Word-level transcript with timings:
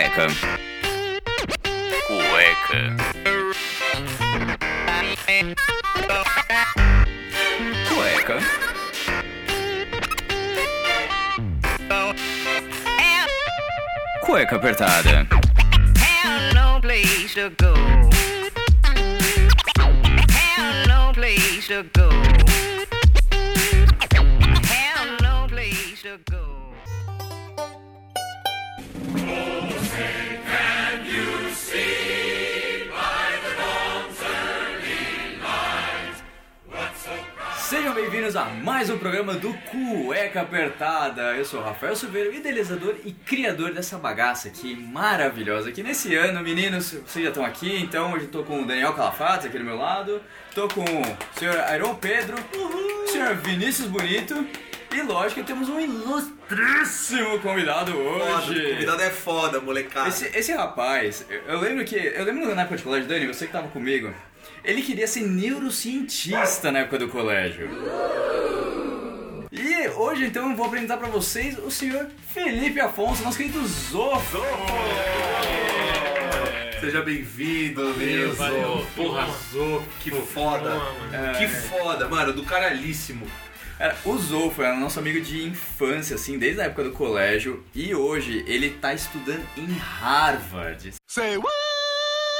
Cueca. 0.00 0.26
Cueca. 2.08 2.96
Cueca. 7.86 8.38
Cueca 14.22 14.56
apertada. 14.56 15.26
No 16.54 16.80
place 16.80 17.34
to 17.34 17.50
go. 17.58 17.74
No 20.86 21.12
place 21.12 21.68
to 21.68 21.82
go. 21.92 22.19
Bem-vindos 38.30 38.36
a 38.36 38.44
mais 38.62 38.88
um 38.88 38.98
programa 38.98 39.34
do 39.34 39.52
Cueca 39.52 40.42
Apertada. 40.42 41.34
Eu 41.36 41.44
sou 41.44 41.60
o 41.60 41.64
Rafael 41.64 41.96
Silveira, 41.96 42.34
idealizador 42.34 42.94
e 43.04 43.12
criador 43.12 43.72
dessa 43.72 43.98
bagaça 43.98 44.48
aqui 44.48 44.76
maravilhosa. 44.76 45.72
Que 45.72 45.82
nesse 45.82 46.14
ano, 46.14 46.40
meninos, 46.40 46.92
vocês 46.92 47.24
já 47.24 47.30
estão 47.30 47.44
aqui, 47.44 47.76
então 47.76 48.12
hoje 48.12 48.26
eu 48.26 48.30
tô 48.30 48.44
com 48.44 48.62
o 48.62 48.66
Daniel 48.66 48.92
Calafates 48.92 49.46
aqui 49.46 49.58
do 49.58 49.64
meu 49.64 49.76
lado, 49.76 50.20
tô 50.54 50.68
com 50.68 50.84
o 50.84 51.38
senhor 51.38 51.56
Iron 51.74 51.94
Pedro, 51.96 52.36
o 52.54 53.08
senhor 53.08 53.34
Vinícius 53.36 53.88
Bonito 53.88 54.46
e 54.92 55.02
lógico 55.02 55.42
temos 55.44 55.68
um 55.68 55.80
ilustríssimo 55.80 57.38
convidado 57.40 57.92
Foda, 57.92 58.24
hoje. 58.24 58.60
o 58.60 58.70
convidado 58.74 59.02
é 59.02 59.10
foda, 59.10 59.60
molecada. 59.60 60.08
Esse, 60.08 60.26
esse 60.36 60.52
rapaz, 60.52 61.24
eu, 61.28 61.42
eu 61.46 61.60
lembro 61.60 61.84
que. 61.84 61.96
Eu 61.96 62.24
lembro 62.24 62.54
na 62.54 62.62
época 62.62 62.76
de 62.76 62.82
colégio, 62.82 63.08
Dani, 63.08 63.26
você 63.26 63.46
que 63.46 63.52
tava 63.52 63.68
comigo. 63.68 64.12
Ele 64.64 64.82
queria 64.82 65.06
ser 65.06 65.22
neurocientista 65.22 66.70
na 66.70 66.80
época 66.80 66.98
do 66.98 67.08
colégio. 67.08 67.68
E 69.50 69.88
hoje 69.88 70.26
então 70.26 70.50
eu 70.50 70.56
vou 70.56 70.66
apresentar 70.66 70.96
pra 70.96 71.08
vocês 71.08 71.58
o 71.58 71.70
senhor 71.70 72.06
Felipe 72.32 72.78
Afonso, 72.80 73.22
nosso 73.22 73.36
querido 73.38 73.66
Zofo. 73.66 74.38
Seja 76.80 77.02
bem-vindo, 77.02 77.92
valeu. 78.36 78.86
Porra, 78.96 79.26
Porra, 79.52 79.84
que 80.00 80.10
foda. 80.10 80.80
É. 81.12 81.38
Que 81.38 81.48
foda, 81.48 82.08
mano, 82.08 82.32
do 82.32 82.44
caralhíssimo. 82.44 83.26
Cara, 83.76 83.96
o 84.04 84.16
Zofo 84.18 84.62
é 84.62 84.74
nosso 84.76 84.98
amigo 84.98 85.20
de 85.20 85.42
infância, 85.46 86.14
assim, 86.16 86.38
desde 86.38 86.60
a 86.60 86.64
época 86.64 86.84
do 86.84 86.92
colégio. 86.92 87.64
E 87.74 87.94
hoje 87.94 88.44
ele 88.46 88.70
tá 88.70 88.94
estudando 88.94 89.44
em 89.56 89.66
Harvard. 89.72 90.92
Say 91.06 91.36
what? 91.36 91.50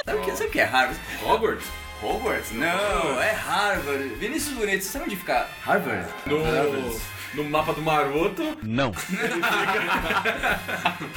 Sabe 0.05 0.19
o 0.19 0.23
que, 0.23 0.31
sabe 0.33 0.49
o 0.49 0.53
que 0.53 0.61
é 0.61 0.65
Harvard? 0.65 1.01
Hogwarts? 1.23 1.67
Hogwarts? 2.03 2.53
Não, 2.53 3.21
é 3.21 3.33
Harvard. 3.33 4.09
Vinícius 4.15 4.55
Bonito, 4.57 4.83
você 4.83 4.91
sabe 4.91 5.05
onde 5.05 5.17
fica 5.17 5.47
Harvard? 5.63 6.09
Harvard. 6.27 7.01
No, 7.35 7.45
mapa 7.45 7.73
do 7.73 7.81
maroto. 7.83 8.43
Não. 8.63 8.93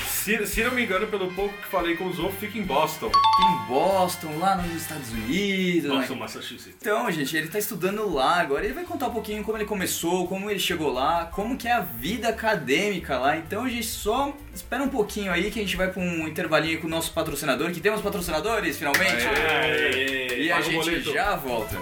Se, 0.07 0.45
se 0.47 0.63
não 0.63 0.71
me 0.71 0.83
engano, 0.85 1.07
pelo 1.07 1.31
pouco 1.33 1.53
que 1.57 1.67
falei 1.67 1.95
com 1.97 2.05
o 2.05 2.13
Zofo, 2.13 2.37
fica 2.39 2.57
em 2.57 2.63
Boston. 2.63 3.07
em 3.09 3.67
Boston, 3.67 4.37
lá 4.37 4.55
nos 4.55 4.73
Estados 4.75 5.11
Unidos. 5.11 5.89
Boston, 5.91 6.13
né? 6.13 6.19
Massachusetts. 6.19 6.75
Então, 6.79 7.09
gente, 7.11 7.35
ele 7.35 7.47
tá 7.47 7.57
estudando 7.59 8.13
lá 8.13 8.39
agora. 8.41 8.63
Ele 8.63 8.73
vai 8.73 8.83
contar 8.85 9.07
um 9.07 9.11
pouquinho 9.13 9.43
como 9.43 9.57
ele 9.57 9.65
começou, 9.65 10.27
como 10.27 10.49
ele 10.49 10.59
chegou 10.59 10.93
lá, 10.93 11.25
como 11.25 11.57
que 11.57 11.67
é 11.67 11.73
a 11.73 11.79
vida 11.81 12.29
acadêmica 12.29 13.17
lá. 13.17 13.35
Então, 13.35 13.67
gente, 13.67 13.85
só 13.87 14.33
espera 14.53 14.83
um 14.83 14.89
pouquinho 14.89 15.31
aí 15.31 15.49
que 15.51 15.59
a 15.59 15.63
gente 15.63 15.75
vai 15.75 15.89
pra 15.91 16.01
um 16.01 16.27
intervalinho 16.27 16.79
com 16.79 16.87
o 16.87 16.89
nosso 16.89 17.11
patrocinador, 17.11 17.71
que 17.71 17.81
temos 17.81 18.01
patrocinadores, 18.01 18.77
finalmente. 18.77 19.25
Aê, 19.25 20.43
E 20.43 20.51
a 20.51 20.55
paga 20.55 20.67
o 20.67 20.71
gente 20.71 20.85
boleto. 20.85 21.11
já 21.13 21.35
volta. 21.35 21.75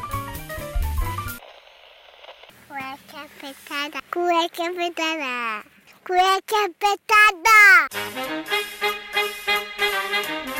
Cueca 2.67 3.25
apertada. 3.25 4.00
Cueca 4.11 4.67
apertada. 4.67 5.63
Cueca 6.05 6.65
apertada. 6.65 7.87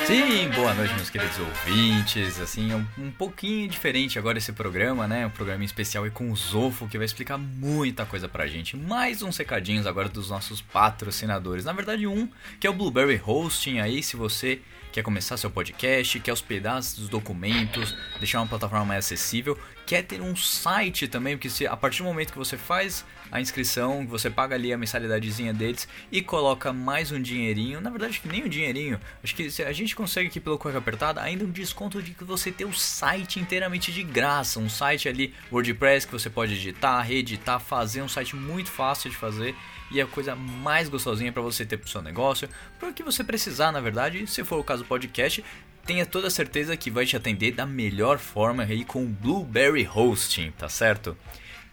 Sim, 0.08 0.50
boa 0.56 0.74
noite, 0.74 0.94
meus 0.94 1.10
queridos 1.10 1.38
ouvintes. 1.38 2.40
Assim, 2.40 2.72
é 2.72 2.76
um, 2.78 3.12
pouquinho 3.12 3.68
diferente 3.68 4.18
agora 4.18 4.38
esse 4.38 4.54
programa, 4.54 5.06
né? 5.06 5.28
Um 5.28 5.32
programa 5.32 5.66
especial 5.66 6.06
aí 6.06 6.10
com 6.10 6.32
o 6.32 6.36
Zofo, 6.36 6.88
que 6.88 6.98
vai 6.98 7.04
explicar 7.04 7.38
muita 7.38 8.06
coisa 8.06 8.30
pra 8.30 8.48
gente. 8.48 8.78
Mais 8.78 9.22
uns 9.22 9.36
recadinhos 9.36 9.86
agora 9.86 10.08
dos 10.08 10.30
nossos 10.30 10.62
patrocinadores. 10.62 11.66
Na 11.66 11.74
verdade, 11.74 12.08
um 12.08 12.30
que 12.58 12.66
é 12.66 12.70
o 12.70 12.74
Blueberry 12.74 13.22
Hosting 13.22 13.80
aí, 13.80 14.02
se 14.02 14.16
você 14.16 14.62
quer 14.94 15.04
começar 15.04 15.38
seu 15.38 15.50
podcast, 15.50 16.20
quer 16.20 16.34
hospedar 16.34 16.78
os 16.78 17.10
documentos, 17.10 17.96
deixar 18.20 18.40
uma 18.40 18.48
plataforma 18.48 18.86
mais 18.86 19.06
acessível, 19.06 19.58
quer 19.92 20.04
ter 20.04 20.22
um 20.22 20.34
site 20.38 21.06
também, 21.06 21.36
porque 21.36 21.50
se, 21.50 21.68
a 21.68 21.76
partir 21.76 21.98
do 21.98 22.06
momento 22.06 22.32
que 22.32 22.38
você 22.38 22.56
faz 22.56 23.04
a 23.30 23.42
inscrição, 23.42 24.08
você 24.08 24.30
paga 24.30 24.56
ali 24.56 24.72
a 24.72 24.78
mensalidadezinha 24.78 25.54
deles 25.54 25.86
e 26.10 26.22
coloca 26.22 26.72
mais 26.72 27.12
um 27.12 27.22
dinheirinho, 27.22 27.82
na 27.82 27.90
verdade 27.90 28.18
que 28.18 28.26
nem 28.30 28.42
um 28.42 28.48
dinheirinho, 28.48 28.98
acho 29.22 29.36
que 29.36 29.50
a 29.62 29.74
gente 29.74 29.94
consegue 29.94 30.30
aqui 30.30 30.40
pelo 30.40 30.58
Cueca 30.58 30.78
Apertada 30.78 31.22
ainda 31.22 31.44
um 31.44 31.52
desconto 31.52 32.02
de 32.02 32.12
que 32.12 32.24
você 32.24 32.54
tem 32.54 32.66
o 32.66 32.74
site 32.74 33.38
inteiramente 33.38 33.92
de 33.92 34.02
graça, 34.02 34.62
um 34.62 34.70
site 34.70 35.10
ali 35.10 35.34
WordPress 35.52 36.08
que 36.08 36.14
você 36.14 36.30
pode 36.30 36.54
editar, 36.54 37.02
reeditar, 37.02 37.60
fazer 37.60 38.02
um 38.02 38.08
site 38.08 38.34
muito 38.34 38.72
fácil 38.72 39.10
de 39.10 39.18
fazer 39.18 39.54
e 39.92 40.00
a 40.00 40.08
coisa 40.08 40.38
mais 40.38 40.88
gostosinha 40.88 41.34
para 41.34 41.42
você 41.42 41.66
ter 41.66 41.76
pro 41.76 41.90
seu 41.90 42.02
negócio, 42.02 42.48
para 42.80 42.88
o 42.88 42.94
que 42.94 43.04
você 43.04 43.26
precisar, 43.26 43.74
na 43.74 43.82
verdade, 43.82 44.26
se 44.26 44.42
for 44.46 44.58
o 44.58 44.64
caso 44.64 44.86
podcast, 44.86 45.44
tenha 45.86 46.06
toda 46.06 46.30
certeza 46.30 46.78
que 46.78 46.92
vai 46.92 47.06
te 47.06 47.16
atender 47.16 47.52
da 47.52 47.66
melhor 47.66 48.18
forma 48.18 48.64
aí 48.64 48.86
com 48.86 49.04
o 49.04 49.08
Blueberry 49.08 49.88
Hosting, 49.88 50.52
tá 50.52 50.70
certo? 50.70 51.18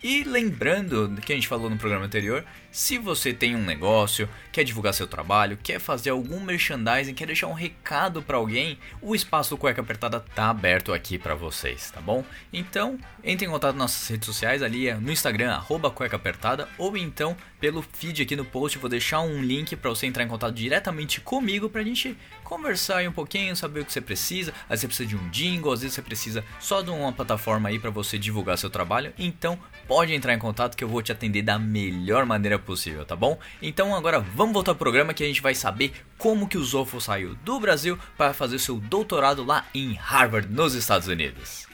E 0.03 0.23
lembrando 0.23 1.21
que 1.23 1.33
a 1.33 1.35
gente 1.35 1.49
falou 1.49 1.69
no 1.69 1.77
programa 1.77 2.05
anterior, 2.05 2.45
se 2.71 2.97
você 2.97 3.33
tem 3.33 3.57
um 3.57 3.65
negócio, 3.65 4.29
quer 4.53 4.63
divulgar 4.63 4.95
seu 4.95 5.09
trabalho, 5.09 5.59
quer 5.61 5.81
fazer 5.81 6.11
algum 6.11 6.39
merchandising, 6.39 7.15
quer 7.15 7.27
deixar 7.27 7.49
um 7.49 7.53
recado 7.53 8.23
para 8.23 8.37
alguém, 8.37 8.79
o 9.03 9.13
espaço 9.13 9.51
do 9.51 9.59
Cueca 9.59 9.81
Apertada 9.81 10.21
tá 10.21 10.51
aberto 10.51 10.93
aqui 10.93 11.19
para 11.19 11.35
vocês, 11.35 11.91
tá 11.91 12.01
bom? 12.01 12.25
Então, 12.53 12.97
entre 13.29 13.47
em 13.47 13.51
contato 13.51 13.75
nas 13.75 13.93
nossas 13.93 14.09
redes 14.09 14.25
sociais 14.25 14.63
ali 14.63 14.89
é 14.89 14.95
no 14.95 15.13
Instagram 15.13 15.53
arroba 15.53 15.91
Cueca 15.91 16.17
Apertada 16.17 16.67
ou 16.79 16.97
então 16.97 17.37
pelo 17.61 17.83
feed 17.83 18.23
aqui 18.23 18.35
no 18.35 18.45
post, 18.45 18.79
vou 18.79 18.89
deixar 18.89 19.21
um 19.21 19.43
link 19.43 19.77
para 19.77 19.91
você 19.91 20.07
entrar 20.07 20.25
em 20.25 20.29
contato 20.29 20.55
diretamente 20.55 21.21
comigo 21.21 21.69
pra 21.69 21.83
gente 21.83 22.17
conversar 22.43 22.99
aí 22.99 23.09
um 23.09 23.13
pouquinho, 23.13 23.55
saber 23.55 23.81
o 23.81 23.85
que 23.85 23.93
você 23.93 24.01
precisa. 24.01 24.53
Às 24.69 24.81
vezes 24.81 24.81
você 24.81 24.87
precisa 24.87 25.09
de 25.09 25.17
um 25.17 25.29
jingle, 25.29 25.73
às 25.73 25.83
vezes 25.83 25.95
você 25.95 26.01
precisa 26.01 26.45
só 26.59 26.81
de 26.81 26.89
uma 26.89 27.13
plataforma 27.13 27.69
aí 27.69 27.79
para 27.79 27.91
você 27.91 28.17
divulgar 28.17 28.57
seu 28.57 28.71
trabalho. 28.71 29.13
Então, 29.19 29.59
pode 29.87 30.15
entrar 30.15 30.33
em 30.33 30.39
contato 30.39 30.77
que 30.77 30.83
eu 30.83 30.89
vou 30.89 31.03
te 31.03 31.13
atender 31.13 31.43
da 31.43 31.59
melhor 31.59 32.25
maneira 32.25 32.59
possível, 32.59 33.05
tá 33.05 33.15
bom? 33.15 33.39
Então, 33.61 33.95
agora 33.95 34.21
vamos 34.21 34.55
voltar 34.55 34.73
ao 34.73 34.77
programa 34.77 35.13
que 35.13 35.23
a 35.23 35.27
gente 35.27 35.43
vai 35.43 35.55
saber 35.55 35.93
como 36.17 36.49
que 36.49 36.57
o 36.57 36.65
Zofo 36.65 37.01
saiu 37.01 37.35
do 37.45 37.61
Brasil 37.61 37.99
para 38.17 38.33
fazer 38.33 38.59
seu 38.59 38.77
doutorado 38.77 39.45
lá 39.45 39.67
em 39.75 39.93
Harvard, 39.93 40.49
nos 40.51 40.75
Estados 40.75 41.09
Unidos. 41.09 41.68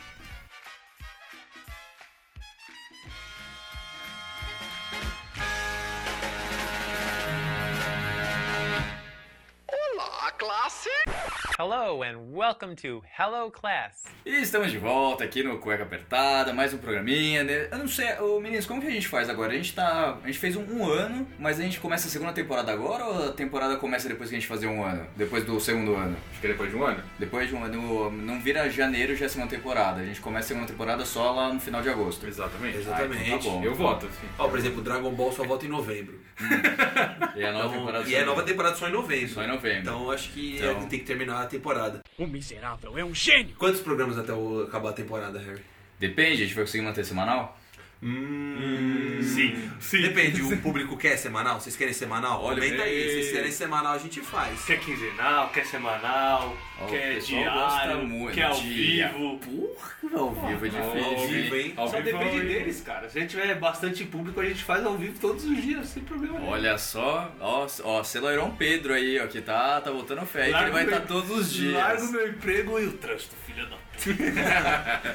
Hello 11.57 12.03
and 12.03 12.35
welcome 12.35 12.75
to 12.75 13.01
Hello 13.17 13.49
Class. 13.49 14.03
E 14.27 14.41
estamos 14.41 14.71
de 14.73 14.79
volta 14.79 15.23
aqui 15.23 15.43
no 15.43 15.59
Cueca 15.59 15.83
Apertada, 15.83 16.55
mais 16.55 16.73
um 16.73 16.79
programinha. 16.79 17.45
né? 17.45 17.69
Eu 17.71 17.77
não 17.77 17.87
sei, 17.87 18.11
ô, 18.21 18.41
meninos, 18.41 18.65
como 18.65 18.81
que 18.81 18.87
a 18.87 18.91
gente 18.91 19.07
faz 19.07 19.29
agora? 19.29 19.53
A 19.53 19.57
gente 19.57 19.75
tá. 19.75 20.17
A 20.23 20.27
gente 20.27 20.39
fez 20.39 20.57
um, 20.57 20.63
um 20.63 20.87
ano, 20.91 21.29
mas 21.39 21.61
a 21.61 21.63
gente 21.63 21.79
começa 21.79 22.09
a 22.09 22.11
segunda 22.11 22.33
temporada 22.33 22.73
agora 22.73 23.05
ou 23.05 23.29
a 23.29 23.33
temporada 23.33 23.77
começa 23.77 24.09
depois 24.09 24.31
que 24.31 24.37
a 24.37 24.39
gente 24.39 24.49
fazer 24.49 24.67
um 24.67 24.83
ano? 24.83 25.07
Depois 25.15 25.45
do 25.45 25.61
segundo 25.61 25.95
ano? 25.95 26.17
Acho 26.31 26.41
que 26.41 26.47
é 26.47 26.51
depois 26.51 26.71
de 26.71 26.77
um 26.77 26.85
ano. 26.85 27.03
Depois 27.19 27.49
de 27.51 27.55
um 27.55 27.65
ano. 27.65 28.11
Não 28.13 28.41
vira 28.41 28.71
janeiro 28.71 29.15
já 29.15 29.27
é 29.27 29.29
segunda 29.29 29.51
temporada. 29.51 30.01
A 30.01 30.05
gente 30.07 30.23
começa 30.23 30.47
a 30.47 30.49
segunda 30.49 30.67
temporada 30.69 31.05
só 31.05 31.31
lá 31.31 31.53
no 31.53 31.61
final 31.61 31.83
de 31.83 31.91
agosto. 31.91 32.27
Exatamente. 32.27 32.79
Exatamente. 32.79 33.21
Ah, 33.25 33.27
então 33.27 33.39
tá 33.41 33.45
bom. 33.45 33.63
Eu 33.63 33.75
voto, 33.75 34.07
assim. 34.07 34.27
Ó, 34.39 34.49
por 34.49 34.59
exemplo, 34.59 34.81
Dragon 34.81 35.11
Ball 35.13 35.33
só 35.33 35.45
volta 35.45 35.67
em 35.67 35.69
novembro. 35.69 36.19
E 37.37 37.43
a 37.45 37.51
nova 37.53 37.67
Então, 37.67 37.79
temporada 37.81 38.09
e 38.09 38.13
só 38.13 38.17
é 38.19 38.23
em- 38.23 38.25
nova 38.27 38.43
temporada 38.45 38.77
só 38.77 38.89
em 38.89 38.93
novembro. 38.93 39.29
Só 39.29 39.43
em 39.43 39.49
novembro. 39.49 39.81
Então 39.81 40.11
acho 40.11 40.31
que 40.31 40.57
Então. 40.57 40.71
é, 40.71 40.87
tem 40.87 40.99
que 41.01 41.05
terminar 41.05 41.43
a 41.43 41.47
temporada. 41.47 42.01
O 42.17 42.27
miserável 42.29 42.97
é 42.97 43.05
um 43.05 43.13
gênio! 43.13 43.57
Quantos 43.59 43.81
programas 43.81 44.14
até 44.19 44.33
acabar 44.67 44.91
a 44.91 44.93
temporada, 44.93 45.39
Harry? 45.39 45.63
Depende, 45.99 46.43
a 46.43 46.47
gente 46.47 46.55
vai 46.55 46.65
conseguir 46.65 46.85
manter 46.85 47.05
semanal? 47.05 47.59
Hum, 48.07 49.19
Sim, 49.23 49.71
sim. 49.81 50.03
Depende, 50.03 50.43
o 50.43 50.57
público 50.59 50.95
quer 50.97 51.17
semanal? 51.17 51.59
Vocês 51.59 51.75
querem 51.75 51.95
semanal? 51.95 52.43
Olha, 52.43 52.61
Comenta 52.63 52.83
aí, 52.83 52.95
ei. 52.95 53.09
se 53.09 53.15
vocês 53.15 53.33
querem 53.33 53.51
semanal 53.51 53.93
a 53.95 53.99
gente 53.99 54.21
faz. 54.21 54.63
Quer 54.67 54.79
quinzenal, 54.79 55.49
quer 55.49 55.65
semanal, 55.65 56.55
Ó, 56.81 56.85
o 56.85 56.89
quer 56.89 57.19
diário, 57.21 58.05
muito 58.07 58.35
quer 58.35 58.43
ao 58.45 58.55
de- 58.61 58.69
vivo. 58.69 59.39
Porra, 59.39 60.19
ao 60.21 60.31
vivo 60.35 60.67
é 60.67 60.81
Ao 60.81 60.95
difícil. 60.95 61.29
vivo, 61.29 61.57
hein? 61.57 61.73
Só 61.77 61.87
vivo 61.87 62.03
depende 62.03 62.37
é- 62.37 62.45
deles, 62.45 62.81
cara. 62.83 63.09
Se 63.09 63.17
a 63.17 63.21
gente 63.23 63.31
tiver 63.31 63.55
bastante 63.59 64.05
público, 64.05 64.39
a 64.41 64.45
gente 64.45 64.63
faz 64.63 64.85
ao 64.85 64.97
vivo 64.99 65.19
todos 65.19 65.45
os 65.45 65.63
dias, 65.63 65.87
sem 65.89 66.03
problema 66.03 66.39
nenhum. 66.39 66.51
Olha 66.53 66.77
só, 66.77 67.33
ó, 67.41 67.67
ó, 67.85 68.05
Celoirão 68.05 68.51
Pedro 68.55 68.93
aí, 68.93 69.19
ó, 69.19 69.27
que 69.27 69.41
tá, 69.41 69.81
tá 69.81 69.91
botando 69.91 70.27
fé 70.27 70.43
aí, 70.45 70.53
que 70.53 70.63
ele 70.63 70.71
vai 70.71 70.85
estar 70.85 71.01
todos 71.01 71.31
os 71.31 71.51
dias. 71.53 71.73
Largo 71.73 72.13
meu 72.13 72.29
emprego 72.29 72.79
e 72.79 72.85
o 72.87 72.93
trânsito, 72.93 73.35
filha 73.47 73.65
da... 73.67 73.77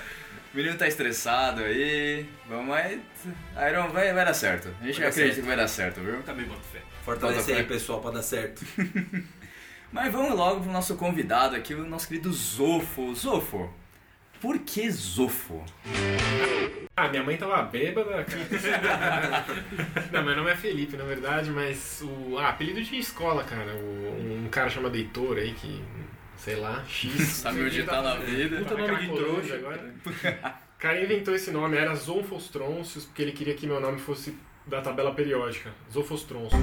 O 0.53 0.57
menino 0.57 0.75
tá 0.77 0.87
estressado 0.87 1.61
aí. 1.61 2.25
Vamos 2.47 2.75
aí. 2.75 3.01
Iron, 3.69 3.89
vai, 3.89 4.11
vai 4.13 4.25
dar 4.25 4.33
certo. 4.33 4.69
A 4.81 4.85
gente 4.85 4.99
Vai 4.99 5.09
acredita 5.09 5.13
certo. 5.35 5.41
que 5.41 5.47
vai 5.47 5.55
dar 5.55 5.67
certo, 5.67 5.99
viu? 6.01 6.23
Também 6.23 6.45
boto 6.45 6.61
fé. 6.71 6.81
Fortalece 7.05 7.51
aí, 7.53 7.63
pessoal, 7.63 8.01
pra 8.01 8.11
dar 8.11 8.23
certo. 8.23 8.65
Mas 9.91 10.11
vamos 10.11 10.35
logo 10.35 10.61
pro 10.61 10.71
nosso 10.71 10.95
convidado 10.95 11.55
aqui, 11.55 11.73
o 11.73 11.85
nosso 11.87 12.07
querido 12.07 12.31
Zofo. 12.31 13.13
Zofo, 13.15 13.71
por 14.39 14.59
que 14.59 14.89
Zofo? 14.91 15.63
Ah, 16.95 17.07
minha 17.07 17.23
mãe 17.23 17.37
tava 17.37 17.61
bêbada, 17.63 18.23
cara. 18.23 19.45
não, 20.11 20.23
meu 20.23 20.35
nome 20.35 20.51
é 20.51 20.55
Felipe, 20.55 20.95
na 20.97 21.05
verdade, 21.05 21.49
mas 21.49 22.01
o 22.03 22.37
ah, 22.37 22.49
apelido 22.49 22.81
de 22.83 22.97
escola, 22.99 23.43
cara. 23.43 23.73
O- 23.75 24.43
um 24.45 24.49
cara 24.49 24.69
chamado 24.69 24.95
Heitor 24.95 25.37
aí 25.37 25.53
que, 25.53 25.81
sei 26.39 26.55
lá, 26.55 26.83
X. 26.87 27.09
Sabe 27.27 27.63
onde 27.63 27.83
tá 27.83 28.01
na 28.01 28.15
vida? 28.15 28.57
Puta 28.57 28.77
nome 28.77 28.97
de 28.97 29.07
trouxa 29.15 29.55
agora. 29.55 29.93
O 30.77 30.79
cara 30.79 31.01
inventou 31.03 31.35
esse 31.35 31.51
nome, 31.51 31.75
era 31.77 31.93
Zonfostrôncios, 31.95 33.05
porque 33.05 33.21
ele 33.21 33.31
queria 33.33 33.53
que 33.53 33.67
meu 33.67 33.79
nome 33.81 33.99
fosse 33.99 34.33
da 34.65 34.81
tabela 34.81 35.13
periódica. 35.13 35.71
Zofostrôncio. 35.91 36.57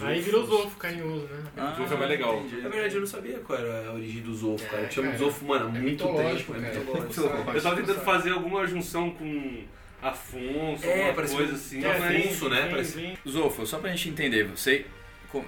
Aí 0.00 0.20
virou 0.20 0.46
Zofo, 0.46 0.76
carinhoso, 0.76 1.26
né? 1.26 1.42
Ah, 1.56 1.74
Zofo 1.76 1.92
é 1.92 1.96
mais 1.96 2.08
legal. 2.10 2.38
entendi. 2.38 2.62
Na 2.62 2.68
verdade, 2.68 2.94
eu 2.94 3.00
não 3.00 3.06
sabia 3.08 3.38
qual 3.40 3.58
era 3.58 3.88
a 3.88 3.92
origem 3.94 4.22
do 4.22 4.32
Zofo, 4.34 4.64
cara. 4.66 4.78
Eu 4.82 4.84
É, 4.84 4.88
te 4.88 4.94
chamo 4.94 5.10
de 5.12 5.18
Zofo, 5.18 5.44
mano, 5.44 5.66
há 5.66 5.76
é 5.76 5.80
muito 5.82 6.04
tempo. 6.06 6.20
É 6.20 6.32
mitológico. 6.32 7.22
Eu 7.54 7.62
tava 7.62 7.76
tentando 7.76 8.00
fazer 8.02 8.30
alguma 8.30 8.64
junção 8.66 9.10
com 9.10 9.64
Afonso, 10.00 10.84
É, 10.86 10.92
alguma 10.94 11.14
parece 11.14 11.34
coisa 11.34 11.54
assim. 11.54 11.84
é, 11.84 11.90
Afonso, 11.90 12.48
né? 12.48 12.60
vem, 12.62 12.70
Parece- 12.70 12.96
vem. 13.00 13.18
Zofo, 13.28 13.66
só 13.66 13.78
pra 13.78 13.90
gente 13.90 14.08
entender, 14.08 14.44
você 14.44 14.86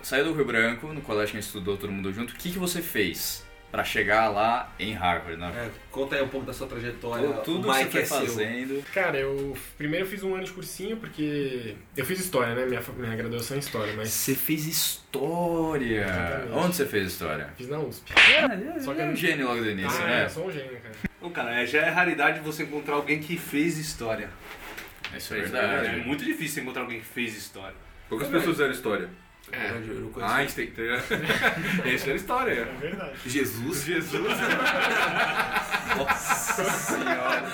saiu 0.02 0.24
do 0.24 0.32
Rio 0.34 0.44
Branco, 0.44 0.88
no 0.92 1.00
colégio 1.00 1.30
que 1.30 1.38
a 1.38 1.40
gente 1.40 1.46
estudou 1.46 1.76
todo 1.76 1.90
mundo 1.92 2.12
junto, 2.12 2.34
o 2.34 2.36
que, 2.36 2.50
que 2.50 2.58
você 2.58 2.82
fez 2.82 3.46
pra 3.70 3.84
chegar 3.84 4.28
lá 4.28 4.72
em 4.78 4.92
Harvard? 4.92 5.36
Né? 5.40 5.52
É, 5.56 5.70
conta 5.90 6.16
aí 6.16 6.22
um 6.22 6.28
pouco 6.28 6.46
da 6.46 6.52
sua 6.52 6.66
trajetória. 6.66 7.28
Tudo- 7.28 7.42
Tudo 7.42 7.68
o 7.68 7.72
que 7.72 7.78
Mike 7.78 7.92
você 7.92 7.98
é 8.00 8.06
foi 8.06 8.18
seu. 8.18 8.26
fazendo. 8.28 8.84
Cara, 8.92 9.18
eu 9.18 9.56
primeiro 9.78 10.06
eu 10.06 10.10
fiz 10.10 10.22
um 10.22 10.34
ano 10.34 10.44
de 10.44 10.52
cursinho, 10.52 10.96
porque 10.96 11.76
eu 11.96 12.04
fiz 12.04 12.18
história, 12.20 12.54
né? 12.54 12.66
Minha, 12.66 12.82
minha 12.96 13.16
graduação 13.16 13.56
em 13.56 13.60
história, 13.60 13.92
mas 13.96 14.08
Você 14.10 14.34
fez 14.34 14.66
história. 14.66 16.02
Exatamente. 16.04 16.52
Onde 16.52 16.76
você 16.76 16.86
fez 16.86 17.06
história? 17.12 17.50
fiz 17.56 17.68
na 17.68 17.78
USP. 17.78 18.12
Só 18.12 18.80
Só 18.84 18.90
que 18.90 18.96
que 18.96 19.02
é 19.02 19.06
um 19.06 19.16
gênio 19.16 19.46
logo 19.46 19.60
do 19.62 19.70
início, 19.70 20.02
ah, 20.02 20.06
né? 20.06 20.24
eu 20.24 20.30
sou 20.30 20.46
um 20.46 20.50
gênio, 20.52 20.78
cara. 20.80 20.94
Não, 21.20 21.30
cara, 21.30 21.60
é- 21.62 21.66
já 21.66 21.80
é 21.82 21.90
raridade 21.90 22.40
você 22.40 22.62
encontrar 22.62 22.94
alguém 22.94 23.20
que 23.20 23.36
fez 23.36 23.76
história. 23.78 24.30
Isso 25.16 25.34
é 25.34 25.38
É 25.38 25.42
verdade. 25.42 25.96
muito 26.06 26.24
difícil 26.24 26.62
encontrar 26.62 26.82
alguém 26.82 27.00
que 27.00 27.06
fez 27.06 27.36
história. 27.36 27.74
Poucas 28.08 28.28
pessoas 28.28 28.52
fizeram 28.56 28.72
história. 28.72 29.08
Na 29.52 29.58
verdade, 29.58 29.88
eu 29.90 30.00
não 30.00 30.10
conheço. 30.10 30.32
Einstein, 30.34 30.66
tá 30.68 30.82
ligado? 30.82 31.04
Essa 31.88 32.04
era 32.04 32.12
a 32.12 32.16
história. 32.16 32.52
É 32.52 32.64
verdade. 32.80 33.12
Jesus. 33.26 33.84
Jesus. 33.84 34.22
Nossa 35.96 36.64
senhora. 36.64 37.50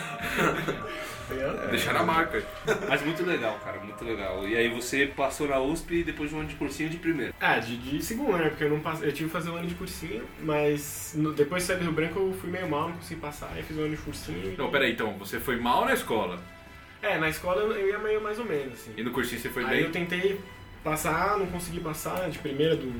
Deixaram 1.70 2.00
a 2.00 2.04
marca. 2.04 2.42
Mas 2.88 3.02
muito 3.02 3.24
legal, 3.24 3.58
cara, 3.64 3.80
muito 3.80 4.04
legal. 4.04 4.46
E 4.46 4.56
aí 4.56 4.68
você 4.68 5.06
passou 5.06 5.48
na 5.48 5.58
USP 5.58 6.04
depois 6.04 6.30
de 6.30 6.36
um 6.36 6.40
ano 6.40 6.48
de 6.48 6.54
cursinho 6.54 6.88
de 6.88 6.98
primeiro. 6.98 7.34
Ah, 7.40 7.58
de, 7.58 7.76
de 7.76 8.02
segundo, 8.04 8.36
né? 8.36 8.48
Porque 8.48 8.64
eu 8.64 8.70
não 8.70 8.80
passei, 8.80 9.08
eu 9.08 9.12
tive 9.12 9.28
que 9.28 9.32
fazer 9.32 9.50
um 9.50 9.56
ano 9.56 9.66
de 9.66 9.74
cursinho, 9.74 10.22
mas 10.40 11.14
no- 11.16 11.32
depois 11.32 11.62
de 11.62 11.66
sair 11.68 11.78
do 11.78 11.82
Rio 11.84 11.92
Branco 11.92 12.18
eu 12.20 12.32
fui 12.40 12.48
meio 12.50 12.68
mal, 12.68 12.90
não 12.90 12.96
consegui 12.96 13.20
passar, 13.20 13.50
aí 13.54 13.62
fiz 13.64 13.76
um 13.76 13.80
ano 13.80 13.96
de 13.96 14.02
cursinho. 14.02 14.52
e- 14.52 14.56
Não, 14.56 14.70
peraí, 14.70 14.92
então, 14.92 15.14
você 15.18 15.40
foi 15.40 15.56
mal 15.56 15.84
na 15.84 15.94
escola. 15.94 16.38
É, 17.02 17.18
na 17.18 17.28
escola 17.28 17.60
eu 17.62 17.72
eu 17.72 17.88
ia 17.88 17.98
meio 17.98 18.20
mais 18.22 18.38
ou 18.38 18.44
menos, 18.44 18.74
assim. 18.74 18.92
E 18.96 19.02
no 19.02 19.10
cursinho 19.10 19.40
você 19.40 19.48
foi 19.48 19.64
aí 19.64 19.78
eu 19.82 19.90
bem. 19.90 20.06
tentei 20.06 20.40
passar, 20.90 21.36
não 21.36 21.46
consegui 21.46 21.80
passar 21.80 22.30
de 22.30 22.38
primeira 22.38 22.76
do 22.76 22.92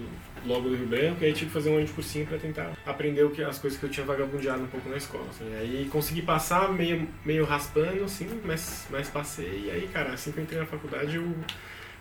logo 0.44 0.69
do 0.69 0.77
Rio 0.77 0.87
Branco, 0.87 1.23
e 1.23 1.27
aí 1.27 1.33
tive 1.33 1.47
que 1.47 1.53
fazer 1.53 1.71
um 1.71 1.77
ano 1.77 1.87
de 1.87 1.93
cursinho 1.93 2.27
pra 2.27 2.37
tentar 2.38 2.73
aprender 2.85 3.23
o 3.25 3.31
que, 3.31 3.43
as 3.43 3.59
coisas 3.59 3.79
que 3.79 3.87
eu 3.87 3.91
tinha 3.91 4.05
vagabundeado 4.05 4.62
um 4.62 4.67
pouco 4.67 4.88
na 4.88 4.97
escola. 4.97 5.25
Assim. 5.31 5.44
Aí 5.56 5.88
consegui 5.91 6.23
passar 6.23 6.73
meio, 6.73 7.09
meio 7.25 7.44
raspando, 7.44 8.05
assim, 8.05 8.41
mas, 8.44 8.87
mas 8.91 9.09
passei, 9.09 9.67
e 9.67 9.71
aí, 9.71 9.88
cara, 9.93 10.12
assim 10.12 10.33
que 10.33 10.38
eu 10.38 10.43
entrei 10.44 10.59
na 10.61 10.67
faculdade 10.67 11.17
eu 11.17 11.35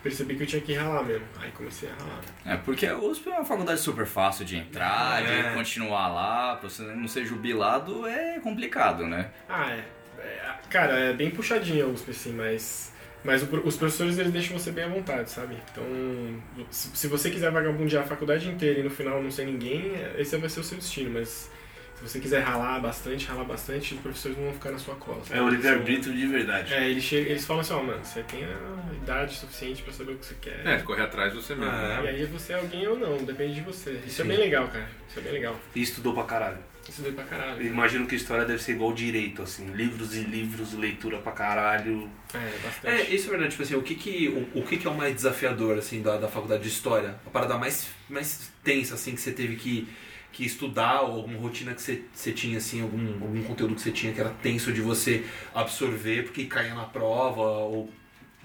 percebi 0.03 0.35
que 0.35 0.43
eu 0.43 0.47
tinha 0.47 0.61
que 0.61 0.73
ralar 0.73 1.03
mesmo. 1.03 1.25
Aí 1.39 1.51
comecei 1.51 1.89
a 1.89 1.93
ralar. 2.03 2.21
É, 2.45 2.55
porque 2.57 2.85
a 2.85 2.97
USP 2.97 3.27
é 3.29 3.31
uma 3.33 3.45
faculdade 3.45 3.79
super 3.79 4.05
fácil 4.05 4.45
de 4.45 4.57
entrar, 4.57 5.23
É. 5.23 5.49
de 5.49 5.55
continuar 5.55 6.07
lá, 6.09 6.55
pra 6.55 6.69
você 6.69 6.83
não 6.83 7.07
ser 7.07 7.25
jubilado 7.25 8.07
é 8.07 8.39
complicado, 8.39 9.07
né? 9.07 9.31
Ah, 9.49 9.71
é. 9.71 9.83
É, 10.19 10.55
Cara, 10.69 10.93
é 10.97 11.13
bem 11.13 11.29
puxadinho 11.29 11.85
a 11.85 11.89
USP, 11.89 12.11
assim, 12.11 12.33
mas. 12.33 12.93
Mas 13.25 13.41
o 13.43 13.47
pro- 13.47 13.65
os 13.67 13.75
professores 13.75 14.17
eles 14.19 14.31
deixam 14.31 14.57
você 14.57 14.71
bem 14.71 14.83
à 14.83 14.87
vontade, 14.87 15.29
sabe? 15.31 15.57
Então, 15.71 15.83
se, 16.69 16.89
se 16.95 17.07
você 17.07 17.29
quiser 17.31 17.51
vagabundear 17.51 18.03
a 18.03 18.07
faculdade 18.07 18.47
inteira 18.47 18.79
e 18.79 18.83
no 18.83 18.89
final 18.89 19.21
não 19.21 19.31
ser 19.31 19.45
ninguém, 19.45 19.95
é- 19.95 20.15
esse 20.19 20.37
vai 20.37 20.47
ser 20.49 20.59
o 20.59 20.63
seu 20.63 20.77
destino. 20.77 21.09
Mas 21.11 21.49
se 21.95 22.03
você 22.03 22.19
quiser 22.19 22.41
ralar 22.41 22.79
bastante, 22.79 23.25
ralar 23.25 23.45
bastante, 23.45 23.95
os 23.95 23.99
professores 24.01 24.37
não 24.37 24.45
vão 24.45 24.53
ficar 24.53 24.71
na 24.71 24.77
sua 24.77 24.93
cola. 24.95 25.23
sabe? 25.25 25.39
É 25.39 25.41
o 25.41 25.49
livre-arbítrio 25.49 26.13
de 26.15 26.27
verdade. 26.27 26.71
É, 26.73 26.87
eles, 26.87 27.03
chegam, 27.03 27.31
eles 27.31 27.45
falam 27.45 27.61
assim, 27.61 27.73
ó, 27.73 27.81
mano, 27.81 28.03
você 28.05 28.21
tem 28.23 28.43
a 28.43 28.93
idade 28.95 29.33
suficiente 29.35 29.81
pra 29.81 29.91
saber 29.91 30.11
o 30.11 30.17
que 30.17 30.25
você 30.25 30.35
quer. 30.39 30.61
É, 30.67 30.77
correr 30.79 31.01
atrás 31.03 31.33
você 31.33 31.55
mesmo. 31.55 31.71
Ah, 31.71 32.01
E 32.03 32.07
aí 32.09 32.25
você 32.25 32.53
é 32.53 32.57
alguém 32.59 32.87
ou 32.87 32.97
não, 32.99 33.17
depende 33.17 33.55
de 33.55 33.61
você. 33.61 33.91
Isso 34.05 34.17
Sim. 34.17 34.21
é 34.23 34.25
bem 34.25 34.37
legal, 34.37 34.67
cara. 34.67 34.87
Isso 35.09 35.17
é 35.19 35.21
bem 35.23 35.33
legal. 35.33 35.55
E 35.73 35.81
estudou 35.81 36.13
pra 36.13 36.23
caralho. 36.25 36.57
Isso 36.87 37.01
doeu 37.01 37.13
pra 37.13 37.23
caralho. 37.23 37.61
Eu 37.61 37.67
imagino 37.67 38.05
que 38.05 38.15
história 38.15 38.45
deve 38.45 38.61
ser 38.61 38.73
igual 38.73 38.93
direito, 38.93 39.41
assim. 39.41 39.71
Livros 39.71 40.15
e 40.15 40.21
livros, 40.21 40.73
leitura 40.73 41.17
pra 41.17 41.31
caralho. 41.31 42.09
É, 42.33 42.57
bastante. 42.63 42.87
É, 42.87 43.09
isso 43.13 43.27
é 43.27 43.29
verdade. 43.31 43.51
Tipo 43.51 43.63
assim, 43.63 43.75
o 43.75 43.81
que 43.81 43.95
que, 43.95 44.27
o, 44.53 44.59
o 44.59 44.63
que 44.63 44.77
que 44.77 44.87
é 44.87 44.89
o 44.89 44.95
mais 44.95 45.15
desafiador, 45.15 45.77
assim, 45.77 46.01
da, 46.01 46.17
da 46.17 46.27
faculdade 46.27 46.63
de 46.63 46.69
História? 46.69 47.19
A 47.25 47.29
parada 47.29 47.57
mais, 47.57 47.87
mais 48.09 48.51
tensa, 48.63 48.95
assim, 48.95 49.15
que 49.15 49.21
você 49.21 49.31
teve 49.31 49.55
que, 49.55 49.87
que 50.31 50.45
estudar 50.45 51.01
ou 51.01 51.17
alguma 51.17 51.39
rotina 51.39 51.73
que 51.73 51.81
você, 51.81 52.03
você 52.13 52.31
tinha, 52.31 52.57
assim, 52.57 52.81
algum, 52.81 53.13
algum 53.21 53.43
conteúdo 53.43 53.75
que 53.75 53.81
você 53.81 53.91
tinha 53.91 54.13
que 54.13 54.19
era 54.19 54.29
tenso 54.29 54.71
de 54.71 54.81
você 54.81 55.25
absorver 55.53 56.23
porque 56.23 56.45
caía 56.45 56.75
na 56.75 56.85
prova 56.85 57.41
ou 57.41 57.91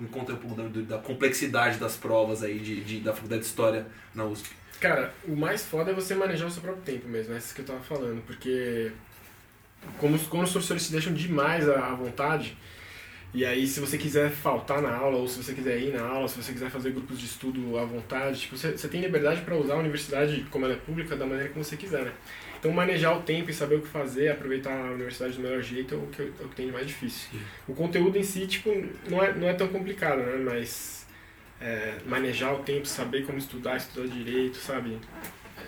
me 0.00 0.08
conta 0.08 0.32
um 0.32 0.36
pouco 0.36 0.56
da, 0.60 0.96
da 0.96 1.02
complexidade 1.02 1.78
das 1.78 1.96
provas 1.96 2.42
aí 2.42 2.58
de, 2.58 2.80
de- 2.82 3.00
da 3.00 3.12
faculdade 3.12 3.42
de 3.42 3.46
História 3.48 3.86
na 4.14 4.24
USP. 4.24 4.48
Cara, 4.80 5.12
o 5.28 5.36
mais 5.36 5.62
foda 5.64 5.90
é 5.90 5.94
você 5.94 6.14
manejar 6.14 6.46
o 6.46 6.50
seu 6.50 6.62
próprio 6.62 6.82
tempo 6.82 7.06
mesmo, 7.06 7.34
essas 7.34 7.52
que 7.52 7.60
eu 7.60 7.66
tava 7.66 7.80
falando, 7.80 8.22
porque 8.26 8.90
como, 9.98 10.16
os- 10.16 10.26
como 10.26 10.42
os 10.42 10.50
professores 10.52 10.86
te 10.86 10.92
deixam 10.92 11.12
demais 11.12 11.68
à, 11.68 11.88
à 11.90 11.94
vontade, 11.94 12.56
e 13.32 13.44
aí 13.44 13.66
se 13.66 13.78
você 13.78 13.96
quiser 13.96 14.30
faltar 14.30 14.82
na 14.82 14.92
aula, 14.94 15.18
ou 15.18 15.28
se 15.28 15.42
você 15.42 15.52
quiser 15.52 15.78
ir 15.80 15.92
na 15.92 16.02
aula, 16.02 16.26
se 16.28 16.42
você 16.42 16.52
quiser 16.52 16.70
fazer 16.70 16.90
grupos 16.92 17.18
de 17.20 17.26
estudo 17.26 17.78
à 17.78 17.84
vontade, 17.84 18.40
tipo, 18.40 18.56
você, 18.56 18.72
você 18.72 18.88
tem 18.88 19.00
liberdade 19.00 19.42
para 19.42 19.54
usar 19.56 19.74
a 19.74 19.78
universidade, 19.78 20.46
como 20.50 20.64
ela 20.64 20.74
é 20.74 20.78
pública, 20.78 21.14
da 21.14 21.26
maneira 21.26 21.48
que 21.50 21.58
você 21.58 21.76
quiser, 21.76 22.04
né? 22.06 22.12
Então 22.60 22.70
manejar 22.70 23.16
o 23.16 23.22
tempo 23.22 23.50
e 23.50 23.54
saber 23.54 23.76
o 23.76 23.80
que 23.80 23.88
fazer, 23.88 24.28
aproveitar 24.28 24.70
a 24.70 24.92
universidade 24.92 25.32
do 25.34 25.42
melhor 25.42 25.62
jeito 25.62 25.94
é 25.94 25.96
o 25.98 26.06
que, 26.08 26.20
é 26.22 26.44
o 26.44 26.48
que 26.48 26.54
tem 26.54 26.66
de 26.66 26.72
mais 26.72 26.86
difícil. 26.86 27.30
O 27.66 27.74
conteúdo 27.74 28.18
em 28.18 28.22
si, 28.22 28.46
tipo, 28.46 28.70
não 29.08 29.22
é, 29.24 29.32
não 29.34 29.48
é 29.48 29.54
tão 29.54 29.68
complicado, 29.68 30.18
né? 30.18 30.36
Mas 30.36 31.06
é, 31.58 31.96
manejar 32.06 32.54
o 32.54 32.58
tempo, 32.62 32.86
saber 32.86 33.24
como 33.24 33.38
estudar, 33.38 33.78
estudar 33.78 34.06
direito, 34.08 34.58
sabe? 34.58 34.98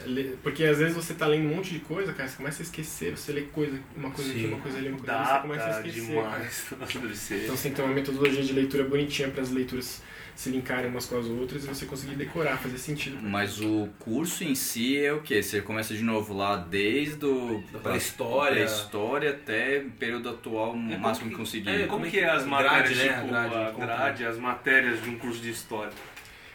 É, 0.07 0.33
Porque 0.43 0.65
às 0.65 0.79
vezes 0.79 0.95
você 0.95 1.15
tá 1.15 1.27
lendo 1.27 1.47
um 1.47 1.57
monte 1.57 1.73
de 1.73 1.81
coisa, 1.81 2.13
cara, 2.13 2.29
você 2.29 2.37
começa 2.37 2.63
a 2.63 2.65
esquecer, 2.65 3.17
você 3.17 3.33
lê 3.33 3.43
coisa, 3.43 3.79
uma 3.97 4.11
coisa 4.11 4.31
aqui, 4.31 4.41
Sim. 4.41 4.49
uma 4.49 4.61
coisa 4.61 4.77
ali, 4.79 4.89
uma 4.89 4.99
coisa 4.99 5.17
ali, 5.17 5.27
você 5.27 5.41
começa 5.41 5.65
a 5.65 5.71
esquecer. 5.79 6.01
demais. 6.07 6.67
Então 7.45 7.57
tem 7.57 7.85
uma 7.85 7.95
metodologia 7.95 8.43
de 8.43 8.53
leitura 8.53 8.85
bonitinha 8.85 9.29
para 9.31 9.43
as 9.43 9.51
leituras 9.51 10.03
se 10.35 10.51
linkarem 10.51 10.91
umas 10.91 11.07
com 11.07 11.19
as 11.19 11.27
outras 11.27 11.65
e 11.65 11.69
você 11.69 11.87
conseguir 11.87 12.15
decorar, 12.17 12.57
fazer 12.57 12.79
sentido. 12.79 13.19
Mas 13.23 13.61
o 13.61 13.89
curso 13.99 14.43
em 14.45 14.55
si 14.55 14.99
é 14.99 15.13
o 15.13 15.21
quê? 15.21 15.43
Você 15.43 15.61
começa 15.61 15.95
de 15.95 16.03
novo 16.03 16.35
lá 16.35 16.57
desde 16.57 17.25
o 17.25 17.63
Da 17.73 17.79
pré-história. 17.79 18.57
pré-história 18.57 19.31
até 19.31 19.85
período 19.99 20.29
atual, 20.31 20.73
o 20.75 20.93
É, 20.93 20.97
máximo 20.97 21.01
como 21.01 21.15
que 21.21 21.29
que- 21.31 21.37
conseguir. 21.37 21.71
É, 21.71 21.79
como 21.87 21.89
Como 22.03 22.07
é 22.07 22.11
que 22.11 22.19
é 22.19 22.25
as 22.31 22.45
grade, 22.45 22.51
matérias, 22.65 22.99
né? 22.99 23.15
tipo, 23.15 23.29
Grade, 23.29 23.55
a 23.55 23.71
grade, 23.71 24.25
as 24.25 24.39
matérias 24.39 25.03
de 25.03 25.11
um 25.11 25.19
curso 25.19 25.41
de 25.41 25.51
história? 25.51 25.93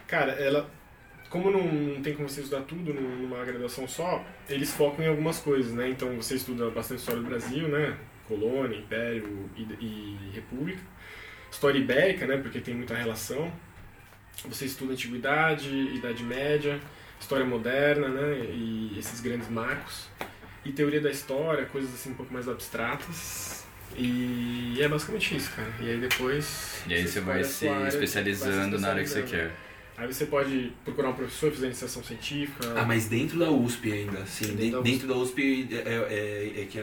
Cara, 0.08 0.32
ela. 0.34 0.70
Como 1.30 1.52
não, 1.52 1.62
não 1.64 2.02
tem 2.02 2.14
como 2.14 2.28
você 2.30 2.40
estudar 2.42 2.62
tudo 2.64 2.94
num- 2.94 3.18
numa 3.28 3.44
graduação 3.44 3.86
só, 3.88 4.26
eles 4.48 4.74
focam 4.74 5.04
em 5.04 5.10
algumas 5.10 5.40
coisas, 5.40 5.74
né? 5.74 5.90
Então 5.90 6.16
você 6.16 6.36
estuda 6.36 6.70
bastante 6.70 7.00
história 7.00 7.22
do 7.22 7.28
Brasil, 7.28 7.68
né? 7.68 7.98
Colônia, 8.28 8.78
Império 8.78 9.50
e, 9.56 9.62
e 9.82 10.18
República. 10.34 10.80
História 11.52 11.78
ibérica, 11.80 12.26
né? 12.26 12.38
Porque 12.38 12.60
tem 12.62 12.74
muita 12.76 12.96
relação. 12.96 13.52
Você 14.46 14.66
estuda 14.66 14.94
Antiguidade, 14.94 15.70
Idade 15.70 16.24
Média, 16.24 16.80
História 17.20 17.46
Moderna, 17.46 18.08
né? 18.08 18.46
E 18.54 18.96
esses 18.98 19.20
grandes 19.20 19.50
marcos. 19.50 20.08
E 20.64 20.72
teoria 20.72 21.02
da 21.02 21.10
história, 21.10 21.66
coisas 21.66 21.94
assim 21.94 22.12
um 22.12 22.16
pouco 22.16 22.34
mais 22.34 22.48
abstratas. 22.48 23.66
E 23.96 24.78
é 24.80 24.88
basicamente 24.88 25.36
isso, 25.36 25.52
cara. 25.52 25.72
E 25.80 25.90
aí 25.90 25.98
depois. 25.98 26.84
E 26.88 26.94
aí 26.94 27.08
você 27.08 27.20
vai 27.20 27.42
escolhe 27.42 27.42
a 27.42 27.46
se 27.46 27.68
área, 27.68 27.82
vai 27.82 27.92
se 27.92 27.98
especializando 27.98 28.80
na 28.80 28.90
área 28.90 29.04
que 29.04 29.10
você 29.10 29.24
quer. 29.24 29.67
Aí 29.98 30.06
você 30.06 30.28
pode 30.28 30.72
procurar 30.86 31.10
um 31.10 31.14
professor, 31.14 31.52
fazer 31.52 31.66
iniciação 31.66 32.04
científica. 32.04 32.72
Ah, 32.76 32.86
mas 32.86 33.08
dentro 33.08 33.40
da 33.40 33.50
USP 33.50 33.92
ainda, 33.92 34.20
assim, 34.20 34.56
Dentro 34.56 34.84
dentro, 34.84 35.08
da 35.08 35.14
da 35.16 35.20
USP 35.20 35.68
é, 35.72 36.54
é- 36.56 36.62
é 36.62 36.66
que 36.66 36.80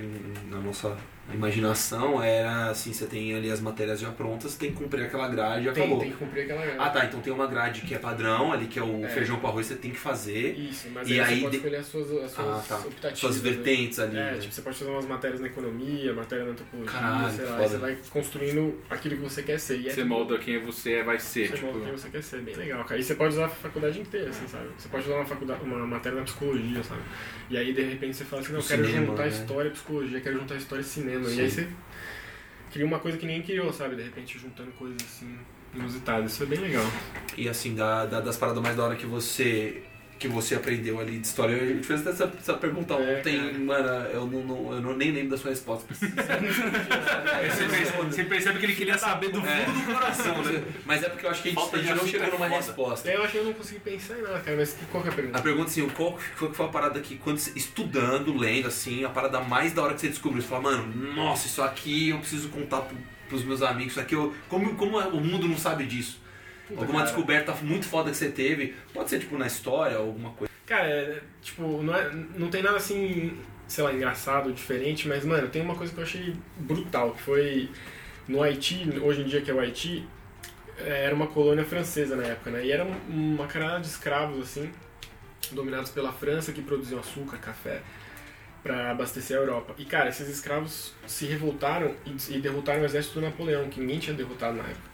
na 0.50 0.58
nossa 0.58 0.96
imaginação 1.32 2.22
era 2.22 2.68
assim, 2.70 2.92
você 2.92 3.06
tem 3.06 3.34
ali 3.34 3.50
as 3.50 3.58
matérias 3.60 3.98
já 3.98 4.10
prontas, 4.10 4.56
tem 4.56 4.72
que 4.72 4.76
cumprir 4.76 5.04
aquela 5.04 5.26
grade 5.28 5.66
e 5.66 5.72
tem, 5.72 5.82
acabou. 5.84 6.00
tem 6.00 6.10
que 6.10 6.16
cumprir 6.18 6.42
aquela 6.42 6.62
grade. 6.62 6.78
Ah 6.78 6.90
tá, 6.90 7.04
então 7.06 7.20
tem 7.20 7.32
uma 7.32 7.46
grade 7.46 7.80
que 7.82 7.94
é 7.94 7.98
padrão 7.98 8.52
ali, 8.52 8.66
que 8.66 8.78
é 8.78 8.82
o 8.82 9.04
É. 9.04 9.08
feijão 9.08 9.38
com 9.38 9.46
arroz, 9.46 9.66
você 9.66 9.74
tem 9.76 9.90
que 9.90 9.98
fazer. 9.98 10.54
Isso, 10.58 10.88
mas 10.92 11.08
E 11.08 11.14
aí, 11.14 11.20
aí 11.20 11.26
você 11.36 11.40
pode 11.40 11.50
de- 11.52 11.56
escolher 11.58 11.76
as 11.76 11.86
suas, 11.86 12.10
as 12.24 12.30
suas 12.32 12.46
Ah, 12.46 12.64
tá. 12.68 12.76
optativas. 12.78 13.18
Suas 13.18 13.36
né? 13.42 13.50
vertentes 13.50 13.98
ali. 14.00 14.16
É, 14.18 14.32
né? 14.32 14.38
tipo, 14.38 14.52
você 14.52 14.60
pode 14.60 14.76
fazer 14.76 14.90
umas 14.90 15.06
matérias 15.06 15.40
na 15.40 15.46
economia, 15.46 16.12
matéria 16.12 16.44
na 16.44 16.50
antropologia, 16.50 16.92
Caralho, 16.92 17.34
sei 17.36 17.44
lá, 17.46 17.56
você 17.68 17.76
vai 17.78 17.96
construindo 18.10 18.78
aquilo 18.90 19.16
que 19.16 19.22
você 19.22 19.42
quer 19.42 19.58
ser. 19.58 19.80
E 19.80 19.88
é 19.88 19.92
Você 19.92 20.04
molda 20.04 20.36
quem 20.38 20.58
você 20.60 20.92
é, 20.94 21.02
vai 21.02 21.18
ser. 21.18 21.46
Você 21.48 21.54
Tipo, 21.54 21.66
molda 21.68 21.80
quem 21.86 21.92
você 21.92 22.08
quer 22.10 22.22
ser, 22.22 22.40
bem 22.42 22.54
legal, 22.54 22.84
cara. 22.84 23.00
Você 23.04 23.14
pode 23.14 23.34
usar 23.34 23.44
a 23.46 23.48
faculdade 23.48 24.00
inteira, 24.00 24.30
assim, 24.30 24.46
sabe? 24.48 24.68
Você 24.76 24.88
pode 24.88 25.04
usar 25.04 25.16
uma, 25.16 25.26
faculdade, 25.26 25.62
uma 25.62 25.86
matéria 25.86 26.18
na 26.18 26.24
psicologia, 26.24 26.82
sabe? 26.82 27.02
E 27.50 27.56
aí, 27.56 27.72
de 27.72 27.82
repente, 27.82 28.16
você 28.16 28.24
fala 28.24 28.42
assim, 28.42 28.52
não, 28.52 28.60
eu 28.60 28.66
quero 28.66 28.84
cinema, 28.86 29.06
juntar 29.06 29.22
né? 29.22 29.28
história 29.28 29.68
e 29.68 29.72
psicologia, 29.72 30.20
quero 30.20 30.38
juntar 30.38 30.54
história 30.56 30.82
e 30.82 30.84
cinema. 30.84 31.24
Sim. 31.28 31.36
E 31.36 31.40
aí 31.40 31.50
você 31.50 31.68
cria 32.72 32.86
uma 32.86 32.98
coisa 32.98 33.16
que 33.18 33.26
ninguém 33.26 33.42
criou, 33.42 33.72
sabe? 33.72 33.96
De 33.96 34.02
repente, 34.02 34.38
juntando 34.38 34.70
coisas, 34.72 34.96
assim, 35.02 35.38
inusitadas. 35.74 36.32
Isso 36.32 36.42
é 36.42 36.46
bem 36.46 36.58
legal. 36.58 36.84
E 37.36 37.48
assim, 37.48 37.74
da, 37.74 38.06
da- 38.06 38.20
das 38.20 38.36
paradas 38.36 38.62
mais 38.62 38.76
da 38.76 38.84
hora 38.84 38.96
que 38.96 39.06
você 39.06 39.82
que 40.18 40.28
você 40.28 40.54
aprendeu 40.54 40.98
ali 41.00 41.18
de 41.18 41.26
história, 41.26 41.52
eu 41.54 41.80
te 41.80 41.86
fiz 41.86 42.06
essa, 42.06 42.32
essa 42.38 42.54
pergunta 42.54 42.94
É, 42.94 43.18
ontem, 43.18 43.38
cara. 43.38 43.58
mano, 43.58 43.88
eu, 44.10 44.26
não, 44.26 44.44
não- 44.44 44.72
eu 44.72 44.80
não- 44.80 44.96
nem 44.96 45.10
lembro 45.10 45.30
da 45.30 45.36
sua 45.38 45.50
resposta. 45.50 45.86
Você 45.94 46.06
percebe, 47.68 48.10
você 48.10 48.24
percebe 48.24 48.58
que 48.58 48.66
ele 48.66 48.74
queria 48.74 48.98
saber 48.98 49.28
do 49.30 49.40
fundo 49.40 49.72
do 49.86 49.92
coração, 49.94 50.42
né? 50.42 50.62
Mas 50.84 51.02
é 51.02 51.08
porque 51.08 51.26
eu 51.26 51.30
acho 51.30 51.42
que 51.42 51.48
a 51.48 51.50
gente, 51.52 51.60
Falta 51.60 51.76
a 51.76 51.82
gente 51.82 51.94
não 51.96 52.06
chegou 52.06 52.26
é 52.26 52.30
numa 52.30 52.48
foda. 52.48 52.56
resposta. 52.56 53.10
Eu 53.10 53.22
acho 53.22 53.32
que 53.32 53.38
eu 53.38 53.44
não 53.44 53.52
consegui 53.52 53.80
pensar 53.80 54.18
em 54.18 54.22
nada, 54.22 54.40
cara, 54.40 54.56
mas 54.56 54.76
qual 54.90 55.02
que 55.02 55.08
é 55.08 55.12
a 55.12 55.14
pergunta? 55.14 55.38
A 55.38 55.42
pergunta 55.42 55.70
assim, 55.70 55.88
qual 55.90 56.18
foi, 56.34 56.48
que 56.48 56.56
foi 56.56 56.66
a 56.66 56.68
parada 56.68 57.00
que, 57.00 57.16
quando 57.16 57.38
você- 57.38 57.52
estudando, 57.56 58.36
lendo, 58.36 58.68
assim, 58.68 59.04
a 59.04 59.08
parada 59.10 59.40
mais 59.40 59.72
da 59.72 59.82
hora 59.82 59.94
que 59.94 60.00
você 60.00 60.08
descobriu? 60.08 60.42
Você 60.42 60.48
fala, 60.48 60.62
mano, 60.62 61.14
nossa, 61.14 61.46
isso 61.46 61.62
aqui 61.62 62.10
eu 62.10 62.18
preciso 62.18 62.48
contar 62.48 62.80
pro, 62.82 62.96
pros 63.28 63.44
meus 63.44 63.62
amigos, 63.62 63.92
isso 63.92 64.00
aqui 64.00 64.14
eu. 64.14 64.34
Como, 64.48 64.74
como 64.74 64.98
o 64.98 65.20
mundo 65.20 65.46
não 65.48 65.56
sabe 65.58 65.84
disso? 65.84 66.20
Puta, 66.68 66.80
Alguma 66.80 67.00
cara. 67.00 67.04
descoberta 67.12 67.52
muito 67.62 67.86
foda 67.86 68.10
que 68.10 68.16
você 68.16 68.30
teve, 68.30 68.74
pode 68.92 69.10
ser 69.10 69.18
tipo 69.18 69.36
na 69.36 69.46
história, 69.46 69.96
alguma 69.98 70.30
coisa. 70.30 70.52
Cara, 70.66 70.86
é, 70.88 71.20
tipo, 71.42 71.82
não, 71.82 71.94
é, 71.94 72.10
não 72.36 72.48
tem 72.48 72.62
nada 72.62 72.76
assim, 72.78 73.38
sei 73.68 73.84
lá, 73.84 73.92
engraçado, 73.92 74.50
diferente, 74.52 75.06
mas, 75.06 75.24
mano, 75.24 75.48
tem 75.48 75.60
uma 75.60 75.74
coisa 75.74 75.92
que 75.92 75.98
eu 75.98 76.04
achei 76.04 76.34
brutal, 76.58 77.12
que 77.12 77.22
foi 77.22 77.68
no 78.26 78.42
Haiti, 78.42 78.88
hoje 79.02 79.20
em 79.20 79.24
dia 79.24 79.42
que 79.42 79.50
é 79.50 79.54
o 79.54 79.60
Haiti, 79.60 80.08
é, 80.78 81.04
era 81.04 81.14
uma 81.14 81.26
colônia 81.26 81.64
francesa 81.66 82.16
na 82.16 82.24
época, 82.24 82.50
né? 82.50 82.64
E 82.64 82.72
era 82.72 82.82
um- 82.84 83.34
uma 83.34 83.46
caralhada 83.46 83.80
de 83.80 83.88
escravos, 83.88 84.40
assim, 84.42 84.72
dominados 85.52 85.90
pela 85.90 86.12
França, 86.12 86.50
que 86.52 86.62
produziam 86.62 86.98
açúcar, 86.98 87.36
café, 87.36 87.82
pra 88.62 88.90
abastecer 88.92 89.36
a 89.36 89.40
Europa. 89.40 89.74
E, 89.76 89.84
cara, 89.84 90.08
esses 90.08 90.26
escravos 90.30 90.94
se 91.06 91.26
revoltaram 91.26 91.94
e, 92.06 92.16
e 92.34 92.38
derrotaram 92.40 92.80
o 92.80 92.84
exército 92.86 93.16
do 93.20 93.26
Napoleão, 93.26 93.68
que 93.68 93.78
ninguém 93.78 93.98
tinha 93.98 94.16
derrotado 94.16 94.56
na 94.56 94.64
época. 94.64 94.93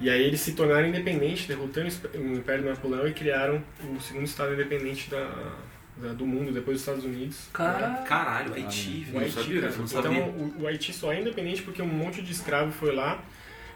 E 0.00 0.10
aí 0.10 0.22
eles 0.22 0.40
se 0.40 0.52
tornaram 0.52 0.86
independentes, 0.88 1.46
derrotando 1.46 1.88
o 2.16 2.32
Império 2.36 2.64
Napoleão 2.64 3.06
e 3.06 3.12
criaram 3.12 3.62
o 3.96 4.00
segundo 4.00 4.24
estado 4.24 4.52
independente 4.54 5.08
da, 5.08 5.54
da- 5.96 6.12
do 6.12 6.26
mundo, 6.26 6.52
depois 6.52 6.74
dos 6.76 6.80
Estados 6.82 7.04
Unidos. 7.04 7.48
Caralho, 8.04 8.52
Haiti, 8.54 9.06
O 9.08 9.12
velho. 9.12 9.18
Haiti, 9.24 9.32
sabia 9.34 9.60
cara. 9.60 9.74
Então 9.84 10.28
o, 10.30 10.62
o 10.62 10.66
Haiti 10.66 10.92
só 10.92 11.12
é 11.12 11.20
independente 11.20 11.62
porque 11.62 11.80
um 11.80 11.86
monte 11.86 12.20
de 12.22 12.32
escravo 12.32 12.72
foi 12.72 12.94
lá, 12.94 13.22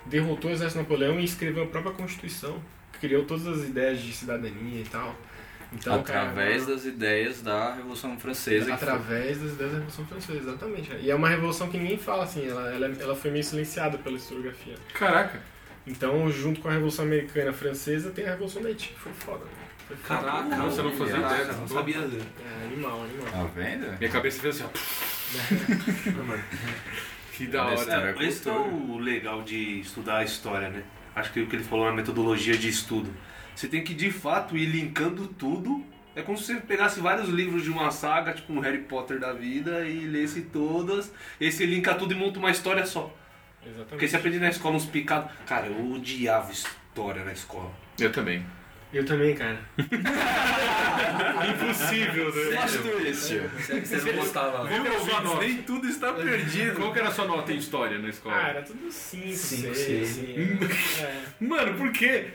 derrotou 0.07 0.51
o 0.51 0.55
exército 0.55 0.81
Napoleão 0.81 1.19
e 1.21 1.25
escreveu 1.25 1.65
a 1.65 1.67
própria 1.67 1.93
Constituição. 1.95 2.61
Criou 3.01 3.25
todas 3.25 3.47
as 3.47 3.65
ideias 3.69 4.01
de 4.01 4.13
cidadania 4.13 4.81
e 4.81 4.85
tal. 4.85 5.15
Então, 5.73 6.03
cara, 6.03 6.23
Através 6.23 6.63
uma- 6.67 6.75
das 6.75 6.85
ideias 6.87 7.43
da 7.43 7.75
Revolução 7.75 8.19
Francesa. 8.19 8.73
que 8.73 8.77
foi- 8.79 8.89
Através 8.89 9.39
das 9.41 9.53
ideias 9.53 9.71
da 9.73 9.79
Revolução 9.79 10.07
Francesa, 10.07 10.39
exatamente. 10.39 10.91
E 11.01 11.11
é 11.11 11.15
uma 11.15 11.29
revolução 11.29 11.69
que 11.69 11.77
ninguém 11.79 11.99
fala 11.99 12.25
assim, 12.25 12.49
ela, 12.49 12.71
ela, 12.75 12.87
ela 12.99 13.15
foi 13.15 13.31
meio 13.31 13.45
silenciada 13.45 13.99
pela 13.99 14.17
historiografia. 14.17 14.75
Caraca. 14.95 15.41
Então, 15.89 16.31
junto 16.31 16.61
com 16.61 16.69
a 16.69 16.73
Revolução 16.73 17.05
Americana 17.05 17.51
e 17.51 17.55
Francesa, 17.55 18.11
tem 18.11 18.27
a 18.27 18.31
Revolução 18.31 18.63
da 18.63 18.69
Haiti, 18.69 18.89
que 18.91 18.99
foi 19.01 19.13
foda. 19.13 19.45
né? 19.45 19.51
Foi 19.87 19.97
foda. 19.97 20.21
Caraca, 20.23 20.57
Nossa, 20.57 20.81
eu 20.81 20.85
não 20.85 20.93
fazia 20.93 21.15
caraca, 21.15 21.35
ideia. 21.43 21.53
Não 21.59 21.69
sabia. 21.69 21.97
É, 21.97 22.65
animal, 22.67 23.03
animal. 23.03 23.27
Tá 23.33 23.45
vendo? 23.55 23.99
Minha 23.99 24.11
cabeça 24.11 24.41
fez 24.41 24.61
assim, 24.61 24.65
ó. 24.65 26.39
que 27.33 27.47
da 27.47 27.65
hora. 27.67 27.85
cara. 27.87 28.17
É, 28.19 28.25
esse 28.27 28.49
é 28.49 28.53
o 28.53 28.99
legal 28.99 29.43
de 29.43 29.81
estudar 29.81 30.19
a 30.19 30.25
história, 30.25 30.69
né? 30.69 30.83
Acho 31.15 31.33
que 31.33 31.41
o 31.41 31.47
que 31.47 31.57
ele 31.57 31.65
falou 31.65 31.87
na 31.87 31.93
metodologia 31.93 32.57
de 32.57 32.69
estudo. 32.69 33.11
Você 33.55 33.67
tem 33.67 33.83
que 33.83 33.95
de 33.95 34.11
fato 34.11 34.57
ir 34.57 34.67
linkando 34.67 35.27
tudo. 35.27 35.85
É 36.15 36.23
como 36.23 36.37
se 36.37 36.47
você 36.47 36.57
pegasse 36.61 37.01
vários 37.01 37.29
livros 37.29 37.63
de 37.63 37.71
uma 37.71 37.91
saga, 37.91 38.33
tipo 38.33 38.53
um 38.53 38.61
Harry 38.61 38.79
Potter 38.79 39.19
da 39.21 39.33
vida, 39.33 39.87
e 39.87 40.01
lesse 40.01 40.43
todas. 40.43 41.13
E 41.41 41.47
aí 41.47 41.53
você 41.53 41.65
linka 41.65 41.95
tudo 41.95 42.13
e 42.13 42.17
monta 42.17 42.39
uma 42.39 42.51
história 42.51 42.85
só. 42.85 43.15
Exatamente. 43.69 43.89
Porque 43.91 44.09
você 44.09 44.17
aprende 44.17 44.39
na 44.39 44.49
escola 44.49 44.77
uns 44.77 44.87
picados. 44.87 45.31
Cara, 45.47 45.67
eu 45.67 45.93
odiava 45.93 46.51
história 46.51 47.25
na 47.25 47.33
escola. 47.33 47.71
Eu 47.99 48.11
também. 48.11 48.45
Eu 48.93 49.05
também, 49.05 49.35
cara. 49.35 49.61
Impossível, 51.51 52.35
né? 52.35 52.57
Você, 53.13 53.51
você 53.81 54.13
não 54.13 54.19
gostava. 54.19 54.67
Qual 54.67 55.01
sua 55.01 55.21
nota? 55.21 55.41
Nem 55.41 55.63
tudo 55.63 55.87
está 55.87 56.13
perdido. 56.15 56.77
Qual 56.77 56.93
que 56.93 56.99
era 56.99 57.09
a 57.09 57.13
sua 57.13 57.27
nota 57.27 57.53
em 57.53 57.59
história 57.59 57.99
na 57.99 58.09
escola? 58.09 58.37
Ah, 58.37 58.49
era 58.49 58.63
tudo 58.63 58.91
5, 58.91 59.37
Cinco, 59.37 59.75
6, 59.75 59.77
seis. 59.77 60.11
assim. 60.11 60.59
é. 61.03 61.23
Mano, 61.45 61.75
por 61.77 61.93
quê? 61.93 62.29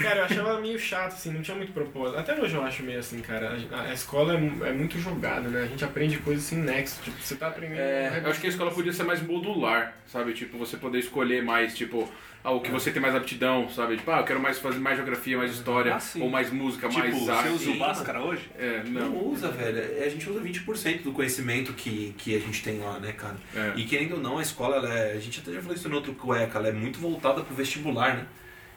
Cara, 0.00 0.20
eu 0.20 0.24
achava 0.24 0.60
meio 0.60 0.78
chato, 0.78 1.12
assim, 1.12 1.30
não 1.32 1.42
tinha 1.42 1.56
muito 1.56 1.72
propósito. 1.72 2.18
Até 2.18 2.40
hoje 2.40 2.54
eu 2.54 2.62
acho 2.62 2.82
meio 2.82 2.98
assim, 3.00 3.20
cara. 3.20 3.56
A, 3.72 3.82
a 3.82 3.92
escola 3.94 4.32
é, 4.34 4.68
é 4.68 4.72
muito 4.72 4.98
jogada, 4.98 5.48
né? 5.48 5.62
A 5.62 5.66
gente 5.66 5.84
aprende 5.84 6.18
coisas 6.18 6.44
sem 6.44 6.58
nexo. 6.58 7.00
Tipo, 7.02 7.20
você 7.20 7.34
tá 7.36 7.48
aprendendo. 7.48 7.78
É, 7.80 8.20
eu 8.24 8.30
acho 8.30 8.40
que 8.40 8.46
a 8.46 8.50
escola 8.50 8.70
podia 8.70 8.92
ser 8.92 9.02
mais 9.04 9.20
modular, 9.22 9.96
sabe? 10.06 10.32
Tipo, 10.32 10.56
você 10.58 10.76
poder 10.76 10.98
escolher 11.00 11.42
mais, 11.42 11.76
tipo, 11.76 12.08
ah, 12.44 12.52
o 12.52 12.60
que 12.60 12.70
você 12.70 12.90
tem 12.92 13.02
mais 13.02 13.14
aptidão, 13.14 13.68
sabe? 13.68 13.96
Tipo, 13.96 14.10
ah, 14.12 14.18
eu 14.20 14.24
quero 14.24 14.40
mais 14.40 14.58
fazer 14.58 14.78
mais 14.78 14.96
geografia, 14.96 15.36
mais 15.36 15.52
história, 15.52 15.94
Ah, 15.94 16.00
ou 16.20 16.30
mais 16.30 16.50
música, 16.52 16.88
mais 16.88 17.04
Tipo, 17.04 17.18
você 17.24 17.30
arte. 17.30 17.48
usa 17.48 17.70
o 17.70 17.78
Bhaskara 17.78 18.20
hoje? 18.20 18.48
É, 18.58 18.82
Não 18.86 19.08
não. 19.10 19.24
usa, 19.26 19.48
velho. 19.50 19.78
É, 19.78 20.04
A 20.04 20.08
gente 20.08 20.30
usa 20.30 20.40
20% 20.40 21.02
do 21.02 21.12
conhecimento 21.12 21.72
que, 21.72 22.14
que 22.16 22.36
a 22.36 22.38
gente 22.38 22.62
tem 22.62 22.78
lá, 22.78 22.98
né, 23.00 23.12
cara? 23.12 23.36
É. 23.54 23.72
E 23.76 23.84
querendo 23.84 24.12
ou 24.14 24.20
não, 24.20 24.38
a 24.38 24.42
escola, 24.42 24.76
ela 24.76 24.94
é, 24.96 25.12
a 25.14 25.18
gente 25.20 25.40
até 25.40 25.52
já 25.52 25.60
falou 25.60 25.74
isso 25.74 25.88
no 25.88 25.96
outro 25.96 26.12
cueca, 26.14 26.58
ela 26.58 26.68
é 26.68 26.72
muito 26.72 26.98
voltada 27.00 27.42
pro 27.42 27.54
vestibular, 27.54 28.16
né? 28.16 28.26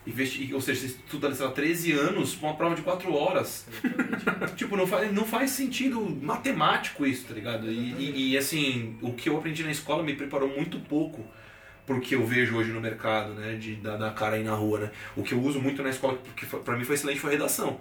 E 0.05 0.11
vesti- 0.11 0.51
ou 0.53 0.59
seja, 0.59 0.79
você 0.81 0.85
estuda, 0.87 1.33
sei 1.33 1.45
lá, 1.45 1.51
13 1.51 1.91
anos 1.91 2.33
pra 2.33 2.49
uma 2.49 2.55
prova 2.55 2.73
de 2.75 2.81
4 2.81 3.13
horas. 3.13 3.67
tipo, 4.57 4.75
não 4.75 4.87
faz, 4.87 5.13
não 5.13 5.25
faz 5.25 5.51
sentido 5.51 5.99
matemático 6.21 7.05
isso, 7.05 7.25
tá 7.27 7.33
ligado? 7.35 7.69
E, 7.71 7.93
e- 7.99 8.31
e, 8.31 8.37
assim, 8.37 8.97
o 9.01 9.13
que 9.13 9.29
eu 9.29 9.37
aprendi 9.37 9.63
na 9.63 9.71
escola 9.71 10.01
me 10.01 10.13
preparou 10.15 10.49
muito 10.49 10.79
pouco 10.79 11.23
pro 11.85 11.99
que 12.01 12.15
eu 12.15 12.25
vejo 12.25 12.55
hoje 12.57 12.71
no 12.71 12.81
mercado, 12.81 13.33
né? 13.33 13.53
De 13.55 13.75
dar 13.75 13.97
da 13.97 14.09
cara 14.11 14.37
aí 14.37 14.43
na 14.43 14.53
rua, 14.55 14.79
né? 14.79 14.91
O 15.15 15.21
que 15.23 15.33
eu 15.33 15.39
uso 15.41 15.59
muito 15.61 15.83
na 15.83 15.89
escola, 15.89 16.17
que 16.35 16.45
pra 16.47 16.75
mim 16.75 16.83
foi 16.83 16.95
excelente, 16.95 17.19
foi 17.19 17.31
redação. 17.31 17.79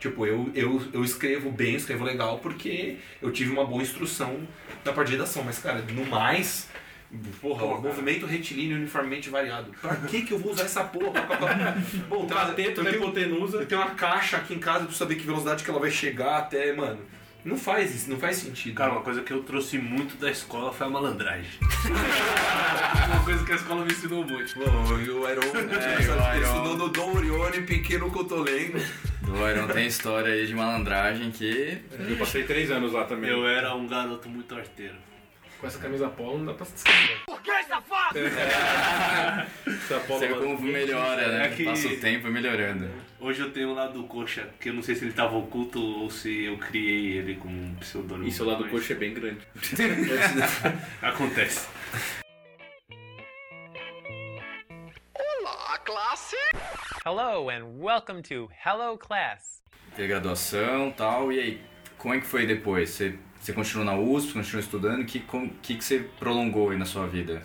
Tipo, 0.00 0.24
eu, 0.24 0.50
eu, 0.54 0.80
eu 0.92 1.04
escrevo 1.04 1.50
bem, 1.50 1.74
escrevo 1.74 2.04
legal, 2.04 2.38
porque 2.38 2.96
eu 3.20 3.32
tive 3.32 3.50
uma 3.50 3.64
boa 3.66 3.82
instrução 3.82 4.38
na 4.84 4.92
parte 4.92 5.08
de 5.08 5.16
redação. 5.16 5.42
Mas, 5.44 5.58
cara, 5.58 5.82
no 5.92 6.06
mais, 6.06 6.68
porra, 7.40 7.64
o 7.64 7.80
movimento 7.80 8.26
retilíneo 8.26 8.76
uniformemente 8.76 9.30
variado. 9.30 9.70
Pra 9.80 9.96
que 9.96 10.22
que 10.22 10.32
eu 10.32 10.38
vou 10.38 10.52
usar 10.52 10.64
essa 10.64 10.84
porra? 10.84 11.24
Bom, 12.08 12.26
tá, 12.26 12.42
eu 12.42 12.48
da 12.48 12.52
tenho- 12.54 12.94
hipotenusa. 12.94 13.58
Eu 13.58 13.66
tenho 13.66 13.80
uma 13.80 13.90
caixa 13.90 14.36
aqui 14.36 14.54
em 14.54 14.58
casa 14.58 14.84
pra 14.84 14.94
saber 14.94 15.14
que 15.16 15.24
velocidade 15.26 15.64
que 15.64 15.70
ela 15.70 15.80
vai 15.80 15.90
chegar 15.90 16.38
até, 16.38 16.72
mano. 16.72 17.00
Não 17.44 17.56
faz 17.56 17.94
isso, 17.94 18.10
não 18.10 18.18
faz 18.18 18.36
sentido. 18.36 18.74
Cara, 18.74 18.90
uma 18.92 19.00
coisa 19.00 19.22
que 19.22 19.32
eu 19.32 19.42
trouxe 19.42 19.78
muito 19.78 20.16
da 20.20 20.30
escola 20.30 20.72
foi 20.72 20.86
a 20.86 20.90
malandragem. 20.90 21.48
uma 23.08 23.24
coisa 23.24 23.44
que 23.44 23.52
a 23.52 23.54
escola 23.54 23.84
me 23.84 23.92
ensinou 23.92 24.24
muito. 24.24 24.54
Bom, 24.58 24.98
e 24.98 25.08
o 25.08 25.30
Iron, 25.30 25.40
ele 26.34 26.44
estudou 26.44 26.76
no 26.76 26.88
Dom 26.88 27.16
Orione 27.16 27.62
Pequeno 27.62 28.10
Cotolengo. 28.10 28.78
Do 29.22 29.48
Iron 29.48 29.66
tem 29.68 29.86
história 29.86 30.32
aí 30.32 30.46
de 30.46 30.54
malandragem 30.54 31.30
que. 31.30 31.78
Eu 32.08 32.16
passei 32.18 32.42
três 32.42 32.70
anos 32.70 32.92
lá 32.92 33.04
também. 33.04 33.30
Eu 33.30 33.46
era 33.46 33.74
um 33.74 33.86
garoto 33.86 34.28
muito 34.28 34.54
arteiro. 34.54 34.94
Com 35.60 35.66
essa 35.66 35.78
camisa 35.80 36.08
polo 36.08 36.38
não 36.38 36.46
dá 36.46 36.54
pra 36.54 36.64
se 36.66 36.76
escrever. 36.76 37.20
Essa 39.66 39.98
bola 40.06 40.20
Você 40.20 40.28
lá- 40.28 40.38
como 40.38 40.60
melhora, 40.60 41.28
né? 41.38 41.46
É 41.46 41.48
que- 41.50 41.64
Passa 41.64 41.88
o 41.88 41.96
tempo 41.98 42.28
melhorando. 42.28 42.88
Hoje 43.18 43.40
eu 43.40 43.50
tenho 43.52 43.70
o 43.70 43.74
lado 43.74 44.02
coxa, 44.04 44.48
que 44.60 44.68
eu 44.68 44.74
não 44.74 44.82
sei 44.82 44.94
se 44.94 45.04
ele 45.04 45.12
tava 45.12 45.36
oculto 45.36 45.80
ou 45.82 46.08
se 46.10 46.44
eu 46.44 46.56
criei 46.58 47.18
ele 47.18 47.34
como 47.34 47.60
um 47.60 47.74
pseudônimo. 47.74 48.28
E 48.28 48.32
seu 48.32 48.46
lado 48.46 48.62
mas 48.62 48.70
coxa 48.70 48.92
é 48.92 48.96
bem 48.96 49.12
grande. 49.14 49.40
Acontece. 51.02 51.66
Hello 57.04 57.48
and 57.50 57.64
welcome 57.80 58.22
to 58.22 58.48
Hello 58.64 58.96
Class. 58.98 59.62
Ter 59.96 60.06
graduação 60.06 60.88
e 60.88 60.92
tal, 60.92 61.32
e 61.32 61.40
aí? 61.40 61.60
Como 61.96 62.14
é 62.14 62.20
que 62.20 62.26
foi 62.26 62.46
depois? 62.46 62.90
Você, 62.90 63.18
você 63.40 63.52
continuou 63.52 63.84
na 63.84 63.96
USP, 63.96 64.32
continuou 64.34 64.60
estudando? 64.60 65.02
O 65.02 65.04
que, 65.06 65.22
que, 65.62 65.74
que 65.76 65.84
você 65.84 66.06
prolongou 66.18 66.70
aí 66.70 66.76
na 66.78 66.84
sua 66.84 67.06
vida? 67.06 67.42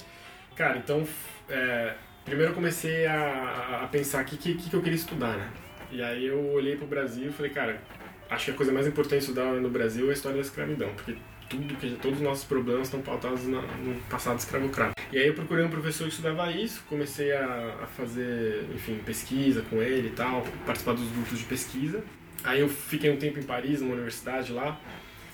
Cara, 0.55 0.77
então, 0.77 1.07
é, 1.49 1.93
primeiro 2.25 2.51
eu 2.51 2.55
comecei 2.55 3.05
a, 3.05 3.81
a 3.83 3.87
pensar 3.87 4.23
o 4.23 4.25
que, 4.25 4.37
que, 4.37 4.55
que 4.69 4.73
eu 4.73 4.81
queria 4.81 4.95
estudar, 4.97 5.37
né? 5.37 5.49
E 5.91 6.01
aí 6.01 6.25
eu 6.25 6.39
olhei 6.51 6.75
pro 6.75 6.87
Brasil 6.87 7.29
e 7.29 7.31
falei, 7.33 7.51
cara, 7.51 7.81
acho 8.29 8.45
que 8.45 8.51
a 8.51 8.53
coisa 8.55 8.71
mais 8.71 8.87
importante 8.87 9.21
estudar 9.21 9.51
no 9.53 9.69
Brasil 9.69 10.07
é 10.07 10.09
a 10.09 10.13
história 10.13 10.37
da 10.37 10.43
escravidão, 10.43 10.89
porque 10.95 11.15
tudo 11.49 11.75
que 11.75 11.91
todos 12.01 12.17
os 12.17 12.23
nossos 12.23 12.45
problemas 12.45 12.87
estão 12.87 13.01
pautados 13.01 13.45
na- 13.47 13.61
no 13.61 13.93
passado 14.09 14.39
escravocrata. 14.39 14.93
E 15.11 15.17
aí 15.19 15.27
eu 15.27 15.35
procurei 15.35 15.63
um 15.63 15.69
professor 15.69 16.05
que 16.05 16.09
estudava 16.11 16.49
isso, 16.51 16.83
comecei 16.89 17.31
a, 17.31 17.77
a 17.83 17.85
fazer, 17.85 18.65
enfim, 18.73 18.99
pesquisa 19.05 19.61
com 19.69 19.81
ele 19.81 20.07
e 20.07 20.11
tal, 20.11 20.41
participar 20.65 20.93
dos 20.93 21.07
grupos 21.11 21.37
de 21.37 21.45
pesquisa. 21.45 22.03
Aí 22.43 22.59
eu 22.61 22.67
fiquei 22.69 23.11
um 23.11 23.17
tempo 23.17 23.39
em 23.39 23.43
Paris, 23.43 23.81
numa 23.81 23.93
universidade 23.93 24.51
lá, 24.51 24.79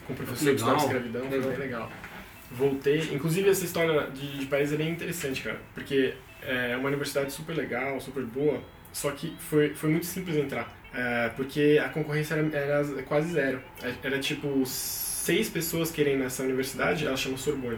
com 0.09 0.13
um 0.13 0.25
professor 0.25 0.55
de 0.55 0.61
Legal. 0.63 0.75
história 0.75 0.99
da 0.99 1.07
escravidão, 1.07 1.21
foi 1.29 1.37
Legal. 1.37 1.51
bem 1.51 1.59
legal. 1.59 1.91
Voltei, 2.51 2.99
inclusive 3.13 3.49
essa 3.49 3.63
história 3.63 4.09
de, 4.09 4.39
de 4.39 4.45
Paris 4.47 4.73
é 4.73 4.77
bem 4.77 4.89
interessante, 4.89 5.43
cara, 5.43 5.59
porque 5.75 6.15
é 6.41 6.75
uma 6.75 6.87
universidade 6.87 7.31
super 7.31 7.55
legal, 7.55 7.99
super 8.01 8.23
boa, 8.23 8.59
só 8.91 9.11
que 9.11 9.35
foi, 9.39 9.75
foi 9.75 9.89
muito 9.89 10.05
simples 10.07 10.35
entrar. 10.35 10.75
É, 10.91 11.29
porque 11.35 11.79
a 11.83 11.89
concorrência 11.89 12.33
era, 12.33 12.57
era 12.57 13.03
quase 13.03 13.31
zero. 13.31 13.61
Era 14.01 14.17
tipo 14.17 14.65
seis 14.65 15.47
pessoas 15.47 15.91
querem 15.91 16.17
nessa 16.17 16.41
universidade, 16.41 17.05
ela 17.05 17.15
chama 17.15 17.37
Sorbonne, 17.37 17.77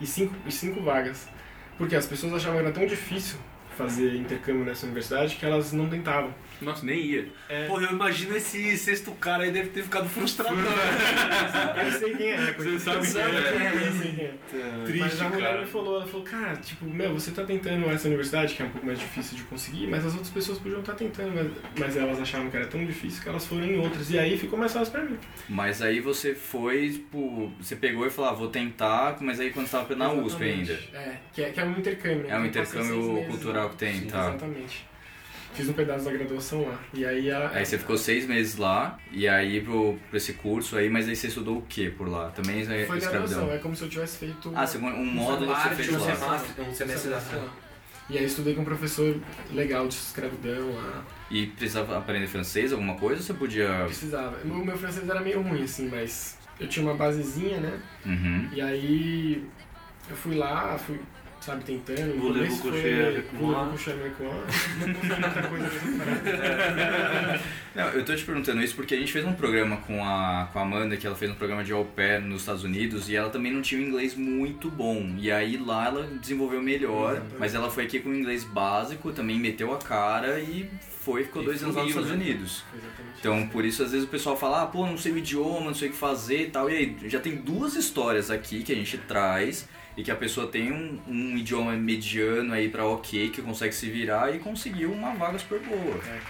e 0.00 0.06
cinco, 0.06 0.32
e 0.46 0.52
cinco 0.52 0.80
vagas. 0.80 1.28
Porque 1.76 1.96
as 1.96 2.06
pessoas 2.06 2.34
achavam 2.34 2.60
que 2.60 2.66
era 2.66 2.72
tão 2.72 2.86
difícil 2.86 3.36
fazer 3.76 4.14
intercâmbio 4.14 4.64
nessa 4.64 4.86
universidade 4.86 5.34
que 5.34 5.44
elas 5.44 5.72
não 5.72 5.88
tentavam. 5.88 6.32
Nossa, 6.64 6.84
nem 6.84 6.98
ia. 7.00 7.28
É, 7.48 7.66
Porra, 7.66 7.84
eu 7.86 7.92
imagino 7.92 8.36
esse 8.36 8.76
sexto 8.76 9.10
cara 9.12 9.44
aí 9.44 9.50
deve 9.50 9.68
ter 9.70 9.82
ficado 9.82 10.08
frustrado. 10.08 10.56
eu 11.84 11.92
sei 11.98 12.14
quem 12.14 12.30
é. 12.32 12.52
Você 12.52 12.78
sabe 12.78 13.06
quem 13.06 13.20
é. 13.20 13.86
Eu 13.86 13.92
sei 13.92 14.12
quem 14.12 14.24
é. 14.24 14.34
Mas 14.74 14.88
Triste, 14.88 15.22
a 15.22 15.28
mulher 15.28 15.48
cara. 15.50 15.60
me 15.60 15.66
falou, 15.66 15.96
ela 15.96 16.06
falou, 16.06 16.24
cara, 16.24 16.56
tipo, 16.56 16.84
meu, 16.86 17.12
você 17.14 17.30
tá 17.30 17.44
tentando 17.44 17.88
essa 17.90 18.08
universidade, 18.08 18.54
que 18.54 18.62
é 18.62 18.66
um 18.66 18.70
pouco 18.70 18.86
mais 18.86 18.98
difícil 18.98 19.36
de 19.36 19.42
conseguir, 19.44 19.86
mas 19.86 20.04
as 20.06 20.12
outras 20.12 20.30
pessoas 20.30 20.58
podiam 20.58 20.80
estar 20.80 20.94
tentando, 20.94 21.34
mas, 21.34 21.50
mas 21.78 21.96
elas 21.96 22.20
achavam 22.20 22.50
que 22.50 22.56
era 22.56 22.66
tão 22.66 22.84
difícil 22.84 23.22
que 23.22 23.28
elas 23.28 23.46
foram 23.46 23.64
em 23.64 23.78
outras. 23.78 24.10
E 24.10 24.18
aí 24.18 24.38
ficou 24.38 24.58
mais 24.58 24.72
fácil 24.72 24.92
pra 24.92 25.02
mim. 25.04 25.18
Mas 25.48 25.82
aí 25.82 26.00
você 26.00 26.34
foi, 26.34 26.90
tipo, 26.90 27.52
você 27.60 27.76
pegou 27.76 28.06
e 28.06 28.10
falou, 28.10 28.30
ah, 28.30 28.34
vou 28.34 28.48
tentar, 28.48 29.16
mas 29.20 29.40
aí 29.40 29.50
quando 29.50 29.66
você 29.66 29.76
tava 29.76 29.94
na 29.94 30.12
USP 30.12 30.44
Exatamente. 30.44 30.72
ainda. 30.72 30.98
É, 30.98 31.16
que 31.32 31.42
é, 31.42 31.50
que 31.50 31.60
é 31.60 31.64
um 31.64 31.72
intercâmbio. 31.72 32.22
né? 32.24 32.30
É 32.30 32.38
um 32.38 32.46
intercâmbio 32.46 33.12
meses 33.14 33.28
cultural 33.28 33.70
que 33.70 33.76
tem, 33.76 33.94
Sim, 34.00 34.06
tá. 34.06 34.28
Exatamente. 34.28 34.86
Fiz 35.54 35.68
um 35.68 35.72
pedaço 35.72 36.04
da 36.04 36.12
graduação 36.12 36.66
lá. 36.66 36.78
E 36.92 37.04
aí 37.06 37.30
a. 37.30 37.48
Aí 37.50 37.64
você 37.64 37.78
ficou 37.78 37.96
seis 37.96 38.26
meses 38.26 38.56
lá, 38.56 38.98
e 39.12 39.28
aí 39.28 39.60
pro, 39.60 39.96
pro 40.08 40.16
esse 40.16 40.32
curso 40.34 40.76
aí, 40.76 40.90
mas 40.90 41.08
aí 41.08 41.14
você 41.14 41.28
estudou 41.28 41.58
o 41.58 41.62
que 41.62 41.90
por 41.90 42.08
lá? 42.08 42.30
Também 42.30 42.60
é 42.60 42.64
Foi 42.64 42.98
graduação, 42.98 42.98
escravidão. 43.24 43.52
é 43.52 43.58
como 43.58 43.76
se 43.76 43.82
eu 43.84 43.88
tivesse 43.88 44.18
feito. 44.18 44.52
Ah, 44.54 44.66
você- 44.66 44.78
um 44.78 45.04
módulo 45.06 45.54
que 45.54 45.60
você 45.62 45.74
fez 45.76 45.88
um 45.90 45.92
lá. 45.92 46.14
semestre, 46.38 46.62
um 46.62 46.74
semestre 46.74 47.10
da 47.10 47.20
E 48.10 48.18
aí 48.18 48.24
estudei 48.24 48.54
com 48.54 48.62
um 48.62 48.64
professor 48.64 49.16
legal 49.52 49.86
de 49.88 49.94
escravidão 49.94 50.74
lá. 50.74 51.04
E 51.30 51.46
precisava 51.46 51.96
aprender 51.98 52.26
francês, 52.26 52.72
alguma 52.72 52.96
coisa, 52.96 53.20
ou 53.20 53.26
você 53.26 53.34
podia... 53.34 53.84
Precisava. 53.86 54.36
O 54.44 54.64
meu 54.64 54.76
francês 54.76 55.08
era 55.08 55.20
meio 55.20 55.40
ruim, 55.40 55.62
assim, 55.62 55.88
mas 55.88 56.36
eu 56.60 56.68
tinha 56.68 56.84
uma 56.84 56.94
basezinha, 56.94 57.60
né? 57.60 57.80
Uhum. 58.04 58.48
E 58.52 58.60
aí 58.60 59.44
eu 60.10 60.16
fui 60.16 60.34
lá, 60.34 60.76
fui, 60.78 61.00
sabe, 61.44 61.64
tentando. 61.64 61.96
Foi- 61.96 62.04
avec 62.04 63.32
moi? 63.34 63.54
Voulez-vous 63.54 63.70
coucher 63.70 63.92
avec 63.92 64.20
moi? 64.20 64.34
Não 67.74 67.88
eu 67.90 68.04
tô 68.04 68.14
te 68.14 68.24
perguntando 68.24 68.62
isso 68.62 68.74
porque 68.74 68.94
a 68.94 68.98
gente 68.98 69.12
fez 69.12 69.24
um 69.24 69.32
programa 69.32 69.78
com 69.78 70.04
a, 70.04 70.48
com 70.52 70.58
a 70.58 70.62
Amanda, 70.62 70.96
que 70.96 71.06
ela 71.06 71.16
fez 71.16 71.30
um 71.30 71.34
programa 71.34 71.64
de 71.64 71.72
au 71.72 71.84
pair 71.84 72.20
nos 72.20 72.42
Estados 72.42 72.64
Unidos, 72.64 73.08
e 73.08 73.16
ela 73.16 73.30
também 73.30 73.52
não 73.52 73.62
tinha 73.62 73.80
um 73.80 73.84
inglês 73.84 74.14
muito 74.14 74.70
bom. 74.70 75.14
E 75.18 75.30
aí 75.30 75.56
lá 75.56 75.86
ela 75.86 76.06
desenvolveu 76.20 76.62
melhor, 76.62 77.12
Exatamente. 77.12 77.36
mas 77.38 77.54
ela 77.54 77.70
foi 77.70 77.84
aqui 77.84 78.00
com 78.00 78.08
um 78.10 78.14
inglês 78.14 78.44
básico, 78.44 79.12
também 79.12 79.38
meteu 79.38 79.74
a 79.74 79.78
cara 79.78 80.38
e 80.40 80.70
foi, 81.00 81.24
ficou 81.24 81.42
E 81.42 81.46
dois 81.46 81.62
anos 81.62 81.74
lá 81.76 81.82
nos 81.82 81.90
Estados 81.90 82.10
né? 82.10 82.16
Unidos. 82.16 82.64
Exatamente. 82.72 83.18
Então, 83.18 83.46
por 83.48 83.64
isso, 83.64 83.82
às 83.82 83.90
vezes 83.92 84.06
o 84.06 84.10
pessoal 84.10 84.36
fala, 84.36 84.62
ah, 84.62 84.66
pô, 84.66 84.86
não 84.86 84.96
sei 84.96 85.12
o 85.12 85.18
idioma, 85.18 85.66
não 85.66 85.74
sei 85.74 85.88
o 85.88 85.92
que 85.92 85.96
fazer 85.98 86.42
e 86.42 86.50
tal. 86.50 86.70
E 86.70 86.76
aí, 86.76 86.96
já 87.06 87.20
tem 87.20 87.36
duas 87.36 87.74
histórias 87.74 88.30
aqui 88.30 88.62
que 88.62 88.72
a 88.72 88.76
gente 88.76 88.96
traz 88.98 89.68
e 89.96 90.02
que 90.02 90.10
a 90.10 90.16
pessoa 90.16 90.46
tem 90.46 90.72
um, 90.72 90.98
um 91.06 91.36
idioma 91.36 91.72
mediano 91.72 92.52
aí 92.52 92.68
pra 92.68 92.84
ok, 92.84 93.30
que 93.30 93.40
consegue 93.42 93.74
se 93.74 93.88
virar 93.90 94.34
e 94.34 94.38
conseguiu 94.38 94.92
uma 94.92 95.14
vaga 95.14 95.38
super 95.38 95.60
boa. 95.60 96.00
É, 96.06 96.20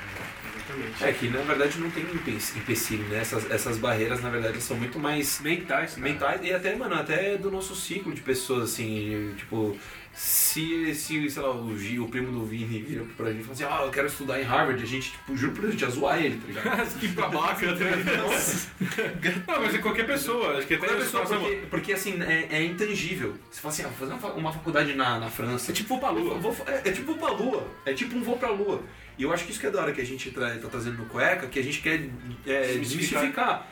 exatamente. 0.56 1.04
É 1.04 1.12
que 1.12 1.28
na 1.28 1.40
verdade 1.42 1.78
não 1.78 1.90
tem 1.90 2.02
empe- 2.04 2.38
empecilho, 2.56 3.04
né? 3.08 3.18
Essas, 3.20 3.50
essas 3.50 3.78
barreiras 3.78 4.20
na 4.22 4.30
verdade 4.30 4.60
são 4.60 4.76
muito 4.76 4.98
mais 4.98 5.40
Mentais, 5.40 5.94
cara. 5.94 6.02
mentais 6.02 6.40
e 6.44 6.52
até, 6.52 6.74
mano, 6.76 6.94
até 6.94 7.36
do 7.38 7.50
nosso 7.50 7.74
ciclo 7.74 8.12
de 8.12 8.20
pessoas, 8.20 8.72
assim, 8.72 9.32
tipo, 9.36 9.76
se, 10.14 10.94
se 10.94 11.28
sei 11.28 11.42
lá, 11.42 11.50
o 11.50 11.72
o 11.74 12.08
primo 12.08 12.30
do 12.32 12.44
Vini 12.46 12.80
vira 12.82 13.04
pra 13.16 13.30
gente 13.32 13.40
e 13.40 13.42
fala 13.42 13.52
assim, 13.54 13.64
ah, 13.64 13.84
eu 13.84 13.90
quero 13.90 14.06
estudar 14.06 14.40
em 14.40 14.44
Harvard, 14.44 14.82
a 14.82 14.86
gente, 14.86 15.10
tipo, 15.10 15.36
juro 15.36 15.52
pra 15.52 15.68
gente 15.70 15.82
ia 15.82 15.90
zoar 15.90 16.22
ele, 16.24 16.38
tá 16.38 16.46
ligado? 16.46 16.94
que 17.00 17.08
babaca, 17.08 17.66
tá 17.66 17.72
ligado? 17.84 18.24
Não, 19.46 19.60
mas 19.62 19.74
é 19.74 19.78
qualquer 19.78 20.06
pessoa. 20.06 20.58
Acho 20.58 20.66
que 20.66 20.76
qualquer 20.76 20.98
pessoa, 20.98 21.26
porque, 21.26 21.56
porque 21.70 21.92
assim, 21.92 22.22
é, 22.22 22.46
é 22.50 22.64
intangível. 22.64 23.34
Você 23.50 23.60
fala 23.60 23.74
assim, 23.74 23.82
ah, 23.82 23.88
vou 23.88 23.96
fazer 23.96 24.12
uma, 24.12 24.18
fa- 24.20 24.32
uma 24.32 24.52
faculdade 24.52 24.94
na, 24.94 25.18
na 25.18 25.28
França. 25.30 25.72
É 25.72 25.74
tipo 25.74 25.88
vou 25.90 25.98
pra 25.98 26.10
lua. 26.10 26.34
Eu 26.34 26.40
vou- 26.40 26.56
é, 26.66 26.88
é 26.88 26.92
tipo 26.92 27.06
vou 27.14 27.16
pra 27.16 27.30
lua. 27.32 27.66
É 27.84 27.92
tipo 27.92 28.16
um 28.16 28.22
voo 28.22 28.36
pra 28.36 28.50
lua. 28.50 28.82
E 29.18 29.22
eu 29.22 29.32
acho 29.32 29.44
que 29.44 29.50
isso 29.50 29.60
que 29.60 29.66
é 29.66 29.70
da 29.70 29.80
hora 29.82 29.92
que 29.92 30.00
a 30.00 30.06
gente 30.06 30.30
tra- 30.30 30.56
tá 30.56 30.68
trazendo 30.68 30.98
no 30.98 31.06
cueca, 31.06 31.46
que 31.48 31.58
a 31.58 31.62
gente 31.62 31.80
quer 31.80 32.08
é, 32.46 32.74
desmistificar. 32.78 33.66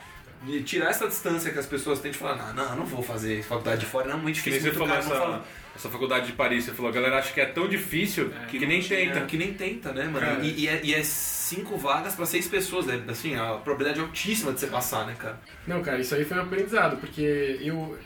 De 0.45 0.61
tirar 0.61 0.89
essa 0.89 1.07
distância 1.07 1.51
que 1.53 1.57
as 1.59 1.65
pessoas 1.65 2.01
têm 2.01 2.11
de 2.11 2.17
falar, 2.17 2.35
não, 2.35 2.53
não, 2.53 2.69
eu 2.71 2.75
não 2.79 2.85
vou 2.85 3.01
fazer 3.01 3.41
faculdade 3.43 3.79
de 3.79 3.85
fora, 3.85 4.09
não, 4.09 4.17
muito 4.19 4.41
Que 4.43 4.49
nem 4.49 4.59
difícil, 4.59 4.77
muito 4.77 4.93
caro, 4.93 5.07
não 5.07 5.15
fala. 5.15 5.45
Essa 5.75 5.89
faculdade 5.89 6.27
de 6.27 6.33
Paris, 6.33 6.65
você 6.65 6.71
falou, 6.71 6.91
a 6.91 6.93
galera 6.93 7.17
acha 7.17 7.33
que 7.33 7.41
é 7.41 7.45
tão 7.45 7.67
difícil 7.67 8.31
que, 8.47 8.63
nem 8.65 8.81
tenta. 8.81 9.19
É, 9.19 9.25
que 9.25 9.37
nem 9.37 9.53
tenta, 9.53 9.91
né, 9.91 10.05
mano? 10.05 10.43
E, 10.43 10.61
e 10.61 10.67
é, 10.67 10.81
e 10.83 10.93
é 10.93 11.03
cinco 11.03 11.77
vagas 11.77 12.13
pra 12.13 12.25
seis 12.25 12.47
pessoas, 12.47 12.85
né? 12.85 13.01
Assim, 13.07 13.35
a 13.35 13.55
probabilidade 13.55 13.99
é 13.99 14.03
altíssima 14.03 14.53
de 14.53 14.59
você 14.59 14.67
passar, 14.67 15.07
né, 15.07 15.15
cara? 15.17 15.39
Não, 15.65 15.81
cara, 15.81 15.99
isso 15.99 16.13
aí 16.13 16.23
foi 16.23 16.37
um 16.37 16.41
aprendizado, 16.41 16.97
porque 16.97 17.59
eu. 17.61 17.97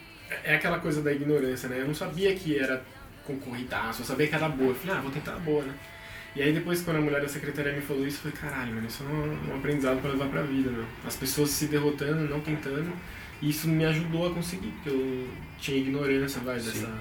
É 0.44 0.56
aquela 0.56 0.80
coisa 0.80 1.02
da 1.02 1.12
ignorância, 1.12 1.70
né? 1.70 1.80
Eu 1.80 1.88
não 1.88 1.96
sabia 1.96 2.36
que 2.36 2.58
era 2.58 2.84
concorridaço, 3.26 4.02
eu 4.02 4.06
sabia 4.06 4.28
que 4.28 4.36
era 4.36 4.50
boa. 4.50 4.72
Eu 4.72 4.76
falei, 4.76 4.98
ah, 4.98 5.02
vou 5.02 5.12
tentar 5.12 5.34
a 5.34 5.40
boa, 5.40 5.64
né? 5.64 5.74
E 6.36 6.42
aí 6.42 6.54
depois, 6.54 6.82
quando 6.82 6.98
a 6.98 7.02
mulher 7.02 7.22
da 7.22 7.28
secretaria 7.28 7.74
me 7.74 7.82
falou 7.82 8.06
isso, 8.06 8.18
eu 8.24 8.32
falei, 8.32 8.38
caralho, 8.38 8.76
mano, 8.76 8.88
isso 8.88 9.04
é 9.04 9.06
um, 9.08 9.52
um 9.52 9.58
aprendizado 9.58 10.02
pra 10.02 10.12
levar 10.12 10.28
pra 10.28 10.42
vida, 10.42 10.70
meu. 10.70 10.86
As 11.06 11.16
pessoas 11.16 11.50
se 11.50 11.68
derrotando, 11.68 12.30
não 12.30 12.40
tentando, 12.42 12.94
e 13.42 13.50
isso 13.50 13.68
me 13.68 13.86
ajudou 13.86 14.28
a 14.28 14.34
conseguir, 14.34 14.68
porque 14.68 14.90
eu 14.90 15.28
tinha 15.58 15.78
ignorância, 15.78 16.40
vai, 16.42 16.56
dessa, 16.56 16.72
dessa 16.72 16.94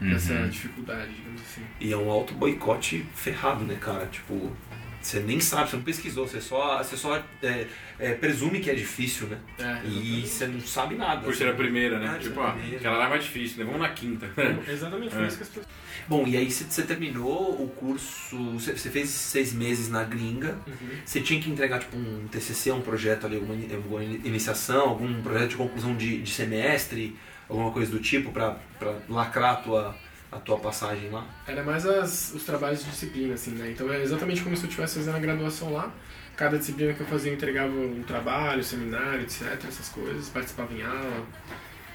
Uhum. 0.00 0.48
dificuldade, 0.48 1.12
digamos 1.14 1.40
assim. 1.40 1.62
E 1.80 1.92
é 1.92 1.96
um 1.96 2.10
auto 2.10 2.34
boicote 2.34 3.04
ferrado, 3.14 3.64
né, 3.64 3.76
cara? 3.80 4.06
Tipo, 4.06 4.54
você 5.00 5.20
nem 5.20 5.38
sabe, 5.40 5.70
você 5.70 5.76
não 5.76 5.82
pesquisou, 5.84 6.26
você 6.26 6.40
só, 6.40 6.78
você 6.82 6.96
só 6.96 7.16
é, 7.42 7.66
é, 7.98 8.12
presume 8.14 8.58
que 8.60 8.68
é 8.70 8.74
difícil, 8.74 9.28
né? 9.28 9.38
É, 9.58 9.86
E 9.86 10.26
você 10.26 10.46
não 10.46 10.60
sabe 10.60 10.96
nada. 10.96 11.22
Por 11.22 11.34
ser 11.34 11.48
a 11.48 11.54
primeira, 11.54 11.98
né? 11.98 12.12
Ah, 12.14 12.18
tipo, 12.18 12.40
primeira. 12.42 12.76
aquela 12.76 12.98
lá 12.98 13.06
é 13.06 13.08
mais 13.10 13.24
difícil, 13.24 13.58
né? 13.58 13.64
Vamos 13.64 13.80
na 13.80 13.88
quinta. 13.90 14.28
Exatamente, 14.68 15.14
foi 15.14 15.24
É. 15.24 15.26
isso 15.28 15.36
que 15.36 15.42
as 15.44 15.48
pessoas. 15.48 15.66
Bom, 16.08 16.24
e 16.26 16.36
aí 16.36 16.50
você 16.50 16.82
terminou 16.82 17.60
o 17.60 17.68
curso, 17.68 18.36
você 18.52 18.90
fez 18.90 19.08
seis 19.10 19.52
meses 19.52 19.88
na 19.88 20.04
gringa, 20.04 20.56
você 21.04 21.20
tinha 21.20 21.40
que 21.40 21.50
entregar 21.50 21.78
tipo 21.80 21.96
um 21.96 22.28
TCC, 22.28 22.70
um 22.70 22.80
projeto 22.80 23.26
ali, 23.26 23.36
alguma, 23.36 23.54
alguma 23.74 24.04
ini- 24.04 24.20
iniciação, 24.24 24.82
algum 24.90 25.20
projeto 25.22 25.50
de 25.50 25.56
conclusão 25.56 25.96
de, 25.96 26.20
de 26.22 26.30
semestre, 26.30 27.16
alguma 27.48 27.70
coisa 27.70 27.90
do 27.90 27.98
tipo 27.98 28.32
pra, 28.32 28.56
pra 28.78 28.94
lacrar 29.08 29.52
a 29.52 29.56
tua, 29.56 29.96
a 30.30 30.36
tua 30.38 30.58
passagem 30.58 31.10
lá? 31.10 31.26
Era 31.46 31.62
mais 31.62 31.86
as, 31.86 32.32
os 32.34 32.44
trabalhos 32.44 32.84
de 32.84 32.90
disciplina, 32.90 33.34
assim, 33.34 33.52
né? 33.52 33.70
Então 33.70 33.92
é 33.92 34.02
exatamente 34.02 34.42
como 34.42 34.56
se 34.56 34.64
eu 34.64 34.68
estivesse 34.68 34.96
fazendo 34.96 35.16
a 35.16 35.20
graduação 35.20 35.72
lá. 35.72 35.92
Cada 36.36 36.58
disciplina 36.58 36.92
que 36.92 37.00
eu 37.00 37.06
fazia 37.06 37.30
eu 37.30 37.34
entregava 37.34 37.72
um 37.72 38.02
trabalho, 38.02 38.62
seminário, 38.62 39.22
etc, 39.22 39.64
essas 39.66 39.88
coisas, 39.88 40.28
participava 40.28 40.72
em 40.74 40.82
aula. 40.82 41.26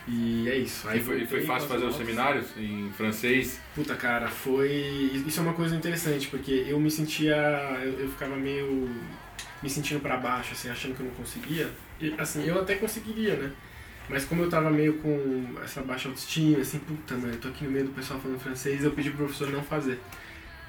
E 0.07 0.49
é 0.49 0.57
isso. 0.57 0.87
Aí 0.87 0.99
foi, 0.99 1.19
voltei 1.19 1.27
foi 1.27 1.45
fácil 1.45 1.69
fazer 1.69 1.85
os 1.85 1.95
seminários 1.95 2.47
em 2.57 2.91
francês. 2.97 3.59
Puta, 3.75 3.95
cara, 3.95 4.27
foi. 4.27 4.71
Isso 5.27 5.39
é 5.39 5.43
uma 5.43 5.53
coisa 5.53 5.75
interessante, 5.75 6.27
porque 6.27 6.65
eu 6.67 6.79
me 6.79 6.89
sentia. 6.89 7.35
Eu, 7.83 7.99
eu 7.99 8.09
ficava 8.09 8.35
meio. 8.35 8.89
me 9.61 9.69
sentindo 9.69 9.99
pra 9.99 10.17
baixo, 10.17 10.53
assim, 10.53 10.69
achando 10.69 10.95
que 10.95 11.01
eu 11.01 11.05
não 11.05 11.13
conseguia. 11.13 11.69
E, 11.99 12.15
assim, 12.17 12.43
eu 12.43 12.59
até 12.59 12.75
conseguiria, 12.75 13.35
né? 13.35 13.51
Mas 14.11 14.25
como 14.25 14.43
eu 14.43 14.49
tava 14.49 14.69
meio 14.69 14.95
com 14.97 15.45
essa 15.63 15.81
baixa 15.81 16.09
autoestima, 16.09 16.59
assim, 16.59 16.79
puta, 16.79 17.15
mano, 17.15 17.33
eu 17.33 17.39
tô 17.39 17.47
aqui 17.47 17.63
no 17.63 17.71
meio 17.71 17.85
do 17.85 17.91
pessoal 17.93 18.19
falando 18.19 18.37
francês, 18.39 18.83
eu 18.83 18.91
pedi 18.91 19.09
pro 19.09 19.25
professor 19.25 19.49
não 19.49 19.63
fazer. 19.63 19.97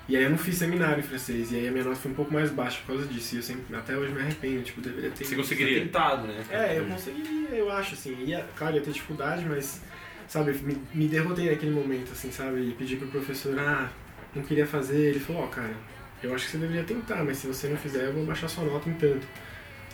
E 0.09 0.17
aí 0.17 0.23
eu 0.23 0.31
não 0.31 0.39
fiz 0.39 0.57
seminário 0.57 1.01
em 1.01 1.03
francês, 1.03 1.51
e 1.51 1.57
aí 1.57 1.69
a 1.69 1.73
minha 1.73 1.83
nota 1.83 1.97
foi 1.97 2.13
um 2.13 2.15
pouco 2.15 2.33
mais 2.33 2.51
baixa 2.51 2.79
por 2.81 2.95
causa 2.95 3.07
disso. 3.07 3.35
E 3.35 3.39
eu 3.39 3.43
sempre, 3.43 3.75
até 3.75 3.97
hoje 3.97 4.13
me 4.13 4.21
arrependo, 4.21 4.63
tipo, 4.63 4.81
deveria 4.81 5.11
ter. 5.11 5.25
Você 5.25 5.35
conseguiria? 5.35 5.81
Tentado, 5.81 6.29
né? 6.29 6.45
É, 6.51 6.79
eu 6.79 6.87
conseguiria, 6.87 7.49
eu 7.51 7.71
acho, 7.71 7.95
assim. 7.95 8.17
Ia, 8.25 8.47
claro, 8.57 8.77
ia 8.77 8.81
ter 8.81 8.93
dificuldade, 8.93 9.45
mas, 9.45 9.81
sabe, 10.29 10.53
me, 10.53 10.77
me 10.95 11.09
derrotei 11.09 11.51
naquele 11.51 11.73
momento, 11.73 12.13
assim, 12.13 12.31
sabe? 12.31 12.61
E 12.61 12.75
pedi 12.75 12.97
pro 12.97 13.09
professor, 13.09 13.59
ah, 13.59 13.91
não 14.35 14.43
queria 14.43 14.67
fazer. 14.67 15.11
Ele 15.11 15.21
falou, 15.21 15.43
ó, 15.43 15.47
cara, 15.49 15.75
eu 16.23 16.33
acho 16.33 16.45
que 16.45 16.53
você 16.53 16.59
deveria 16.59 16.85
tentar, 16.85 17.25
mas 17.25 17.39
se 17.39 17.49
você 17.49 17.69
não 17.69 17.77
fizer, 17.77 18.05
eu 18.07 18.13
vou 18.13 18.25
baixar 18.25 18.49
sua 18.49 18.65
nota 18.65 18.89
em 18.89 18.95
tanto. 18.95 19.27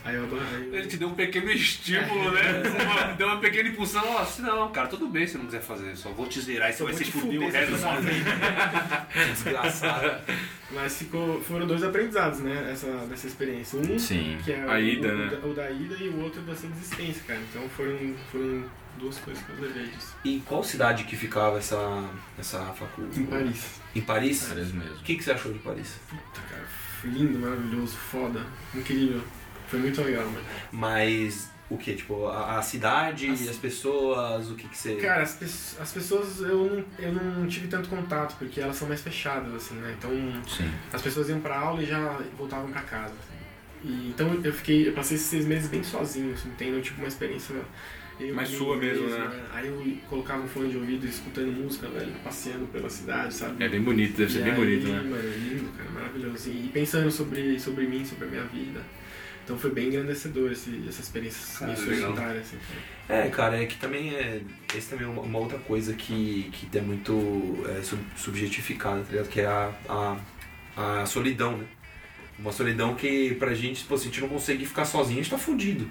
Aí 0.08 0.14
eu 0.16 0.24
adorei. 0.24 0.70
Ele 0.72 0.86
te 0.86 0.96
deu 0.96 1.08
um 1.08 1.14
pequeno 1.14 1.50
estímulo, 1.50 2.30
né? 2.32 2.40
Uma- 2.82 3.12
deu 3.12 3.26
uma 3.26 3.36
pequena 3.38 3.68
impulsão. 3.68 4.02
Ó, 4.06 4.18
assim, 4.18 4.40
não, 4.42 4.70
cara, 4.72 4.88
tudo 4.88 5.06
bem 5.08 5.26
se 5.26 5.36
não 5.36 5.44
quiser 5.44 5.60
fazer. 5.60 5.94
Só 5.96 6.08
vou 6.10 6.26
te 6.26 6.40
zerar 6.40 6.70
e 6.70 6.72
você 6.72 6.82
vai 6.84 6.94
se 6.94 7.04
fuder 7.04 7.40
o 7.42 7.50
resto 7.50 7.72
da 7.72 7.78
sua 7.78 8.00
vida. 8.00 8.30
Desgraçado. 9.34 10.10
Mas 10.70 10.98
ficou, 10.98 11.40
foram 11.42 11.66
dois 11.66 11.82
aprendizados, 11.82 12.40
né? 12.40 12.70
Essa, 12.72 12.86
dessa 13.08 13.26
experiência. 13.26 13.78
Um, 13.78 13.98
Sim. 13.98 14.38
que 14.44 14.52
é 14.52 14.62
A 14.64 14.74
o, 14.74 14.78
ida, 14.78 15.08
o, 15.08 15.16
né? 15.18 15.26
da- 15.28 15.46
o 15.46 15.54
da 15.54 15.70
ida 15.70 15.94
e 15.98 16.08
o 16.08 16.22
outro 16.22 16.40
dessa 16.42 16.66
desistência, 16.68 17.22
cara. 17.26 17.40
Então 17.50 17.68
foram, 17.70 18.14
foram 18.32 18.64
duas 18.98 19.18
coisas 19.18 19.42
que 19.44 19.50
eu 19.52 19.60
levei 19.60 19.86
disso. 19.88 20.16
E 20.24 20.40
qual 20.40 20.62
cidade 20.64 21.04
que 21.04 21.16
ficava 21.16 21.58
essa, 21.58 21.76
essa 22.38 22.60
faculdade? 22.72 23.20
Em 23.20 23.26
Paris. 23.26 23.64
Em 23.94 24.00
Paris? 24.00 24.46
Paris 24.48 24.72
mesmo. 24.72 24.94
O 24.96 25.02
que, 25.02 25.16
que 25.16 25.22
você 25.24 25.32
achou 25.32 25.52
de 25.52 25.58
Paris? 25.58 25.96
Puta, 26.08 26.40
cara, 26.50 26.64
lindo, 27.04 27.38
maravilhoso, 27.38 27.96
foda, 27.96 28.44
incrível. 28.74 29.22
Foi 29.68 29.78
muito 29.78 30.00
legal, 30.02 30.24
mano. 30.24 30.44
Mas 30.72 31.50
o 31.70 31.76
que? 31.76 31.94
Tipo, 31.94 32.26
a, 32.26 32.58
a 32.58 32.62
cidade, 32.62 33.28
as... 33.30 33.56
pessoas, 33.56 34.50
o 34.50 34.54
que, 34.54 34.66
que 34.68 34.76
você. 34.76 34.96
Cara, 34.96 35.22
as, 35.22 35.34
pe- 35.34 35.82
as 35.82 35.92
pessoas 35.92 36.40
eu 36.40 36.64
não, 36.64 36.84
eu 36.98 37.12
não 37.12 37.46
tive 37.46 37.68
tanto 37.68 37.88
contato, 37.88 38.36
porque 38.38 38.60
elas 38.60 38.76
são 38.76 38.88
mais 38.88 39.00
fechadas, 39.02 39.54
assim, 39.54 39.74
né? 39.74 39.94
Então 39.98 40.10
Sim. 40.46 40.70
as 40.92 41.02
pessoas 41.02 41.28
iam 41.28 41.40
pra 41.40 41.58
aula 41.58 41.82
e 41.82 41.86
já 41.86 42.18
voltavam 42.36 42.70
pra 42.70 42.80
casa. 42.82 43.12
assim. 43.12 43.38
E, 43.84 44.08
então 44.08 44.40
eu 44.42 44.52
fiquei, 44.52 44.88
eu 44.88 44.92
passei 44.92 45.16
esses 45.16 45.28
seis 45.28 45.46
meses 45.46 45.68
bem 45.68 45.82
sozinho, 45.82 46.32
assim, 46.32 46.50
tendo 46.56 46.80
tipo 46.82 46.98
uma 47.00 47.08
experiência 47.08 47.54
eu 48.18 48.34
Mais 48.34 48.48
sua 48.48 48.76
mesmo, 48.76 49.06
né? 49.08 49.30
Aí 49.52 49.68
eu 49.68 49.96
colocava 50.08 50.42
um 50.42 50.48
fone 50.48 50.70
de 50.70 50.76
ouvido 50.76 51.06
escutando 51.06 51.52
música, 51.52 51.86
velho, 51.88 52.12
passeando 52.24 52.66
pela 52.66 52.90
cidade, 52.90 53.32
sabe? 53.32 53.62
É 53.62 53.68
bem 53.68 53.80
bonito, 53.80 54.16
deve 54.16 54.32
ser 54.32 54.40
E 54.40 54.42
bem 54.42 54.52
aí, 54.52 54.58
bonito, 54.58 54.88
né? 54.88 55.00
Mano, 55.02 55.30
lindo, 55.36 55.70
cara, 55.76 55.90
maravilhoso. 55.90 56.50
E 56.50 56.68
pensando 56.72 57.08
sobre, 57.12 57.60
sobre 57.60 57.86
mim, 57.86 58.04
sobre 58.04 58.24
a 58.24 58.28
minha 58.28 58.44
vida. 58.44 58.80
Então 59.48 59.58
foi 59.58 59.70
bem 59.70 59.88
engrandecedor 59.88 60.52
esse, 60.52 60.84
essa 60.86 61.00
experiência 61.00 61.58
Cara, 61.58 61.74
solitária, 61.74 62.40
assim. 62.42 62.58
É, 63.08 63.28
cara, 63.30 63.62
é 63.62 63.64
que 63.64 63.76
também 63.78 64.14
é. 64.14 64.42
Esse 64.76 64.90
também 64.90 65.06
é 65.06 65.08
uma, 65.10 65.22
uma 65.22 65.38
outra 65.38 65.58
coisa 65.58 65.94
que, 65.94 66.50
que 66.52 66.76
é 66.76 66.82
muito 66.82 67.64
é, 67.66 67.80
sub- 67.80 68.04
subjetificada, 68.14 69.00
tá 69.04 69.10
ligado? 69.10 69.28
Que 69.30 69.40
é 69.40 69.46
a, 69.46 69.72
a, 70.76 71.00
a 71.00 71.06
solidão, 71.06 71.56
né? 71.56 71.64
Uma 72.38 72.52
solidão 72.52 72.94
que 72.94 73.34
pra 73.36 73.54
gente, 73.54 73.84
pô, 73.84 73.96
se 73.96 74.02
a 74.02 74.10
gente 74.10 74.20
não 74.20 74.28
consegue 74.28 74.66
ficar 74.66 74.84
sozinho, 74.84 75.18
a 75.20 75.22
gente 75.22 75.30
tá 75.30 75.38
fudido. 75.38 75.88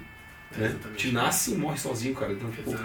É, 0.54 0.60
Né? 0.60 0.78
A 0.84 0.88
gente 0.90 1.10
nasce 1.10 1.50
e 1.52 1.56
morre 1.56 1.78
sozinho, 1.78 2.14
cara. 2.14 2.32
Então, 2.34 2.48
tipo, 2.52 2.70
Exato. 2.70 2.84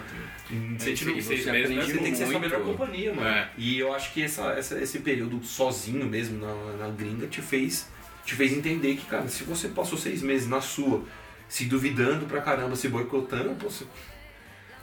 se 0.80 0.86
a 0.86 0.90
gente 0.90 1.06
não, 1.06 1.18
E 1.18 1.22
seis 1.22 1.44
você, 1.44 1.50
aprende, 1.52 1.76
né? 1.76 1.82
você 1.86 1.98
tem 2.00 2.12
que 2.12 2.18
ser 2.18 2.26
sua 2.26 2.40
muito. 2.40 2.42
melhor 2.42 2.62
companhia, 2.66 3.14
mano. 3.14 3.28
É. 3.28 3.52
E 3.60 3.78
eu 3.78 3.94
acho 3.94 4.12
que 4.12 4.24
essa, 4.24 4.48
essa- 4.54 4.82
esse 4.82 4.98
período 5.00 5.40
sozinho 5.46 6.08
mesmo 6.08 6.40
na, 6.44 6.78
na 6.78 6.90
gringa 6.90 7.28
te 7.28 7.44
fez, 7.44 7.88
te 8.26 8.36
fez 8.36 8.54
entender 8.54 8.96
que, 8.96 9.06
cara, 9.06 9.28
se 9.28 9.44
você 9.44 9.68
passou 9.68 9.98
seis 9.98 10.22
meses 10.22 10.48
na 10.48 10.62
sua, 10.62 11.04
se 11.50 11.66
duvidando 11.66 12.26
pra 12.26 12.42
caramba, 12.42 12.76
se 12.76 12.88
boicotando, 12.90 13.56
pô, 13.56 13.70
você- 13.70 13.86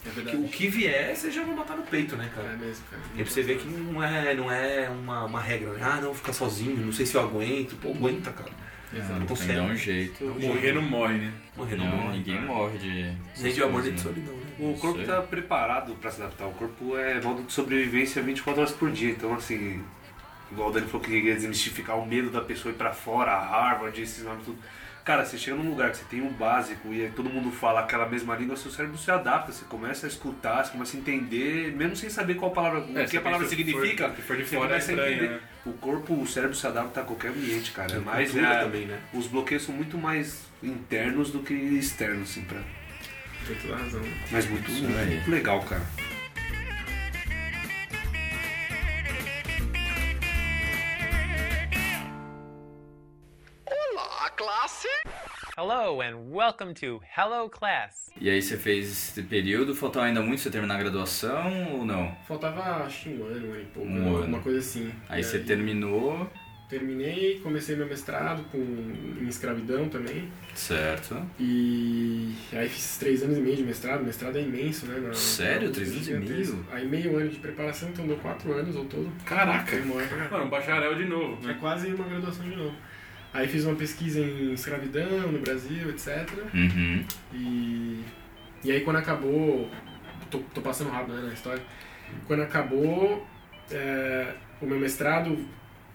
É 0.06 0.22
que 0.22 0.34
o 0.36 0.48
que 0.48 0.66
vier, 0.68 1.14
você 1.14 1.30
já 1.30 1.44
vai 1.44 1.54
matar 1.54 1.76
no 1.76 1.82
peito, 1.82 2.16
né, 2.16 2.30
cara? 2.34 2.48
É 2.48 2.56
mesmo, 2.56 2.84
cara. 2.90 3.02
E 3.14 3.22
pra 3.22 3.30
você 3.30 3.42
ver 3.42 3.58
que 3.58 3.68
não 3.68 4.02
é, 4.02 4.34
não 4.34 4.50
é 4.50 4.88
uma, 4.88 5.26
uma 5.26 5.40
regra, 5.42 5.72
né? 5.74 5.80
Ah, 5.82 6.00
não, 6.00 6.14
ficar 6.14 6.32
sozinho, 6.32 6.78
não 6.86 6.92
sei 6.92 7.04
se 7.04 7.14
eu 7.16 7.20
aguento. 7.20 7.76
Pô, 7.76 7.90
aguenta, 7.90 8.30
cara. 8.32 8.50
Não, 8.92 8.98
não 9.00 9.08
tem 9.10 9.20
que 9.20 9.26
consegue. 9.26 9.52
dar 9.54 9.62
um 9.64 9.76
jeito. 9.76 10.24
Morrer 10.24 10.72
não 10.72 10.80
morre, 10.82 11.18
né? 11.18 11.32
Morrer 11.54 11.76
não, 11.76 11.84
Não, 11.86 11.96
morre, 11.98 12.16
ninguém 12.16 12.34
cara. 12.36 12.46
morre 12.46 12.78
de. 12.78 13.12
Nem 13.42 13.52
de 13.52 13.62
amor, 13.62 13.82
nem 13.82 13.92
de 13.92 14.00
solidão, 14.00 14.34
né? 14.34 14.42
O 14.58 14.74
corpo 14.78 15.04
tá 15.04 15.20
preparado 15.22 15.92
pra 15.96 16.10
se 16.10 16.22
adaptar. 16.22 16.46
O 16.46 16.52
corpo 16.52 16.96
é 16.96 17.20
modo 17.20 17.42
de 17.42 17.52
sobrevivência 17.52 18.22
24 18.22 18.62
horas 18.62 18.72
por 18.74 18.90
dia. 18.90 19.10
Então, 19.10 19.34
assim, 19.34 19.82
igual 20.50 20.68
o 20.70 20.72
Dani 20.72 20.86
falou 20.86 21.00
que 21.00 21.10
queria 21.10 21.34
desmistificar 21.34 21.98
o 21.98 22.06
medo 22.06 22.30
da 22.30 22.40
pessoa 22.40 22.72
ir 22.72 22.76
pra 22.76 22.92
fora, 22.92 23.32
a 23.32 23.40
Harvard, 23.44 24.00
esses 24.00 24.24
nomes 24.24 24.44
tudo. 24.44 24.58
Cara, 25.02 25.24
você 25.24 25.38
chega 25.38 25.56
num 25.56 25.70
lugar 25.70 25.90
que 25.90 25.96
você 25.96 26.04
tem 26.04 26.20
o 26.20 26.30
básico 26.30 26.92
e 26.92 27.02
aí 27.02 27.10
todo 27.10 27.28
mundo 27.30 27.50
fala 27.50 27.80
aquela 27.80 28.06
mesma 28.06 28.36
língua, 28.36 28.54
seu 28.54 28.70
cérebro 28.70 28.98
se 28.98 29.10
adapta, 29.10 29.50
você 29.50 29.64
começa 29.64 30.06
a 30.06 30.08
escutar, 30.08 30.62
você 30.64 30.72
começa 30.72 30.94
a 30.96 31.00
entender, 31.00 31.72
mesmo 31.74 31.96
sem 31.96 32.10
saber 32.10 32.34
qual 32.34 32.50
palavra, 32.50 32.80
o 32.80 33.06
que 33.08 33.16
a 33.16 33.20
palavra 33.20 33.46
se 33.48 33.56
for- 33.56 33.64
significa, 33.64 34.14
se 34.14 34.22
for 34.22 34.36
de 34.36 34.44
você 34.44 34.56
fora 34.56 34.66
é 34.66 34.68
começa 34.68 34.90
a 34.90 34.94
estranho, 34.94 35.14
entender. 35.16 35.30
né? 35.30 35.40
O 35.64 35.72
corpo, 35.72 36.14
o 36.14 36.26
cérebro 36.26 36.54
se 36.54 36.66
adapta 36.66 37.00
a 37.00 37.04
qualquer 37.04 37.28
ambiente, 37.28 37.72
cara. 37.72 37.98
Mas 38.00 38.30
cultura 38.30 38.52
é, 38.54 38.60
também, 38.62 38.86
né? 38.86 39.00
os 39.14 39.26
bloqueios 39.26 39.62
são 39.64 39.74
muito 39.74 39.96
mais 39.96 40.44
internos 40.62 41.30
do 41.30 41.40
que 41.40 41.54
externos, 41.54 42.30
assim, 42.30 42.42
pra... 42.42 42.58
Tem 43.46 43.56
toda 43.56 43.76
razão. 43.76 44.02
Mas 44.30 44.48
muito, 44.48 44.70
muito 44.70 45.30
legal, 45.30 45.62
cara. 45.62 45.82
Hello, 55.62 56.00
and 56.00 56.32
welcome 56.32 56.72
to 56.72 57.02
Hello 57.14 57.46
Class. 57.50 58.10
E 58.18 58.30
aí 58.30 58.40
você 58.40 58.56
fez 58.56 58.90
esse 58.90 59.22
período, 59.24 59.74
faltava 59.74 60.06
ainda 60.06 60.22
muito 60.22 60.40
você 60.40 60.48
terminar 60.50 60.76
a 60.76 60.78
graduação 60.78 61.74
ou 61.74 61.84
não? 61.84 62.16
Faltava 62.26 62.82
acho 62.82 63.02
que 63.02 63.08
um 63.10 63.26
ano, 63.26 63.48
um 63.48 63.52
ano 63.52 63.60
e 63.60 63.64
pouco, 63.66 63.86
Um 63.86 63.92
né? 64.00 64.08
ano. 64.08 64.24
uma 64.24 64.38
coisa 64.40 64.58
assim. 64.58 64.90
Aí 65.06 65.20
E 65.20 65.24
você 65.24 65.38
terminou, 65.40 66.26
Terminei, 66.70 67.40
comecei 67.40 67.74
meu 67.76 67.86
mestrado 67.88 68.44
com, 68.44 68.56
em 68.58 69.26
escravidão 69.28 69.88
também. 69.88 70.30
certo? 70.54 71.20
E 71.38 72.32
aí 72.52 72.68
fiz 72.68 72.96
três 72.96 73.22
anos 73.24 73.36
e 73.38 73.40
meio 73.40 73.56
de 73.56 73.64
mestrado. 73.64 74.00
O 74.02 74.04
mestrado 74.04 74.38
é 74.38 74.40
imenso, 74.42 74.86
né? 74.86 74.98
Na- 75.00 75.12
Sério? 75.12 75.66
na- 75.68 75.74
Três 75.74 75.90
anos 75.90 76.08
e 76.08 76.12
meio? 76.14 76.66
Aí 76.70 76.86
meio 76.86 77.16
ano 77.18 77.28
de 77.28 77.38
preparação, 77.40 77.88
então 77.88 78.06
deu 78.06 78.16
quatro 78.18 78.52
anos 78.52 78.76
ao 78.76 78.84
todo. 78.84 79.10
Caraca! 79.26 79.76
Mano, 80.30 80.44
um 80.44 80.48
bacharel 80.48 80.94
de 80.94 81.04
novo, 81.06 81.42
É 81.44 81.48
né? 81.48 81.56
quase 81.60 81.88
uma 81.92 82.04
graduação 82.08 82.48
de 82.48 82.54
novo. 82.54 82.76
Aí 83.32 83.46
fiz 83.46 83.64
uma 83.64 83.76
pesquisa 83.76 84.20
em 84.20 84.52
escravidão 84.52 85.30
no 85.30 85.38
Brasil, 85.38 85.90
etc. 85.90 86.28
Uhum. 86.52 87.04
E, 87.32 88.04
e 88.64 88.72
aí 88.72 88.80
quando 88.80 88.96
acabou, 88.96 89.70
tô, 90.30 90.38
tô 90.54 90.60
passando 90.60 90.90
rápido 90.90 91.14
né, 91.14 91.28
na 91.28 91.32
história, 91.32 91.62
quando 92.26 92.42
acabou 92.42 93.26
é, 93.70 94.34
o 94.60 94.66
meu 94.66 94.78
mestrado, 94.78 95.38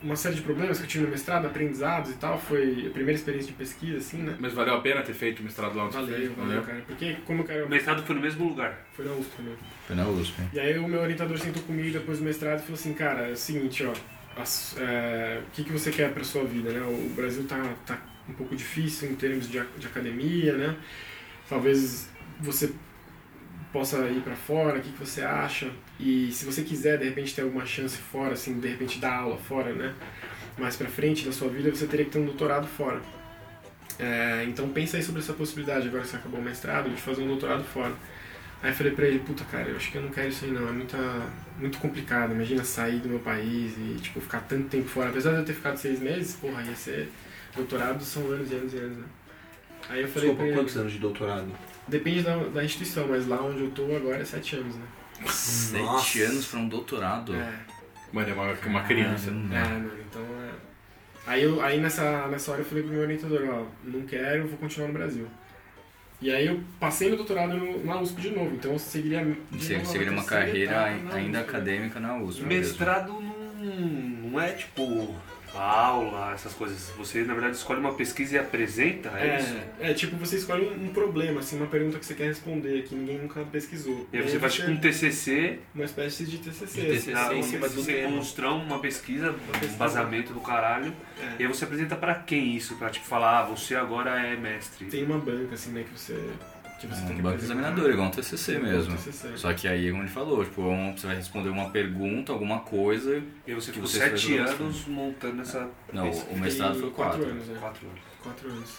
uma 0.02 0.16
série 0.16 0.36
de 0.36 0.42
problemas 0.42 0.78
que 0.78 0.84
eu 0.84 0.88
tive 0.88 1.04
no 1.06 1.10
mestrado, 1.10 1.46
aprendizados 1.48 2.12
e 2.12 2.14
tal, 2.16 2.40
foi 2.40 2.88
a 2.88 2.92
primeira 2.92 3.14
experiência 3.14 3.48
de 3.52 3.58
pesquisa, 3.58 3.98
assim, 3.98 4.18
né? 4.18 4.36
Mas 4.40 4.54
valeu 4.54 4.76
a 4.76 4.82
pena 4.82 5.02
ter 5.02 5.14
feito 5.14 5.40
o 5.40 5.44
mestrado 5.44 5.76
lá 5.76 5.86
onde 5.86 5.94
você 5.94 6.02
Valeu, 6.02 6.18
fez? 6.18 6.32
valeu, 6.36 6.62
cara. 6.62 6.84
Porque 6.88 7.18
como 7.26 7.42
eu 7.42 7.46
quero... 7.46 7.66
O 7.66 7.70
mestrado 7.70 8.04
foi 8.04 8.16
no 8.16 8.22
mesmo 8.22 8.48
lugar. 8.48 8.86
Foi 8.94 9.04
na 9.04 9.12
USP, 9.12 9.42
né? 9.42 9.52
Foi 9.88 9.96
na 9.96 10.08
USP. 10.08 10.42
E 10.54 10.60
aí 10.60 10.78
o 10.78 10.88
meu 10.88 11.02
orientador 11.02 11.38
sentou 11.38 11.64
comigo 11.64 11.92
depois 11.92 12.20
do 12.20 12.26
mestrado 12.26 12.60
e 12.60 12.62
falou 12.62 12.76
assim, 12.76 12.94
cara, 12.94 13.28
é 13.30 13.32
o 13.32 13.38
seguinte, 13.38 13.84
ó, 13.86 13.94
as- 14.36 14.76
é, 14.78 15.42
o 15.48 15.52
que, 15.52 15.64
que 15.64 15.72
você 15.72 15.92
quer 15.92 16.14
pra 16.14 16.24
sua 16.24 16.44
vida, 16.46 16.72
né? 16.72 16.82
O 16.82 17.10
Brasil 17.16 17.46
tá, 17.46 17.58
tá 17.86 18.00
um 18.30 18.34
pouco 18.34 18.56
difícil 18.56 19.12
em 19.12 19.16
termos 19.16 19.48
de, 19.50 19.62
de 19.78 19.88
academia, 19.88 20.58
né? 20.58 20.78
Talvez 21.50 22.10
você 22.40 22.74
possa 23.72 23.98
ir 24.08 24.22
pra 24.22 24.36
fora, 24.36 24.80
o 24.80 24.82
que, 24.82 24.92
que 24.92 25.00
você 25.00 25.22
acha? 25.22 25.70
E 26.00 26.32
se 26.32 26.46
você 26.46 26.64
quiser, 26.64 26.98
de 26.98 27.06
repente, 27.06 27.36
ter 27.36 27.42
alguma 27.42 27.66
chance 27.66 27.98
fora, 27.98 28.34
assim, 28.34 28.60
de 28.60 28.68
repente 28.68 29.00
dar 29.00 29.16
aula 29.20 29.38
fora, 29.38 29.74
né? 29.74 29.94
Mais 30.58 30.76
pra 30.76 30.88
frente 30.88 31.26
da 31.26 31.32
sua 31.32 31.50
vida, 31.50 31.70
você 31.74 31.88
teria 31.88 32.06
que 32.06 32.12
ter 32.12 32.20
um 32.20 32.26
doutorado 32.26 32.68
fora. 32.68 33.02
É, 33.98 34.44
então 34.48 34.70
pensa 34.70 34.98
aí 34.98 35.04
sobre 35.04 35.22
essa 35.22 35.34
possibilidade, 35.34 35.88
agora 35.88 36.04
que 36.04 36.10
você 36.10 36.18
acabou 36.18 36.40
o 36.40 36.44
mestrado, 36.44 36.90
de 36.90 37.02
fazer 37.02 37.22
um 37.24 37.28
doutorado 37.28 37.64
fora. 37.64 37.94
Aí 38.62 38.72
eu 38.72 38.76
falei 38.76 38.94
pra 38.94 39.06
ele, 39.08 39.20
puta 39.20 39.44
cara, 39.46 39.70
eu 39.70 39.78
acho 39.78 39.92
que 39.92 39.98
eu 39.98 40.02
não 40.02 40.10
quero 40.12 40.30
isso 40.30 40.46
aí 40.46 40.52
não, 40.52 40.68
é 40.68 40.72
muita, 40.72 40.98
muito 41.60 41.78
complicado. 41.80 42.34
Imagina 42.34 42.64
sair 42.64 43.00
do 43.00 43.10
meu 43.10 43.20
país 43.20 43.74
e 43.78 43.98
tipo, 44.02 44.20
ficar 44.22 44.42
tanto 44.42 44.68
tempo 44.70 44.88
fora. 44.88 45.10
Apesar 45.10 45.32
de 45.34 45.38
eu 45.40 45.46
ter 45.46 45.54
ficado 45.54 45.78
seis 45.78 46.00
meses, 46.00 46.34
porra, 46.36 46.62
ia 46.64 46.76
ser. 46.76 47.10
Doutorado 47.56 48.04
são 48.04 48.24
anos 48.32 48.52
e 48.52 48.56
anos 48.56 48.74
e 48.74 48.78
anos, 48.78 48.98
né? 48.98 49.06
Aí 49.90 50.02
eu 50.02 50.08
falei 50.08 50.30
Desculpa, 50.30 50.54
quantos 50.54 50.78
anos 50.78 50.92
de 50.94 51.00
doutorado? 51.00 51.48
depende 51.88 52.24
da, 52.24 52.36
da 52.38 52.64
instituição, 52.64 53.08
mas 53.08 53.28
lá 53.28 53.42
onde 53.42 53.62
eu 53.62 53.72
tô 53.72 53.96
agora 53.96 54.18
é 54.18 54.26
sete 54.26 54.56
anos, 54.56 54.76
né? 54.76 54.86
Sete 55.28 55.84
Nossa. 55.84 56.20
anos 56.24 56.46
pra 56.48 56.60
um 56.60 56.68
doutorado. 56.68 57.36
É, 57.36 57.54
Mano, 58.12 58.30
é 58.30 58.34
uma, 58.34 58.54
uma 58.54 58.84
criança. 58.84 59.30
é, 59.30 59.54
Caramba. 59.54 59.80
mano, 59.80 59.92
então 60.10 60.22
é. 60.22 60.50
Aí, 61.28 61.44
eu, 61.44 61.62
aí 61.62 61.80
nessa, 61.80 62.28
nessa 62.28 62.52
hora 62.52 62.62
eu 62.62 62.66
falei 62.66 62.84
pro 62.84 62.92
meu 62.94 63.02
orientador, 63.02 63.48
ó, 63.50 63.66
não 63.84 64.02
quero, 64.02 64.48
vou 64.48 64.58
continuar 64.58 64.88
no 64.88 64.94
Brasil. 64.94 65.28
E 66.22 66.32
aí 66.32 66.48
eu 66.48 66.62
passei 66.80 67.10
no 67.10 67.18
doutorado 67.18 67.56
no, 67.56 67.86
na 67.86 68.00
USP 68.00 68.22
de 68.22 68.30
novo, 68.32 68.56
então 68.56 68.72
eu 68.72 68.80
seguiria. 68.80 69.24
de 69.52 69.64
Você 69.64 69.74
novo 69.74 69.86
seguiria 69.86 70.14
uma 70.14 70.24
carreira 70.24 70.86
ainda 71.14 71.40
acadêmica 71.42 72.00
na 72.00 72.18
USP. 72.18 72.44
Mestrado 72.44 73.14
não, 73.60 74.30
não 74.32 74.42
é 74.42 74.52
tipo 74.52 75.16
aula, 75.58 76.34
essas 76.34 76.54
coisas. 76.54 76.92
Você, 76.98 77.24
na 77.24 77.34
verdade, 77.34 77.56
escolhe 77.56 77.80
uma 77.80 77.94
pesquisa 77.94 78.36
e 78.36 78.40
apresenta, 78.40 79.10
é, 79.18 79.40
isso? 79.40 79.56
É, 79.80 79.92
é 79.92 79.94
tipo, 79.94 80.16
você 80.18 80.38
escolhe 80.38 80.66
um, 80.68 80.86
um 80.86 80.88
problema, 80.90 81.40
assim, 81.40 81.58
uma 81.58 81.68
pergunta 81.68 81.98
que 82.00 82.06
você 82.06 82.14
quer 82.14 82.26
responder, 82.28 82.84
que 82.84 82.96
ninguém 82.96 83.18
nunca 83.20 83.42
pesquisou. 83.46 84.08
E 84.12 84.18
aí 84.18 84.24
você 84.30 84.40
faz 84.40 84.54
tipo 84.54 84.72
um 84.72 84.78
TCC, 84.78 85.60
Uma 85.74 85.86
espécie 85.86 86.26
de 86.26 86.38
TCC. 86.40 86.82
De 86.82 86.88
TCC. 86.88 87.14
assim. 87.14 87.36
em 87.40 87.44
cima 87.44 87.70
do 87.70 87.76
você 87.76 87.94
demonstra 88.02 88.50
uma 88.52 88.80
pesquisa, 88.80 89.32
um 89.32 89.78
vazamento 89.78 90.34
do 90.34 90.40
caralho, 90.40 90.94
É. 91.20 91.36
e 91.40 91.44
aí 91.44 91.48
você 91.48 91.64
apresenta 91.66 91.96
pra 91.96 92.16
quem 92.16 92.56
isso? 92.56 92.76
Pra 92.76 92.90
tipo 92.90 93.06
falar, 93.06 93.40
ah, 93.40 93.44
você 93.46 93.76
agora 93.76 94.20
é 94.20 94.36
mestre. 94.36 94.86
Tem 94.86 95.04
uma 95.04 95.18
banca, 95.18 95.56
assim, 95.56 95.72
né, 95.72 95.84
que 95.84 95.98
você... 96.00 96.18
Que 96.88 96.96
você 96.96 97.02
tem 97.02 97.12
Um 97.12 97.16
que 97.16 97.22
banco 97.22 97.38
examinador, 97.44 97.90
igual 97.90 98.08
um 98.08 98.12
TCC 98.12 98.58
um 98.58 98.64
mesmo. 98.64 98.96
TCC. 98.98 99.38
Só 99.38 99.54
que 99.54 99.68
aí, 99.68 99.90
como 99.92 100.04
ele 100.04 100.10
falou, 100.10 100.44
tipo, 100.44 100.62
um- 100.62 100.96
você 100.96 101.08
vai 101.08 101.16
responder 101.16 101.50
uma 101.50 101.70
pergunta, 101.70 102.32
alguma 102.32 102.60
coisa. 102.60 103.18
E 103.46 103.52
aí 103.52 103.54
você 103.56 103.68
Que 103.72 103.74
ficou 103.80 103.88
você 103.88 104.00
sete 104.00 104.38
anos 104.38 104.86
montando 104.88 105.42
essa 105.42 105.70
Não, 105.94 106.10
pesquisa. 106.10 106.32
o 106.34 106.40
mestrado 106.40 106.80
foi 106.80 106.90
quatro 106.92 107.18
quatro. 107.20 107.32
anos, 107.34 107.48
né? 107.48 107.58
Quatro 107.60 107.88
anos. 107.88 108.00
Quatro 108.22 108.50
anos. 108.50 108.78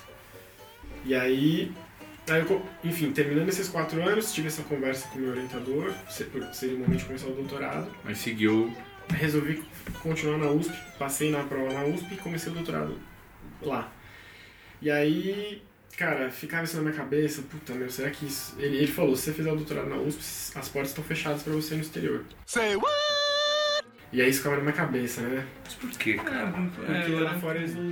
E 1.05 1.15
aí, 1.15 1.73
aí 2.29 2.41
eu 2.41 2.63
enfim, 2.85 3.13
terminando 3.13 3.49
esses 3.49 3.69
quatro 3.69 4.03
anos, 4.03 4.33
tive 4.33 4.49
essa 4.49 4.63
conversa 4.63 5.07
com 5.09 5.19
o 5.19 5.23
meu 5.23 5.31
orientador, 5.31 5.93
seria 6.53 6.77
o 6.77 6.81
momento 6.81 6.99
de 7.01 7.05
começar 7.05 7.27
o 7.29 7.33
doutorado. 7.35 7.89
Mas 8.05 8.19
seguiu. 8.19 8.75
Resolvi 9.09 9.63
continuar 10.03 10.37
na 10.39 10.49
USP, 10.51 10.75
passei 10.99 11.31
na 11.31 11.45
prova 11.45 11.73
na 11.73 11.85
USP 11.85 12.15
e 12.15 12.17
comecei 12.17 12.51
o 12.51 12.55
doutorado 12.57 12.99
lá. 13.63 13.93
E 14.83 14.91
aí, 14.91 15.63
cara, 15.97 16.31
ficava 16.31 16.65
isso 16.65 16.77
na 16.77 16.83
minha 16.83 16.95
cabeça, 16.95 17.43
puta 17.43 17.75
meu, 17.75 17.89
será 17.91 18.11
que 18.11 18.27
isso. 18.27 18.55
Ele, 18.59 18.77
ele 18.77 18.87
falou: 18.87 19.17
se 19.17 19.23
você 19.25 19.33
fizer 19.33 19.53
o 19.53 19.57
doutorado 19.57 19.89
na 19.89 19.97
USP, 19.97 20.57
as 20.59 20.69
portas 20.69 20.91
estão 20.91 21.05
fechadas 21.05 21.43
pra 21.43 21.53
você 21.53 21.75
no 21.75 21.81
exterior. 21.81 22.25
Say 22.47 22.77
what? 22.77 22.87
E 24.13 24.23
aí 24.23 24.31
isso 24.31 24.39
ficava 24.39 24.57
na 24.57 24.63
minha 24.63 24.73
cabeça, 24.75 25.21
né? 25.21 25.45
Mas 25.65 25.75
por 25.75 25.91
quê, 25.91 26.15
cara? 26.15 26.53
Porque 26.75 27.13
lá 27.13 27.35
fora 27.39 27.59
eles 27.59 27.75
não, 27.75 27.83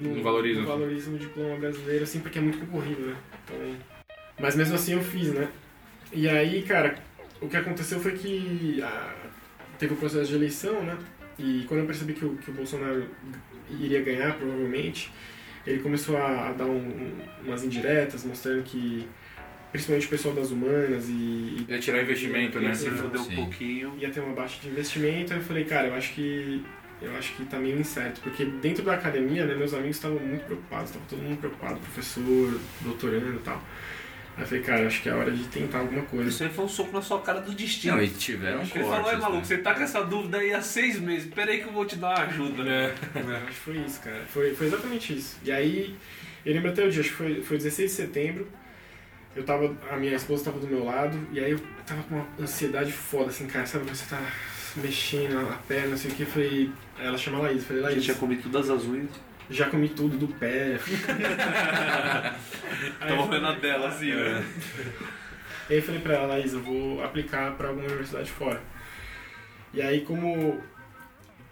não, 0.00 0.14
Não 0.16 0.22
valorizam. 0.22 0.62
não 0.62 0.68
valorizam 0.68 1.14
o 1.14 1.18
diploma 1.18 1.56
brasileiro, 1.56 2.02
assim, 2.02 2.20
porque 2.20 2.38
é 2.38 2.42
muito 2.42 2.58
concorrido, 2.58 3.00
né? 3.02 3.16
Então, 3.44 3.76
mas 4.40 4.56
mesmo 4.56 4.74
assim 4.74 4.92
eu 4.94 5.02
fiz, 5.02 5.32
né? 5.32 5.48
E 6.12 6.28
aí, 6.28 6.62
cara, 6.62 6.96
o 7.40 7.48
que 7.48 7.56
aconteceu 7.56 8.00
foi 8.00 8.12
que 8.12 8.80
ah, 8.82 9.14
teve 9.78 9.94
o 9.94 9.96
processo 9.96 10.28
de 10.28 10.34
eleição, 10.34 10.82
né? 10.82 10.98
E 11.38 11.64
quando 11.68 11.80
eu 11.80 11.86
percebi 11.86 12.12
que 12.12 12.24
o, 12.24 12.36
que 12.36 12.50
o 12.50 12.54
Bolsonaro 12.54 13.08
iria 13.70 14.02
ganhar, 14.02 14.36
provavelmente, 14.36 15.10
ele 15.66 15.80
começou 15.80 16.16
a, 16.16 16.48
a 16.48 16.52
dar 16.52 16.64
um- 16.66 16.76
um- 16.76 17.12
umas 17.46 17.62
indiretas, 17.64 18.24
mostrando 18.24 18.62
que, 18.62 19.06
principalmente 19.70 20.06
o 20.06 20.10
pessoal 20.10 20.34
das 20.34 20.50
humanas 20.50 21.08
e... 21.08 21.12
e 21.12 21.66
Ia 21.68 21.78
tirar 21.78 22.02
investimento, 22.02 22.60
né? 22.60 22.74
Se 22.74 22.90
fudeu 22.90 23.20
um 23.20 23.24
pouquinho. 23.36 23.94
ia 23.98 24.10
ter 24.10 24.20
uma 24.20 24.34
baixa 24.34 24.60
de 24.60 24.68
investimento, 24.68 25.32
aí 25.32 25.38
eu 25.38 25.44
falei, 25.44 25.64
cara, 25.64 25.88
eu 25.88 25.94
acho 25.94 26.12
que 26.14 26.64
eu 27.00 27.16
acho 27.16 27.32
que 27.34 27.44
tá 27.46 27.58
meio 27.58 27.80
incerto, 27.80 28.20
porque 28.20 28.44
dentro 28.44 28.84
da 28.84 28.94
academia, 28.94 29.44
né, 29.44 29.56
meus 29.56 29.74
amigos 29.74 29.96
estavam 29.96 30.20
muito 30.20 30.44
preocupados, 30.44 30.90
estava 30.90 31.04
todo 31.10 31.20
mundo 31.20 31.36
preocupado, 31.38 31.80
professor, 31.80 32.60
doutorando 32.80 33.34
e 33.34 33.38
tal. 33.40 33.60
Aí 34.36 34.42
eu 34.44 34.46
falei, 34.46 34.62
cara, 34.62 34.86
acho 34.86 35.02
que 35.02 35.08
é 35.08 35.14
hora 35.14 35.30
de 35.30 35.44
tentar 35.44 35.80
alguma 35.80 36.02
coisa. 36.02 36.28
Isso 36.28 36.42
aí 36.42 36.48
foi 36.48 36.64
um 36.64 36.68
soco 36.68 36.92
na 36.92 37.02
sua 37.02 37.20
cara 37.20 37.40
do 37.40 37.52
destino. 37.52 37.96
Não, 37.96 38.02
e 38.02 38.08
tiveram 38.08 38.64
que 38.64 38.78
ele 38.78 38.84
falou, 38.84 39.00
é 39.00 39.02
cortes, 39.02 39.20
maluco, 39.20 39.38
né? 39.38 39.44
você 39.44 39.58
tá 39.58 39.74
com 39.74 39.82
essa 39.82 40.02
dúvida 40.02 40.38
aí 40.38 40.54
há 40.54 40.62
seis 40.62 40.98
meses, 40.98 41.32
peraí 41.32 41.60
que 41.60 41.66
eu 41.66 41.72
vou 41.72 41.84
te 41.84 41.96
dar 41.96 42.16
uma 42.16 42.26
ajuda, 42.26 42.64
né? 42.64 42.94
Acho 43.14 43.46
que 43.46 43.52
foi 43.52 43.76
isso, 43.78 44.00
cara. 44.00 44.22
Foi, 44.28 44.54
foi 44.54 44.66
exatamente 44.68 45.14
isso. 45.14 45.38
E 45.44 45.52
aí, 45.52 45.94
eu 46.46 46.54
lembro 46.54 46.70
até 46.70 46.84
o 46.84 46.90
dia, 46.90 47.00
acho 47.00 47.10
que 47.10 47.16
foi, 47.16 47.42
foi 47.42 47.58
16 47.58 47.90
de 47.90 47.96
setembro. 47.96 48.48
Eu 49.36 49.44
tava, 49.44 49.74
a 49.90 49.96
minha 49.96 50.14
esposa 50.14 50.44
tava 50.44 50.58
do 50.58 50.66
meu 50.66 50.84
lado, 50.84 51.18
e 51.32 51.38
aí 51.40 51.52
eu 51.52 51.60
tava 51.86 52.02
com 52.02 52.14
uma 52.14 52.26
ansiedade 52.40 52.92
foda, 52.92 53.30
assim, 53.30 53.46
cara, 53.46 53.66
sabe 53.66 53.84
quando 53.84 53.96
você 53.96 54.06
tá 54.06 54.20
mexendo 54.76 55.38
a 55.40 55.58
perna, 55.68 55.88
não 55.88 55.96
sei 55.96 56.10
o 56.10 56.14
que, 56.14 56.24
foi. 56.24 56.70
Aí 56.98 57.06
ela 57.06 57.18
chama 57.18 57.38
a 57.38 57.42
Laís, 57.42 57.58
eu 57.58 57.64
falei, 57.64 57.82
A 57.82 57.84
Laís, 57.86 57.96
gente 57.96 58.04
tinha 58.06 58.16
comido 58.16 58.42
todas 58.50 58.70
as 58.70 58.84
unhas. 58.84 59.10
Já 59.52 59.68
comi 59.68 59.88
tudo 59.88 60.16
do 60.16 60.28
pé. 60.28 60.78
Tava 62.98 63.26
vendo 63.28 63.46
a 63.46 63.52
dela 63.52 63.88
assim, 63.88 64.12
né? 64.14 64.44
E 65.68 65.74
aí 65.74 65.78
eu 65.78 65.82
falei 65.82 66.00
pra 66.00 66.14
ela, 66.14 66.26
Laís, 66.26 66.52
eu 66.52 66.60
vou 66.62 67.02
aplicar 67.02 67.52
pra 67.52 67.68
alguma 67.68 67.86
universidade 67.86 68.30
fora. 68.30 68.60
E 69.72 69.80
aí, 69.80 70.00
como 70.02 70.60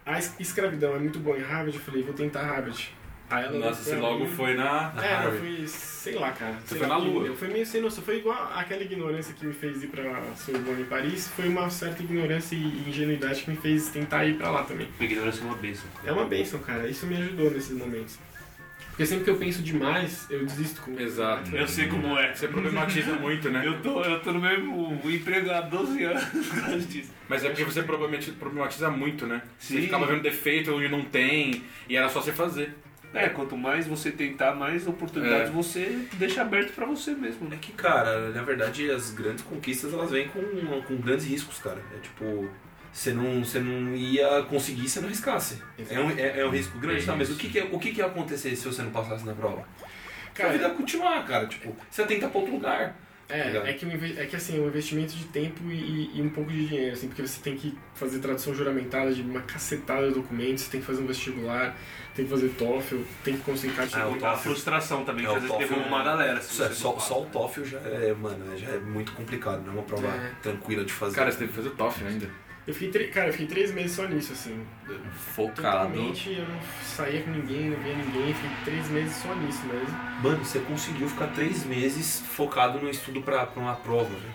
a 0.05 0.19
es- 0.19 0.35
escravidão 0.39 0.95
é 0.95 0.99
muito 0.99 1.19
boa 1.19 1.39
em 1.39 1.43
Harvard, 1.43 1.77
eu 1.77 1.83
falei, 1.83 2.03
vou 2.03 2.13
tentar 2.15 2.43
Harvard. 2.43 2.95
Aí 3.31 3.45
ela 3.45 3.59
Nossa, 3.59 3.83
você 3.85 3.95
logo 3.97 4.25
mim- 4.25 4.31
foi 4.33 4.55
na. 4.55 4.93
É, 5.01 5.25
não, 5.25 5.39
foi, 5.39 5.65
sei 5.67 6.15
lá, 6.17 6.33
cara. 6.33 6.55
Você 6.55 6.67
sei 6.71 6.79
foi 6.79 6.87
lá, 6.89 6.99
na 6.99 7.05
lua. 7.05 7.27
Eu 7.27 7.37
fui 7.37 7.49
meio 7.49 7.65
sem 7.65 7.81
noção. 7.81 8.03
Foi 8.03 8.17
igual 8.19 8.51
aquela 8.55 8.83
ignorância 8.83 9.33
que 9.35 9.47
me 9.47 9.53
fez 9.53 9.83
ir 9.85 9.87
pra 9.87 10.03
Sorbonne 10.37 10.83
em 10.83 10.87
Paris. 10.87 11.29
Foi 11.29 11.49
uma 11.49 11.71
certa 11.71 12.03
ignorância 12.03 12.57
e 12.57 12.89
ingenuidade 12.89 13.43
que 13.43 13.51
me 13.51 13.57
fez 13.57 13.89
tentar 13.89 14.25
ir 14.27 14.35
pra 14.37 14.51
lá 14.51 14.65
também. 14.65 14.89
Ignorância 14.99 15.43
é 15.43 15.45
uma 15.45 15.57
benção. 15.57 15.87
É 16.05 16.11
uma 16.13 16.25
benção, 16.25 16.59
cara. 16.61 16.89
Isso 16.89 17.07
me 17.07 17.17
ajudou 17.17 17.51
nesses 17.53 17.77
momentos. 17.77 18.19
Porque 18.89 19.07
sempre 19.07 19.25
que 19.25 19.31
eu 19.31 19.37
penso 19.37 19.63
demais, 19.63 20.27
eu 20.29 20.45
desisto 20.45 20.83
com 20.83 20.99
Exato. 21.01 21.55
Eu 21.57 21.67
sei 21.69 21.87
como 21.87 22.19
é. 22.19 22.35
Você 22.35 22.49
problematiza 22.49 23.13
muito, 23.21 23.49
né? 23.49 23.63
Eu 23.65 23.81
tô, 23.81 24.03
eu 24.03 24.21
tô 24.21 24.33
no 24.33 24.41
mesmo 24.41 25.01
emprego 25.05 25.51
há 25.53 25.61
12 25.63 26.03
anos 26.03 26.25
por 26.49 26.61
causa 26.61 26.79
disso. 26.81 27.11
Mas 27.29 27.45
é 27.45 27.49
porque 27.49 27.65
você 27.65 27.83
problemati- 27.83 28.33
problematiza 28.33 28.91
muito, 28.91 29.27
né? 29.27 29.41
Você 29.59 29.77
Sim. 29.77 29.83
ficava 29.83 30.05
vendo 30.07 30.21
defeito 30.21 30.75
onde 30.75 30.89
não 30.89 31.03
tem, 31.05 31.63
e 31.89 31.97
era 31.97 32.09
só 32.11 32.21
você 32.21 32.33
fazer. 32.33 32.75
É, 33.13 33.29
quanto 33.29 33.57
mais 33.57 33.87
você 33.89 34.13
tentar, 34.13 34.55
mais 34.55 34.87
oportunidades 34.87 35.49
É. 35.49 35.53
você 35.53 36.07
deixa 36.15 36.43
aberto 36.43 36.73
pra 36.73 36.87
você 36.87 37.13
mesmo, 37.13 37.47
É 37.49 37.51
né? 37.51 37.59
que, 37.61 37.73
cara, 37.73 38.31
na 38.31 38.43
verdade, 38.43 38.89
as 38.91 39.11
grandes 39.11 39.43
conquistas 39.45 39.93
elas 39.93 40.11
vêm 40.13 40.29
com, 40.29 40.41
com 40.83 40.97
grandes 40.99 41.27
riscos, 41.27 41.59
cara. 41.59 41.83
É 41.97 41.99
tipo, 41.99 42.49
você 42.93 43.13
não, 43.13 43.45
você 43.45 43.59
não 43.59 43.95
ia 43.97 44.43
conseguir 44.49 44.89
se 44.89 45.01
não 45.01 45.07
arriscasse. 45.09 45.61
É 45.91 45.99
um, 45.99 46.11
é, 46.11 46.41
é 46.41 46.47
um 46.47 46.51
risco 46.51 46.79
grande, 46.79 47.03
É 47.03 47.07
tá? 47.07 47.17
Mas 47.17 47.31
o 47.31 47.35
que, 47.37 47.49
que, 47.49 47.59
é- 47.59 47.69
o 47.73 47.79
que, 47.81 47.91
que 47.93 47.99
ia 47.99 48.07
acontecer 48.07 48.55
se 48.55 48.65
você 48.65 48.81
não 48.83 48.91
passasse 48.91 49.27
na 49.27 49.33
prova? 49.35 49.67
Cara, 50.33 50.51
a 50.51 50.53
vida 50.53 50.69
ia 50.69 50.75
continuar, 50.75 51.25
cara. 51.27 51.47
Tipo, 51.47 51.75
você 51.91 52.03
ia 52.03 52.07
tentar 52.09 52.29
pra 52.29 52.39
outro 52.41 52.55
lugar. 52.55 52.95
É, 53.31 53.71
é 53.71 53.73
que, 53.75 53.87
é 54.19 54.27
que 54.27 54.37
assim, 54.37 54.59
é 54.59 54.61
um 54.61 54.67
investimento 54.69 55.15
de 55.15 55.25
tempo 55.27 55.63
e, 55.71 56.11
e 56.19 56.23
um 56.23 56.29
pouco 56.31 56.51
de 56.51 56.67
dinheiro, 56.67 56.93
assim, 56.93 57.07
porque 57.09 57.23
você 57.23 57.41
tem 57.41 57.57
que 57.57 57.77
fazer 57.95 58.19
tradução 58.19 58.55
juramentada 58.55 59.13
de 59.13 59.23
uma 59.23 59.41
cacetada 59.43 60.09
de 60.09 60.15
documentos, 60.15 60.65
você 60.65 60.71
tem 60.71 60.81
que 60.81 60.87
fazer 60.87 61.03
um 61.03 61.07
vestibular, 61.07 61.77
tem 62.15 62.25
que 62.25 62.31
fazer 62.31 62.49
TOEFL, 62.51 62.97
tem 63.25 63.37
que 63.37 63.43
conseguir 63.43 63.73
Ah, 63.75 63.77
carta 63.77 64.07
o 64.07 64.11
Muita 64.11 64.27
TOEFL. 64.27 64.43
frustração 64.43 65.05
também, 65.05 65.25
É, 65.25 65.29
que 65.29 65.35
às 65.37 65.43
vezes 65.43 65.71
uma 65.87 66.01
é- 66.01 66.05
galera. 66.05 66.39
Isso 66.41 66.63
é, 66.63 66.69
só, 66.71 66.99
só 66.99 67.23
o 67.23 67.27
TOEFL 67.27 67.65
já 67.65 67.79
é, 67.79 68.13
mano, 68.15 68.57
já 68.59 68.69
é 68.71 68.79
muito 68.79 69.13
complicado, 69.13 69.63
não 69.65 69.73
é 69.73 69.75
uma 69.77 69.83
prova 69.85 70.09
É. 70.09 70.33
tranquila 70.43 70.85
de 70.85 70.93
fazer. 70.93 71.15
Cara, 71.17 71.31
você 71.31 71.39
teve 71.39 71.51
que 71.51 71.57
fazer 71.57 71.69
o 71.69 71.73
TOEFL 71.77 72.07
ainda. 72.07 72.29
Eu 72.71 72.75
fiquei, 72.75 72.89
tre- 72.91 73.09
cara, 73.09 73.27
eu 73.29 73.33
fiquei 73.33 73.49
três 73.49 73.73
meses 73.73 73.93
só 73.97 74.07
nisso, 74.07 74.33
assim. 74.33 74.65
Focado. 75.35 75.89
Totalmente, 75.93 76.31
eu 76.33 76.45
não 76.49 76.61
saía 76.85 77.21
com 77.23 77.31
ninguém, 77.33 77.69
não 77.71 77.77
via 77.83 77.97
ninguém, 77.97 78.33
fiquei 78.33 78.51
três 78.65 78.89
meses 78.91 79.17
só 79.17 79.35
nisso 79.35 79.67
mesmo. 79.67 79.99
Mano, 80.23 80.45
você 80.45 80.61
conseguiu 80.61 81.09
ficar 81.09 81.27
três 81.29 81.65
meses 81.65 82.21
focado 82.21 82.79
no 82.81 82.89
estudo 82.89 83.23
pra, 83.23 83.45
pra 83.47 83.61
uma 83.61 83.75
prova, 83.75 84.11
né? 84.11 84.31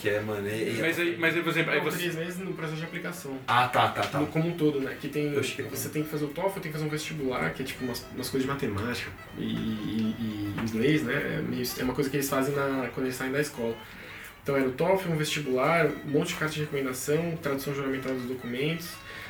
Que 0.00 0.08
é, 0.10 0.20
mano, 0.20 0.48
é... 0.48 0.68
é- 0.68 0.80
Mas 0.80 0.98
aí, 0.98 1.16
mas 1.16 1.34
aí, 1.36 1.42
por 1.42 1.50
exemplo, 1.50 1.72
aí 1.72 1.80
você. 1.80 1.98
três 1.98 2.16
meses 2.16 2.38
no 2.38 2.52
processo 2.54 2.76
de 2.78 2.84
aplicação. 2.84 3.38
Ah, 3.46 3.68
tá, 3.68 3.88
tá, 3.88 4.02
tá. 4.02 4.18
No- 4.18 4.26
Como 4.28 4.48
um 4.48 4.56
todo, 4.56 4.80
né? 4.80 4.96
Que 5.00 5.06
tem, 5.08 5.32
Eu 5.32 5.38
achei 5.40 5.64
que- 5.64 5.70
você 5.70 5.88
tem 5.88 6.02
que 6.02 6.08
fazer 6.10 6.24
o 6.24 6.28
TOEFL, 6.28 6.58
tem 6.60 6.72
que 6.72 6.78
fazer 6.78 6.84
um 6.84 6.88
vestibular, 6.90 7.50
que 7.52 7.62
é 7.62 7.64
tipo 7.64 7.84
umas, 7.84 8.04
umas 8.14 8.28
coisas 8.28 8.42
de 8.42 8.52
matemática 8.52 9.10
e, 9.38 9.42
e- 9.44 10.16
e 10.18 10.54
inglês, 10.62 11.02
né? 11.04 11.14
É, 11.14 11.42
meio- 11.42 11.66
é 11.78 11.82
uma 11.84 11.94
coisa 11.94 12.10
que 12.10 12.16
eles 12.16 12.28
fazem 12.28 12.54
na, 12.54 12.88
quando 12.94 13.06
eles 13.06 13.14
saem 13.16 13.30
da 13.30 13.40
escola. 13.40 13.76
Então 14.48 14.56
era 14.56 14.66
o 14.66 14.72
TOEFL, 14.72 15.12
um 15.12 15.16
vestibular, 15.18 15.90
um 16.06 16.10
monte 16.10 16.28
de 16.28 16.36
carta 16.36 16.54
de 16.54 16.60
recomendação, 16.60 17.36
tradução 17.42 17.74
juramentada 17.74 18.14
dos 18.14 18.28
documentos. 18.28 18.88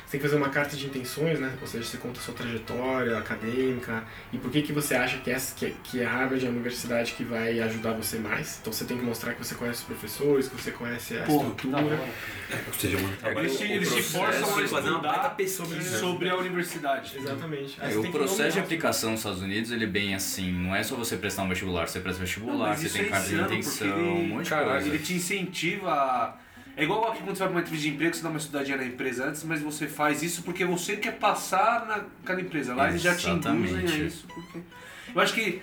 Você 0.09 0.17
tem 0.17 0.21
que 0.21 0.25
fazer 0.27 0.37
uma 0.41 0.49
carta 0.49 0.75
de 0.75 0.87
intenções, 0.87 1.39
né? 1.39 1.53
Ou 1.61 1.67
seja, 1.67 1.83
você 1.83 1.97
conta 1.97 2.19
a 2.19 2.23
sua 2.23 2.33
trajetória 2.33 3.15
acadêmica 3.19 4.03
e 4.33 4.39
por 4.39 4.49
que, 4.49 4.63
que 4.63 4.73
você 4.73 4.95
acha 4.95 5.19
que, 5.19 5.29
essa, 5.29 5.53
que, 5.53 5.69
que 5.83 6.03
a 6.03 6.09
Harvard 6.09 6.43
é 6.43 6.47
a 6.47 6.51
universidade 6.51 7.11
que 7.13 7.23
vai 7.23 7.59
ajudar 7.59 7.91
você 7.93 8.17
mais. 8.17 8.57
Então 8.59 8.73
você 8.73 8.85
tem 8.85 8.97
que 8.97 9.03
mostrar 9.05 9.33
que 9.35 9.45
você 9.45 9.53
conhece 9.53 9.81
os 9.81 9.85
professores, 9.85 10.47
que 10.47 10.59
você 10.59 10.71
conhece 10.71 11.15
a 11.15 11.21
Porra, 11.25 11.51
que 11.53 11.67
da 11.67 11.77
estrutura. 11.77 12.01
hora. 12.01 12.11
Ou 12.65 12.73
seja, 12.73 12.97
mano, 12.97 13.39
Eles 13.39 13.57
te, 13.59 13.63
eles 13.65 13.93
te 13.93 14.01
forçam 14.01 14.49
a 14.49 14.55
baita 14.55 14.73
estudar 14.95 15.29
pesquisa. 15.35 15.99
sobre 15.99 16.27
a 16.27 16.35
universidade. 16.37 17.15
Exatamente. 17.15 17.77
É, 17.79 17.95
o 17.95 18.11
processo 18.11 18.53
de 18.53 18.59
aplicação 18.61 19.11
nos 19.11 19.19
Estados 19.19 19.43
Unidos, 19.43 19.69
ele 19.71 19.83
é 19.83 19.87
bem 19.87 20.15
assim, 20.15 20.51
não 20.51 20.75
é 20.75 20.81
só 20.81 20.95
você 20.95 21.17
prestar 21.17 21.43
um 21.43 21.49
vestibular, 21.49 21.87
você 21.87 21.99
presta 21.99 22.19
Não, 22.19 22.25
vestibular, 22.25 22.69
mas 22.69 22.79
você 22.79 22.89
tem 22.97 23.01
é 23.07 23.09
carta 23.11 23.29
de 23.29 23.35
intenção, 23.35 23.87
ele- 23.87 24.09
um 24.09 24.27
monte 24.29 24.45
de 24.45 24.49
coisa. 24.55 24.87
Ele 24.87 24.97
te 24.97 25.13
incentiva 25.13 25.91
a... 25.91 26.48
É 26.77 26.83
igual 26.83 27.11
aqui 27.11 27.21
quando 27.23 27.35
você 27.35 27.39
vai 27.39 27.49
pra 27.49 27.57
uma 27.57 27.61
entrevista 27.61 27.89
de 27.89 27.95
emprego, 27.95 28.15
você 28.15 28.23
dá 28.23 28.29
uma 28.29 28.37
estudadinha 28.37 28.77
na 28.77 28.85
empresa 28.85 29.25
antes, 29.25 29.43
mas 29.43 29.61
você 29.61 29.87
faz 29.87 30.23
isso 30.23 30.43
porque 30.43 30.63
você 30.63 30.95
quer 30.95 31.17
passar 31.17 31.85
naquela 31.85 32.39
empresa. 32.39 32.73
Lá 32.73 32.89
eles 32.89 33.01
já 33.01 33.15
te 33.15 33.29
induzem 33.29 33.85
a 33.85 33.97
isso. 33.97 34.27
Porque... 34.27 34.61
Eu 35.13 35.21
acho 35.21 35.33
que 35.33 35.61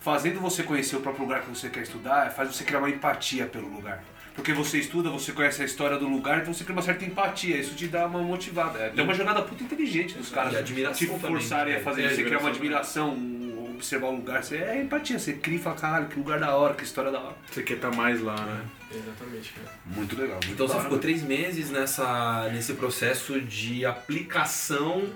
fazendo 0.00 0.40
você 0.40 0.62
conhecer 0.62 0.96
o 0.96 1.00
próprio 1.00 1.24
lugar 1.24 1.42
que 1.42 1.48
você 1.48 1.68
quer 1.68 1.82
estudar, 1.82 2.30
faz 2.30 2.54
você 2.54 2.64
criar 2.64 2.78
uma 2.78 2.90
empatia 2.90 3.46
pelo 3.46 3.68
lugar. 3.68 4.02
Porque 4.36 4.52
você 4.52 4.78
estuda, 4.78 5.10
você 5.10 5.32
conhece 5.32 5.62
a 5.62 5.64
história 5.64 5.98
do 5.98 6.06
lugar, 6.06 6.42
então 6.42 6.52
você 6.54 6.62
cria 6.62 6.76
uma 6.76 6.82
certa 6.82 7.04
empatia. 7.04 7.56
Isso 7.56 7.74
te 7.74 7.88
dá 7.88 8.06
uma 8.06 8.20
motivada. 8.20 8.92
É 8.96 9.02
uma 9.02 9.14
jogada 9.14 9.42
puta 9.42 9.64
inteligente 9.64 10.14
dos 10.14 10.28
caras. 10.28 10.52
E 10.52 10.56
admiração 10.56 10.98
te 10.98 11.06
também. 11.06 11.20
forçarem 11.20 11.74
a 11.74 11.80
fazer 11.80 12.02
É, 12.02 12.06
isso. 12.06 12.16
Você 12.16 12.24
criar 12.24 12.38
uma 12.40 12.50
admiração. 12.50 13.12
admiração, 13.12 13.74
observar 13.74 14.06
o 14.08 14.16
lugar. 14.16 14.44
Você 14.44 14.56
é 14.58 14.80
empatia. 14.82 15.18
Você 15.18 15.32
cria 15.32 15.56
e 15.56 15.60
fala, 15.60 15.76
caralho, 15.76 16.06
que 16.08 16.16
lugar 16.18 16.38
da 16.38 16.54
hora, 16.54 16.74
que 16.74 16.84
história 16.84 17.10
da 17.10 17.18
hora. 17.20 17.34
Você 17.50 17.62
quer 17.62 17.74
estar 17.74 17.90
mais 17.90 18.20
lá, 18.22 18.36
né? 18.36 18.60
Exatamente, 18.94 19.52
cara. 19.52 19.72
Muito 19.86 20.14
legal. 20.20 20.34
Muito 20.36 20.52
Então 20.52 20.68
você 20.68 20.80
ficou 20.80 20.98
três 20.98 21.22
meses 21.22 21.70
nessa, 21.70 22.48
nesse 22.52 22.74
processo 22.74 23.40
de 23.40 23.84
aplicação 23.84 25.08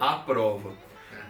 à 0.00 0.14
prova. 0.14 0.72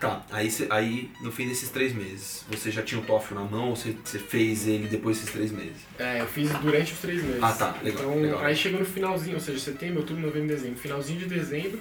Tá, 0.01 0.25
aí, 0.31 0.49
aí 0.71 1.11
no 1.21 1.33
fim 1.33 1.49
desses 1.49 1.71
três 1.71 1.93
meses, 1.93 2.45
você 2.49 2.71
já 2.71 2.83
tinha 2.83 3.01
o 3.01 3.05
TOEFL 3.05 3.35
na 3.35 3.41
mão 3.43 3.71
ou 3.71 3.77
você, 3.77 3.97
você 4.05 4.19
fez 4.19 4.67
ele 4.69 4.87
depois 4.87 5.19
desses 5.19 5.33
três 5.33 5.51
meses? 5.51 5.77
É, 5.99 6.21
eu 6.21 6.27
fiz 6.27 6.51
durante 6.61 6.93
os 6.93 6.99
três 7.01 7.23
meses. 7.23 7.43
Ah, 7.43 7.53
tá, 7.53 7.75
legal, 7.83 8.03
Então, 8.05 8.21
legal. 8.23 8.45
aí 8.45 8.55
chegou 8.55 8.79
no 8.81 8.87
finalzinho, 8.87 9.35
ou 9.35 9.41
seja, 9.41 9.59
setembro, 9.59 9.99
outubro, 10.01 10.23
novembro, 10.23 10.49
dezembro. 10.49 10.79
Finalzinho 10.79 11.19
de 11.19 11.27
dezembro 11.27 11.81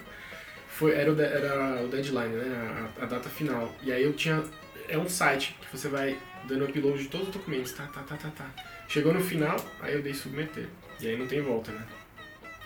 foi, 0.70 0.94
era, 0.96 1.12
o, 1.12 1.16
de- 1.16 1.22
era 1.24 1.84
o 1.84 1.88
deadline, 1.88 2.34
né? 2.36 2.90
A, 3.00 3.04
a 3.04 3.06
data 3.06 3.30
final. 3.30 3.74
E 3.84 3.92
aí 3.92 4.04
eu 4.04 4.14
tinha. 4.14 4.44
É 4.90 4.98
um 4.98 5.08
site 5.10 5.56
que 5.70 5.78
você 5.78 5.88
vai 5.90 6.18
dando 6.48 6.66
upload 6.66 6.98
de 7.04 7.10
todos 7.10 7.28
os 7.28 7.34
documentos, 7.34 7.72
tá, 7.74 7.84
tá, 7.88 8.02
tá, 8.02 8.16
tá, 8.16 8.30
tá. 8.30 8.50
Chegou 8.88 9.14
no 9.14 9.20
final, 9.22 9.58
aí 9.82 9.94
eu 9.94 10.02
dei 10.02 10.14
submeter. 10.14 10.68
E 11.02 11.08
aí 11.08 11.18
não 11.18 11.28
tem 11.28 11.42
volta, 11.42 11.72
né? 11.72 11.82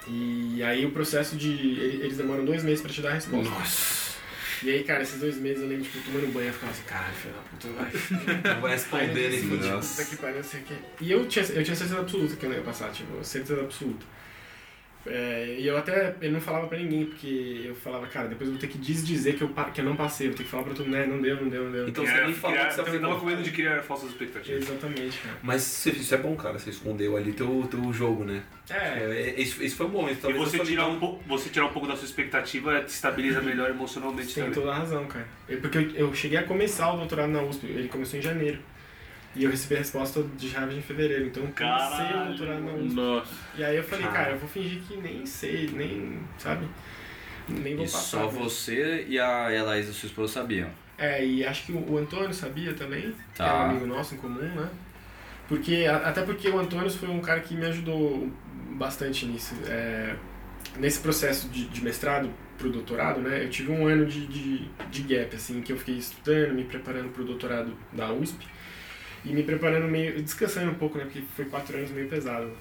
E 0.07 0.61
aí 0.63 0.85
o 0.85 0.91
processo 0.91 1.35
de. 1.35 1.49
ele- 1.51 2.03
Eles 2.03 2.17
demoram 2.17 2.45
dois 2.45 2.63
meses 2.63 2.81
pra 2.81 2.91
te 2.91 3.01
dar 3.01 3.09
a 3.09 3.13
resposta. 3.15 3.49
Nossa. 3.49 4.10
E 4.63 4.69
aí, 4.69 4.83
cara, 4.83 5.01
esses 5.01 5.19
dois 5.19 5.37
meses 5.37 5.61
eu 5.61 5.67
lembro, 5.67 5.83
tipo, 5.83 5.99
tomando 6.05 6.31
banho, 6.31 6.47
eu 6.47 6.53
ficava 6.53 6.71
assim, 6.71 6.83
caralho, 6.83 7.13
filho 7.15 7.33
da 7.33 7.41
puta, 7.41 7.67
vai. 7.69 8.53
Não 8.55 8.61
vai 8.61 8.71
responder, 8.73 9.29
né? 9.29 9.37
assim, 9.37 9.69
Nossa. 9.71 10.03
Puta 10.03 10.15
que 10.15 10.21
pariu, 10.21 10.35
não 10.37 10.43
sei 10.43 10.59
o 10.59 10.63
quê. 10.63 10.73
E 11.01 11.11
eu 11.11 11.25
tinha, 11.27 11.45
eu 11.45 11.63
tinha 11.63 11.75
certeza 11.75 11.99
absoluta 11.99 12.35
que 12.35 12.45
eu 12.45 12.49
não 12.49 12.57
ia 12.57 12.63
passar, 12.63 12.91
tipo, 12.91 13.23
certeza 13.23 13.61
absoluta. 13.61 14.05
É, 15.05 15.55
e 15.57 15.65
eu 15.67 15.75
até 15.77 16.15
eu 16.21 16.31
não 16.31 16.39
falava 16.39 16.67
pra 16.67 16.77
ninguém, 16.77 17.05
porque 17.07 17.61
eu 17.65 17.73
falava, 17.73 18.05
cara, 18.07 18.27
depois 18.27 18.47
eu 18.47 18.53
vou 18.53 18.61
ter 18.61 18.67
que 18.67 18.77
desdizer 18.77 19.35
que 19.35 19.41
eu, 19.41 19.49
que 19.73 19.81
eu 19.81 19.85
não 19.85 19.95
passei, 19.95 20.27
eu 20.27 20.31
vou 20.31 20.37
ter 20.37 20.43
que 20.43 20.49
falar 20.49 20.63
pra 20.63 20.73
todo 20.73 20.85
mundo, 20.85 20.95
né, 20.95 21.05
não 21.07 21.19
deu, 21.19 21.35
não 21.41 21.49
deu, 21.49 21.63
não 21.65 21.71
deu. 21.71 21.87
Então 21.87 22.03
Criar- 22.03 22.17
você 22.19 22.25
nem 22.25 22.33
falou 22.35 22.57
que 22.57 22.73
você 22.73 22.99
tava 22.99 23.19
com 23.19 23.25
medo 23.25 23.41
de 23.41 23.51
criar 23.51 23.81
falsas 23.81 24.09
expectativas. 24.11 24.61
Exatamente, 24.63 25.17
cara. 25.17 25.37
Mas 25.41 25.85
isso 25.85 26.13
é 26.13 26.17
bom, 26.17 26.35
cara. 26.35 26.59
Você 26.59 26.69
escondeu 26.69 27.17
ali 27.17 27.33
teu, 27.33 27.67
teu 27.69 27.91
jogo, 27.91 28.23
né? 28.23 28.43
É, 28.69 28.75
É, 28.75 29.33
é, 29.37 29.41
isso, 29.41 29.63
isso 29.63 29.75
foi 29.75 29.87
bom. 29.87 30.07
Isso 30.07 30.29
E 30.29 30.33
você 30.33 30.59
tirar, 30.59 30.87
um 30.87 30.99
pouco, 30.99 31.23
você 31.27 31.49
tirar 31.49 31.65
um 31.65 31.73
pouco 31.73 31.87
da 31.87 31.95
sua 31.95 32.05
expectativa 32.05 32.81
te 32.81 32.89
estabiliza 32.89 33.41
melhor 33.41 33.69
emocionalmente 33.69 34.33
tem 34.35 34.43
também. 34.43 34.53
toda 34.59 34.71
a 34.71 34.77
razão, 34.77 35.05
cara. 35.07 35.27
Eu- 35.49 35.59
porque 35.61 35.77
eu, 35.79 35.89
eu 35.95 36.13
cheguei 36.13 36.37
a 36.37 36.43
começar 36.43 36.93
o 36.93 36.97
doutorado 36.97 37.29
na 37.31 37.41
USP, 37.41 37.65
ele 37.65 37.87
começou 37.87 38.19
em 38.19 38.21
janeiro. 38.21 38.59
E 39.35 39.43
eu 39.45 39.49
recebi 39.49 39.75
a 39.75 39.77
resposta 39.77 40.21
de 40.37 40.49
Harvard 40.49 40.77
em 40.77 40.81
fevereiro, 40.81 41.25
então 41.27 41.43
eu 41.43 41.49
comecei 41.49 42.05
o 42.05 42.09
Caralho. 42.09 42.27
doutorado 42.37 42.61
na 42.63 42.73
USP. 42.73 42.93
Nossa. 42.95 43.31
E 43.57 43.63
aí 43.63 43.77
eu 43.77 43.83
falei, 43.83 44.05
Cara. 44.05 44.17
cara, 44.17 44.31
eu 44.33 44.39
vou 44.39 44.49
fingir 44.49 44.81
que 44.81 44.97
nem 44.97 45.25
sei, 45.25 45.69
nem, 45.73 46.19
sabe? 46.37 46.67
Nem 47.47 47.75
vou 47.75 47.85
E 47.85 47.87
passar. 47.89 47.99
só 48.19 48.25
né? 48.25 48.31
você 48.39 49.05
e 49.07 49.17
a, 49.19 49.51
e 49.51 49.57
a 49.57 49.63
Laís, 49.63 49.89
a 49.89 49.93
sua 49.93 50.07
esposa, 50.07 50.33
sabiam. 50.33 50.69
É, 50.97 51.25
e 51.25 51.45
acho 51.45 51.65
que 51.65 51.71
o, 51.71 51.97
Antônio 51.97 52.33
sabia 52.33 52.73
também, 52.73 53.11
que 53.33 53.37
Tá. 53.37 53.47
é 53.47 53.53
um 53.53 53.61
amigo 53.71 53.85
nosso 53.87 54.15
em 54.15 54.17
comum, 54.17 54.39
né? 54.41 54.69
Porque, 55.47 55.85
a- 55.89 56.09
até 56.09 56.21
porque 56.23 56.47
o 56.49 56.59
Antônio 56.59 56.89
foi 56.89 57.09
um 57.09 57.21
cara 57.21 57.39
que 57.39 57.55
me 57.55 57.65
ajudou 57.65 58.29
bastante 58.73 59.25
nisso. 59.25 59.55
É, 59.67 60.15
nesse 60.77 60.99
processo 60.99 61.47
de, 61.49 61.65
de 61.65 61.81
mestrado 61.83 62.29
pro 62.57 62.69
doutorado, 62.69 63.19
né? 63.21 63.43
Eu 63.43 63.49
tive 63.49 63.71
um 63.71 63.87
ano 63.87 64.05
de, 64.05 64.27
de, 64.27 64.67
de 64.91 65.01
gap, 65.03 65.35
assim, 65.35 65.61
que 65.61 65.71
eu 65.73 65.77
fiquei 65.77 65.95
estudando, 65.95 66.53
me 66.53 66.63
preparando 66.65 67.09
pro 67.09 67.23
doutorado 67.23 67.73
da 67.91 68.11
USP. 68.13 68.45
E 69.23 69.33
me 69.33 69.43
preparando 69.43 69.87
meio, 69.87 70.21
descansando 70.21 70.71
um 70.71 70.75
pouco, 70.75 70.97
né? 70.97 71.03
Porque 71.05 71.21
foi 71.35 71.45
quatro 71.45 71.77
anos 71.77 71.91
meio 71.91 72.07
pesado. 72.07 72.51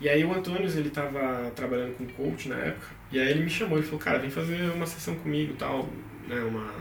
E 0.00 0.08
aí 0.08 0.24
o 0.24 0.32
Antônio, 0.32 0.62
ele 0.68 0.90
tava 0.90 1.50
trabalhando 1.54 1.94
com 1.96 2.06
coach 2.06 2.48
na 2.48 2.56
época, 2.56 2.86
e 3.12 3.18
aí 3.20 3.28
ele 3.30 3.44
me 3.44 3.50
chamou, 3.50 3.76
ele 3.78 3.86
falou, 3.86 4.00
cara, 4.00 4.18
vem 4.18 4.30
fazer 4.30 4.70
uma 4.70 4.86
sessão 4.86 5.14
comigo 5.16 5.54
tal, 5.58 5.88
né? 6.26 6.40
Uma, 6.40 6.72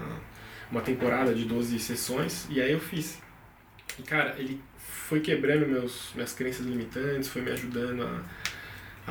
uma 0.72 0.82
temporada 0.82 1.34
de 1.34 1.46
12 1.46 1.78
sessões, 1.80 2.48
e 2.50 2.62
aí 2.62 2.72
eu 2.72 2.80
fiz. 2.80 3.20
E 4.00 4.04
cara, 4.04 4.36
ele 4.38 4.62
foi 4.78 5.20
quebrando 5.20 5.68
meus, 5.68 6.12
minhas 6.16 6.34
crenças 6.34 6.66
limitantes, 6.66 7.30
foi 7.30 7.42
me 7.42 7.52
ajudando 7.52 8.04
a, 8.04 8.24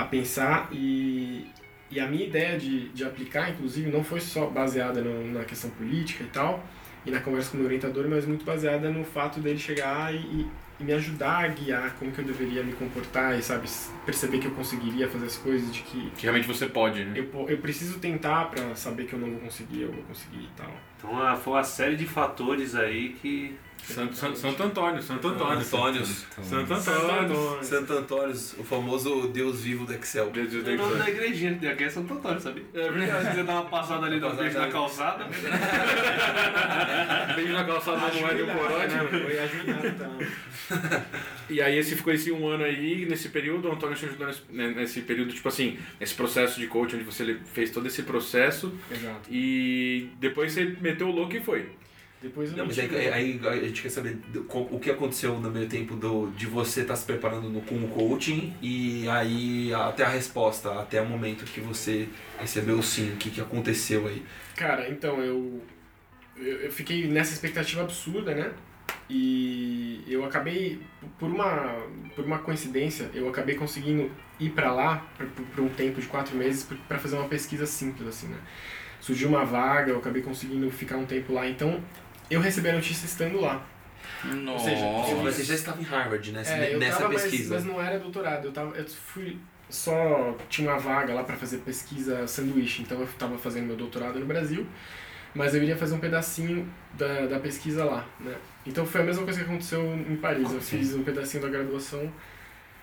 a 0.02 0.04
pensar 0.04 0.68
e, 0.72 1.46
e 1.90 2.00
a 2.00 2.06
minha 2.06 2.24
ideia 2.26 2.58
de, 2.58 2.88
de 2.90 3.04
aplicar, 3.04 3.50
inclusive, 3.50 3.90
não 3.90 4.04
foi 4.04 4.20
só 4.20 4.46
baseada 4.46 5.00
no- 5.00 5.32
na 5.32 5.44
questão 5.44 5.70
política 5.70 6.24
e 6.24 6.28
tal, 6.28 6.64
e 7.06 7.10
na 7.10 7.20
conversa 7.20 7.50
com 7.50 7.56
o 7.56 7.60
meu 7.60 7.66
orientador, 7.66 8.06
mas 8.08 8.26
muito 8.26 8.44
baseada 8.44 8.90
no 8.90 9.04
fato 9.04 9.40
dele 9.40 9.58
chegar 9.58 10.14
e, 10.14 10.18
e- 10.18 10.46
e 10.80 10.84
me 10.84 10.92
ajudar 10.92 11.44
a 11.44 11.48
guiar 11.48 11.96
como 11.98 12.12
que 12.12 12.20
eu 12.20 12.24
deveria 12.24 12.62
me 12.62 12.72
comportar 12.72 13.36
e, 13.36 13.42
sabe, 13.42 13.68
perceber 14.06 14.38
que 14.38 14.46
eu 14.46 14.52
conseguiria 14.52 15.08
fazer 15.08 15.26
as 15.26 15.36
coisas, 15.36 15.72
de 15.74 15.82
que 15.82 16.10
Que 16.16 16.22
realmente 16.22 16.46
você 16.46 16.66
pode, 16.68 17.04
né? 17.04 17.18
eu, 17.18 17.48
eu 17.48 17.58
preciso 17.58 17.98
tentar 17.98 18.44
pra 18.48 18.76
saber 18.76 19.06
que 19.06 19.12
eu 19.12 19.18
não 19.18 19.28
vou 19.28 19.40
conseguir, 19.40 19.82
eu 19.82 19.92
vou 19.92 20.04
conseguir 20.04 20.44
e 20.44 20.50
tal. 20.56 20.70
Então 20.96 21.20
ah, 21.20 21.34
foi 21.34 21.52
uma 21.54 21.64
série 21.64 21.96
de 21.96 22.06
fatores 22.06 22.74
aí 22.76 23.08
que. 23.20 23.56
Santo, 23.84 24.14
Santo, 24.14 24.38
Santo 24.38 24.62
Antônio, 24.62 25.02
Santo 25.02 25.28
Antônio. 25.28 25.58
Antônios. 25.60 26.26
Santo 26.42 26.74
Santo 26.76 26.90
Antônio. 27.00 27.20
Antônio. 27.40 27.64
Santo 27.64 27.92
Antônios, 27.94 28.54
o 28.58 28.64
famoso 28.64 29.28
Deus 29.28 29.60
vivo 29.62 29.86
do 29.86 29.94
Excel. 29.94 30.30
Deus, 30.30 30.50
Deus, 30.50 30.62
O 30.62 30.66
Deus, 30.66 30.78
nome 30.78 30.92
Deus. 30.94 31.04
da 31.04 31.10
igrejinha 31.10 31.52
aqui 31.72 31.84
é 31.84 31.88
Santo 31.90 32.12
Antônio, 32.14 32.40
sabia? 32.40 32.64
É 32.74 32.90
verdade. 32.90 33.34
Você 33.36 33.42
dá 33.44 33.52
uma 33.54 33.64
passada 33.64 34.06
ali 34.06 34.16
no 34.16 34.22
Passada 34.22 34.42
beijo 34.44 34.58
na 34.58 34.68
calçada. 34.68 35.24
Beijo 37.34 37.52
na 37.52 37.64
calçada 37.64 37.98
da 37.98 38.12
moeda 38.20 38.38
e 38.38 38.42
o 38.42 38.46
corote. 38.46 38.94
né? 38.94 39.08
Foi 39.10 39.38
ajoelhado, 39.38 39.86
então. 39.86 40.18
E 41.50 41.62
aí 41.62 41.78
esse 41.78 41.96
ficou 41.96 42.12
esse 42.12 42.30
um 42.30 42.46
ano 42.46 42.64
aí, 42.64 43.06
nesse 43.06 43.30
período, 43.30 43.68
o 43.68 43.72
Antônio 43.72 43.96
te 43.96 44.04
ajudou 44.04 44.26
nesse, 44.26 44.42
né, 44.50 44.68
nesse 44.68 45.00
período, 45.00 45.32
tipo 45.32 45.48
assim, 45.48 45.78
nesse 45.98 46.14
processo 46.14 46.60
de 46.60 46.66
coaching, 46.66 46.96
onde 46.96 47.04
você 47.04 47.38
fez 47.54 47.70
todo 47.70 47.86
esse 47.86 48.02
processo 48.02 48.72
Exato. 48.90 49.30
e 49.30 50.10
depois 50.20 50.52
você 50.52 50.76
meteu 50.80 51.08
o 51.08 51.12
louco 51.12 51.34
e 51.34 51.40
foi. 51.40 51.70
Depois 52.20 52.50
eu 52.50 52.56
Não, 52.56 52.66
mas 52.66 52.76
aí, 52.78 53.08
aí 53.08 53.40
a 53.44 53.66
gente 53.68 53.80
quer 53.80 53.90
saber 53.90 54.14
do- 54.32 54.44
o 54.50 54.80
que 54.80 54.90
aconteceu 54.90 55.38
no 55.38 55.50
meio 55.50 55.68
tempo 55.68 55.94
do, 55.94 56.30
de 56.30 56.46
você 56.46 56.80
estar 56.80 56.96
se 56.96 57.04
preparando 57.06 57.48
no, 57.48 57.60
com 57.60 57.76
o 57.76 57.88
coaching 57.88 58.54
e 58.60 59.08
aí 59.08 59.72
até 59.72 60.04
a 60.04 60.08
resposta, 60.08 60.80
até 60.80 61.00
o 61.00 61.06
momento 61.06 61.44
que 61.44 61.60
você 61.60 62.08
recebeu 62.40 62.78
o 62.78 62.82
sim, 62.82 63.12
o 63.12 63.16
que, 63.16 63.30
que 63.30 63.40
aconteceu 63.40 64.08
aí. 64.08 64.24
Cara, 64.56 64.88
então, 64.90 65.20
eu, 65.20 65.62
eu, 66.36 66.56
eu 66.62 66.72
fiquei 66.72 67.06
nessa 67.06 67.32
expectativa 67.32 67.82
absurda, 67.82 68.34
né? 68.34 68.52
E 69.08 70.02
eu 70.08 70.24
acabei, 70.24 70.80
por 71.18 71.30
uma, 71.30 71.76
por 72.16 72.24
uma 72.24 72.38
coincidência, 72.40 73.10
eu 73.14 73.28
acabei 73.28 73.54
conseguindo 73.54 74.10
ir 74.40 74.50
pra 74.50 74.72
lá 74.72 75.06
por, 75.54 75.64
um 75.64 75.68
tempo 75.68 76.00
de 76.00 76.06
quatro 76.06 76.36
meses 76.36 76.66
pra 76.88 76.98
fazer 76.98 77.16
uma 77.16 77.28
pesquisa 77.28 77.64
simples, 77.64 78.08
assim, 78.08 78.26
né? 78.28 78.38
Surgiu 79.00 79.28
uma 79.28 79.44
vaga, 79.44 79.92
eu 79.92 79.98
acabei 79.98 80.20
conseguindo 80.22 80.70
ficar 80.70 80.96
um 80.96 81.06
tempo 81.06 81.32
lá, 81.32 81.48
então 81.48 81.80
eu 82.30 82.40
recebi 82.40 82.68
a 82.70 82.72
notícia 82.74 83.06
estando 83.06 83.40
lá. 83.40 83.64
Nossa. 84.24 84.64
seja, 84.64 84.82
Mas 85.22 85.34
você 85.36 85.44
já 85.44 85.54
estava 85.54 85.80
em 85.80 85.84
Harvard 85.84 86.32
nessa, 86.32 86.52
É, 86.52 86.74
eu 86.74 86.78
nessa 86.78 86.98
tava, 86.98 87.12
mas- 87.12 87.22
pesquisa. 87.22 87.54
Mas, 87.54 87.64
não 87.64 87.80
era 87.80 87.98
doutorado, 87.98 88.46
eu, 88.46 88.52
tava, 88.52 88.76
eu 88.76 88.84
fui 88.88 89.38
só 89.70 90.34
tinha 90.48 90.70
uma 90.70 90.78
vaga 90.78 91.12
lá 91.12 91.22
para 91.22 91.36
fazer 91.36 91.58
pesquisa 91.58 92.26
sanduíche, 92.26 92.82
então 92.82 92.98
eu 92.98 93.04
estava 93.04 93.36
fazendo 93.36 93.66
meu 93.66 93.76
doutorado 93.76 94.18
no 94.18 94.24
Brasil, 94.26 94.66
mas 95.34 95.54
eu 95.54 95.62
iria 95.62 95.76
fazer 95.76 95.94
um 95.94 96.00
pedacinho 96.00 96.66
da, 96.94 97.26
da 97.26 97.38
pesquisa 97.38 97.84
lá, 97.84 98.06
né? 98.18 98.34
Então 98.66 98.86
foi 98.86 99.02
a 99.02 99.04
mesma 99.04 99.24
coisa 99.24 99.38
que 99.40 99.44
aconteceu 99.44 99.84
em 99.94 100.16
Paris, 100.16 100.50
eu 100.52 100.60
fiz 100.60 100.94
um 100.94 101.02
pedacinho 101.04 101.42
da 101.42 101.50
graduação 101.50 102.10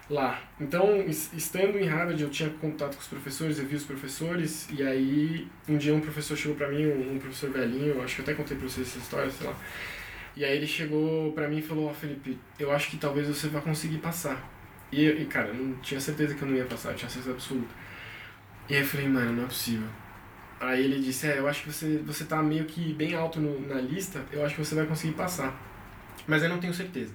lá. 0.09 0.41
Então, 0.59 1.01
es- 1.01 1.31
estando 1.33 1.77
em 1.79 1.87
Harvard, 1.87 2.21
eu 2.21 2.29
tinha 2.29 2.49
contato 2.49 2.95
com 2.95 3.01
os 3.01 3.07
professores, 3.07 3.57
eu 3.59 3.65
vi 3.65 3.75
os 3.75 3.83
professores, 3.85 4.67
e 4.71 4.83
aí 4.83 5.47
um 5.67 5.77
dia 5.77 5.93
um 5.93 5.99
professor 6.01 6.37
chegou 6.37 6.55
para 6.55 6.69
mim, 6.69 6.85
um, 6.87 7.17
professor 7.19 7.49
velhinho, 7.49 8.01
acho 8.03 8.15
que 8.15 8.21
eu 8.21 8.23
até 8.23 8.33
contei 8.35 8.55
para 8.57 8.67
vocês 8.67 8.87
essa 8.87 8.99
história, 8.99 9.29
sei 9.31 9.47
lá. 9.47 9.55
E 10.35 10.43
aí 10.45 10.57
ele 10.57 10.67
chegou 10.67 11.31
pra 11.33 11.47
mim 11.47 11.57
e 11.59 11.61
falou, 11.61 11.89
ó 11.89 11.93
Felipe, 11.93 12.37
eu 12.59 12.71
acho 12.71 12.89
que 12.91 12.97
talvez 12.97 13.27
você 13.27 13.47
vá 13.47 13.61
conseguir 13.61 13.97
passar. 13.99 14.51
E, 14.91 15.05
e, 15.05 15.25
cara, 15.25 15.47
eu 15.49 15.53
não 15.55 15.75
tinha 15.77 15.99
certeza 15.99 16.35
que 16.35 16.41
eu 16.41 16.47
não 16.47 16.55
ia 16.55 16.65
passar, 16.65 16.91
eu 16.91 16.95
tinha 16.95 17.09
certeza 17.09 17.33
absoluta. 17.33 17.73
E 18.69 18.75
aí 18.75 18.81
eu 18.81 18.87
falei, 18.87 19.07
mano, 19.07 19.33
não 19.33 19.43
é 19.43 19.47
possível. 19.47 19.87
Aí 20.59 20.83
ele 20.83 20.99
disse, 21.01 21.27
é, 21.27 21.39
eu 21.39 21.47
acho 21.47 21.63
que 21.63 21.71
você, 21.73 21.97
você 22.05 22.25
tá 22.25 22.41
meio 22.43 22.65
que 22.65 22.93
bem 22.93 23.15
alto 23.15 23.39
no- 23.39 23.59
na 23.67 23.75
lista, 23.81 24.23
eu 24.31 24.45
acho 24.45 24.55
que 24.55 24.63
você 24.65 24.75
vai 24.75 24.85
conseguir 24.85 25.13
passar. 25.13 25.55
Mas 26.27 26.43
eu 26.43 26.49
não 26.49 26.59
tenho 26.59 26.73
certeza. 26.73 27.13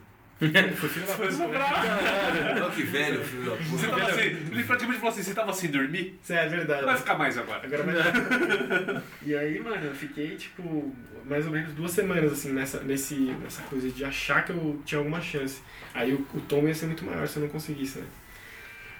Foi 0.77 0.89
filho 0.89 1.07
da 1.07 1.15
puta, 1.15 1.49
né? 1.49 2.63
Olha 2.63 2.71
que 2.71 2.83
velho, 2.83 3.23
filho 3.23 3.51
da 3.51 3.57
Você 3.57 3.87
puta. 3.87 3.99
tava 3.99 4.11
assim, 4.11 4.21
ele 4.21 4.65
praticamente 4.65 5.01
falou 5.01 5.13
assim: 5.13 5.23
você 5.23 5.35
tava 5.35 5.53
sem 5.53 5.71
dormir? 5.71 6.19
Isso 6.23 6.33
é 6.33 6.49
verdade. 6.49 6.85
Vai 6.85 6.97
ficar 6.97 7.15
mais 7.19 7.37
agora. 7.37 7.61
Agora 7.67 7.83
vai. 7.83 9.03
e 9.27 9.37
aí, 9.37 9.61
mano, 9.61 9.85
eu 9.87 9.95
fiquei, 9.95 10.37
tipo, 10.37 10.95
mais 11.27 11.45
ou 11.47 11.53
menos 11.53 11.75
duas 11.75 11.91
semanas, 11.91 12.33
assim, 12.33 12.53
nessa, 12.53 12.81
nesse, 12.81 13.15
nessa 13.15 13.63
coisa 13.65 13.91
de 13.91 14.03
achar 14.03 14.45
que 14.45 14.53
eu 14.53 14.81
tinha 14.87 14.99
alguma 14.99 15.21
chance. 15.21 15.61
Aí 15.93 16.15
o, 16.15 16.27
o 16.35 16.41
tom 16.41 16.67
ia 16.67 16.75
ser 16.75 16.87
muito 16.87 17.05
maior 17.05 17.29
se 17.29 17.37
eu 17.37 17.43
não 17.43 17.51
conseguisse, 17.51 17.99
né? 17.99 18.07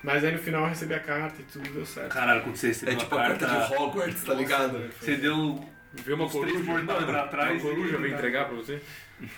Mas 0.03 0.25
aí 0.25 0.33
no 0.33 0.39
final 0.39 0.63
eu 0.63 0.69
recebi 0.69 0.95
a 0.95 1.01
carta 1.01 1.41
e 1.41 1.45
tudo 1.45 1.71
deu 1.71 1.87
certo. 1.87 2.13
Caralho, 2.13 2.43
quando 2.43 2.57
você 2.57 2.69
recebeu 2.69 2.95
É 2.95 2.97
tipo 2.99 3.15
a 3.15 3.19
carta 3.19 3.47
de 3.47 3.75
Hogwarts, 3.75 4.25
tá 4.25 4.35
ligado? 4.35 4.91
Você 4.99 5.17
deu 5.17 5.63
Viu 5.93 6.15
uma 6.17 6.29
três 6.29 6.33
coruja? 6.53 6.65
portões 6.73 7.05
pra 7.05 7.27
trás. 7.29 7.51
Uma 7.63 7.71
coruja 7.71 7.99
veio 7.99 8.15
entregar 8.15 8.45
pra 8.47 8.57
você? 8.57 8.81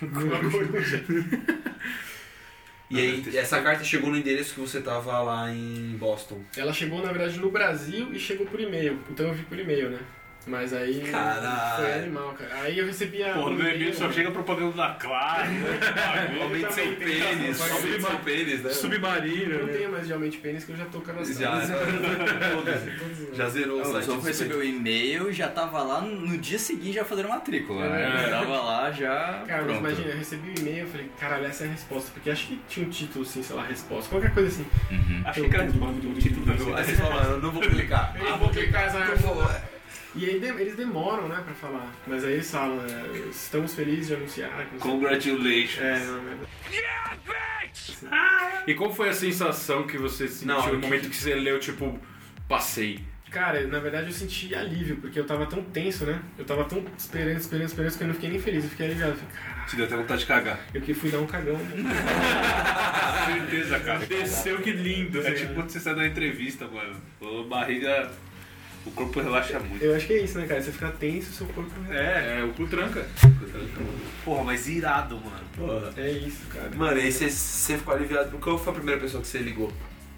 Uma 0.01 0.51
coruja. 0.51 1.03
E 2.89 2.99
aí, 2.99 3.37
essa 3.37 3.59
carta 3.61 3.83
chegou 3.83 4.11
no 4.11 4.17
endereço 4.17 4.53
que 4.53 4.59
você 4.59 4.79
tava 4.79 5.19
lá 5.21 5.51
em 5.51 5.97
Boston. 5.97 6.43
Ela 6.55 6.71
chegou, 6.71 7.01
na 7.03 7.11
verdade, 7.11 7.39
no 7.39 7.49
Brasil 7.49 8.13
e 8.13 8.19
chegou 8.19 8.45
por 8.45 8.59
e-mail. 8.59 8.99
Então 9.09 9.27
eu 9.27 9.33
vi 9.33 9.43
por 9.43 9.57
e-mail, 9.57 9.89
né? 9.89 9.99
Mas 10.45 10.73
aí 10.73 10.99
Caralho. 11.09 11.81
foi 11.83 11.93
animal, 11.93 12.33
cara. 12.33 12.51
Aí 12.63 12.77
eu 12.77 12.85
recebi 12.85 13.23
a. 13.23 13.33
Pô, 13.33 13.49
no 13.49 13.59
e-mail 13.61 13.93
só 13.93 14.11
chega 14.11 14.29
propaganda 14.29 14.75
da 14.75 14.89
Claro. 14.95 15.49
Aumente 16.43 16.73
seu 16.73 16.95
pênis, 16.97 17.61
aumente 17.71 18.01
seu 18.01 18.19
pênis, 18.19 18.61
né? 18.63 18.69
Submarino, 18.71 19.59
não 19.59 19.65
né? 19.67 19.73
tenho 19.73 19.91
mais 19.91 20.05
de 20.07 20.11
aumente 20.13 20.37
pênis 20.39 20.65
que 20.65 20.71
eu 20.73 20.75
já 20.75 20.85
tô 20.85 20.99
cadastrado. 20.99 21.65
Já, 21.67 21.75
Todos- 22.51 23.37
já 23.37 23.49
zerou 23.49 23.77
o 23.77 23.79
Eu 23.81 23.85
site. 23.93 24.05
só 24.05 24.19
recebeu 24.19 24.57
o 24.59 24.63
e-mail 24.63 25.29
e 25.29 25.33
já 25.33 25.47
tava 25.47 25.81
lá 25.81 26.01
no 26.01 26.37
dia 26.37 26.59
seguinte 26.59 26.93
já 26.95 27.05
fazendo 27.05 27.29
matrícula. 27.29 27.87
né? 27.89 28.25
É. 28.25 28.29
Tava 28.29 28.61
lá 28.61 28.91
já. 28.91 29.43
Cara, 29.47 29.63
mas 29.63 29.77
imagina, 29.77 30.09
eu 30.09 30.17
recebi 30.17 30.49
o 30.49 30.59
e-mail 30.59 30.85
e 30.85 30.89
falei, 30.89 31.09
caralho, 31.19 31.45
essa 31.45 31.63
é 31.63 31.67
a 31.67 31.71
resposta. 31.71 32.11
Porque 32.13 32.29
acho 32.29 32.47
que 32.47 32.59
tinha 32.67 32.85
um 32.85 32.89
título 32.89 33.23
assim, 33.25 33.41
sei 33.41 33.55
lá, 33.55 33.63
resposta, 33.63 34.09
qualquer 34.09 34.33
coisa 34.33 34.49
assim. 34.49 34.65
Uhum. 34.91 35.21
Achei 35.25 35.49
que 35.49 35.55
era 35.55 35.63
o 35.69 36.13
título 36.15 36.45
do 36.45 36.75
Aí 36.75 36.83
você 36.83 36.95
fala, 36.95 37.23
eu 37.31 37.41
não 37.41 37.51
vou 37.51 37.61
clicar. 37.61 38.13
Eu 38.19 38.37
vou 38.37 38.49
clicar 38.49 38.83
essa 38.87 38.99
favor. 39.15 39.72
E 40.15 40.29
aí 40.29 40.39
de- 40.39 40.45
eles 40.45 40.75
demoram, 40.75 41.27
né, 41.27 41.41
pra 41.43 41.53
falar. 41.55 41.91
Mas 42.05 42.23
aí 42.23 42.33
eles 42.33 42.51
falam, 42.51 42.79
é, 42.85 43.29
estamos 43.29 43.73
felizes 43.73 44.07
de 44.07 44.13
anunciar. 44.15 44.67
Congratulations. 44.79 45.79
É, 45.79 45.99
não, 46.05 46.19
é 46.29 46.37
E 48.67 48.73
qual 48.75 48.93
foi 48.93 49.09
a 49.09 49.13
sensação 49.13 49.87
que 49.87 49.97
você 49.97 50.27
sentiu 50.27 50.47
Não, 50.55 50.73
no 50.73 50.79
momento 50.79 51.09
que 51.09 51.15
você 51.15 51.33
leu, 51.35 51.59
tipo, 51.59 51.99
passei? 52.47 52.99
Cara, 53.31 53.65
na 53.65 53.79
verdade 53.79 54.07
eu 54.07 54.13
senti 54.13 54.53
alívio, 54.53 54.97
porque 54.97 55.19
eu 55.19 55.25
tava 55.25 55.47
tão 55.47 55.63
tenso, 55.63 56.05
né? 56.05 56.21
Eu 56.37 56.45
tava 56.45 56.65
tão 56.65 56.85
esperando, 56.95 57.39
esperando, 57.39 57.67
esperando, 57.67 57.97
que 57.97 58.03
eu 58.03 58.07
não 58.07 58.13
fiquei 58.13 58.29
nem 58.29 58.39
feliz. 58.39 58.63
Eu 58.63 58.69
fiquei 58.69 58.85
aliviado. 58.85 59.13
Eu 59.13 59.17
falei, 59.17 59.33
caralho, 59.33 59.67
Te 59.67 59.75
deu 59.75 59.85
até 59.85 59.95
vontade 59.95 60.19
de 60.21 60.27
cagar. 60.27 60.59
eu 60.71 60.81
que 60.81 60.93
fui 60.93 61.09
dar 61.09 61.17
um 61.19 61.25
cagão. 61.25 61.57
Certeza, 63.25 63.79
cara. 63.79 64.05
Desceu, 64.05 64.59
que 64.61 64.71
lindo. 64.71 65.19
É 65.21 65.29
assim. 65.31 65.41
tipo 65.41 65.55
quando 65.55 65.69
você 65.71 65.79
sai 65.79 65.95
da 65.95 66.05
entrevista, 66.05 66.67
mano. 66.67 66.95
A 67.21 67.43
barriga. 67.47 68.11
O 68.85 68.91
corpo 68.91 69.21
relaxa 69.21 69.59
muito. 69.59 69.83
Eu 69.83 69.95
acho 69.95 70.07
que 70.07 70.13
é 70.13 70.21
isso, 70.23 70.37
né, 70.37 70.45
cara? 70.45 70.61
Você 70.61 70.71
fica 70.71 70.89
tenso, 70.91 71.31
seu 71.31 71.47
corpo... 71.47 71.71
É, 71.89 72.39
É, 72.39 72.43
o 72.43 72.49
cu 72.53 72.67
tranca. 72.67 73.05
porra, 74.25 74.43
mas 74.43 74.67
irado, 74.67 75.15
mano. 75.15 75.43
Porra. 75.55 75.93
É 75.97 76.11
isso, 76.11 76.45
cara. 76.51 76.69
Mano, 76.75 76.97
aí 76.99 77.11
você, 77.11 77.29
você 77.29 77.77
ficou 77.77 77.93
aliviado. 77.93 78.37
Qual 78.39 78.57
foi 78.57 78.73
a 78.73 78.75
primeira 78.75 78.99
pessoa 78.99 79.21
que 79.21 79.27
você 79.27 79.37
ligou? 79.39 79.71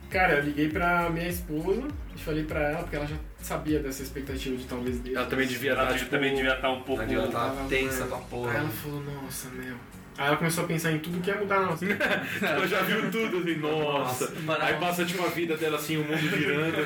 Cara, 0.09 0.35
eu 0.35 0.43
liguei 0.43 0.69
pra 0.69 1.09
minha 1.09 1.27
esposa 1.27 1.83
e 2.15 2.19
falei 2.19 2.43
pra 2.43 2.59
ela, 2.69 2.79
porque 2.83 2.95
ela 2.95 3.05
já 3.05 3.15
sabia 3.41 3.79
dessa 3.79 4.01
expectativa 4.01 4.55
de 4.55 4.65
talvez 4.65 4.99
dele. 4.99 5.15
Ela 5.15 5.25
também 5.25 5.47
devia 5.47 5.71
Ela 5.71 5.81
estar, 5.83 5.93
que 5.93 5.99
tipo... 5.99 6.11
também 6.11 6.35
devia 6.35 6.53
estar 6.55 6.71
um 6.71 6.81
pouco. 6.81 7.01
A 7.01 7.05
Diana 7.05 7.27
tava 7.27 7.55
tava, 7.55 7.69
tensa 7.69 8.05
mano. 8.05 8.07
pra 8.09 8.17
Aí 8.17 8.23
porra. 8.29 8.53
ela 8.57 8.69
falou, 8.69 9.03
nossa, 9.03 9.49
meu. 9.49 9.75
Aí 10.17 10.27
ela 10.27 10.37
começou 10.37 10.63
a 10.63 10.67
pensar 10.67 10.91
em 10.93 10.99
tudo 10.99 11.19
que 11.19 11.29
ia 11.29 11.35
mudar 11.37 11.59
na 11.59 11.65
nossa. 11.67 11.85
Ela 12.41 12.67
já 12.67 12.81
viu 12.83 13.11
tudo, 13.11 13.39
assim, 13.39 13.55
nossa. 13.55 14.33
Aí 14.61 14.75
passa, 14.75 15.03
tipo, 15.03 15.25
a 15.25 15.27
vida 15.27 15.57
dela, 15.57 15.77
assim, 15.77 15.97
o 15.97 16.05
mundo 16.05 16.17
virando. 16.31 16.77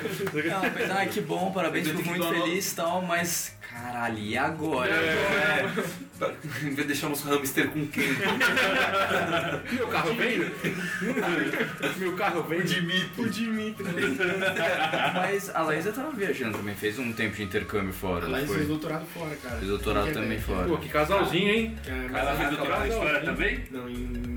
Não, 0.87 0.95
ai, 0.95 1.07
que 1.07 1.21
bom, 1.21 1.51
parabéns, 1.51 1.87
Eu 1.87 1.97
fico 1.97 2.09
muito 2.09 2.27
feliz 2.27 2.71
e 2.71 2.75
tal, 2.75 3.03
mas 3.03 3.55
caralho, 3.71 4.17
e 4.17 4.37
agora? 4.37 4.91
É. 4.93 5.65
Em 6.19 6.71
vez 6.71 6.75
de 6.75 6.83
deixar 6.83 7.07
uns 7.07 7.23
hamster 7.23 7.69
com 7.69 7.87
quem? 7.87 8.09
Meu 9.71 9.87
carro 9.87 10.13
vem? 10.15 10.51
Meu 11.97 12.13
carro 12.13 12.43
vem? 12.43 12.59
O 12.59 13.29
Dimitri. 13.29 13.85
Mas 15.15 15.49
a 15.55 15.61
Laísa 15.61 15.93
tava 15.93 16.11
viajando 16.11 16.57
também, 16.57 16.75
fez 16.75 16.99
um 16.99 17.13
tempo 17.13 17.37
de 17.37 17.43
intercâmbio 17.43 17.93
fora, 17.93 18.25
Ela 18.25 18.41
não 18.41 18.47
fez 18.47 18.67
doutorado 18.67 19.05
fora, 19.05 19.35
cara. 19.37 19.55
Fez 19.55 19.69
doutorado 19.69 20.11
também 20.11 20.39
fora. 20.39 20.67
Pô, 20.67 20.77
que 20.77 20.89
casalzinho, 20.89 21.49
hein? 21.49 21.75
É, 21.87 22.19
Ela 22.19 22.35
fez 22.35 22.47
ela- 22.47 22.57
doutorado 22.57 22.85
em 22.85 22.89
história 22.89 23.21
também? 23.21 23.63
Não, 23.71 23.89
em 23.89 24.29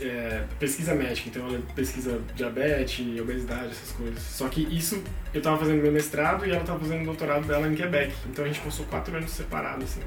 é, 0.00 0.44
pesquisa 0.58 0.94
médica, 0.94 1.28
então 1.28 1.46
ela 1.48 1.60
pesquisa 1.74 2.20
diabetes, 2.34 3.20
obesidade, 3.20 3.66
essas 3.66 3.92
coisas. 3.92 4.22
Só 4.22 4.48
que 4.48 4.62
isso, 4.62 5.02
eu 5.34 5.42
tava 5.42 5.58
fazendo 5.58 5.82
meu 5.82 5.90
mestrado 5.90 6.46
e 6.46 6.50
ela 6.50 6.62
tava 6.64 6.78
fazendo 6.78 7.02
o 7.02 7.06
doutorado 7.06 7.46
dela 7.46 7.66
em 7.68 7.74
Quebec. 7.74 8.14
Então 8.26 8.44
a 8.44 8.48
gente 8.48 8.60
passou 8.76 8.86
quatro 8.86 9.16
anos 9.16 9.30
separados, 9.30 9.84
assim. 9.84 10.02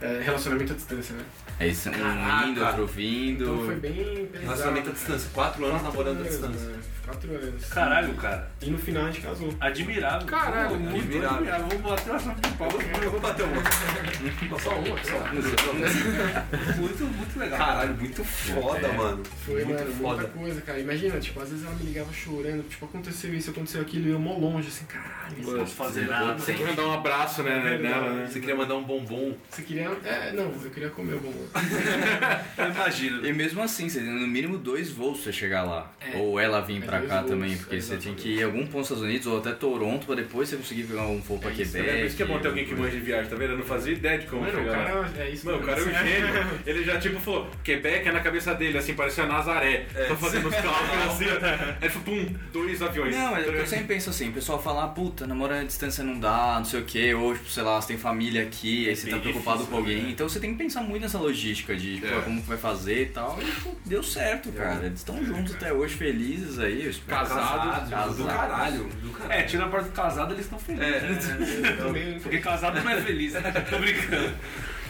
É, 0.00 0.20
relacionamento 0.22 0.72
à 0.72 0.76
distância, 0.76 1.14
né? 1.16 1.24
Aí 1.58 1.70
um 1.70 1.90
Caraca. 1.90 2.46
indo, 2.48 2.64
outro 2.64 2.86
vindo. 2.86 3.44
Então 3.44 3.64
foi 3.64 3.76
bem 3.76 4.26
pesado. 4.26 4.44
Relacionamento 4.44 4.90
à 4.90 4.92
distância. 4.92 5.30
Quatro 5.32 5.64
anos 5.64 5.82
namorando 5.82 6.16
à 6.18 6.20
anos, 6.20 6.28
distância. 6.32 6.68
né? 6.68 6.78
Quatro 7.06 7.30
anos. 7.34 7.64
Caralho, 7.66 8.14
cara. 8.14 8.50
E 8.60 8.70
no 8.70 8.78
final 8.78 9.04
a 9.04 9.10
gente 9.10 9.20
casou. 9.22 9.54
Admirável. 9.60 10.26
Caralho, 10.26 10.68
Pô, 10.70 10.76
muito 10.76 10.98
admirável. 10.98 11.36
admirável. 11.36 11.66
Vamos 11.68 11.82
bater 11.82 12.10
uma 12.10 12.18
salva 12.18 12.40
de 12.40 12.50
palmas. 12.50 13.02
Eu 13.02 13.10
vou 13.10 13.20
bater 13.20 13.44
uma. 13.44 14.58
Só 14.60 14.70
uma, 14.70 15.04
só. 15.04 16.76
Muito, 16.76 17.04
muito 17.04 17.38
legal. 17.38 17.58
Caralho, 17.58 17.94
muito 17.94 18.24
foda, 18.24 18.92
mano. 18.92 19.22
Foi, 19.44 19.64
muito 19.64 19.78
mano, 19.78 19.94
foda. 19.94 20.16
muita 20.22 20.38
coisa, 20.38 20.60
cara. 20.60 20.80
Imagina, 20.80 21.20
tipo, 21.20 21.40
às 21.40 21.48
vezes 21.48 21.64
ela 21.64 21.74
me 21.76 21.84
ligava 21.84 22.12
chorando, 22.12 22.68
tipo, 22.68 22.84
aconteceu 22.84 23.32
isso, 23.34 23.50
aconteceu 23.50 23.80
aquilo, 23.80 24.08
e 24.08 24.10
eu 24.10 24.18
mó 24.18 24.36
longe, 24.36 24.68
assim, 24.68 24.84
caralho. 24.84 25.36
Não 25.38 25.58
posso 25.58 25.74
fazer 25.74 26.06
nada. 26.06 26.34
Você 26.38 26.52
quer 26.54 26.66
mandar 26.66 26.82
um 26.86 26.92
abraço, 26.92 27.42
né, 27.42 27.62
né, 27.62 27.78
nela, 27.78 28.12
né? 28.12 28.26
Você 28.26 28.40
queria 28.40 28.56
mandar 28.56 28.74
um 28.74 28.84
bombom. 28.84 29.34
Você 29.48 29.62
queria. 29.62 29.85
É, 30.04 30.32
não, 30.32 30.44
eu 30.44 30.70
queria 30.70 30.90
comer 30.90 31.14
o 31.14 31.20
bombom. 31.20 31.46
Imagina. 32.74 33.28
E 33.28 33.32
mesmo 33.32 33.62
assim, 33.62 33.88
você 33.88 34.00
tem 34.00 34.08
no 34.08 34.26
mínimo 34.26 34.58
dois 34.58 34.90
voos 34.90 35.16
pra 35.18 35.24
você 35.24 35.32
chegar 35.32 35.62
lá. 35.64 35.90
Ou 36.14 36.38
ela 36.38 36.60
vir 36.60 36.82
pra 36.82 36.98
dois 36.98 37.10
cá 37.10 37.20
voos, 37.20 37.30
também, 37.30 37.56
porque 37.56 37.80
você 37.80 37.96
tinha 37.96 38.14
que 38.14 38.28
ir 38.28 38.40
em 38.40 38.44
algum 38.44 38.66
ponto 38.66 38.76
dos 38.76 38.82
Estados 38.86 39.02
Unidos 39.02 39.26
ou 39.26 39.38
até 39.38 39.52
Toronto 39.52 40.06
pra 40.06 40.14
depois 40.14 40.48
você 40.48 40.56
conseguir 40.56 40.84
pegar 40.84 41.02
um 41.06 41.20
voo 41.20 41.38
pra 41.38 41.50
É 41.50 41.54
isso, 41.54 41.72
Quebec. 41.72 41.90
É 41.90 41.98
por 41.98 42.06
isso 42.06 42.16
que 42.16 42.22
é 42.22 42.26
bom 42.26 42.38
ter 42.38 42.48
alguém 42.48 42.64
que 42.64 42.74
manja 42.74 42.90
de 42.90 43.00
viagem, 43.00 43.30
tá 43.30 43.36
vendo? 43.36 43.52
Eu 43.52 43.58
não 43.58 43.64
fazia 43.64 43.92
ideia 43.92 44.18
de 44.18 44.26
como 44.26 44.42
Mano, 44.42 44.58
o 44.58 44.62
chegar 44.62 44.78
lá. 44.78 44.84
cara 44.84 45.12
é 45.18 45.30
isso 45.30 45.46
Mano, 45.46 45.58
o 45.58 45.62
cara 45.62 45.80
é 45.80 45.82
um 45.82 45.90
gênio. 45.90 46.46
Ele 46.66 46.84
já 46.84 46.98
tipo 46.98 47.20
falou, 47.20 47.50
Quebec 47.62 48.08
é 48.08 48.12
na 48.12 48.20
cabeça 48.20 48.54
dele, 48.54 48.78
assim, 48.78 48.94
parecia 48.94 49.26
Nazaré. 49.26 49.86
Tô 50.08 50.16
fazendo 50.16 50.48
os 50.48 50.54
cálculos 50.54 51.04
assim. 51.06 51.24
Aí 51.26 51.76
ele 51.82 51.90
falou, 51.90 52.04
pum, 52.04 52.34
dois 52.52 52.82
aviões. 52.82 53.14
Não, 53.14 53.32
mas 53.32 53.46
eu 53.46 53.66
sempre 53.66 53.86
penso 53.86 54.10
assim, 54.10 54.28
o 54.28 54.32
pessoal 54.32 54.62
fala, 54.62 54.84
ah, 54.84 54.88
puta, 54.88 55.26
namorar 55.26 55.60
à 55.60 55.64
distância 55.64 56.02
não 56.04 56.18
dá, 56.18 56.56
não 56.58 56.64
sei 56.64 56.80
o 56.80 56.84
que, 56.84 57.14
ou, 57.14 57.34
tipo, 57.34 57.48
sei 57.48 57.62
lá, 57.62 57.80
você 57.80 57.88
tem 57.88 57.98
família 57.98 58.42
aqui, 58.42 58.88
aí 58.88 58.96
você 58.96 59.08
tá 59.08 59.12
bem 59.16 59.20
preocupado 59.22 59.58
difícil, 59.58 59.75
com 59.76 59.82
alguém. 59.82 60.10
Então 60.10 60.28
você 60.28 60.40
tem 60.40 60.52
que 60.52 60.58
pensar 60.58 60.82
muito 60.82 61.02
nessa 61.02 61.18
logística 61.18 61.74
de, 61.76 61.96
tipo, 61.96 62.06
É. 62.06 62.20
como 62.22 62.40
que 62.40 62.48
vai 62.48 62.58
fazer 62.58 63.02
e 63.02 63.06
tal. 63.06 63.38
E, 63.40 63.50
pô, 63.60 63.74
deu 63.84 64.02
certo, 64.02 64.50
cara. 64.52 64.84
Eles 64.86 64.98
estão 65.00 65.24
juntos 65.24 65.54
até 65.54 65.72
hoje, 65.72 65.94
felizes 65.94 66.58
aí. 66.58 66.84
eu 66.84 66.90
espero. 66.90 67.18
Casados, 67.26 67.90
Casados. 67.90 68.16
Do 68.16 68.24
caralho. 68.24 68.84
Do 69.02 69.10
caralho. 69.10 69.32
É, 69.40 69.42
tira 69.44 69.64
a 69.64 69.68
parte 69.68 69.86
do 69.86 69.92
casado, 69.92 70.32
eles 70.34 70.44
estão 70.44 70.58
felizes. 70.58 71.28
né? 71.28 72.18
Porque 72.22 72.38
casado 72.38 72.82
não 72.82 72.90
é 72.90 73.00
feliz, 73.00 73.32
né? 73.34 73.40
Tô 73.70 73.78
brincando. 73.78 74.34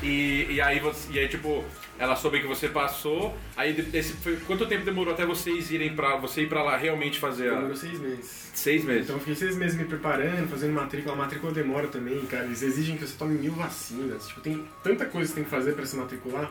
E, 0.03 0.47
e 0.51 0.61
aí 0.61 0.79
você, 0.79 1.11
e 1.13 1.19
aí 1.19 1.29
tipo, 1.29 1.65
ela 1.99 2.15
soube 2.17 2.41
que 2.41 2.47
você 2.47 2.69
passou. 2.69 3.37
Aí 3.57 3.75
esse 3.95 4.13
foi, 4.15 4.37
quanto 4.47 4.67
tempo 4.67 4.85
demorou 4.85 5.15
até 5.15 5.25
vocês 5.25 5.71
irem 5.71 5.95
para 5.97 6.17
você 6.17 6.43
ir 6.43 6.49
pra 6.49 6.63
lá 6.63 6.77
realmente 6.77 7.19
fazer 7.19 7.51
a 7.51 7.55
Demorou 7.57 7.77
seis 7.77 7.99
meses. 7.99 8.51
seis 8.55 8.85
meses? 8.85 9.05
Então 9.05 9.17
eu 9.17 9.21
fiquei 9.21 9.35
seis 9.35 9.57
meses 9.57 9.77
me 9.79 9.85
preparando, 9.87 10.49
fazendo 10.49 10.73
matrícula. 10.75 11.15
A 11.15 11.19
matrícula 11.19 11.53
demora 11.53 11.89
também, 11.89 12.21
cara. 12.27 12.45
Eles 12.45 12.63
exigem 12.63 12.97
que 12.97 13.07
você 13.07 13.15
tome 13.19 13.39
mil 13.39 13.53
vacinas. 13.53 14.29
Tipo, 14.29 14.41
tem 14.43 14.65
tanta 14.83 15.07
coisa 15.07 15.29
que 15.29 15.31
você 15.31 15.35
tem 15.37 15.45
que 15.45 15.51
fazer 15.51 15.73
pra 15.73 15.87
se 15.87 15.97
matricular. 15.97 16.51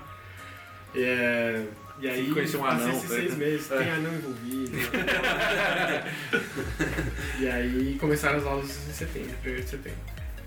É, 0.95 1.65
E 1.99 2.07
aí, 2.07 2.31
conhecer 2.31 2.57
um 2.57 2.65
anão, 2.65 2.89
esses 2.89 3.09
né? 3.09 3.15
seis 3.17 3.35
meses, 3.37 3.67
tem 3.67 3.91
anão 3.91 4.13
envolvido. 4.13 4.77
e 7.39 7.47
aí 7.47 7.97
começaram 7.99 8.37
as 8.37 8.45
aulas 8.45 8.69
em 8.89 8.93
setembro, 8.93 9.31
1 9.45 9.55
de 9.55 9.69
setembro. 9.69 9.99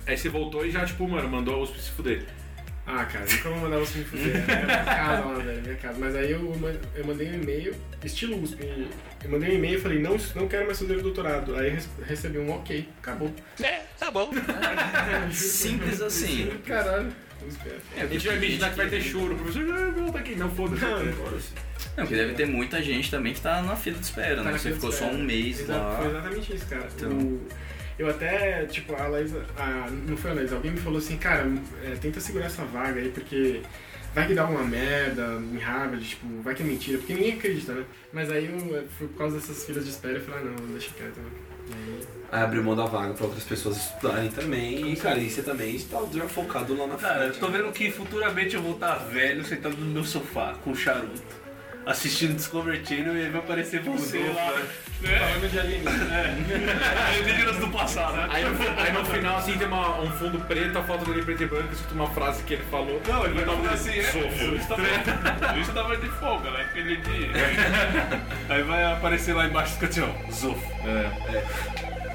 Aí 0.07 0.17
você 0.17 0.29
voltou 0.29 0.65
e 0.65 0.71
já 0.71 0.85
tipo, 0.87 1.07
mano, 1.07 1.29
mandou 1.29 1.55
a 1.55 1.59
USP 1.63 1.81
se 1.81 1.91
fuder. 1.91 2.25
Ah, 2.91 3.05
cara, 3.05 3.25
nunca 3.31 3.49
vou 3.51 3.59
mandar 3.59 3.79
você 3.79 3.99
me 3.99 4.05
fuder. 4.07 4.37
É 4.51 4.65
minha 4.65 4.85
casa 4.85 5.25
lá, 5.27 5.35
velho, 5.35 5.63
minha 5.63 5.75
casa. 5.77 5.99
Mas 5.99 6.17
aí 6.17 6.31
eu, 6.33 6.75
eu 6.95 7.05
mandei 7.07 7.29
um 7.29 7.35
e-mail, 7.35 7.75
estilo 8.03 8.43
USP. 8.43 8.89
Eu 9.23 9.31
mandei 9.31 9.51
um 9.51 9.55
e-mail 9.55 9.79
e 9.79 9.81
falei, 9.81 9.99
não, 10.01 10.17
não 10.35 10.49
quero 10.49 10.65
mais 10.67 10.79
fazer 10.79 10.97
o 10.97 11.03
doutorado. 11.03 11.55
Aí 11.57 11.79
recebi 12.07 12.39
um 12.39 12.51
ok, 12.51 12.89
acabou. 12.99 13.31
Simples 15.33 16.01
assim. 16.01 16.51
Caralho. 16.67 17.13
É 17.97 18.03
A 18.03 18.07
gente 18.07 18.27
vai 18.27 18.37
imaginar 18.37 18.71
que 18.71 18.77
vai 18.77 18.89
ter 18.89 19.01
choro, 19.01 19.35
o 19.35 19.39
professor, 19.39 19.63
ah, 19.71 19.93
não, 19.97 20.11
tá 20.13 20.19
aqui, 20.19 20.35
não, 20.35 20.51
foda-se. 20.51 20.85
Não, 20.85 22.05
porque 22.05 22.15
deve 22.17 22.35
ter 22.35 22.47
muita 22.47 22.83
gente 22.83 23.11
também 23.11 23.33
que 23.33 23.41
tá 23.41 23.63
na 23.63 23.77
fila 23.77 23.97
de 23.99 24.05
espera, 24.05 24.37
Tá 24.37 24.43
né? 24.51 24.59
Você 24.59 24.73
ficou 24.73 24.91
só 24.91 25.05
espera. 25.05 25.15
um 25.15 25.25
mês 25.25 25.61
Exato, 25.61 25.97
Foi 26.03 26.05
lá. 26.13 26.19
exatamente 26.19 26.55
isso, 26.57 26.67
cara. 26.67 26.89
Então. 26.97 27.11
O- 27.11 27.49
eu 27.99 28.09
até, 28.09 28.65
tipo, 28.67 28.95
a 28.95 29.07
Laísa, 29.09 29.45
a- 29.57 29.89
não 29.91 30.17
foi 30.17 30.31
a 30.31 30.35
Laísa, 30.35 30.55
alguém 30.57 30.73
me 30.73 30.79
falou 30.79 30.99
assim, 30.99 31.17
cara, 31.17 31.47
é, 31.85 31.97
tenta 31.97 32.21
segurar 32.21 32.47
essa 32.47 32.65
vaga 32.65 33.01
aí, 33.01 33.09
porque 33.11 33.61
vai 34.15 34.27
que 34.27 34.35
dá 34.35 34.45
uma 34.47 34.63
merda 34.63 35.41
em 35.53 35.59
Harvard, 35.59 36.05
tipo, 36.05 36.27
vai 36.43 36.55
que 36.55 36.63
é 36.63 36.67
mentira, 36.67 36.99
porque 36.99 37.15
ninguém 37.15 37.35
acredita, 37.35 37.73
né? 37.73 37.85
Mas 38.13 38.31
aí 38.31 38.47
eu, 38.47 38.79
é, 38.79 38.83
por 38.99 39.09
causa 39.19 39.37
dessas 39.37 39.65
filas 39.65 39.85
de 39.85 39.91
espera, 39.91 40.15
eu 40.19 40.21
falei, 40.23 40.41
ah, 40.41 40.45
não, 40.61 40.67
deixa 40.69 40.91
quieto. 40.97 41.17
né? 41.19 41.31
E 41.69 41.73
aí, 41.73 42.01
Aí 42.31 42.43
abriu 42.43 42.63
mão 42.63 42.75
da 42.77 42.85
vaga 42.87 43.13
pra 43.15 43.25
outras 43.27 43.45
pessoas 43.45 43.77
estudarem 43.77 44.31
também. 44.31 44.93
E, 44.93 44.97
cara, 44.97 45.19
e 45.19 45.29
você 45.31 45.43
também 45.43 45.75
está 45.77 45.99
já 46.13 46.27
focado 46.29 46.75
lá 46.77 46.87
na 46.87 46.97
Cara, 46.97 47.25
eu 47.27 47.31
frente. 47.33 47.41
tô 47.41 47.49
vendo 47.49 47.73
que 47.73 47.91
futuramente 47.91 48.55
eu 48.55 48.63
vou 48.63 48.73
estar 48.75 48.95
velho, 48.97 49.45
sentado 49.45 49.77
no 49.77 49.87
meu 49.87 50.05
sofá, 50.05 50.55
com 50.65 50.75
charuto, 50.75 51.21
assistindo 51.89 52.35
Discovery 52.37 52.85
Channel 52.87 53.17
e 53.17 53.23
aí 53.23 53.31
vai 53.31 53.41
aparecer 53.41 53.81
você 53.81 54.19
lá. 54.19 54.53
Né? 55.01 55.19
Falando 55.19 55.51
de 55.51 55.59
alienígena. 55.59 56.15
É. 56.15 57.09
Alienígenas 57.09 57.57
do 57.57 57.69
passado, 57.69 58.17
né? 58.17 58.27
Aí 58.31 58.45
no, 58.45 58.81
aí 58.81 58.93
no 58.93 59.05
final, 59.07 59.39
assim, 59.39 59.57
tem 59.57 59.67
uma- 59.67 60.01
um 60.01 60.11
fundo 60.13 60.39
preto, 60.41 60.79
a 60.79 60.83
foto 60.83 61.05
dele 61.07 61.25
preto 61.25 61.43
e 61.45 61.47
branco, 61.47 61.73
escrito 61.73 61.95
uma 61.95 62.11
frase 62.11 62.43
que 62.43 62.55
ele 62.55 62.65
falou. 62.65 63.01
Não, 63.09 63.25
ele 63.25 63.43
vai 63.43 63.57
falar 63.57 63.73
assim, 63.73 63.99
é, 63.99 64.45
o 64.45 64.51
Luiz 64.51 64.67
tava, 64.67 64.83
Luiz 65.55 65.69
tava 65.69 65.97
de 65.97 66.09
folga, 66.11 66.51
né? 66.51 66.61
Aquele 66.69 66.97
dia. 66.99 67.29
Aí 68.51 68.63
vai 68.65 68.85
aparecer 68.93 69.35
lá 69.35 69.47
embaixo 69.47 69.83
assim, 69.83 70.03
ó, 70.03 70.31
Zofo. 70.33 70.73
É. 70.87 72.09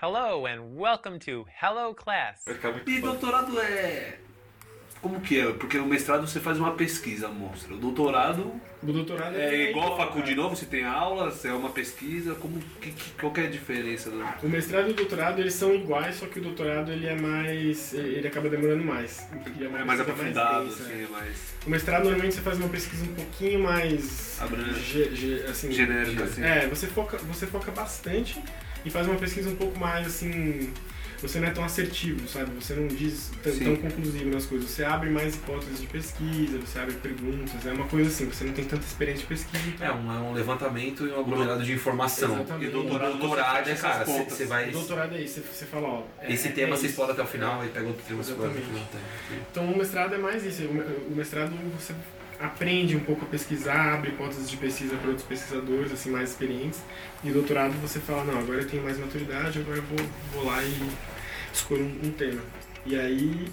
Hello 0.00 0.46
and 0.46 0.76
welcome 0.78 1.18
to 1.20 1.46
Hello 1.62 1.94
Class. 1.94 2.44
E 2.86 3.00
doutorado 3.00 3.58
é... 3.60 4.18
Como 5.00 5.20
que 5.20 5.38
é? 5.38 5.52
Porque 5.52 5.78
o 5.78 5.86
mestrado 5.86 6.26
você 6.26 6.40
faz 6.40 6.58
uma 6.58 6.72
pesquisa, 6.72 7.28
monstro. 7.28 7.74
O 7.74 7.78
doutorado 7.78 8.50
O 8.82 8.92
doutorado 8.92 9.36
é 9.36 9.70
igual 9.70 9.94
a 9.94 9.96
facu 9.96 10.14
cara. 10.14 10.24
de 10.26 10.34
novo, 10.34 10.56
você 10.56 10.66
tem 10.66 10.84
aulas, 10.84 11.44
é 11.44 11.52
uma 11.52 11.68
pesquisa, 11.70 12.34
como 12.34 12.58
que, 12.80 12.90
que- 12.90 13.10
qual 13.20 13.30
que 13.32 13.40
é 13.42 13.44
a 13.44 13.50
diferença? 13.50 14.10
Do... 14.10 14.24
O 14.42 14.48
mestrado 14.48 14.88
e 14.88 14.90
o 14.90 14.94
doutorado, 14.94 15.38
eles 15.38 15.54
são 15.54 15.72
iguais, 15.74 16.16
só 16.16 16.26
que 16.26 16.40
o 16.40 16.42
doutorado, 16.42 16.90
ele 16.90 17.06
é 17.06 17.14
mais... 17.14 17.92
ele 17.94 18.26
acaba 18.26 18.48
demorando 18.48 18.82
mais. 18.84 19.28
É 19.60 19.68
uma 19.68 19.84
mais 19.84 20.00
aprofundado, 20.00 20.64
densa, 20.64 20.82
assim, 20.82 20.92
é. 21.00 21.04
é 21.04 21.08
mais 21.08 21.36
O 21.66 21.70
mestrado, 21.70 22.04
normalmente, 22.04 22.34
você 22.34 22.40
faz 22.40 22.58
uma 22.58 22.68
pesquisa 22.68 23.04
um 23.04 23.14
pouquinho 23.14 23.60
mais... 23.62 24.40
Abrangente. 24.40 24.80
ge- 24.80 25.14
ge- 25.14 25.44
assim, 25.48 25.70
Genérica, 25.72 26.26
ge- 26.26 26.32
assim. 26.32 26.42
É, 26.42 26.66
você 26.66 26.86
foca, 26.86 27.18
você 27.18 27.46
foca 27.46 27.70
bastante 27.70 28.42
e 28.86 28.90
faz 28.90 29.06
uma 29.06 29.16
pesquisa 29.16 29.50
um 29.50 29.56
pouco 29.56 29.78
mais, 29.78 30.06
assim... 30.06 30.72
você 31.20 31.40
não 31.40 31.48
é 31.48 31.50
tão 31.50 31.64
assertivo, 31.64 32.28
sabe? 32.28 32.50
Você 32.60 32.74
não 32.74 32.86
diz 32.86 33.30
tão, 33.42 33.74
conclusivo 33.76 34.30
nas 34.30 34.44
coisas. 34.46 34.68
Você 34.70 34.84
abre 34.84 35.08
mais 35.10 35.34
hipóteses 35.34 35.80
de 35.80 35.86
pesquisa, 35.86 36.58
você 36.58 36.78
abre 36.78 36.94
perguntas, 36.96 37.66
é 37.66 37.72
uma 37.72 37.86
coisa 37.86 38.08
assim, 38.10 38.26
você 38.26 38.44
não 38.44 38.52
tem 38.52 38.64
tanta 38.66 38.84
experiência 38.84 39.22
de 39.22 39.28
pesquisa. 39.28 39.84
É 39.84 39.90
um, 39.90 40.12
é 40.12 40.18
um 40.18 40.32
levantamento 40.34 41.06
e 41.06 41.10
um 41.10 41.20
aglomerado 41.20 41.64
de 41.64 41.72
informação. 41.72 42.34
Exatamente. 42.34 42.68
E 42.68 42.70
doutorado, 42.70 43.18
doutorado 43.18 43.68
é, 43.68 43.74
cara, 43.74 44.04
você 44.04 44.44
vai. 44.44 44.68
O 44.68 44.72
doutorado 44.72 45.14
é 45.16 45.20
isso, 45.22 45.40
você, 45.40 45.46
você 45.52 45.64
fala, 45.66 45.88
ó. 45.88 46.02
é- 46.20 46.32
Esse 46.32 46.48
é 46.48 46.50
tema 46.52 46.76
você 46.76 46.82
isso. 46.82 46.90
explora 46.90 47.12
até 47.12 47.22
o 47.22 47.26
final 47.26 47.64
e 47.64 47.68
pega 47.68 47.86
outro 47.86 48.02
tema 48.06 48.22
você 48.22 48.32
explora 48.32 48.50
até 48.50 48.60
o 48.60 48.62
Exatamente. 48.62 48.86
final. 49.28 49.40
Então 49.50 49.72
o 49.72 49.78
mestrado 49.78 50.14
é 50.14 50.18
mais 50.18 50.44
isso. 50.44 50.62
O 50.64 51.14
mestrado 51.16 51.52
você 51.78 51.94
aprende 52.40 52.96
um 52.96 53.00
pouco 53.00 53.24
a 53.24 53.28
pesquisar, 53.28 53.94
abre 53.94 54.10
hipóteses 54.10 54.50
de 54.50 54.56
pesquisa 54.56 54.96
para 54.96 55.08
outros 55.08 55.26
pesquisadores 55.26 55.92
assim 55.92 56.10
mais 56.10 56.30
experientes. 56.30 56.80
E 57.24 57.30
o 57.30 57.34
doutorado 57.34 57.72
você 57.80 57.98
fala, 58.00 58.24
não, 58.24 58.38
agora 58.38 58.60
eu 58.60 58.68
tenho 58.68 58.82
mais 58.82 58.98
maturidade, 58.98 59.58
agora 59.58 59.78
eu 59.78 59.82
vou, 59.84 59.98
vou 60.34 60.44
lá 60.46 60.62
e 60.62 60.88
escolho 61.52 61.84
um, 61.84 62.08
um 62.08 62.10
tema. 62.12 62.42
E 62.84 62.98
aí, 62.98 63.48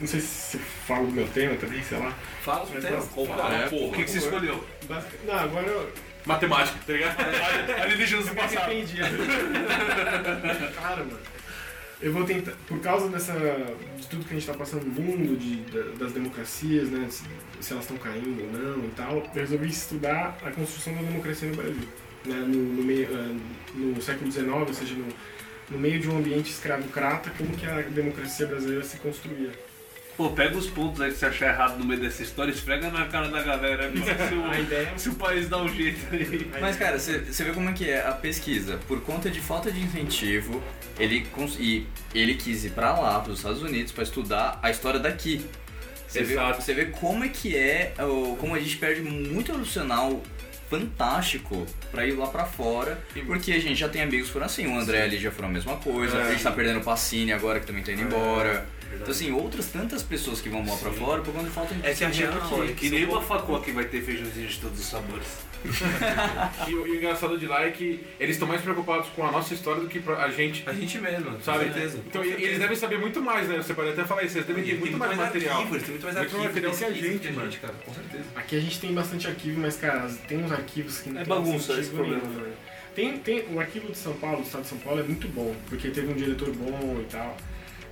não 0.00 0.06
sei 0.06 0.20
se 0.20 0.56
eu 0.56 0.62
falo 0.86 1.06
do 1.06 1.12
meu 1.12 1.26
tema 1.28 1.56
também, 1.56 1.82
sei 1.82 1.98
lá. 1.98 2.12
Fala 2.42 2.64
o 2.64 2.70
Mas 2.72 2.84
tema. 2.84 3.04
Opa, 3.16 3.36
fala, 3.36 3.54
é, 3.56 3.66
O 3.66 3.70
porra. 3.70 3.96
que, 3.96 4.04
que 4.04 4.10
você 4.10 4.18
escolheu? 4.18 4.64
Não, 5.24 5.34
agora 5.34 5.66
eu, 5.66 5.92
Matemática, 6.26 6.78
tá 6.86 6.92
ligado? 6.92 7.16
Alienígenas 7.82 8.24
do 8.26 8.30
eu 8.30 8.34
me 8.34 8.40
passado. 8.40 8.58
arrependi. 8.64 8.96
claro, 10.76 11.04
mano. 11.06 11.18
Eu 12.00 12.12
vou 12.12 12.24
tentar, 12.24 12.52
por 12.68 12.78
causa 12.80 13.08
dessa, 13.08 13.32
de 13.32 14.06
tudo 14.06 14.24
que 14.24 14.30
a 14.30 14.38
gente 14.38 14.48
está 14.48 14.54
passando 14.54 14.84
no 14.84 14.92
mundo, 15.02 15.36
de, 15.36 15.56
da- 15.72 16.04
das 16.04 16.12
democracias, 16.12 16.88
né, 16.90 17.08
se, 17.10 17.24
se 17.60 17.72
elas 17.72 17.84
estão 17.84 17.96
caindo 17.96 18.40
ou 18.44 18.52
não 18.52 18.84
e 18.84 18.90
tal, 18.94 19.16
eu 19.16 19.40
resolvi 19.40 19.68
estudar 19.68 20.38
a 20.44 20.50
construção 20.52 20.94
da 20.94 21.02
democracia 21.02 21.48
no 21.48 21.56
Brasil. 21.56 21.88
Né, 22.24 22.34
no, 22.36 22.56
no, 22.74 22.82
meio, 22.84 23.08
eh, 23.10 23.36
no 23.74 24.00
século 24.02 24.30
XIX, 24.30 24.48
ou 24.52 24.74
seja, 24.74 24.94
no, 24.94 25.06
no 25.70 25.78
meio 25.78 25.98
de 26.00 26.08
um 26.08 26.18
ambiente 26.18 26.50
escravocrata, 26.50 27.30
como 27.36 27.50
que 27.56 27.66
a 27.66 27.80
democracia 27.82 28.46
brasileira 28.46 28.84
se 28.84 28.98
construía. 28.98 29.50
Pô, 30.18 30.30
pega 30.30 30.58
os 30.58 30.66
pontos 30.66 31.00
aí 31.00 31.12
que 31.12 31.16
você 31.16 31.26
achar 31.26 31.46
errado 31.54 31.78
no 31.78 31.84
meio 31.84 32.00
dessa 32.00 32.24
história, 32.24 32.50
esfrega 32.50 32.90
na 32.90 33.06
cara 33.06 33.28
da 33.28 33.40
galera. 33.40 33.88
Se 34.28 34.34
o, 34.34 34.44
A 34.50 34.58
ideia 34.58 34.92
é 34.92 34.98
se 34.98 35.08
o 35.10 35.14
país 35.14 35.48
dá 35.48 35.58
um 35.62 35.68
jeito 35.68 36.00
aí. 36.12 36.50
Mas, 36.60 36.76
cara, 36.76 36.98
você 36.98 37.20
vê 37.44 37.52
como 37.52 37.70
é 37.70 37.72
que 37.72 37.88
é 37.88 38.04
a 38.04 38.10
pesquisa. 38.10 38.80
Por 38.88 39.00
conta 39.02 39.30
de 39.30 39.40
falta 39.40 39.70
de 39.70 39.80
incentivo, 39.80 40.60
ele, 40.98 41.24
cons- 41.26 41.56
e 41.60 41.86
ele 42.12 42.34
quis 42.34 42.64
ir 42.64 42.70
pra 42.70 42.98
lá, 42.98 43.20
pros 43.20 43.38
Estados 43.38 43.62
Unidos, 43.62 43.92
pra 43.92 44.02
estudar 44.02 44.58
a 44.60 44.70
história 44.72 44.98
daqui. 44.98 45.46
Você 46.08 46.24
vê, 46.24 46.32
Exato. 46.32 46.62
você 46.62 46.74
vê 46.74 46.86
como 46.86 47.22
é 47.22 47.28
que 47.28 47.56
é, 47.56 47.92
como 48.40 48.56
a 48.56 48.58
gente 48.58 48.76
perde 48.76 49.00
muito 49.02 49.52
profissional 49.52 50.20
fantástico 50.68 51.66
pra 51.90 52.06
ir 52.06 52.12
lá 52.12 52.26
pra 52.26 52.44
fora, 52.44 52.98
porque 53.26 53.52
a 53.52 53.58
gente 53.60 53.76
já 53.76 53.88
tem 53.88 54.02
amigos 54.02 54.26
que 54.28 54.32
foram 54.32 54.46
assim, 54.46 54.66
o 54.66 54.78
André 54.78 55.02
ali 55.02 55.18
já 55.18 55.30
foram 55.30 55.48
a 55.48 55.52
mesma 55.52 55.76
coisa, 55.76 56.16
É. 56.18 56.22
a 56.28 56.30
gente 56.30 56.42
tá 56.42 56.50
perdendo 56.52 56.80
o 56.80 56.84
Pacini 56.84 57.32
agora 57.32 57.60
que 57.60 57.66
também 57.66 57.82
tá 57.82 57.92
indo 57.92 58.02
embora. 58.02 58.66
Então 58.94 59.10
assim, 59.10 59.30
outras 59.32 59.66
tantas 59.66 60.02
pessoas 60.02 60.40
que 60.40 60.48
vão 60.48 60.64
lá 60.66 60.74
pra 60.76 60.90
fora 60.90 61.20
por 61.20 61.34
de 61.44 61.50
falta 61.50 61.74
de 61.74 61.86
É 61.86 61.92
que 61.94 62.04
a 62.04 62.08
real 62.08 62.32
aqui. 62.62 62.70
é 62.70 62.74
Que 62.74 62.90
nem 62.90 63.04
uma 63.04 63.20
facua 63.20 63.60
que 63.62 63.70
vai 63.70 63.84
ter 63.84 64.00
feijãozinho 64.02 64.48
de 64.48 64.58
todos 64.58 64.80
os 64.80 64.86
sabores. 64.86 65.26
E, 66.68 66.74
o- 66.74 66.86
e 66.86 66.90
o 66.92 66.96
engraçado 66.96 67.36
de 67.36 67.46
lá 67.46 67.64
é 67.64 67.70
que 67.70 68.04
eles 68.20 68.36
estão 68.36 68.46
mais 68.46 68.60
preocupados 68.62 69.08
com 69.10 69.26
a 69.26 69.32
nossa 69.32 69.52
história 69.52 69.80
do 69.82 69.88
que 69.88 69.98
pra- 69.98 70.22
a 70.24 70.30
gente. 70.30 70.62
A 70.66 70.72
gente 70.72 70.98
mesmo, 70.98 71.36
Sabe? 71.42 71.64
com 71.66 71.72
certeza. 71.72 71.98
Então, 72.06 72.24
e- 72.24 72.28
e 72.28 72.44
eles 72.44 72.58
devem 72.60 72.76
saber 72.76 72.98
muito 72.98 73.20
mais, 73.20 73.48
né? 73.48 73.56
Você 73.56 73.74
pode 73.74 73.90
até 73.90 74.04
falar 74.04 74.22
isso, 74.22 74.38
eles 74.38 74.46
devem 74.46 74.62
ter 74.64 74.78
muito 74.78 74.96
mais 74.96 75.16
material. 75.16 75.56
arquivo, 75.56 75.74
eles 75.74 75.82
têm 75.84 75.90
muito 75.94 76.04
mais 76.04 76.16
Muito 76.16 76.32
material 76.38 76.72
que 76.74 76.84
a 76.84 76.90
gente, 76.92 77.32
mano. 77.32 77.52
cara, 77.60 77.74
com 77.84 77.92
certeza. 77.94 78.24
Aqui 78.36 78.56
a 78.56 78.60
gente 78.60 78.78
tem 78.80 78.92
bastante 78.94 79.26
arquivo, 79.26 79.60
mas, 79.60 79.76
cara, 79.76 80.08
tem 80.28 80.44
uns 80.44 80.52
arquivos 80.58 80.98
que 81.00 81.10
não 81.10 81.20
É 81.20 81.24
tem 81.24 81.34
bagunça 81.34 81.72
esse 81.80 81.90
problema. 81.90 82.22
nenhum, 82.22 82.34
mano. 82.40 82.52
Tem, 82.94 83.16
tem, 83.18 83.44
o 83.52 83.60
arquivo 83.60 83.90
de 83.92 83.96
São 83.98 84.12
Paulo, 84.14 84.38
do 84.38 84.42
estado 84.42 84.62
de 84.62 84.68
São 84.68 84.78
Paulo, 84.78 85.00
é 85.00 85.04
muito 85.04 85.28
bom, 85.28 85.54
porque 85.68 85.88
teve 85.90 86.08
um 86.12 86.14
diretor 86.16 86.50
bom 86.52 87.00
e 87.00 87.04
tal. 87.10 87.36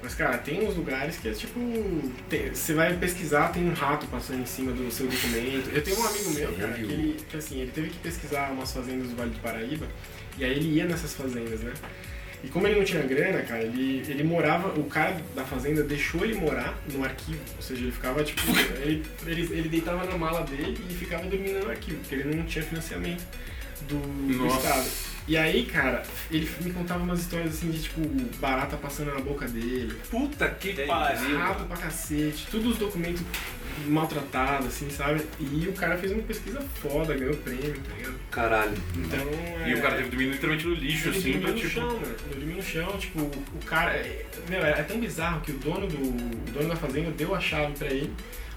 Mas, 0.02 0.14
cara, 0.14 0.36
tem 0.38 0.66
uns 0.66 0.76
lugares 0.76 1.16
que 1.16 1.28
é 1.28 1.32
tipo. 1.32 1.58
tem- 2.28 2.52
Você 2.54 2.74
vai 2.74 2.94
pesquisar, 2.96 3.48
tem 3.52 3.64
um 3.68 3.72
rato 3.72 4.06
passando 4.08 4.40
em 4.42 4.46
cima 4.46 4.72
do 4.72 4.90
seu 4.90 5.06
documento. 5.06 5.70
Eu 5.72 5.82
tenho 5.82 5.98
um 5.98 6.06
amigo 6.06 6.30
meu, 6.30 6.52
cara, 6.54 6.72
que, 6.74 6.82
ele, 6.82 7.16
que 7.28 7.36
assim, 7.36 7.60
ele 7.60 7.70
teve 7.70 7.88
que 7.90 7.98
pesquisar 7.98 8.50
umas 8.52 8.72
fazendas 8.72 9.08
do 9.08 9.16
Vale 9.16 9.30
do 9.30 9.40
Paraíba, 9.40 9.86
e 10.38 10.44
aí 10.44 10.50
ele 10.52 10.74
ia 10.74 10.84
nessas 10.84 11.14
fazendas, 11.14 11.60
né? 11.60 11.72
E 12.44 12.48
como 12.48 12.66
ele 12.66 12.78
não 12.78 12.84
tinha 12.84 13.02
grana, 13.02 13.42
cara, 13.42 13.62
ele, 13.62 14.04
ele 14.08 14.22
morava, 14.22 14.68
o 14.78 14.84
cara 14.84 15.16
da 15.34 15.44
fazenda 15.44 15.82
deixou 15.82 16.24
ele 16.24 16.34
morar 16.34 16.78
no 16.92 17.02
arquivo. 17.04 17.40
Ou 17.56 17.62
seja, 17.62 17.82
ele 17.82 17.92
ficava, 17.92 18.22
tipo, 18.22 18.40
ele, 18.82 19.04
ele, 19.26 19.42
ele 19.52 19.68
deitava 19.68 20.04
na 20.04 20.16
mala 20.16 20.42
dele 20.42 20.78
e 20.88 20.94
ficava 20.94 21.24
dormindo 21.24 21.64
no 21.64 21.70
arquivo, 21.70 21.98
porque 21.98 22.14
ele 22.14 22.36
não 22.36 22.44
tinha 22.44 22.64
financiamento 22.64 23.24
do, 23.88 23.98
do. 23.98 24.46
Estado. 24.46 25.15
E 25.28 25.36
aí, 25.36 25.66
cara, 25.66 26.04
ele 26.30 26.48
me 26.60 26.72
contava 26.72 27.02
umas 27.02 27.20
histórias 27.20 27.54
assim 27.56 27.68
de, 27.70 27.82
tipo, 27.82 28.00
barata 28.38 28.76
passando 28.76 29.12
na 29.12 29.20
boca 29.20 29.46
dele, 29.48 29.92
Puta 30.08 30.48
que 30.48 30.72
pariu. 30.86 31.36
rato 31.38 31.64
pra 31.64 31.76
cacete, 31.76 32.46
todos 32.48 32.72
os 32.72 32.78
documentos 32.78 33.22
maltratados, 33.88 34.68
assim, 34.68 34.88
sabe? 34.88 35.26
E 35.40 35.66
o 35.68 35.72
cara 35.72 35.98
fez 35.98 36.12
uma 36.12 36.22
pesquisa 36.22 36.60
foda, 36.80 37.14
ganhou 37.14 37.34
prêmio, 37.38 37.74
tá 37.80 37.94
ligado? 37.96 38.14
Caralho. 38.30 38.72
Então, 38.96 39.18
E 39.66 39.74
o 39.74 39.78
é- 39.78 39.80
cara 39.80 39.96
teve 39.96 40.10
que 40.10 40.16
dormir 40.16 40.30
literalmente 40.32 40.66
no 40.66 40.74
lixo, 40.74 41.08
ele 41.08 41.18
assim, 41.18 41.32
dormiu 41.32 41.48
no 41.52 41.54
tipo. 41.58 41.70
chão, 41.70 41.86
mano. 41.86 42.14
Ele 42.30 42.34
dormiu 42.40 42.56
no 42.56 42.62
chão, 42.62 42.98
tipo, 42.98 43.20
o 43.20 43.64
cara. 43.66 43.90
é- 43.96 44.26
Meu, 44.48 44.64
é 44.64 44.82
tão 44.84 45.00
bizarro 45.00 45.40
que 45.40 45.50
o 45.50 45.58
dono, 45.58 45.88
do, 45.88 45.96
o 45.98 46.52
dono 46.52 46.68
da 46.68 46.76
fazenda 46.76 47.10
deu 47.10 47.34
a 47.34 47.40
chave 47.40 47.72
pra 47.76 47.88
ele. 47.88 48.12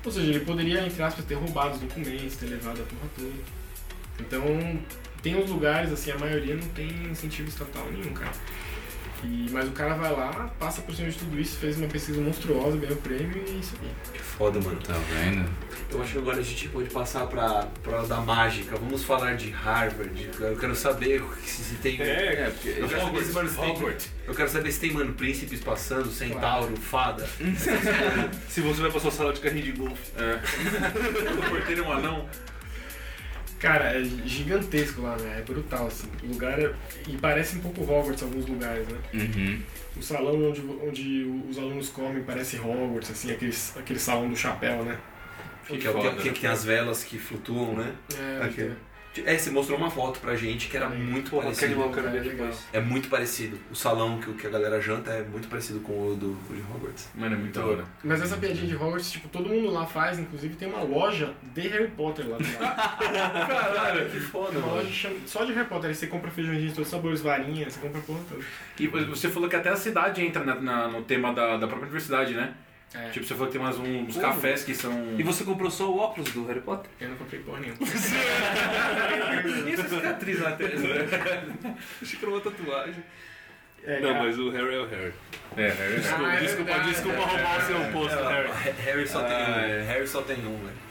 Ou 0.06 0.12
seja, 0.12 0.30
ele 0.30 0.42
poderia, 0.42 0.86
entre 0.86 1.02
aspas, 1.02 1.26
ter 1.26 1.34
roubado 1.34 1.74
os 1.74 1.80
documentos, 1.80 2.36
ter 2.36 2.46
levado 2.46 2.80
a 2.82 2.86
porra 2.86 3.10
toda. 3.18 3.60
Então, 4.20 4.80
tem 5.22 5.36
uns 5.36 5.50
lugares, 5.50 5.92
assim, 5.92 6.12
a 6.12 6.18
maioria 6.18 6.56
não 6.56 6.68
tem 6.70 6.90
incentivo 7.10 7.50
estatal 7.50 7.86
nenhum, 7.92 8.14
cara. 8.14 8.32
E, 9.24 9.48
mas 9.52 9.68
o 9.68 9.72
cara 9.72 9.96
vai 9.96 10.12
lá, 10.12 10.50
passa 10.58 10.82
por 10.82 10.96
cima 10.96 11.10
de 11.10 11.18
tudo 11.18 11.40
isso, 11.40 11.58
fez 11.58 11.78
uma 11.78 11.88
pesquisa 11.88 12.22
monstruosa, 12.22 12.78
ganhou 12.78 12.96
prêmio 12.98 13.44
e 13.46 13.52
é 13.52 13.54
isso 13.56 13.76
aí. 13.82 13.90
Que 14.14 14.20
foda, 14.20 14.62
mano. 14.62 14.80
Tá 14.80 14.94
vendo? 14.94 15.50
Eu 15.92 16.02
acho 16.02 16.14
que 16.14 16.18
agora 16.20 16.38
a 16.38 16.44
gente 16.44 16.70
pode 16.70 16.90
passar 16.90 17.26
pra, 17.26 17.68
pra 17.84 18.04
da 18.04 18.18
mágica. 18.18 18.78
Vamos 18.78 19.04
falar 19.04 19.36
de 19.36 19.50
Harvard. 19.50 20.30
Eu 20.40 20.56
quero 20.56 20.76
saber 20.76 21.22
se, 21.44 21.76
tem. 21.76 22.00
É, 22.00 22.52
porque 22.52 22.70
Eu 22.80 22.88
quero, 22.88 23.02
saber 23.02 23.24
se, 23.24 23.34
mano, 23.34 23.50
tem, 23.50 23.98
eu 24.28 24.36
quero 24.36 24.50
saber 24.50 24.72
se 24.72 24.80
tem, 24.80 24.92
mano, 24.94 25.14
príncipes 25.14 25.60
passando, 25.60 26.12
centauro, 26.12 26.78
fada. 26.78 27.28
Se 28.48 28.62
você 28.62 28.82
vai 28.82 28.92
pra 28.92 29.00
sua 29.00 29.12
sala 29.12 29.34
de 29.34 29.40
carrinho 29.40 29.66
de 29.66 29.72
golfe. 29.72 30.12
O 31.38 31.50
porteiro 31.50 31.84
é 31.84 31.88
um 31.88 31.92
anão. 31.92 32.30
Cara, 33.60 33.98
é 33.98 34.04
gigantesco 34.26 35.02
lá, 35.02 35.18
né? 35.18 35.40
É 35.40 35.42
brutal, 35.42 35.88
assim. 35.88 36.08
O 36.24 36.28
lugar 36.28 36.58
é... 36.60 36.74
E 37.08 37.18
parece 37.18 37.58
um 37.58 37.60
pouco 37.60 37.82
Hogwarts 37.82 38.22
em 38.22 38.26
alguns 38.26 38.46
lugares, 38.48 38.88
né? 38.88 38.98
Uhum. 39.14 39.62
O 39.98 40.02
salão 40.02 40.50
onde, 40.50 40.62
onde 40.82 41.24
os 41.50 41.58
alunos 41.58 41.90
comem 41.90 42.24
parece 42.24 42.58
Hogwarts, 42.58 43.12
assim, 43.12 43.32
aquele, 43.32 43.54
aquele 43.76 44.00
salão 44.00 44.30
do 44.30 44.36
chapéu, 44.36 44.84
né? 44.84 44.98
Que, 45.68 45.86
é 45.86 45.92
o 45.92 46.02
que, 46.02 46.24
que, 46.24 46.32
que 46.32 46.40
tem 46.42 46.50
as 46.50 46.64
velas 46.64 47.04
que 47.04 47.20
flutuam, 47.20 47.76
né? 47.76 47.94
É, 48.18 48.44
Aquele. 48.44 48.72
É, 48.72 48.89
você 49.24 49.50
mostrou 49.52 49.78
uma 49.78 49.90
foto 49.90 50.20
pra 50.20 50.36
gente 50.36 50.68
que 50.68 50.78
era 50.78 50.90
muito 50.90 51.32
Porra, 51.32 51.50
aquele 51.50 51.74
parecido. 51.76 51.80
mal 51.80 51.88
eu 51.90 51.94
quero 51.94 52.12
ver 52.12 52.18
É, 52.18 52.30
depois. 52.36 52.66
É 52.74 52.80
muito 52.80 53.10
parecido. 53.10 53.58
O 53.72 53.76
salão 53.76 54.20
que, 54.20 54.32
que 54.34 54.48
a 54.48 54.50
galera 54.50 54.80
janta 54.82 55.12
é 55.12 55.24
muito 55.24 55.48
parecido 55.48 55.80
com 55.82 55.94
o 56.12 56.16
do, 56.16 56.34
de 56.54 56.62
Hogwarts. 56.62 57.10
Mano, 57.16 57.36
é 57.36 57.38
muito 57.38 57.50
Então, 57.52 57.68
da 57.68 57.74
hora. 57.74 57.86
Mas 58.04 58.22
essa 58.22 58.38
piadinha 58.38 58.68
de 58.68 58.76
Hogwarts, 58.76 59.12
tipo, 59.12 59.28
todo 59.30 59.50
mundo 59.50 59.70
lá 59.72 59.86
faz, 59.86 60.20
inclusive 60.20 60.56
tem 60.56 60.68
uma 60.68 60.84
loja 60.84 61.34
de 61.54 61.62
Harry 61.68 61.88
Potter 61.90 62.28
lá 62.28 62.38
do 62.38 62.44
lado. 62.60 62.76
Caralho, 63.48 64.10
que 64.10 64.20
foda, 64.20 64.52
uma 64.60 64.62
mano. 64.68 64.76
loja 64.78 64.90
chama- 64.92 65.16
só 65.26 65.44
de 65.46 65.54
Harry 65.54 65.68
Potter, 65.68 65.90
aí 65.90 65.96
você 65.96 66.08
compra 66.08 66.30
feijãozinho 66.32 66.68
de 66.70 66.74
todos 66.76 66.88
os 66.88 66.92
sabores, 66.92 67.22
varinha, 67.22 67.70
você 67.70 67.80
compra 67.80 68.02
porra 68.02 68.20
toda. 68.30 68.44
E 68.80 68.88
você 68.88 69.30
falou 69.30 69.50
que 69.50 69.56
até 69.56 69.70
a 69.70 69.76
cidade 69.76 70.24
entra 70.24 70.44
na- 70.44 70.56
na- 70.56 70.88
no 70.88 71.02
tema 71.04 71.34
da, 71.34 71.58
da 71.58 71.68
própria 71.68 71.84
universidade, 71.88 72.34
né? 72.34 72.54
É, 72.94 73.10
Tipo, 73.10 73.26
você 73.26 73.34
falou 73.36 73.48
que 73.48 73.54
tem 73.54 73.62
umas, 73.62 73.78
uns 73.78 74.16
Pô. 74.16 74.22
cafés 74.22 74.64
que 74.64 74.74
são. 74.74 75.16
E 75.18 75.22
você 75.24 75.44
comprou 75.44 75.70
só 75.70 75.90
o 75.92 75.98
óculos 76.00 76.32
do 76.32 76.46
Harry 76.48 76.62
Potter? 76.62 76.90
eu 77.00 77.10
não 77.10 77.18
comprei 77.18 77.40
porra 77.42 77.60
nenhuma. 77.60 77.78
E 79.68 79.74
essa 79.74 79.88
cicatriz 79.88 80.40
na 80.40 80.52
testa? 80.52 80.78
Achei 82.02 82.20
que 82.20 82.26
era 82.26 82.34
uma 82.34 82.42
tatuagem. 82.42 83.04
É, 83.86 84.00
Não, 84.02 84.14
mas 84.14 84.38
o 84.38 84.50
Harry 84.50 84.76
é 84.76 84.80
o 84.80 84.88
Harry. 84.88 85.14
É, 85.56 85.62
é, 85.68 85.96
Desculpa, 85.96 86.26
Ah, 86.28 86.36
é 86.36 86.40
desculpa, 86.40 86.64
verdade. 86.72 86.90
desculpa 86.90 87.22
roubar 87.22 87.58
o 87.58 87.62
seu 87.62 87.92
posto, 87.92 88.24
Harry. 88.24 88.50
Harry 88.84 89.08
só 89.08 89.24
tem 89.24 89.36
Ah, 89.38 89.48
um. 89.50 89.64
é. 89.64 89.84
Harry 89.84 90.08
só 90.08 90.22
tem 90.22 90.38
um, 90.40 90.58
velho. 90.58 90.90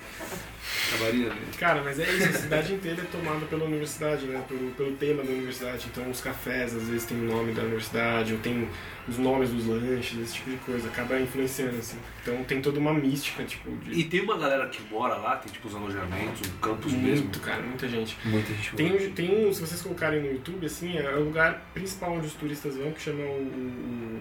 Acabaria 0.88 1.28
dele. 1.28 1.46
Cara, 1.58 1.82
mas 1.82 1.98
é 2.00 2.10
isso, 2.10 2.28
a 2.30 2.32
cidade 2.32 2.72
inteira 2.74 3.02
é 3.02 3.04
tomada 3.04 3.44
pela 3.46 3.64
universidade, 3.66 4.24
né? 4.26 4.42
Pelo, 4.48 4.70
pelo 4.72 4.92
tema 4.96 5.22
da 5.22 5.30
universidade. 5.30 5.86
Então 5.90 6.08
os 6.10 6.20
cafés 6.20 6.74
às 6.74 6.84
vezes 6.88 7.04
tem 7.04 7.18
o 7.18 7.24
nome 7.24 7.52
da 7.52 7.62
universidade, 7.62 8.32
ou 8.32 8.38
tem 8.40 8.68
os 9.08 9.18
nomes 9.18 9.50
dos 9.50 9.66
lanches, 9.66 10.18
esse 10.20 10.34
tipo 10.34 10.50
de 10.50 10.56
coisa. 10.58 10.88
Acaba 10.88 11.18
influenciando, 11.20 11.76
assim. 11.78 11.98
Então 12.22 12.44
tem 12.44 12.60
toda 12.60 12.78
uma 12.78 12.92
mística, 12.92 13.42
tipo, 13.44 13.70
de. 13.78 13.92
E 14.00 14.04
tem 14.04 14.20
uma 14.20 14.36
galera 14.36 14.68
que 14.68 14.82
mora 14.92 15.14
lá, 15.16 15.36
tem 15.36 15.50
tipo 15.52 15.68
os 15.68 15.74
alojamentos, 15.74 16.48
um 16.48 16.58
campus 16.60 16.92
mesmo. 16.92 17.24
Muito, 17.24 17.40
cara, 17.40 17.62
muita 17.62 17.88
gente. 17.88 18.16
Muita 18.24 18.52
gente 18.52 18.76
Tem, 18.76 18.92
um- 18.94 19.12
tem 19.12 19.46
um, 19.48 19.52
se 19.52 19.60
vocês 19.60 19.80
colocarem 19.82 20.20
no 20.20 20.30
YouTube, 20.32 20.66
assim, 20.66 20.96
é 20.96 21.10
o 21.14 21.24
lugar 21.24 21.62
principal 21.72 22.12
onde 22.14 22.26
os 22.26 22.34
turistas 22.34 22.76
vão, 22.76 22.92
que 22.92 23.00
chama 23.00 23.22
o, 23.22 23.42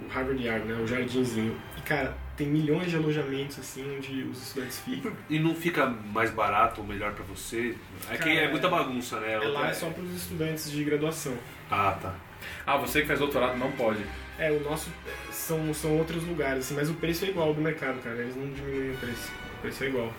o 0.05 0.07
Harvard 0.09 0.41
Yard, 0.43 0.65
né? 0.67 0.81
O 0.81 0.87
Jardinzinho. 0.87 1.55
E, 1.77 1.81
cara, 1.81 2.15
tem 2.35 2.47
milhões 2.47 2.89
de 2.89 2.95
alojamentos, 2.95 3.59
assim, 3.59 3.83
onde 3.97 4.23
os 4.23 4.47
estudantes 4.47 4.79
ficam. 4.79 5.11
E 5.29 5.39
não 5.39 5.53
fica 5.55 5.85
mais 5.87 6.29
barato 6.31 6.81
ou 6.81 6.87
melhor 6.87 7.13
pra 7.13 7.23
você? 7.25 7.75
É 8.09 8.13
que 8.13 8.19
Cara, 8.19 8.31
é 8.33 8.51
muita 8.51 8.69
bagunça, 8.69 9.19
né? 9.19 9.33
É 9.33 9.37
lá 9.39 9.69
é 9.69 9.73
só 9.73 9.89
para 9.89 10.03
os 10.03 10.15
estudantes 10.15 10.71
de 10.71 10.83
graduação. 10.83 11.35
Ah, 11.69 11.97
tá. 12.01 12.15
Ah, 12.65 12.77
você 12.77 13.01
que 13.01 13.07
faz 13.07 13.19
doutorado 13.19 13.57
não 13.57 13.71
pode. 13.71 14.03
É, 14.39 14.51
o 14.51 14.59
nosso 14.59 14.89
são, 15.31 15.73
são 15.73 15.97
outros 15.97 16.23
lugares, 16.23 16.65
assim, 16.65 16.75
mas 16.75 16.89
o 16.89 16.93
preço 16.93 17.25
é 17.25 17.29
igual 17.29 17.53
do 17.53 17.61
mercado, 17.61 17.99
cara. 18.01 18.17
Eles 18.17 18.35
não 18.35 18.51
diminuem 18.51 18.91
o 18.91 18.97
preço. 18.97 19.31
O 19.57 19.61
preço 19.61 19.83
é 19.83 19.87
igual. 19.87 20.13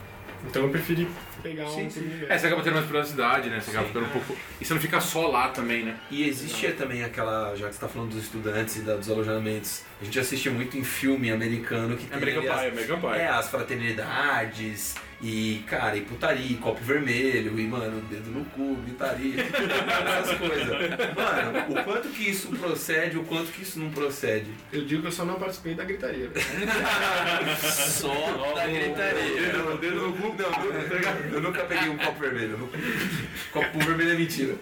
Então 0.46 0.62
eu 0.62 0.70
preferi 0.70 1.08
pegar 1.42 1.68
um 1.68 1.88
por 1.88 2.02
mim 2.02 2.08
mesmo. 2.08 2.32
É, 2.32 2.38
você 2.38 2.46
acaba 2.46 2.62
tendo 2.62 2.74
mais 2.74 2.86
privacidade, 2.86 3.50
né? 3.50 3.60
Você 3.60 3.70
acaba 3.70 3.86
ficando 3.86 4.06
um 4.06 4.10
pouco. 4.10 4.36
E 4.60 4.64
você 4.64 4.74
não 4.74 4.80
fica 4.80 5.00
só 5.00 5.26
lá 5.28 5.48
também, 5.48 5.84
né? 5.84 5.96
E 6.10 6.28
existia 6.28 6.72
também 6.72 7.02
aquela, 7.02 7.54
já 7.56 7.68
que 7.68 7.74
você 7.74 7.80
tá 7.80 7.88
falando 7.88 8.10
dos 8.10 8.22
estudantes 8.22 8.76
e 8.76 8.80
dos 8.80 9.10
alojamentos, 9.10 9.82
a 10.00 10.04
gente 10.04 10.18
assiste 10.20 10.48
muito 10.50 10.78
em 10.78 10.84
filme 10.84 11.30
americano 11.30 11.96
que 11.96 12.06
tem 12.06 12.16
American 12.16 12.40
ali 12.42 12.48
as- 12.50 12.60
Pie, 12.60 12.68
American 12.68 13.00
Pie. 13.00 13.18
É, 13.20 13.28
as 13.28 13.48
fraternidades 13.48 14.94
e, 15.20 15.64
cara, 15.66 15.96
e 15.96 16.02
putaria, 16.02 16.46
e 16.46 16.54
copo 16.54 16.80
vermelho, 16.84 17.58
e, 17.58 17.66
mano, 17.66 18.00
dedo 18.02 18.30
no 18.30 18.44
cu, 18.44 18.76
gritaria, 18.84 19.34
essas 20.22 20.38
coisas. 20.38 20.68
Mano, 20.68 21.80
o 21.80 21.82
quanto 21.84 22.08
que 22.10 22.30
isso 22.30 22.48
procede, 22.50 23.18
o 23.18 23.24
quanto 23.24 23.50
que 23.50 23.62
isso 23.62 23.80
não 23.80 23.90
procede. 23.90 24.46
Eu 24.72 24.84
digo 24.84 25.02
que 25.02 25.08
eu 25.08 25.12
só 25.12 25.24
não 25.24 25.34
participei 25.34 25.74
da 25.74 25.82
gritaria. 25.82 26.30
Só 27.60 28.52
da 28.54 28.66
gritaria. 28.66 29.64
O 29.72 29.78
dedo 29.78 29.96
no 30.08 30.12
cu, 30.12 30.34
não, 30.38 30.64
eu- 30.64 31.32
eu 31.34 31.40
nunca 31.40 31.64
peguei 31.64 31.88
um 31.88 31.96
copo 31.98 32.20
vermelho. 32.20 32.52
eu 32.52 32.58
nunca- 32.58 32.78
Copo 33.52 33.78
vermelho 33.80 34.12
é 34.12 34.14
mentira. 34.16 34.54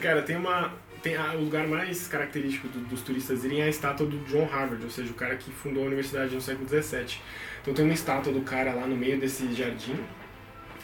Cara, 0.00 0.22
tem 0.22 0.36
uma. 0.36 0.72
Tem 1.04 1.14
a- 1.16 1.34
o 1.34 1.40
lugar 1.44 1.68
mais 1.68 2.08
característico 2.08 2.66
do- 2.66 2.80
dos 2.80 3.02
turistas 3.02 3.44
irem 3.44 3.60
é 3.60 3.64
a 3.64 3.68
estátua 3.68 4.06
do 4.06 4.18
John 4.24 4.46
Harvard, 4.46 4.82
ou 4.82 4.90
seja, 4.90 5.10
o 5.12 5.14
cara 5.14 5.36
que 5.36 5.52
fundou 5.52 5.84
a 5.84 5.86
universidade 5.86 6.34
no 6.34 6.40
século 6.40 6.66
XVII. 6.66 7.20
Então 7.62 7.74
tem 7.74 7.84
uma 7.84 7.94
estátua 7.94 8.32
do 8.32 8.40
cara 8.40 8.72
lá 8.74 8.86
no 8.86 8.96
meio 8.96 9.20
desse 9.20 9.52
jardim. 9.54 9.96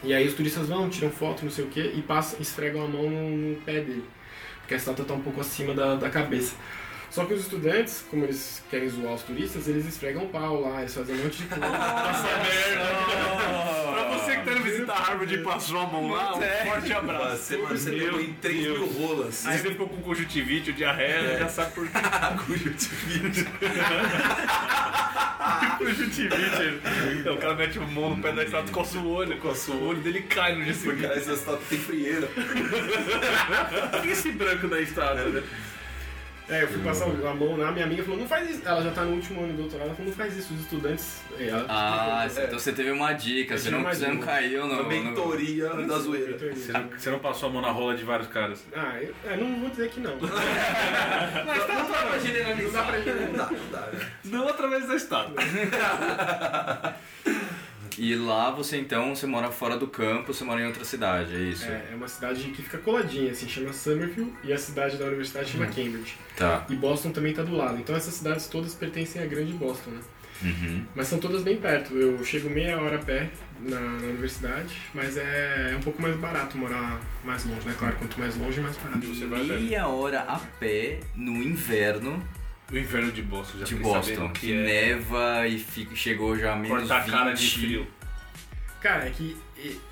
E 0.04 0.12
aí 0.14 0.26
os 0.26 0.34
turistas 0.34 0.68
vão, 0.68 0.88
tiram 0.90 1.10
foto, 1.10 1.42
não 1.44 1.50
sei 1.50 1.64
o 1.64 1.68
que, 1.68 1.80
e 1.80 2.02
passam, 2.02 2.38
esfregam 2.40 2.84
a 2.84 2.88
mão 2.88 3.08
no, 3.10 3.30
no 3.50 3.56
pé 3.62 3.80
dele. 3.80 4.04
Porque 4.60 4.74
a 4.74 4.76
estátua 4.76 5.04
tá 5.06 5.14
um 5.14 5.20
pouco 5.22 5.40
acima 5.40 5.74
da, 5.74 5.96
da 5.96 6.10
cabeça. 6.10 6.54
Só 7.10 7.24
que 7.24 7.34
os 7.34 7.40
estudantes, 7.40 8.04
como 8.08 8.24
eles 8.24 8.62
querem 8.70 8.88
zoar 8.88 9.14
os 9.14 9.22
turistas, 9.22 9.66
eles 9.66 9.84
esfregam 9.84 10.22
o 10.24 10.28
pau 10.28 10.60
lá, 10.60 10.78
eles 10.80 10.94
fazem 10.94 11.16
um 11.16 11.24
monte 11.24 11.42
de 11.42 11.48
coisa. 11.48 11.66
Pra 13.90 14.16
você 14.16 14.36
que 14.36 14.44
tá 14.44 14.52
indo 14.52 14.62
visitar 14.62 14.94
Harvard 14.94 15.34
e 15.34 15.38
passou 15.38 15.80
a 15.80 15.86
mão 15.86 16.08
lá, 16.10 16.36
um 16.36 16.40
forte 16.40 16.92
abraço. 16.92 17.36
Você, 17.36 17.56
mano, 17.56 17.76
você 17.76 17.90
pegou 17.90 18.20
em 18.20 18.32
3 18.34 18.56
mil 18.56 18.86
rolas. 18.92 19.44
Aí 19.44 19.58
você 19.58 19.70
ficou 19.70 19.88
com 19.88 20.00
conjuntivite, 20.02 20.72
diarreia, 20.72 21.36
já 21.38 21.48
sabe 21.48 21.72
por 21.72 21.88
quê. 21.88 21.98
Conjuntivite. 22.46 23.44
conjuntivite. 25.78 26.80
Então, 27.18 27.34
o 27.34 27.38
cara 27.38 27.54
mete 27.54 27.78
a 27.78 27.82
mão 27.82 28.16
no 28.16 28.22
pé 28.22 28.32
da 28.32 28.44
estátua, 28.44 28.72
coça 28.72 28.98
o 28.98 29.10
olho, 29.10 29.36
coça 29.38 29.72
o 29.72 29.88
olho 29.88 30.00
dele 30.00 30.22
cai 30.22 30.54
no 30.54 30.64
dia 30.64 30.74
Porque 30.74 31.00
seguinte. 31.02 31.18
essa 31.18 31.32
estátua 31.32 31.62
tem 31.68 31.78
frieira. 31.78 32.28
Por 32.28 34.02
que 34.02 34.08
esse 34.08 34.32
branco 34.32 34.68
da 34.68 34.80
estátua, 34.80 35.24
né? 35.24 35.42
É, 36.50 36.64
eu 36.64 36.68
fui 36.68 36.82
passar 36.82 37.04
a 37.06 37.34
mão 37.34 37.56
na 37.56 37.70
minha 37.70 37.84
amiga 37.84 38.02
falou, 38.02 38.18
não 38.18 38.26
faz 38.26 38.50
isso. 38.50 38.62
Ela 38.66 38.82
já 38.82 38.90
tá 38.90 39.04
no 39.04 39.12
último 39.14 39.44
ano 39.44 39.52
do 39.52 39.58
doutorado, 39.62 39.86
ela 39.86 39.94
falou, 39.94 40.10
não 40.10 40.16
faz 40.16 40.36
isso, 40.36 40.52
os 40.52 40.60
estudantes. 40.60 41.20
É, 41.38 41.46
ela 41.46 41.64
Ah, 41.68 42.22
explicou. 42.26 42.46
então 42.48 42.58
você 42.58 42.72
teve 42.72 42.90
uma 42.90 43.12
dica, 43.12 43.54
Eu 43.54 43.58
você 43.58 43.70
não, 43.70 43.82
você 43.84 44.06
não 44.08 44.18
caiu 44.18 44.66
no. 44.66 44.74
A 44.74 44.82
no- 44.82 44.88
mentoria 44.88 45.68
da 45.68 45.98
zoeira. 45.98 46.36
Você 46.54 46.72
não, 46.72 46.88
você 46.88 47.10
não 47.10 47.18
passou 47.20 47.48
a 47.48 47.52
mão 47.52 47.62
na 47.62 47.70
rola 47.70 47.94
de 47.96 48.02
vários 48.04 48.28
caras. 48.28 48.64
Ah, 48.74 48.98
eu, 49.00 49.14
é, 49.24 49.36
não 49.36 49.60
vou 49.60 49.70
dizer 49.70 49.88
que 49.90 50.00
não. 50.00 50.16
Mas 50.20 51.66
tá 51.66 51.74
não 51.74 51.90
dá 51.90 51.98
pra 52.08 52.18
generalizar. 52.18 52.70
Não 52.70 52.72
dá 52.72 52.82
pra 52.84 53.14
Não 53.14 53.32
dá, 53.32 53.50
não 53.50 53.70
dá. 53.70 53.80
né? 53.92 54.06
Não 54.24 54.48
através 54.48 54.88
da 54.88 54.96
estátua. 54.96 55.34
E 58.00 58.14
lá 58.14 58.50
você 58.50 58.78
então, 58.78 59.14
você 59.14 59.26
mora 59.26 59.50
fora 59.50 59.76
do 59.76 59.86
campo, 59.86 60.32
você 60.32 60.42
mora 60.42 60.62
em 60.62 60.66
outra 60.66 60.82
cidade, 60.86 61.34
é 61.34 61.38
isso? 61.38 61.66
É, 61.66 61.90
é 61.92 61.94
uma 61.94 62.08
cidade 62.08 62.42
que 62.44 62.62
fica 62.62 62.78
coladinha, 62.78 63.30
assim, 63.30 63.46
chama 63.46 63.74
Somerville, 63.74 64.32
e 64.42 64.54
a 64.54 64.56
cidade 64.56 64.96
da 64.96 65.04
universidade 65.04 65.50
chama 65.50 65.66
Cambridge. 65.66 66.16
Tá. 66.34 66.64
E 66.70 66.74
Boston 66.76 67.10
também 67.10 67.34
tá 67.34 67.42
do 67.42 67.54
lado. 67.54 67.78
Então 67.78 67.94
essas 67.94 68.14
cidades 68.14 68.46
todas 68.48 68.74
pertencem 68.74 69.22
à 69.22 69.26
grande 69.26 69.52
Boston, 69.52 69.90
né? 69.90 70.00
Uhum. 70.42 70.82
Mas 70.94 71.08
são 71.08 71.18
todas 71.18 71.42
bem 71.42 71.58
perto. 71.58 71.94
Eu 71.94 72.24
chego 72.24 72.48
meia 72.48 72.80
hora 72.80 72.96
a 72.96 73.00
pé 73.00 73.28
na, 73.60 73.78
na 73.78 74.06
universidade, 74.06 74.74
mas 74.94 75.18
é, 75.18 75.72
é 75.72 75.76
um 75.76 75.80
pouco 75.80 76.00
mais 76.00 76.16
barato 76.16 76.56
morar 76.56 76.98
mais 77.22 77.44
longe, 77.44 77.66
né? 77.66 77.74
Claro, 77.78 77.96
quanto 77.96 78.18
mais 78.18 78.34
longe, 78.34 78.62
mais 78.62 78.78
barato. 78.78 79.06
Você 79.08 79.26
vai. 79.26 79.42
Meia 79.42 79.86
hora 79.86 80.20
a 80.20 80.38
pé 80.38 81.00
no 81.14 81.42
inverno 81.42 82.26
O 82.72 82.76
inverno 82.78 83.10
de 83.12 83.22
Boston, 83.22 83.58
já 83.58 83.64
de 83.64 83.74
Boston, 83.76 84.28
que 84.30 84.40
que 84.40 84.52
é 84.52 84.56
neva 84.56 85.46
e 85.48 85.58
fica- 85.58 85.94
chegou 85.96 86.38
já 86.38 86.52
a 86.52 86.56
menos 86.56 86.78
cortar 86.78 86.96
a 86.96 87.00
20. 87.00 87.10
cara 87.12 87.32
de 87.32 87.50
frio. 87.50 87.86
Cara, 88.80 89.06
é 89.06 89.10
que 89.10 89.36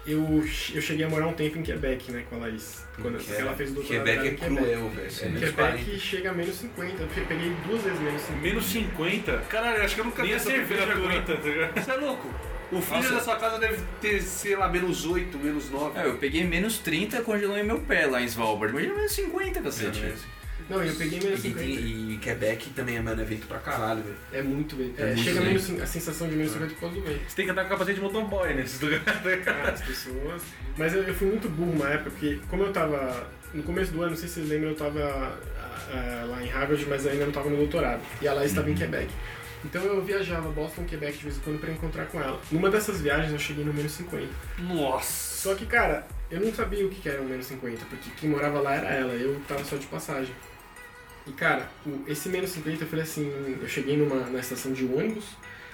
eu, 0.07 0.43
eu 0.75 0.81
cheguei 0.81 1.05
a 1.05 1.09
morar 1.11 1.27
um 1.27 1.35
tempo 1.35 1.59
em 1.59 1.63
Quebec, 1.63 2.11
né, 2.11 2.25
com 2.31 2.37
a 2.37 2.39
Laís. 2.39 2.87
Quando 3.03 3.19
Que 3.19 3.33
ela 3.35 3.53
fez 3.55 3.71
o 3.71 3.75
doutorado 3.75 4.03
Quebec 4.05 4.27
é 4.27 4.31
Quebec. 4.31 4.57
cruel, 4.57 4.89
velho. 4.91 5.11
É 5.21 5.29
menos 5.29 5.51
40. 5.51 5.77
Quebec 5.79 6.01
chega 6.01 6.31
a 6.31 6.33
menos 6.33 6.55
50. 6.55 7.03
Eu 7.03 7.27
peguei 7.27 7.53
duas 7.67 7.83
vezes 7.83 8.01
menos 8.01 8.23
50. 8.23 8.41
Menos 8.43 8.65
50? 8.65 9.39
Caralho, 9.51 9.83
acho 9.85 9.95
que 9.95 10.01
eu 10.01 10.05
nunca 10.07 10.23
vi 10.25 10.33
a 10.33 10.37
essa 10.37 10.51
cerveja 10.51 10.87
temperatura. 10.87 11.23
tá 11.23 11.35
ligado? 11.35 11.85
Você 11.85 11.91
é 11.91 11.95
louco? 11.97 12.35
O 12.73 12.81
freezer 12.81 13.13
Nossa. 13.13 13.15
da 13.15 13.21
sua 13.21 13.37
casa 13.37 13.59
deve 13.59 13.83
ter, 14.01 14.23
sei 14.23 14.57
lá, 14.57 14.69
menos 14.69 15.05
8, 15.05 15.39
menos 15.39 15.69
9. 15.71 15.99
É, 15.99 16.07
eu 16.07 16.15
peguei 16.17 16.45
menos 16.45 16.79
30 16.79 17.21
congelou 17.23 17.59
em 17.59 17.65
meu 17.65 17.81
pé 17.81 18.07
lá 18.07 18.23
em 18.23 18.27
Svalbard. 18.27 18.73
Imagina 18.73 18.95
menos 18.95 19.13
50, 19.13 19.61
cacete. 19.63 20.03
Não, 20.69 20.83
eu 20.85 20.95
peguei 20.95 21.19
menos 21.21 21.39
E, 21.39 21.43
50. 21.49 21.65
e- 21.65 22.15
e 22.15 22.19
Quebec 22.19 22.71
também 22.71 22.97
é, 22.97 23.01
mano, 23.01 23.21
é 23.23 23.25
vento 23.25 23.47
pra 23.47 23.59
caralho, 23.59 24.03
velho. 24.03 24.17
É 24.33 24.43
muito 24.43 24.77
bem. 24.77 24.93
É 24.99 25.03
É, 25.03 25.07
muito 25.07 25.23
chega 25.23 25.41
menos, 25.41 25.71
a 25.81 25.87
sensação 25.87 26.29
de 26.29 26.37
menos 26.37 26.53
50 26.53 26.75
por 26.75 26.81
causa 26.81 26.95
do 26.97 27.03
vento. 27.03 27.21
Você 27.29 27.37
tem 27.37 27.45
que 27.47 27.51
andar 27.53 27.63
com 27.65 27.71
capacete 27.71 27.97
de 27.97 28.01
motoboy 28.03 28.53
nesses 28.55 28.81
lugares. 28.81 29.05
Ah, 29.47 29.71
as 29.73 29.81
pessoas. 29.83 30.43
Mas 30.77 30.93
eu, 30.95 31.03
eu 31.05 31.15
fui 31.15 31.29
muito 31.29 31.49
burro 31.49 31.73
uma 31.73 31.89
época, 31.89 32.11
porque 32.11 32.39
como 32.49 32.63
eu 32.65 32.73
tava. 32.73 33.27
No 33.55 33.63
começo 33.63 33.91
do 33.93 34.03
ano, 34.03 34.11
não 34.11 34.17
sei 34.19 34.29
se 34.29 34.35
vocês 34.35 34.49
lembram, 34.51 34.71
eu 34.71 34.77
tava 34.77 35.01
ah, 35.91 36.27
lá 36.29 36.43
em 36.43 36.49
Harvard, 36.49 36.85
mas 36.87 37.07
ainda 37.07 37.25
não 37.25 37.33
tava 37.33 37.49
no 37.49 37.57
doutorado. 37.57 38.03
E 38.21 38.29
a 38.29 38.35
Laís 38.35 38.51
estava 38.51 38.71
em 38.71 38.75
Quebec. 38.75 39.09
Então 39.65 39.83
eu 39.83 40.05
viajava 40.05 40.51
Boston, 40.51 40.85
Quebec 40.85 41.17
de 41.19 41.25
vez 41.25 41.37
em 41.37 41.41
quando 41.41 41.59
pra 41.59 41.71
encontrar 41.73 42.05
com 42.07 42.21
ela. 42.21 42.39
Numa 42.53 42.71
dessas 42.71 43.01
viagens 43.01 43.33
eu 43.33 43.39
cheguei 43.39 43.65
no 43.65 43.73
menos 43.73 43.93
50. 43.93 44.27
Nossa. 44.59 45.37
Só 45.49 45.55
que, 45.55 45.67
cara, 45.67 46.07
eu 46.31 46.41
não 46.41 46.53
sabia 46.55 46.85
o 46.87 46.89
que 46.91 47.01
que 47.01 47.09
era 47.09 47.21
o 47.21 47.25
menos 47.25 47.47
50, 47.47 47.85
porque 47.87 48.11
quem 48.19 48.29
morava 48.31 48.61
lá 48.61 48.75
era 48.75 48.89
ela, 48.89 49.13
eu 49.15 49.41
tava 49.49 49.65
só 49.65 49.77
de 49.77 49.87
passagem. 49.87 50.33
E, 51.29 51.33
cara, 51.33 51.69
esse 52.07 52.29
menos 52.29 52.51
50 52.51 52.83
eu 52.83 52.89
falei 52.89 53.05
assim, 53.05 53.31
eu 53.61 53.69
cheguei 53.69 53.97
numa, 53.97 54.27
na 54.31 54.41
estação 54.41 54.73
de 54.73 54.85
ônibus, 54.85 55.25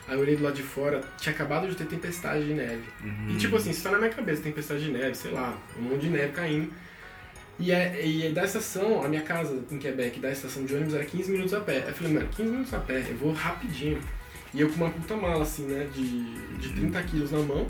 aí 0.09 0.15
eu 0.15 0.21
olhei 0.21 0.37
do 0.37 0.43
lado 0.43 0.55
de 0.55 0.63
fora, 0.63 1.03
tinha 1.19 1.35
acabado 1.35 1.69
de 1.69 1.77
ter 1.77 1.87
tempestade 1.87 2.45
de 2.45 2.55
neve. 2.55 2.83
E 3.31 3.37
tipo 3.37 3.57
assim, 3.57 3.71
isso 3.71 3.83
tá 3.83 3.91
na 3.91 3.99
minha 3.99 4.11
cabeça, 4.11 4.43
tempestade 4.43 4.85
de 4.85 4.91
neve, 4.91 5.15
sei 5.15 5.31
lá, 5.31 5.57
um 5.79 5.83
monte 5.83 6.03
de 6.03 6.11
neve 6.11 6.33
caindo. 6.33 6.73
E, 7.59 7.71
é, 7.71 8.05
e 8.05 8.33
da 8.33 8.45
estação, 8.45 9.05
a 9.05 9.09
minha 9.09 9.23
casa 9.23 9.63
em 9.71 9.79
Quebec, 9.79 10.19
da 10.19 10.31
estação 10.31 10.65
de 10.65 10.75
ônibus 10.75 10.95
era 10.95 11.05
15 11.05 11.31
minutos 11.31 11.55
a 11.55 11.61
pé. 11.61 11.83
Aí 11.83 11.89
eu 11.89 11.95
falei, 11.95 12.13
mano, 12.13 12.29
15 12.35 12.51
minutos 12.51 12.75
a 12.75 12.81
pé, 12.81 13.05
eu 13.09 13.17
vou 13.17 13.33
rapidinho. 13.33 14.01
E 14.53 14.61
eu 14.61 14.69
com 14.69 14.77
uma 14.77 14.91
puta 14.91 15.17
mala 15.17 15.43
assim, 15.43 15.65
né, 15.67 15.89
de, 15.95 16.35
de 16.59 16.73
30 16.75 17.03
quilos 17.05 17.31
na 17.31 17.39
mão. 17.39 17.67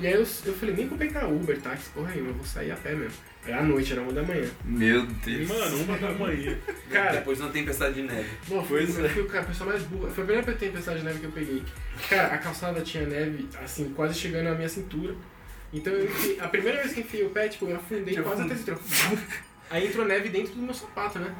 E 0.00 0.06
aí 0.06 0.12
eu, 0.12 0.20
eu 0.20 0.54
falei, 0.54 0.74
nem 0.76 0.86
vou 0.86 0.96
pegar 0.96 1.26
Uber, 1.26 1.60
táxi, 1.60 1.90
porra 1.90 2.12
aí, 2.12 2.18
eu 2.18 2.32
vou 2.32 2.44
sair 2.44 2.70
a 2.70 2.76
pé 2.76 2.94
mesmo. 2.94 3.18
Era 3.46 3.60
à 3.60 3.62
noite, 3.62 3.92
era 3.92 4.02
uma 4.02 4.12
da 4.12 4.22
manhã. 4.22 4.48
Meu 4.64 5.06
Deus. 5.06 5.48
Mano, 5.48 5.82
uma 5.82 5.98
da 5.98 6.12
manhã. 6.12 6.56
Cara, 6.90 7.12
Depois 7.12 7.38
não 7.38 7.50
tem 7.50 7.62
tempestade 7.62 7.94
de 7.94 8.02
neve. 8.02 8.28
Bom, 8.46 8.62
foi, 8.64 8.84
eu 8.84 8.86
fui 8.86 9.22
o 9.22 9.26
cara, 9.26 9.44
a 9.44 9.46
pessoa 9.46 9.70
mais 9.70 9.82
burra. 9.82 10.10
Foi 10.10 10.24
a 10.24 10.26
primeira 10.26 10.52
tempestade 10.52 10.98
de 11.00 11.04
neve 11.04 11.18
que 11.20 11.24
eu 11.26 11.32
peguei. 11.32 11.62
Cara, 12.08 12.34
a 12.34 12.38
calçada 12.38 12.80
tinha 12.82 13.06
neve, 13.06 13.48
assim, 13.62 13.90
quase 13.94 14.18
chegando 14.18 14.44
na 14.44 14.54
minha 14.54 14.68
cintura. 14.68 15.14
Então 15.72 15.92
eu 15.92 16.08
a 16.40 16.48
primeira 16.48 16.78
vez 16.78 16.92
que 16.94 17.00
enfiei 17.00 17.24
o 17.24 17.30
pé, 17.30 17.48
tipo, 17.48 17.66
eu 17.66 17.76
afundei 17.76 18.16
quase 18.22 18.42
até 18.42 18.54
a 18.54 18.56
cintura. 18.56 19.22
Aí 19.70 19.86
entrou 19.86 20.06
neve 20.06 20.30
dentro 20.30 20.54
do 20.54 20.62
meu 20.62 20.72
sapato, 20.72 21.18
né? 21.18 21.34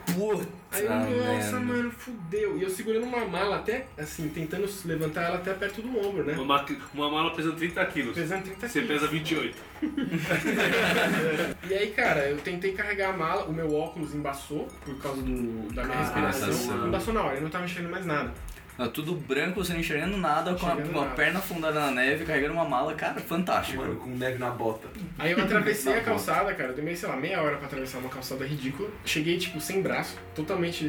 Aí 0.70 0.84
eu, 0.84 0.92
Ah, 0.92 0.98
nossa, 0.98 1.52
merda. 1.52 1.60
mano, 1.60 1.90
fudeu. 1.90 2.58
E 2.58 2.62
eu 2.62 2.68
segurando 2.68 3.04
uma 3.06 3.24
mala 3.24 3.56
até, 3.56 3.86
assim, 3.96 4.28
tentando 4.28 4.68
levantar 4.84 5.22
ela 5.22 5.36
até 5.36 5.54
perto 5.54 5.80
do 5.80 5.88
ombro, 5.98 6.22
né? 6.24 6.34
Uma, 6.34 6.44
ma- 6.44 6.66
uma 6.92 7.10
mala 7.10 7.34
pesando 7.34 7.56
30 7.56 7.84
quilos. 7.86 8.14
Pesando 8.14 8.42
30 8.44 8.68
Você 8.68 8.82
quilos. 8.82 9.00
pesa 9.00 9.10
28. 9.10 9.56
E 11.68 11.74
aí, 11.74 11.90
cara, 11.90 12.20
eu 12.28 12.38
tentei 12.38 12.72
carregar 12.72 13.10
a 13.10 13.16
mala, 13.16 13.44
o 13.44 13.52
meu 13.52 13.74
óculos 13.74 14.14
embaçou 14.14 14.68
por 14.84 14.96
causa 14.98 15.20
do, 15.22 15.72
da 15.74 15.84
minha 15.84 15.96
Ah, 15.96 16.00
respiração. 16.02 16.52
sensação. 16.52 16.86
Embaçou 16.88 17.12
na 17.14 17.22
hora, 17.22 17.36
eu 17.36 17.42
não 17.42 17.50
tava 17.50 17.64
enxergando 17.64 17.92
mais 17.92 18.06
nada. 18.06 18.32
Tá 18.78 18.86
tudo 18.88 19.12
branco, 19.14 19.62
você 19.62 19.72
não 19.72 19.80
enxergando 19.80 20.16
nada, 20.16 20.54
com 20.54 20.64
a- 20.66 20.74
nada. 20.76 21.10
perna 21.16 21.40
afundada 21.40 21.80
na 21.80 21.90
neve, 21.90 22.24
carregando 22.24 22.54
uma 22.54 22.64
mala, 22.64 22.94
cara, 22.94 23.20
fantástico. 23.20 23.82
Mano, 23.82 23.96
com 23.96 24.10
neve 24.10 24.38
na 24.38 24.50
bota. 24.50 24.86
Aí 25.18 25.32
eu 25.32 25.42
atravessei 25.42 25.92
Na 25.94 25.98
a 25.98 26.04
calçada, 26.04 26.54
cara. 26.54 26.70
Eu 26.70 26.76
demorei, 26.76 26.94
sei 26.96 27.08
lá, 27.08 27.16
meia 27.16 27.42
hora 27.42 27.56
pra 27.56 27.66
atravessar 27.66 27.98
uma 27.98 28.08
calçada 28.08 28.46
ridícula. 28.46 28.88
Cheguei, 29.04 29.36
tipo, 29.36 29.60
sem 29.60 29.82
braço, 29.82 30.16
totalmente 30.32 30.88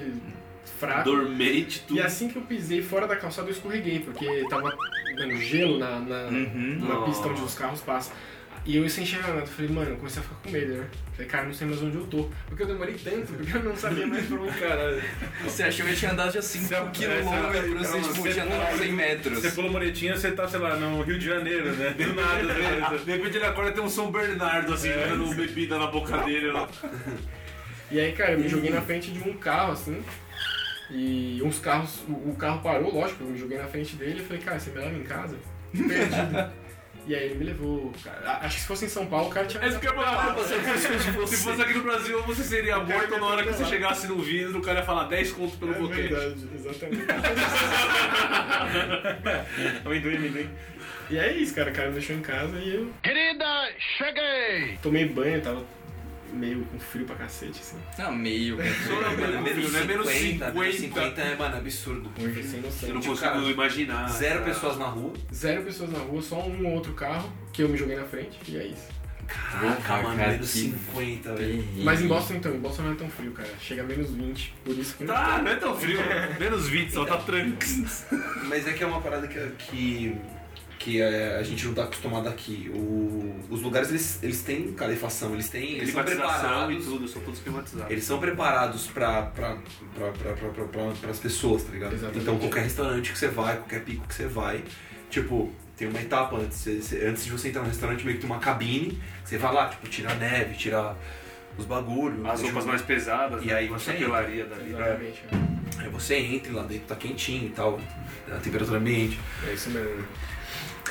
fraco. 0.80 1.04
Dormente, 1.06 1.82
tudo. 1.88 1.98
E 1.98 2.02
assim 2.02 2.30
que 2.30 2.36
eu 2.36 2.44
pisei 2.44 2.84
fora 2.84 3.08
da 3.08 3.16
calçada, 3.16 3.48
eu 3.48 3.54
escorreguei, 3.54 4.00
porque 4.02 4.46
tava 4.48 4.72
dando 5.18 5.36
gelo 5.38 5.80
na, 5.80 6.00
na, 6.00 6.22
Uhum. 6.28 6.78
numa 6.80 7.06
pista 7.06 7.28
onde 7.28 7.42
os 7.42 7.56
carros 7.56 7.82
passam. 7.82 8.16
E 8.66 8.76
eu 8.78 8.88
sem 8.90 9.04
enxergar 9.04 9.30
nada, 9.34 9.48
falei, 9.48 9.72
mano, 9.72 9.90
eu 9.92 9.96
comecei 9.98 10.20
a 10.22 10.24
ficar 10.24 10.36
com 10.44 10.50
medo, 10.52 10.74
né? 10.76 10.86
Falei, 11.14 11.28
cara, 11.28 11.46
não 11.46 11.54
sei 11.54 11.68
mais 11.68 11.82
onde 11.82 11.96
eu 11.98 12.06
tô. 12.06 12.30
Porque 12.48 12.62
eu 12.64 12.68
demorei 12.68 12.94
tanto, 12.96 13.34
porque 13.34 13.58
eu 13.58 13.64
não 13.64 13.76
sabia 13.76 14.06
mais 14.06 14.26
pra 14.28 14.38
onde 14.40 14.60
Caralho. 14.60 15.02
Você 15.44 15.64
achou 15.64 15.86
que 15.86 15.92
eu 15.94 15.96
tinha 15.96 16.12
andado 16.12 16.34
já 16.34 16.42
5 16.42 16.92
quilômetros, 16.92 17.88
você 17.88 18.02
tipo, 18.02 18.14
você 18.16 18.34
tinha 18.34 18.46
andado 18.46 18.78
100 18.78 18.92
metros. 18.94 19.40
Você 19.40 19.52
pulou 19.52 19.72
moretinha, 19.72 20.16
você 20.16 20.32
tá, 20.32 20.48
sei 20.48 20.60
lá, 20.60 20.76
no 20.76 21.02
Rio 21.02 21.18
de 21.18 21.26
Janeiro, 21.26 21.72
né? 21.72 21.90
Do 21.92 22.14
nada. 22.14 22.44
né? 22.44 23.00
De 23.06 23.12
repente 23.12 23.38
ele 23.38 23.46
acorda 23.46 23.72
e 23.72 23.74
tem 23.74 23.84
um 23.84 23.90
São 23.90 24.12
Bernardo 24.12 24.74
assim, 24.74 24.90
É. 24.90 25.08
dando 25.08 25.34
bebida 25.34 25.80
na 25.80 25.88
boca 25.88 26.18
dele. 26.20 26.50
ó. 26.50 26.68
E 27.90 28.00
aí, 28.00 28.12
cara, 28.12 28.34
eu 28.34 28.40
me 28.40 28.48
joguei 28.48 28.70
na 28.70 28.82
frente 28.82 29.10
de 29.10 29.20
um 29.28 29.34
carro, 29.38 29.72
assim. 29.72 30.04
E 30.92 31.42
uns 31.44 31.60
carros, 31.60 32.02
o, 32.08 32.30
o 32.30 32.36
carro 32.38 32.62
parou, 32.62 32.94
lógico, 32.94 33.24
eu 33.24 33.30
me 33.30 33.38
joguei 33.38 33.58
na 33.58 33.68
frente 33.68 33.96
dele 33.96 34.22
e 34.22 34.26
falei, 34.26 34.42
cara, 34.42 34.60
você 34.60 34.70
me 34.72 34.78
leva 34.80 34.96
em 34.96 35.04
casa? 35.04 35.38
Perdido. 35.72 36.52
E 37.10 37.16
aí 37.16 37.24
ele 37.26 37.36
me 37.36 37.46
levou, 37.46 37.92
cara. 38.04 38.20
A- 38.24 38.46
Acho 38.46 38.56
que 38.58 38.62
se 38.62 38.68
fosse 38.68 38.86
em 38.86 38.90
São 38.90 39.08
Paulo, 39.08 39.30
o 39.30 39.32
cara 39.32 39.48
tinha. 39.48 39.64
É 39.64 39.68
isso 39.68 39.80
que 39.80 39.88
eu 39.88 39.96
ia. 39.96 41.26
Se 41.28 41.38
fosse 41.44 41.60
aqui 41.60 41.74
no 41.74 41.82
Brasil, 41.84 42.22
você 42.22 42.44
seria 42.44 42.78
morto 42.78 43.18
na 43.18 43.26
hora 43.26 43.42
que 43.44 43.52
você 43.52 43.66
chegasse 43.66 44.06
no 44.06 44.20
vidro, 44.20 44.60
o 44.60 44.62
cara 44.62 44.82
ia 44.82 44.86
falar 44.86 45.06
10 45.06 45.32
conto 45.32 45.58
pelo 45.58 45.74
É 45.74 45.80
boquete. 45.80 46.14
verdade, 46.14 46.48
exatamente. 46.54 47.02
amendoim, 49.86 50.16
amendoim. 50.18 50.50
E 51.10 51.18
é 51.18 51.34
isso, 51.34 51.56
cara. 51.56 51.72
O 51.72 51.74
cara 51.74 51.88
me 51.88 51.94
deixou 51.96 52.16
em 52.16 52.22
casa 52.22 52.58
e 52.60 52.76
eu 52.76 52.94
Querida, 53.02 53.70
cheguei! 53.98 54.78
tomei 54.82 55.06
banho, 55.08 55.42
tava 55.42 55.64
meio 56.34 56.64
com 56.66 56.80
frio 56.80 57.06
pra 57.06 57.16
cacete, 57.16 57.60
assim. 57.60 57.78
Não, 57.98 58.14
meio. 58.16 58.58
Mano, 58.58 59.42
menos 59.42 59.72
né? 59.74 59.84
Menos 59.86 60.08
50, 60.10 60.52
menos 60.52 60.76
50. 60.76 60.78
50 60.78 61.22
é, 61.22 61.36
mano, 61.36 61.58
absurdo. 61.58 62.12
Hoje, 62.20 62.44
sem 62.44 62.62
noção. 62.62 62.90
Eu 62.90 62.96
não 62.96 63.02
Tipo, 63.02 63.14
consigo 63.14 63.32
cara, 63.32 63.46
imaginar. 63.46 64.08
Zero 64.10 64.40
cara. 64.40 64.54
pessoas 64.54 64.78
na 64.78 64.86
rua. 64.86 65.14
Zero 65.34 65.64
pessoas 65.64 65.92
na 65.92 66.00
rua, 66.00 66.22
só 66.22 66.40
um 66.48 66.66
ou 66.68 66.74
outro 66.74 66.94
carro 66.94 67.32
que 67.54 67.62
eu 67.64 67.70
me 67.70 67.78
joguei 67.78 67.96
na 67.96 68.06
frente 68.06 68.38
e 68.48 68.58
é 68.58 68.66
isso. 68.68 69.00
Caraca, 69.28 69.82
Cara, 69.84 70.02
mano, 70.04 70.18
cara, 70.18 70.32
menos 70.32 70.52
que 70.52 70.58
50, 70.60 71.36
velho. 71.36 71.64
Mas 71.84 72.02
em 72.02 72.08
Boston 72.08 72.34
então, 72.34 72.52
em 72.56 72.60
Boston 72.60 72.82
não 72.82 72.92
é 72.94 72.96
tão 72.96 73.08
frio, 73.10 73.32
cara. 73.32 73.50
Chega 73.62 73.84
a 73.84 73.86
menos 73.86 74.10
20, 74.10 74.54
por 74.66 74.76
isso 74.76 74.96
que 74.98 75.06
Tá, 75.06 75.40
não 75.44 75.52
é 75.52 75.56
tão 75.56 75.78
frio. 75.78 76.00
Menos 76.40 76.68
20, 76.68 76.92
só 76.92 77.06
tá 77.06 77.18
tranks. 77.18 78.06
Mas 78.46 78.66
é 78.68 78.74
que 78.74 78.84
é 78.84 78.88
uma 78.88 79.00
parada 79.02 79.28
que, 79.28 79.40
que, 79.60 80.16
que 80.80 81.02
é, 81.02 81.36
a 81.38 81.44
gente 81.44 81.66
não 81.68 81.74
tá 81.74 81.84
acostumado 81.84 82.28
aqui. 82.30 82.72
O- 82.74 83.36
os 83.50 83.62
lugares, 83.62 83.90
eles, 83.90 84.24
eles 84.24 84.42
têm 84.42 84.72
calefação, 84.72 85.34
eles 85.34 85.50
têm... 85.50 85.74
Eles 85.78 85.92
são 85.92 86.04
Climatização 86.04 86.72
e 86.72 86.76
preparados... 86.78 86.86
tudo, 86.86 87.08
são 87.08 87.22
todos 87.22 87.40
climatizados. 87.42 87.92
Eles 87.92 88.04
são 88.06 88.20
preparados 88.20 88.88
pra, 88.88 89.24
pra, 89.24 89.58
pra, 89.98 90.92
pras 91.02 91.20
pessoas, 91.20 91.64
tá 91.64 91.72
ligado? 91.74 91.94
Exatamente. 91.94 92.22
Então 92.22 92.40
qualquer 92.40 92.64
restaurante 92.64 93.12
que 93.12 93.18
você 93.18 93.28
vai, 93.28 93.58
qualquer 93.58 93.84
pico 93.84 94.08
que 94.08 94.14
você 94.16 94.26
vai, 94.26 94.64
tipo, 95.10 95.52
tem 95.76 95.88
uma 95.90 96.00
etapa 96.00 96.38
antes. 96.38 96.66
Antes 96.94 97.26
de 97.26 97.32
você 97.32 97.50
entrar 97.50 97.62
no 97.62 97.68
restaurante, 97.68 98.06
meio 98.06 98.18
que 98.18 98.22
tem 98.26 98.30
uma 98.32 98.40
cabine, 98.40 98.98
você 99.24 99.38
vai 99.38 99.54
lá, 99.54 99.68
tipo, 99.68 99.88
tira 99.90 100.12
a 100.12 100.16
neve, 100.16 100.56
tira 100.56 100.96
os 101.58 101.66
bagulhos. 101.66 102.26
As 102.26 102.42
roupas 102.42 102.66
mais 102.66 102.82
pesadas, 102.82 103.44
E 103.44 103.48
né? 103.48 103.54
aí 103.54 103.68
uma 103.68 103.78
chapelaria 103.80 104.46
dali. 104.46 104.70
Exatamente, 104.70 105.22
cara. 105.30 105.50
Aí 105.80 105.90
você 105.90 106.16
entra 106.18 106.52
e 106.52 106.56
lá 106.56 106.64
dentro, 106.64 106.86
tá 106.88 106.96
quentinho 106.96 107.48
e 107.48 107.50
tal, 107.50 107.80
a 108.32 108.36
temperatura 108.38 108.78
ambiente. 108.80 109.20
É 109.48 109.54
isso 109.54 109.70
mesmo. 109.70 110.06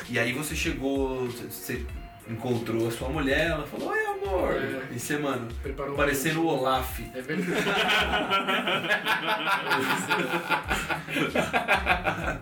E 0.09 0.17
aí 0.19 0.33
você 0.33 0.55
chegou, 0.55 1.27
você 1.27 1.83
encontrou 2.29 2.87
a 2.87 2.91
sua 2.91 3.09
mulher, 3.09 3.51
ela 3.51 3.65
falou, 3.67 3.89
oi 3.89 4.05
amor. 4.05 4.53
É. 4.53 4.93
E 4.95 4.99
você, 4.99 5.17
mano, 5.17 5.47
Preparou 5.61 5.95
parecendo 5.95 6.41
o 6.41 6.47
Olaf. 6.47 6.99
É 7.15 7.21
verdade. 7.21 7.51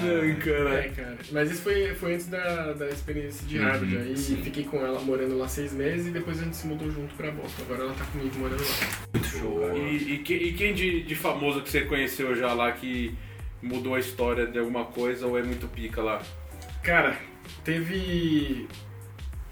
Ai, 0.00 0.30
É, 0.30 0.88
cara. 0.90 1.18
Mas 1.32 1.50
isso 1.50 1.62
foi, 1.62 1.92
foi 1.94 2.14
antes 2.14 2.26
da, 2.26 2.72
da 2.74 2.88
experiência 2.88 3.44
de 3.46 3.58
Harvard. 3.58 3.96
Uhum, 3.96 4.02
aí 4.02 4.16
sim. 4.16 4.36
fiquei 4.36 4.62
com 4.64 4.76
ela 4.78 5.00
morando 5.00 5.36
lá 5.36 5.48
seis 5.48 5.72
meses 5.72 6.06
e 6.06 6.10
depois 6.10 6.40
a 6.40 6.44
gente 6.44 6.56
se 6.56 6.66
mudou 6.68 6.88
junto 6.90 7.14
pra 7.16 7.30
Boston. 7.32 7.62
Agora 7.62 7.82
ela 7.84 7.94
tá 7.94 8.04
comigo 8.04 8.38
morando 8.38 8.62
lá. 8.62 9.08
Muito 9.12 9.26
show, 9.28 9.60
cara. 9.60 9.76
E, 9.76 10.14
e 10.14 10.18
que- 10.18 10.34
e 10.34 10.52
quem 10.52 10.72
de, 10.74 11.02
de 11.02 11.14
famoso 11.16 11.62
que 11.62 11.70
você 11.70 11.80
conheceu 11.82 12.34
já 12.36 12.52
lá 12.52 12.70
que 12.70 13.12
mudou 13.62 13.94
a 13.94 14.00
história 14.00 14.46
de 14.46 14.58
alguma 14.58 14.84
coisa 14.84 15.26
ou 15.26 15.38
é 15.38 15.42
muito 15.42 15.66
pica 15.68 16.02
lá? 16.02 16.22
Cara, 16.82 17.18
teve. 17.64 18.68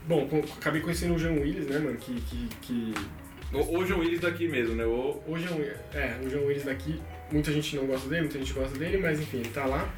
Bom, 0.07 0.29
acabei 0.57 0.81
conhecendo 0.81 1.15
o 1.15 1.19
Jean 1.19 1.33
Willis, 1.33 1.67
né, 1.67 1.79
mano? 1.79 1.97
Que. 1.97 2.15
que, 2.21 2.49
que... 2.63 2.95
O, 3.53 3.79
o 3.79 3.87
João 3.87 4.01
Willis 4.01 4.21
daqui 4.21 4.49
mesmo, 4.49 4.75
né? 4.75 4.85
O, 4.85 5.23
O 5.27 5.37
é, 5.95 6.19
o 6.25 6.29
Jean 6.29 6.41
Willis 6.41 6.65
daqui, 6.65 7.01
muita 7.31 7.53
gente 7.53 7.77
não 7.77 7.87
gosta 7.87 8.09
dele, 8.09 8.23
muita 8.23 8.39
gente 8.39 8.53
gosta 8.53 8.77
dele, 8.77 8.99
mas 8.99 9.21
enfim, 9.21 9.39
ele 9.39 9.51
tá 9.51 9.65
lá. 9.65 9.89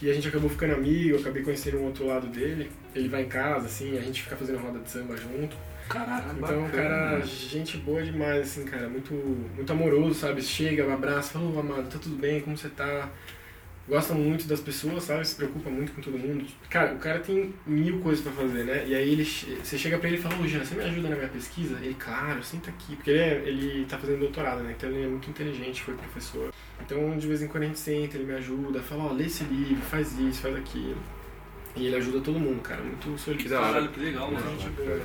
E 0.00 0.10
a 0.10 0.14
gente 0.14 0.28
acabou 0.28 0.50
ficando 0.50 0.74
amigo, 0.74 1.18
acabei 1.18 1.42
conhecendo 1.42 1.78
um 1.78 1.84
outro 1.84 2.06
lado 2.06 2.26
dele. 2.26 2.70
Ele 2.94 3.08
vai 3.08 3.22
em 3.22 3.28
casa, 3.28 3.66
assim, 3.66 3.96
a 3.96 4.00
gente 4.00 4.22
fica 4.22 4.36
fazendo 4.36 4.58
roda 4.58 4.78
de 4.80 4.90
samba 4.90 5.16
junto. 5.16 5.56
Caraca, 5.88 6.34
Então, 6.36 6.68
cara, 6.70 7.20
gente 7.20 7.76
boa 7.78 8.02
demais, 8.02 8.40
assim, 8.42 8.64
cara, 8.64 8.88
muito, 8.88 9.12
muito 9.14 9.70
amoroso, 9.72 10.14
sabe? 10.14 10.42
Chega, 10.42 10.92
abraça, 10.92 11.34
fala, 11.34 11.50
ô 11.50 11.60
amado, 11.60 11.88
tá 11.88 11.98
tudo 11.98 12.16
bem, 12.16 12.40
como 12.40 12.56
você 12.56 12.68
tá? 12.68 13.10
Gosta 13.88 14.14
muito 14.14 14.46
das 14.46 14.60
pessoas, 14.60 15.02
sabe? 15.02 15.26
Se 15.26 15.34
preocupa 15.34 15.68
muito 15.68 15.92
com 15.92 16.00
todo 16.00 16.16
mundo. 16.16 16.46
Cara, 16.70 16.94
o 16.94 16.98
cara 16.98 17.18
tem 17.18 17.52
mil 17.66 17.98
coisas 17.98 18.22
pra 18.22 18.32
fazer, 18.32 18.62
né? 18.64 18.84
E 18.86 18.94
aí 18.94 19.10
ele, 19.10 19.24
você 19.24 19.76
chega 19.76 19.98
pra 19.98 20.08
ele 20.08 20.18
e 20.18 20.20
fala, 20.20 20.38
ô 20.40 20.46
Jean, 20.46 20.64
você 20.64 20.76
me 20.76 20.84
ajuda 20.84 21.08
na 21.08 21.16
minha 21.16 21.28
pesquisa? 21.28 21.76
Ele, 21.82 21.94
claro, 21.98 22.42
senta 22.44 22.70
aqui. 22.70 22.94
Porque 22.94 23.10
ele, 23.10 23.18
é- 23.20 23.42
ele 23.44 23.84
tá 23.86 23.98
fazendo 23.98 24.20
doutorado, 24.20 24.62
né? 24.62 24.74
Então 24.76 24.88
ele 24.88 25.04
é 25.04 25.08
muito 25.08 25.28
inteligente, 25.28 25.82
foi 25.82 25.94
professor. 25.94 26.52
Então, 26.80 27.18
de 27.18 27.26
vez 27.26 27.42
em 27.42 27.48
quando 27.48 27.64
a 27.64 27.66
gente 27.66 27.78
senta, 27.80 28.16
ele 28.16 28.24
me 28.26 28.34
ajuda, 28.34 28.80
fala, 28.80 29.04
ó, 29.04 29.12
lê 29.12 29.24
esse 29.26 29.42
livro, 29.44 29.82
faz 29.82 30.16
isso, 30.18 30.42
faz 30.42 30.54
aquilo. 30.56 30.96
E 31.74 31.86
ele 31.86 31.96
ajuda 31.96 32.20
todo 32.20 32.38
mundo, 32.38 32.60
cara, 32.62 32.82
muito 32.82 33.18
solitário. 33.18 33.66
Caralho, 33.66 33.88
que 33.88 33.98
legal, 34.00 34.30
Muito 34.30 34.44
mano. 34.44 34.60
gente 34.60 34.70
boa. 34.74 35.00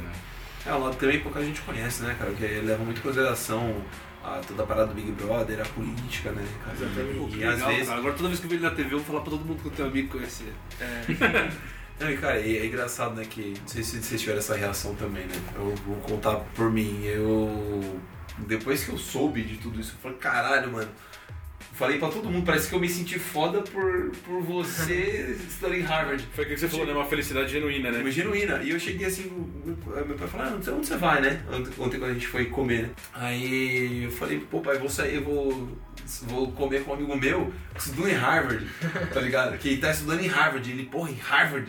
É 0.65 0.73
um 0.73 0.83
lado 0.83 0.97
também 0.97 1.19
pouca 1.21 1.41
gente 1.43 1.61
conhece, 1.61 2.03
né, 2.03 2.15
cara? 2.19 2.29
Porque 2.29 2.45
leva 2.45 2.83
muito 2.83 2.99
em 2.99 3.01
consideração 3.01 3.73
a, 4.27 4.41
toda 4.45 4.63
a 4.63 4.65
parada 4.65 4.87
do 4.87 4.93
Big 4.93 5.11
Brother, 5.11 5.61
a 5.61 5.65
política, 5.65 6.31
né, 6.31 6.45
cara? 6.63 6.75
Exatamente. 6.75 7.37
E, 7.37 7.43
às 7.43 7.53
legal, 7.55 7.69
vezes. 7.69 7.87
cara. 7.87 7.99
Agora 7.99 8.13
toda 8.13 8.27
vez 8.29 8.39
que 8.39 8.45
eu 8.45 8.49
vejo 8.49 8.61
ele 8.63 8.69
na 8.69 8.75
TV, 8.75 8.93
eu 8.93 8.99
vou 8.99 9.07
falar 9.07 9.21
pra 9.21 9.31
todo 9.31 9.45
mundo 9.45 9.61
que 9.61 9.67
eu 9.67 9.71
tenho 9.71 9.87
amigo 9.87 10.07
que 10.07 10.17
conhece 10.17 10.43
ele. 10.43 11.17
Não, 11.99 12.11
e 12.11 12.17
cara, 12.17 12.39
e 12.39 12.57
é 12.57 12.65
engraçado, 12.65 13.15
né, 13.15 13.25
que. 13.25 13.55
Não 13.59 13.67
sei 13.67 13.83
se 13.83 14.01
vocês 14.03 14.21
tiveram 14.21 14.39
essa 14.39 14.55
reação 14.55 14.93
também, 14.95 15.25
né? 15.25 15.33
Eu 15.55 15.73
vou 15.77 15.95
contar 15.97 16.35
por 16.55 16.71
mim. 16.71 17.03
Eu. 17.05 17.99
Depois 18.39 18.83
que 18.83 18.91
eu 18.91 18.97
soube 18.99 19.41
de 19.41 19.57
tudo 19.57 19.79
isso, 19.79 19.93
eu 19.95 19.99
falei, 20.01 20.17
caralho, 20.17 20.71
mano. 20.71 20.89
Falei 21.77 21.99
pra 21.99 22.09
todo 22.09 22.27
mundo, 22.29 22.43
parece 22.45 22.67
que 22.69 22.73
eu 22.75 22.79
me 22.79 22.89
senti 22.89 23.19
foda 23.19 23.61
por, 23.61 24.09
por 24.25 24.41
você 24.41 25.37
estudar 25.47 25.77
em 25.77 25.81
Harvard. 25.81 26.23
foi 26.33 26.43
aquilo 26.45 26.55
que 26.55 26.61
você 26.61 26.67
falou, 26.69 26.85
né? 26.87 26.93
Uma 26.93 27.05
felicidade 27.05 27.51
genuína, 27.51 27.91
né? 27.91 28.09
Genuína. 28.11 28.61
E 28.63 28.71
eu 28.71 28.79
cheguei 28.79 29.05
assim, 29.05 29.27
o- 29.27 29.69
o- 29.71 30.05
meu 30.07 30.15
pai 30.17 30.27
falou, 30.27 30.47
ah, 30.47 30.49
não 30.49 30.63
sei 30.63 30.73
onde 30.73 30.87
você 30.87 30.97
vai, 30.97 31.21
né? 31.21 31.39
Ontem 31.77 31.99
quando 31.99 32.09
a 32.09 32.13
gente 32.13 32.27
foi 32.27 32.45
comer, 32.45 32.83
né? 32.83 32.89
Aí 33.13 34.05
eu 34.05 34.11
falei, 34.11 34.39
pô 34.39 34.59
pai, 34.59 34.79
vou 34.79 34.89
sair, 34.89 35.15
eu 35.17 35.23
vou, 35.23 35.77
vou 36.23 36.51
comer 36.53 36.83
com 36.83 36.91
um 36.91 36.93
amigo 36.95 37.15
meu 37.15 37.53
que 37.75 37.79
estudou 37.81 38.09
em 38.09 38.13
Harvard, 38.13 38.65
tá 39.13 39.19
ligado? 39.21 39.55
Que 39.59 39.77
tá 39.77 39.91
estudando 39.91 40.21
em 40.21 40.27
Harvard. 40.27 40.69
Ele, 40.71 40.85
porra, 40.85 41.11
em 41.11 41.19
Harvard? 41.19 41.67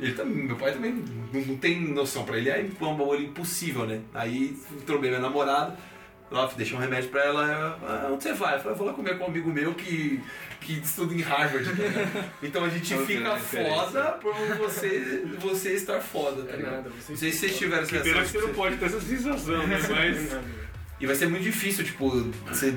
Ele 0.00 0.12
também, 0.14 0.34
meu 0.46 0.56
pai 0.56 0.72
também 0.72 0.92
não, 1.32 1.40
não 1.42 1.56
tem 1.56 1.80
noção 1.80 2.24
pra 2.24 2.36
ele, 2.36 2.50
aí 2.50 2.68
foi 2.76 2.88
um 2.88 2.96
bagulho 2.96 3.22
impossível, 3.26 3.86
né? 3.86 4.00
Aí 4.12 4.58
tromei 4.84 5.08
minha 5.10 5.22
namorada, 5.22 5.76
lá 6.30 6.50
deixei 6.56 6.76
um 6.76 6.80
remédio 6.80 7.10
pra 7.10 7.24
ela, 7.24 7.78
ah, 7.82 8.08
onde 8.10 8.22
você 8.22 8.32
vai? 8.32 8.56
Eu 8.56 8.60
falei, 8.60 8.76
vou 8.76 8.86
lá 8.86 8.92
comer 8.92 9.18
com 9.18 9.24
um 9.24 9.28
amigo 9.28 9.52
meu 9.52 9.74
que, 9.74 10.20
que 10.60 10.72
estuda 10.80 11.14
em 11.14 11.20
Harvard. 11.20 11.64
ligado? 11.72 12.24
Então 12.42 12.64
a 12.64 12.68
gente 12.68 12.94
Ok, 12.94 13.06
fica 13.06 13.36
foda 13.36 14.02
por 14.20 14.34
você, 14.56 15.24
você 15.38 15.72
estar 15.74 16.00
foda, 16.00 16.42
tá 16.42 16.52
É 16.52 16.56
ligado? 16.56 16.90
Não 17.08 17.16
sei 17.16 17.30
se 17.30 17.38
vocês 17.38 17.58
tiveram 17.58 17.82
essa 17.82 17.96
Que 17.96 18.02
pena 18.02 18.22
que 18.22 18.28
você 18.28 18.40
não 18.40 18.54
pode 18.54 18.76
ter 18.76 18.86
essa 18.86 19.00
sensação, 19.00 19.66
né? 19.66 19.78
Mas. 19.88 20.36
E 21.00 21.06
vai 21.06 21.16
ser 21.16 21.26
muito 21.26 21.42
difícil, 21.42 21.84
tipo, 21.84 22.08
você 22.46 22.72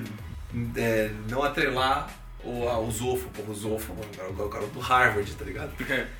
é, 0.76 1.12
não 1.30 1.44
atrelar 1.44 2.10
o, 2.50 2.68
ao 2.70 2.90
Zofo, 2.92 3.30
pô, 3.30 3.52
o 3.52 3.56
Zofo, 3.56 3.94
o 3.94 4.44
o 4.44 4.50
cara 4.50 4.66
do 4.68 4.80
Harvard, 4.80 5.32
tá 5.36 5.46
ligado? 5.46 5.72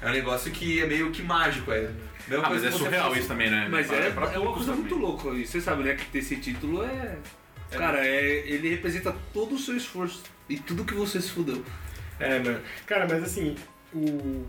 É 0.02 0.08
um 0.08 0.12
negócio 0.12 0.52
que 0.52 0.82
é 0.82 0.86
meio 0.86 1.12
que 1.12 1.22
mágico, 1.24 1.72
é. 1.72 1.90
Mesma 2.28 2.46
Ah, 2.46 2.50
mas 2.50 2.64
é 2.64 2.72
surreal 2.72 3.06
faz- 3.08 3.20
isso 3.20 3.28
também, 3.30 3.50
né? 3.50 3.68
Mas 3.70 3.90
é, 3.92 4.10
pra 4.12 4.32
é 4.34 4.38
uma 4.40 4.52
coisa 4.52 4.72
também. 4.72 4.82
muito 4.82 4.96
louca. 4.96 5.30
E 5.30 5.46
você 5.48 5.62
sabe, 5.62 5.84
né, 5.84 5.96
que 5.96 6.06
ter 6.06 6.20
esse 6.20 6.36
título 6.38 6.84
é. 6.84 7.18
Cara, 7.72 8.06
é, 8.06 8.44
ele 8.48 8.70
representa 8.70 9.16
todo 9.34 9.56
o 9.56 9.60
seu 9.60 9.76
esforço 9.76 10.24
e 10.50 10.58
tudo 10.58 10.84
que 10.86 10.94
você 10.94 11.22
se 11.22 11.30
fudeu. 11.32 11.64
É, 12.20 12.40
mano. 12.40 12.60
Cara, 12.86 13.08
mas 13.10 13.24
assim, 13.24 13.56
o. 13.94 14.46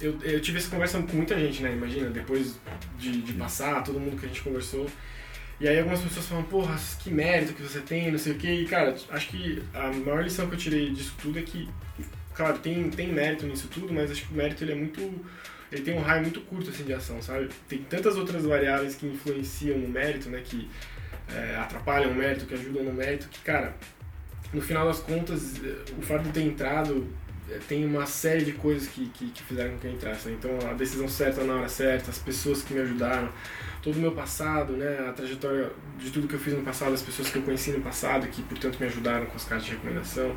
Eu, 0.00 0.18
eu 0.22 0.40
tive 0.40 0.58
essa 0.58 0.68
conversa 0.68 1.00
com 1.02 1.16
muita 1.16 1.38
gente, 1.38 1.62
né? 1.62 1.72
Imagina, 1.72 2.10
depois 2.10 2.56
de, 2.98 3.22
de 3.22 3.32
passar, 3.32 3.82
todo 3.82 3.98
mundo 3.98 4.18
que 4.20 4.26
a 4.26 4.28
gente 4.28 4.42
conversou. 4.42 4.86
E 5.58 5.66
aí 5.66 5.78
algumas 5.78 6.00
pessoas 6.00 6.26
falam, 6.26 6.44
porra, 6.44 6.78
que 7.02 7.10
mérito 7.10 7.54
que 7.54 7.62
você 7.62 7.80
tem, 7.80 8.10
não 8.10 8.18
sei 8.18 8.32
o 8.32 8.36
quê. 8.36 8.52
E, 8.52 8.66
cara, 8.66 8.94
acho 9.10 9.28
que 9.28 9.62
a 9.72 9.90
maior 9.90 10.22
lição 10.22 10.48
que 10.48 10.54
eu 10.54 10.58
tirei 10.58 10.90
disso 10.90 11.14
tudo 11.20 11.38
é 11.38 11.42
que, 11.42 11.68
claro, 12.34 12.58
tem, 12.58 12.90
tem 12.90 13.12
mérito 13.12 13.46
nisso 13.46 13.68
tudo, 13.68 13.92
mas 13.92 14.10
acho 14.10 14.26
que 14.26 14.34
o 14.34 14.36
mérito 14.36 14.64
ele 14.64 14.72
é 14.72 14.74
muito. 14.74 15.24
Ele 15.72 15.82
tem 15.82 15.94
um 15.94 16.02
raio 16.02 16.22
muito 16.22 16.40
curto 16.42 16.70
assim, 16.70 16.84
de 16.84 16.92
ação, 16.92 17.20
sabe? 17.20 17.48
Tem 17.68 17.78
tantas 17.78 18.16
outras 18.16 18.44
variáveis 18.44 18.94
que 18.94 19.06
influenciam 19.06 19.78
no 19.78 19.88
mérito, 19.88 20.28
né? 20.28 20.42
Que 20.44 20.68
é, 21.34 21.56
atrapalham 21.56 22.12
o 22.12 22.14
mérito, 22.14 22.46
que 22.46 22.54
ajudam 22.54 22.84
no 22.84 22.92
mérito, 22.92 23.28
que, 23.28 23.40
cara, 23.40 23.74
no 24.52 24.60
final 24.60 24.86
das 24.86 25.00
contas, 25.00 25.56
eh, 25.62 25.92
o 25.98 26.02
fato 26.02 26.22
de 26.24 26.30
ter 26.30 26.42
entrado 26.42 27.06
tem 27.68 27.84
uma 27.84 28.06
série 28.06 28.44
de 28.44 28.52
coisas 28.52 28.88
que, 28.88 29.06
que, 29.06 29.30
que 29.30 29.42
fizeram 29.42 29.72
com 29.72 29.78
que 29.78 29.86
eu 29.86 29.92
entrasse. 29.92 30.28
né? 30.28 30.36
Então, 30.38 30.68
a 30.68 30.74
decisão 30.74 31.08
certa 31.08 31.44
na 31.44 31.54
hora 31.54 31.68
certa, 31.68 32.10
as 32.10 32.18
pessoas 32.18 32.62
que 32.62 32.74
me 32.74 32.80
ajudaram, 32.80 33.28
todo 33.82 33.96
o 33.96 34.00
meu 34.00 34.12
passado, 34.12 34.72
né, 34.72 35.06
a 35.08 35.12
trajetória 35.12 35.70
de 35.98 36.10
tudo 36.10 36.26
que 36.26 36.34
eu 36.34 36.40
fiz 36.40 36.54
no 36.54 36.62
passado, 36.62 36.92
as 36.92 37.02
pessoas 37.02 37.30
que 37.30 37.36
eu 37.38 37.42
conheci 37.42 37.70
no 37.70 37.80
passado, 37.80 38.26
que, 38.26 38.42
portanto, 38.42 38.78
me 38.80 38.86
ajudaram 38.86 39.26
com 39.26 39.36
as 39.36 39.44
cartas 39.44 39.66
de 39.66 39.72
recomendação. 39.72 40.36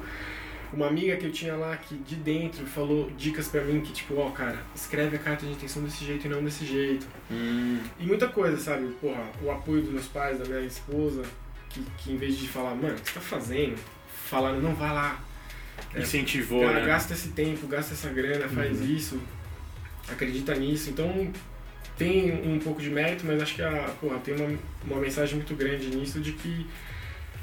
Uma 0.72 0.86
amiga 0.86 1.18
que 1.18 1.26
eu 1.26 1.32
tinha 1.32 1.56
lá 1.56 1.76
que 1.78 1.96
de 1.96 2.16
dentro 2.16 2.64
falou 2.68 3.10
dicas 3.18 3.48
pra 3.48 3.64
mim 3.64 3.82
que 3.82 3.92
tipo, 3.92 4.16
ó, 4.18 4.30
cara, 4.30 4.60
escreve 4.76 5.16
a 5.16 5.20
carta 5.20 5.44
de 5.44 5.52
intenção 5.52 5.82
desse 5.82 6.06
jeito 6.06 6.28
e 6.28 6.30
não 6.30 6.44
desse 6.44 6.64
jeito. 6.64 7.08
Hum. 7.32 7.80
E 8.00 8.06
muita 8.06 8.28
coisa, 8.28 8.56
sabe? 8.56 8.86
Porra, 9.02 9.24
o 9.42 9.50
apoio 9.50 9.82
dos 9.82 9.92
meus 9.92 10.06
pais, 10.06 10.38
da 10.38 10.46
minha 10.46 10.62
esposa, 10.62 11.24
que, 11.70 11.84
que 11.98 12.12
em 12.12 12.18
vez 12.18 12.38
de 12.38 12.48
falar, 12.48 12.76
mano, 12.76 12.94
o 12.94 13.02
que 13.02 13.08
você 13.08 13.14
tá 13.16 13.22
fazendo? 13.22 13.80
Falaram, 14.28 14.62
não, 14.62 14.76
vai 14.76 14.94
lá. 14.94 15.20
É, 15.94 16.02
Incentivou, 16.02 16.62
Cara, 16.62 16.74
né? 16.74 16.80
Uhum. 16.82 16.88
gasta 16.88 17.14
esse 17.14 17.30
tempo, 17.30 17.68
gasta 17.68 17.94
essa 17.94 18.10
grana, 18.10 18.48
faz 18.48 18.82
isso, 18.82 19.20
acredita 20.08 20.54
nisso. 20.56 20.90
Então 20.90 21.32
tem 21.98 22.32
um 22.48 22.60
pouco 22.60 22.82
de 22.82 22.90
mérito, 22.90 23.26
mas 23.26 23.42
acho 23.42 23.56
que 23.56 23.62
a, 23.62 23.90
porra, 24.00 24.20
tem 24.20 24.36
uma, 24.36 24.58
uma 24.86 25.02
mensagem 25.02 25.36
muito 25.36 25.56
grande 25.56 25.88
nisso 25.88 26.20
de 26.20 26.34
que 26.34 26.66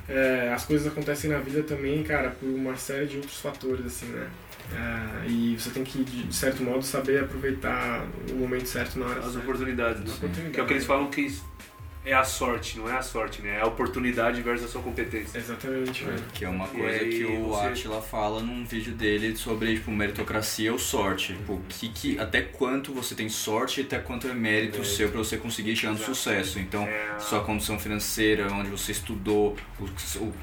é, 0.09 0.53
as 0.55 0.65
coisas 0.65 0.87
acontecem 0.87 1.29
na 1.31 1.39
vida 1.39 1.63
também, 1.63 2.03
cara, 2.03 2.31
por 2.31 2.47
uma 2.49 2.77
série 2.77 3.07
de 3.07 3.17
outros 3.17 3.41
fatores, 3.41 3.85
assim, 3.87 4.07
né? 4.07 4.29
É, 4.73 5.29
e 5.29 5.57
você 5.59 5.71
tem 5.71 5.85
que, 5.85 6.03
de 6.03 6.35
certo 6.35 6.63
modo, 6.63 6.83
saber 6.83 7.21
aproveitar 7.21 8.05
o 8.31 8.35
momento 8.35 8.67
certo 8.67 8.99
na 8.99 9.07
hora 9.07 9.19
As 9.19 9.27
certa. 9.27 9.39
oportunidades, 9.41 10.01
né? 10.01 10.07
As 10.07 10.17
oportunidades. 10.17 10.55
Que 10.55 10.61
é 10.61 10.63
o 10.63 10.67
que 10.67 10.73
eles 10.73 10.87
falam 10.87 11.11
que 11.11 11.37
é 12.07 12.15
a 12.15 12.23
sorte, 12.25 12.79
não 12.79 12.89
é 12.89 12.97
a 12.97 13.03
sorte, 13.03 13.43
né? 13.43 13.57
É 13.57 13.61
a 13.63 13.67
oportunidade 13.67 14.41
versus 14.41 14.67
a 14.67 14.69
sua 14.71 14.81
competência. 14.81 15.37
Exatamente, 15.39 16.05
velho. 16.05 16.23
Que 16.33 16.45
é 16.45 16.49
uma 16.49 16.69
coisa 16.69 16.99
aí 17.05 17.11
que 17.19 17.25
o 17.25 17.49
você- 17.49 17.67
Atila 17.67 18.01
fala 18.01 18.41
num 18.41 18.65
vídeo 18.65 18.93
dele 18.93 19.37
sobre 19.37 19.75
tipo, 19.75 19.91
meritocracia 19.91 20.73
ou 20.73 20.79
sorte. 20.79 21.33
Tipo, 21.35 21.61
que, 21.69 21.89
que, 21.89 22.19
até 22.19 22.41
quanto 22.43 22.93
você 22.93 23.15
tem 23.17 23.29
sorte 23.29 23.81
e 23.81 23.85
até 23.85 23.99
quanto 23.99 24.29
é 24.29 24.33
mérito 24.33 24.85
seu 24.85 25.09
pra 25.11 25.19
você 25.19 25.37
conseguir 25.37 25.75
chegar 25.75 25.93
no 25.95 25.99
sucesso. 25.99 26.61
Então, 26.61 26.85
É. 26.87 27.19
sua 27.19 27.41
condição 27.43 27.77
financeira, 27.79 28.53
onde 28.53 28.71
você 28.71 28.93
estudou, 28.93 29.57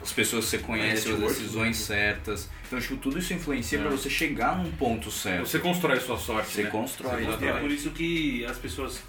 as 0.02 0.12
pessoas 0.12 0.44
que 0.46 0.52
você 0.52 0.58
conhece, 0.60 1.08
as 1.08 1.14
network. 1.16 1.34
decisões 1.34 1.78
certas. 1.78 2.50
Então, 2.68 2.80
tipo, 2.82 2.98
tudo 2.98 3.20
isso 3.20 3.34
influencia 3.34 3.80
pra 3.80 3.90
você 3.90 4.10
chegar 4.10 4.58
num 4.58 4.70
ponto 4.72 5.10
certo. 5.10 5.48
Você 5.48 5.60
constrói 5.60 5.98
a 5.98 6.02
sua 6.02 6.18
sorte, 6.18 6.50
Você 6.52 6.64
né? 6.64 6.70
constrói. 6.70 7.24
E 7.24 7.46
é 7.46 7.54
por 7.54 7.72
isso 7.72 7.92
que 7.92 8.44
as 8.46 8.58
pessoas, 8.58 9.00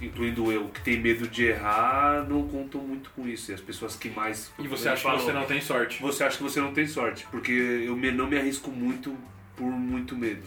incluindo 0.00 0.50
eu, 0.52 0.68
que 0.68 0.80
tem 0.82 1.00
medo 1.00 1.26
de 1.26 1.44
errar, 1.46 2.26
não 2.28 2.46
contam 2.48 2.80
muito 2.80 3.10
com 3.10 3.26
isso. 3.28 3.50
E 3.50 3.54
as 3.54 3.60
pessoas 3.60 3.96
que 3.96 4.10
mais. 4.10 4.52
E 4.58 4.68
você 4.68 4.88
acha 4.88 5.10
que 5.10 5.16
você 5.22 5.32
não 5.32 5.44
tem 5.46 5.60
sorte. 5.60 6.00
Você 6.02 6.24
acha 6.24 6.36
que 6.36 6.42
você 6.42 6.60
não 6.60 6.72
tem 6.72 6.86
sorte, 6.86 7.26
porque 7.30 7.52
eu 7.52 7.96
me- 7.96 8.10
não 8.12 8.26
me 8.26 8.38
arrisco 8.38 8.70
muito 8.70 9.16
por 9.56 9.70
muito 9.70 10.16
medo. 10.16 10.42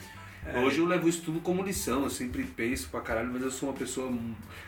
Hoje 0.63 0.79
eu 0.79 0.85
levo 0.85 1.07
isso 1.07 1.21
tudo 1.21 1.39
como 1.41 1.61
lição, 1.61 2.03
eu 2.03 2.09
sempre 2.09 2.43
penso 2.43 2.87
pra 2.89 3.01
caralho, 3.01 3.29
mas 3.31 3.41
eu 3.43 3.51
sou 3.51 3.69
uma 3.69 3.77
pessoa 3.77 4.11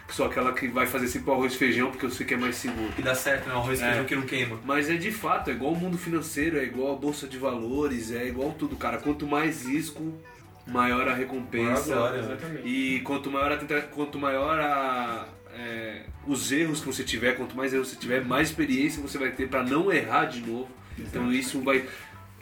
que 0.07 0.13
sou 0.13 0.25
aquela 0.27 0.51
que 0.53 0.67
vai 0.67 0.85
fazer 0.85 1.07
sempre 1.07 1.31
o 1.31 1.33
arroz 1.33 1.53
e 1.53 1.57
feijão 1.57 1.89
porque 1.89 2.05
eu 2.05 2.11
sei 2.11 2.25
que 2.25 2.33
é 2.33 2.37
mais 2.37 2.55
seguro. 2.57 2.91
E 2.99 3.01
dá 3.01 3.15
certo, 3.15 3.47
né? 3.47 3.55
O 3.55 3.57
arroz 3.59 3.79
e 3.79 3.83
É. 3.83 3.87
feijão 3.87 4.05
que 4.05 4.15
não 4.15 4.21
queima. 4.23 4.59
Mas 4.65 4.89
é 4.89 4.95
de 4.95 5.11
fato, 5.11 5.49
é 5.49 5.53
igual 5.53 5.71
o 5.71 5.75
mundo 5.79 5.97
financeiro, 5.97 6.59
é 6.59 6.65
igual 6.65 6.93
a 6.93 6.99
bolsa 6.99 7.25
de 7.25 7.37
valores, 7.37 8.11
é 8.11 8.27
igual 8.27 8.51
tudo, 8.51 8.75
cara. 8.75 8.97
Quanto 8.97 9.25
mais 9.25 9.65
risco, 9.65 10.13
maior 10.67 11.07
a 11.07 11.13
recompensa. 11.13 11.95
Maior 11.95 12.15
a 12.15 12.21
glória. 12.21 12.61
E 12.63 12.99
quanto 13.01 13.31
maior 13.31 13.51
a 13.51 13.81
quanto 13.83 14.19
maior 14.19 14.59
a, 14.59 15.27
é, 15.53 16.03
os 16.25 16.51
erros 16.51 16.79
que 16.79 16.87
você 16.87 17.03
tiver, 17.03 17.35
quanto 17.35 17.55
mais 17.55 17.73
erros 17.73 17.89
você 17.89 17.95
tiver, 17.95 18.23
mais 18.23 18.49
experiência 18.49 19.01
você 19.01 19.17
vai 19.17 19.31
ter 19.31 19.47
pra 19.47 19.63
não 19.63 19.91
errar 19.91 20.25
de 20.25 20.41
novo. 20.41 20.69
Então 20.97 21.31
isso 21.31 21.61
vai 21.61 21.85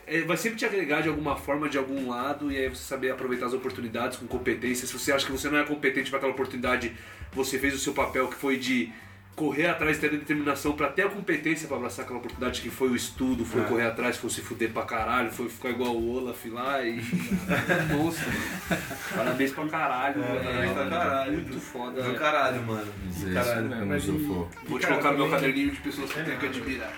é, 0.10 0.22
vai 0.22 0.36
sempre 0.36 0.58
te 0.58 0.66
agregar 0.66 1.02
de 1.02 1.08
alguma 1.08 1.36
forma, 1.36 1.70
de 1.70 1.78
algum 1.78 2.10
lado, 2.10 2.52
e 2.52 2.58
aí 2.58 2.68
você 2.68 2.84
saber 2.84 3.12
aproveitar 3.12 3.46
as 3.46 3.54
oportunidades 3.54 4.18
com 4.18 4.26
competência. 4.26 4.88
Se 4.88 4.94
você 4.94 5.12
acha 5.12 5.26
que 5.26 5.32
você 5.32 5.50
não 5.50 5.60
é 5.60 5.64
competente 5.64 6.10
para 6.10 6.18
aquela 6.18 6.34
oportunidade, 6.34 6.94
você 7.32 7.60
fez 7.60 7.76
o 7.76 7.80
seu 7.80 7.94
papel 7.94 8.28
que 8.28 8.36
foi 8.36 8.58
de 8.58 8.92
correr 9.36 9.68
atrás, 9.68 9.98
ter 9.98 10.08
a 10.08 10.12
determinação 10.12 10.74
para 10.74 10.88
ter 10.90 11.04
a 11.04 11.10
competência 11.10 11.68
para 11.68 11.78
abraçar 11.78 12.04
aquela 12.04 12.20
oportunidade 12.20 12.62
que 12.62 12.70
foi 12.70 12.90
o 12.90 12.96
estudo, 12.96 13.46
foi 13.46 13.64
correr 13.64 13.86
atrás, 13.88 14.18
foi 14.18 14.30
se 14.30 14.42
fuder 14.42 14.70
pra 14.72 14.84
caralho, 14.84 15.32
foi 15.32 15.48
ficar 15.48 15.70
igual 15.70 15.96
o 15.96 16.12
Olaf 16.16 16.46
lá 16.48 16.84
e. 16.84 16.98
Nossa, 17.96 18.26
mano. 18.26 18.82
Parabéns 19.16 19.52
pra 19.54 19.68
caralho, 19.68 20.22
velho. 20.22 20.44
parabéns 20.44 20.72
pra 20.74 20.90
caralho. 20.90 21.34
Muito 21.34 21.60
foda. 21.60 22.02
Do 22.04 22.14
caralho, 22.16 22.62
mano. 22.64 22.92
Caralho. 23.34 23.70
mesmo, 23.70 23.86
Mas 23.86 24.04
e- 24.04 24.08
Zufo. 24.08 24.50
Vou 24.68 24.80
te 24.80 24.88
colocar 24.88 25.12
no 25.12 25.18
meu 25.20 25.30
caderninho 25.30 25.72
de 25.72 25.78
pessoas 25.80 26.12
que 26.12 26.20
eu 26.20 26.26
tenho 26.26 26.38
que 26.38 26.46
admirar. 26.48 26.94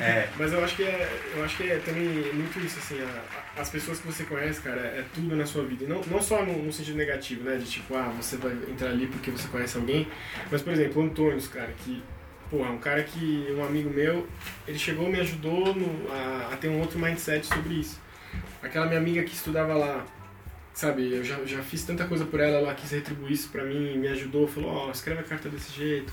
É. 0.00 0.28
Mas 0.38 0.52
eu 0.52 0.62
acho 0.64 0.76
que 0.76 0.82
é, 0.84 1.08
eu 1.34 1.44
acho 1.44 1.56
que 1.56 1.70
é 1.70 1.78
também 1.78 2.04
muito 2.34 2.58
isso, 2.60 2.78
assim, 2.78 2.98
a- 3.00 3.60
as 3.60 3.68
pessoas 3.70 3.98
que 4.00 4.06
você 4.06 4.24
conhece, 4.24 4.60
cara, 4.60 4.80
é 4.80 5.04
tudo 5.14 5.34
na 5.34 5.46
sua 5.46 5.64
vida. 5.64 5.84
E 5.84 5.86
não, 5.86 6.00
não 6.02 6.20
só 6.22 6.44
no, 6.44 6.62
no 6.62 6.72
sentido 6.72 6.96
negativo, 6.96 7.44
né? 7.44 7.56
De 7.56 7.64
tipo, 7.64 7.94
ah, 7.96 8.12
você 8.16 8.36
vai 8.36 8.52
entrar 8.68 8.90
ali 8.90 9.06
porque 9.06 9.30
você 9.30 9.48
conhece 9.48 9.76
alguém. 9.76 10.06
Mas, 10.50 10.62
por 10.62 10.72
exemplo, 10.72 11.02
o 11.02 11.06
Antônio, 11.06 11.40
cara, 11.48 11.72
que, 11.84 12.02
porra, 12.50 12.70
um 12.70 12.78
cara 12.78 13.02
que, 13.02 13.46
um 13.56 13.64
amigo 13.64 13.90
meu, 13.90 14.26
ele 14.68 14.78
chegou 14.78 15.08
me 15.08 15.20
ajudou 15.20 15.74
no- 15.74 16.12
a, 16.12 16.50
a 16.52 16.56
ter 16.56 16.68
um 16.68 16.80
outro 16.80 16.98
mindset 16.98 17.46
sobre 17.46 17.74
isso. 17.74 18.00
Aquela 18.62 18.86
minha 18.86 18.98
amiga 18.98 19.22
que 19.24 19.34
estudava 19.34 19.74
lá, 19.74 20.04
sabe, 20.74 21.10
eu 21.14 21.24
já, 21.24 21.42
já 21.44 21.62
fiz 21.62 21.82
tanta 21.84 22.04
coisa 22.06 22.24
por 22.26 22.38
ela, 22.40 22.58
ela 22.58 22.74
quis 22.74 22.90
retribuir 22.90 23.32
isso 23.32 23.48
pra 23.48 23.64
mim, 23.64 23.96
me 23.98 24.08
ajudou, 24.08 24.46
falou, 24.46 24.70
ó, 24.70 24.90
escreve 24.90 25.20
a 25.20 25.24
carta 25.24 25.48
desse 25.48 25.72
jeito. 25.72 26.12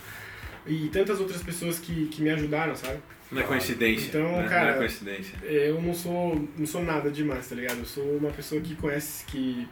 E 0.65 0.87
tantas 0.93 1.19
outras 1.19 1.43
pessoas 1.43 1.77
que, 1.79 2.05
que 2.07 2.21
me 2.21 2.29
ajudaram, 2.29 2.73
sabe? 2.75 2.99
Não 3.33 3.41
é 3.41 3.43
coincidência. 3.45 4.07
Então, 4.07 4.37
né? 4.41 4.47
cara, 4.47 4.65
Não 4.67 4.73
é 4.75 4.77
coincidência. 4.77 5.37
Eu 5.43 5.81
não 5.81 5.93
sou, 5.93 6.47
não 6.57 6.65
sou 6.65 6.83
nada 6.83 7.09
demais, 7.09 7.47
tá 7.47 7.55
ligado? 7.55 7.79
Eu 7.79 7.85
sou 7.85 8.17
uma 8.17 8.29
pessoa 8.31 8.61
que 8.61 8.75
conhece, 8.75 9.25
que 9.25 9.67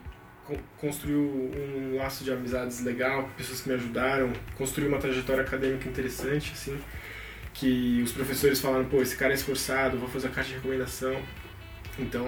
con- 0.46 0.58
construiu 0.78 1.20
um 1.22 1.96
laço 1.98 2.24
de 2.24 2.32
amizades 2.32 2.84
legal, 2.84 3.30
pessoas 3.38 3.62
que 3.62 3.70
me 3.70 3.76
ajudaram, 3.76 4.32
construiu 4.58 4.90
uma 4.90 4.98
trajetória 4.98 5.44
acadêmica 5.44 5.88
interessante, 5.88 6.52
assim, 6.54 6.78
que 7.54 8.02
os 8.04 8.12
professores 8.12 8.60
falaram, 8.60 8.86
pô, 8.86 9.02
esse 9.02 9.16
cara 9.16 9.32
é 9.34 9.36
esforçado, 9.36 9.98
vou 9.98 10.08
fazer 10.10 10.28
a 10.28 10.32
carta 10.32 10.50
de 10.50 10.56
recomendação. 10.56 11.22
Então, 12.00 12.26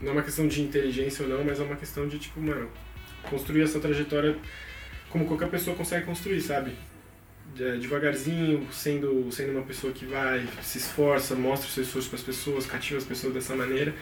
não 0.00 0.10
é 0.10 0.12
uma 0.12 0.22
questão 0.22 0.46
de 0.46 0.60
inteligência 0.62 1.24
ou 1.24 1.28
não, 1.30 1.42
mas 1.44 1.58
é 1.58 1.62
uma 1.62 1.76
questão 1.76 2.06
de, 2.06 2.18
tipo, 2.18 2.40
mano, 2.40 2.70
construir 3.30 3.62
essa 3.62 3.80
trajetória 3.80 4.36
como 5.08 5.24
qualquer 5.24 5.48
pessoa 5.48 5.74
consegue 5.74 6.04
construir, 6.04 6.40
sabe? 6.42 6.72
De- 7.58 7.78
Devagarzinho, 7.78 8.66
sendo, 8.72 9.30
sendo 9.32 9.50
uma 9.52 9.62
pessoa 9.62 9.92
que 9.92 10.04
vai, 10.06 10.46
se 10.62 10.78
esforça, 10.78 11.34
mostra 11.34 11.68
o 11.68 11.72
seu 11.72 11.82
esforço 11.82 12.08
para 12.08 12.18
as 12.18 12.24
pessoas, 12.24 12.66
cativa 12.66 12.98
as 12.98 13.04
pessoas 13.04 13.34
dessa 13.34 13.54
maneira, 13.56 13.92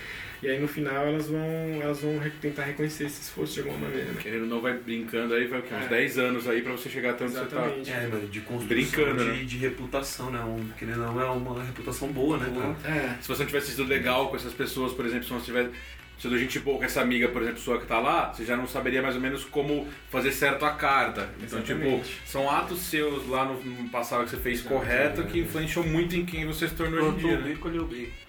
e 0.43 0.49
aí 0.49 0.61
no 0.61 0.69
final 0.69 1.07
elas 1.07 1.29
vão, 1.29 1.41
elas 1.83 2.01
vão 2.01 2.19
re- 2.19 2.31
tentar 2.41 2.65
reconhecer 2.65 3.05
esse 3.05 3.23
esforço 3.23 3.55
de 3.55 3.61
alguma 3.61 3.79
maneira, 3.89 4.13
né? 4.13 4.21
Querendo 4.23 4.43
ou 4.43 4.49
não, 4.49 4.61
vai 4.61 4.75
brincando 4.75 5.35
aí, 5.35 5.47
vai 5.47 5.61
o 5.61 5.63
quê? 5.63 5.75
uns 5.75 5.85
É. 5.85 5.89
10 5.89 6.19
anos 6.19 6.49
aí 6.49 6.63
pra 6.63 6.73
você 6.73 6.89
chegar 6.89 7.11
até 7.11 7.25
onde 7.25 7.35
você 7.35 7.45
tá. 7.47 7.57
Exatamente. 7.57 7.91
É, 7.91 8.07
mano, 8.07 8.27
de 8.29 8.41
construção 8.41 8.69
Brincando, 8.69 9.25
de, 9.25 9.31
né? 9.31 9.45
de 9.45 9.57
reputação, 9.59 10.31
né? 10.31 10.41
Um, 10.41 10.69
querendo 10.79 11.01
ou 11.05 11.13
não, 11.15 11.21
é 11.21 11.31
uma 11.31 11.63
reputação 11.65 12.09
boa, 12.09 12.37
né, 12.39 12.53
cara? 12.83 12.97
É, 12.97 13.17
Se 13.21 13.29
você 13.29 13.41
não 13.43 13.47
tivesse 13.47 13.71
sido 13.73 13.85
legal 13.85 14.29
com 14.29 14.37
essas 14.37 14.53
pessoas, 14.53 14.93
por 14.93 15.05
exemplo, 15.07 15.25
se 15.25 15.31
você 15.33 15.45
tivesse 15.47 15.71
sido 16.19 16.39
gente 16.39 16.59
boa 16.61 16.79
com 16.79 16.85
essa 16.85 17.03
amiga, 17.03 17.29
por 17.29 17.43
exemplo, 17.43 17.61
sua 17.61 17.79
que 17.79 17.87
tá 17.87 17.99
lá, 17.99 18.33
você 18.33 18.43
já 18.45 18.57
não 18.57 18.67
saberia 18.67 19.03
mais 19.03 19.15
ou 19.15 19.21
menos 19.21 19.45
como 19.45 19.87
fazer 20.11 20.33
certo 20.33 20.65
a 20.65 20.71
carta. 20.71 21.29
Então, 21.43 21.59
Exatamente. 21.59 22.05
tipo, 22.05 22.27
são 22.27 22.49
atos 22.51 22.79
seus 22.81 23.29
lá 23.29 23.45
no 23.45 23.89
passado 23.91 24.25
que 24.25 24.31
você 24.31 24.39
fez 24.39 24.63
correto 24.63 25.25
que 25.25 25.41
influenciam 25.41 25.85
muito 25.85 26.17
em 26.17 26.25
quem 26.25 26.47
você 26.47 26.69
se 26.69 26.75
tornou 26.75 27.01
hoje 27.11 27.17
em 27.17 27.29
dia. 27.29 27.39
Né? 27.39 27.57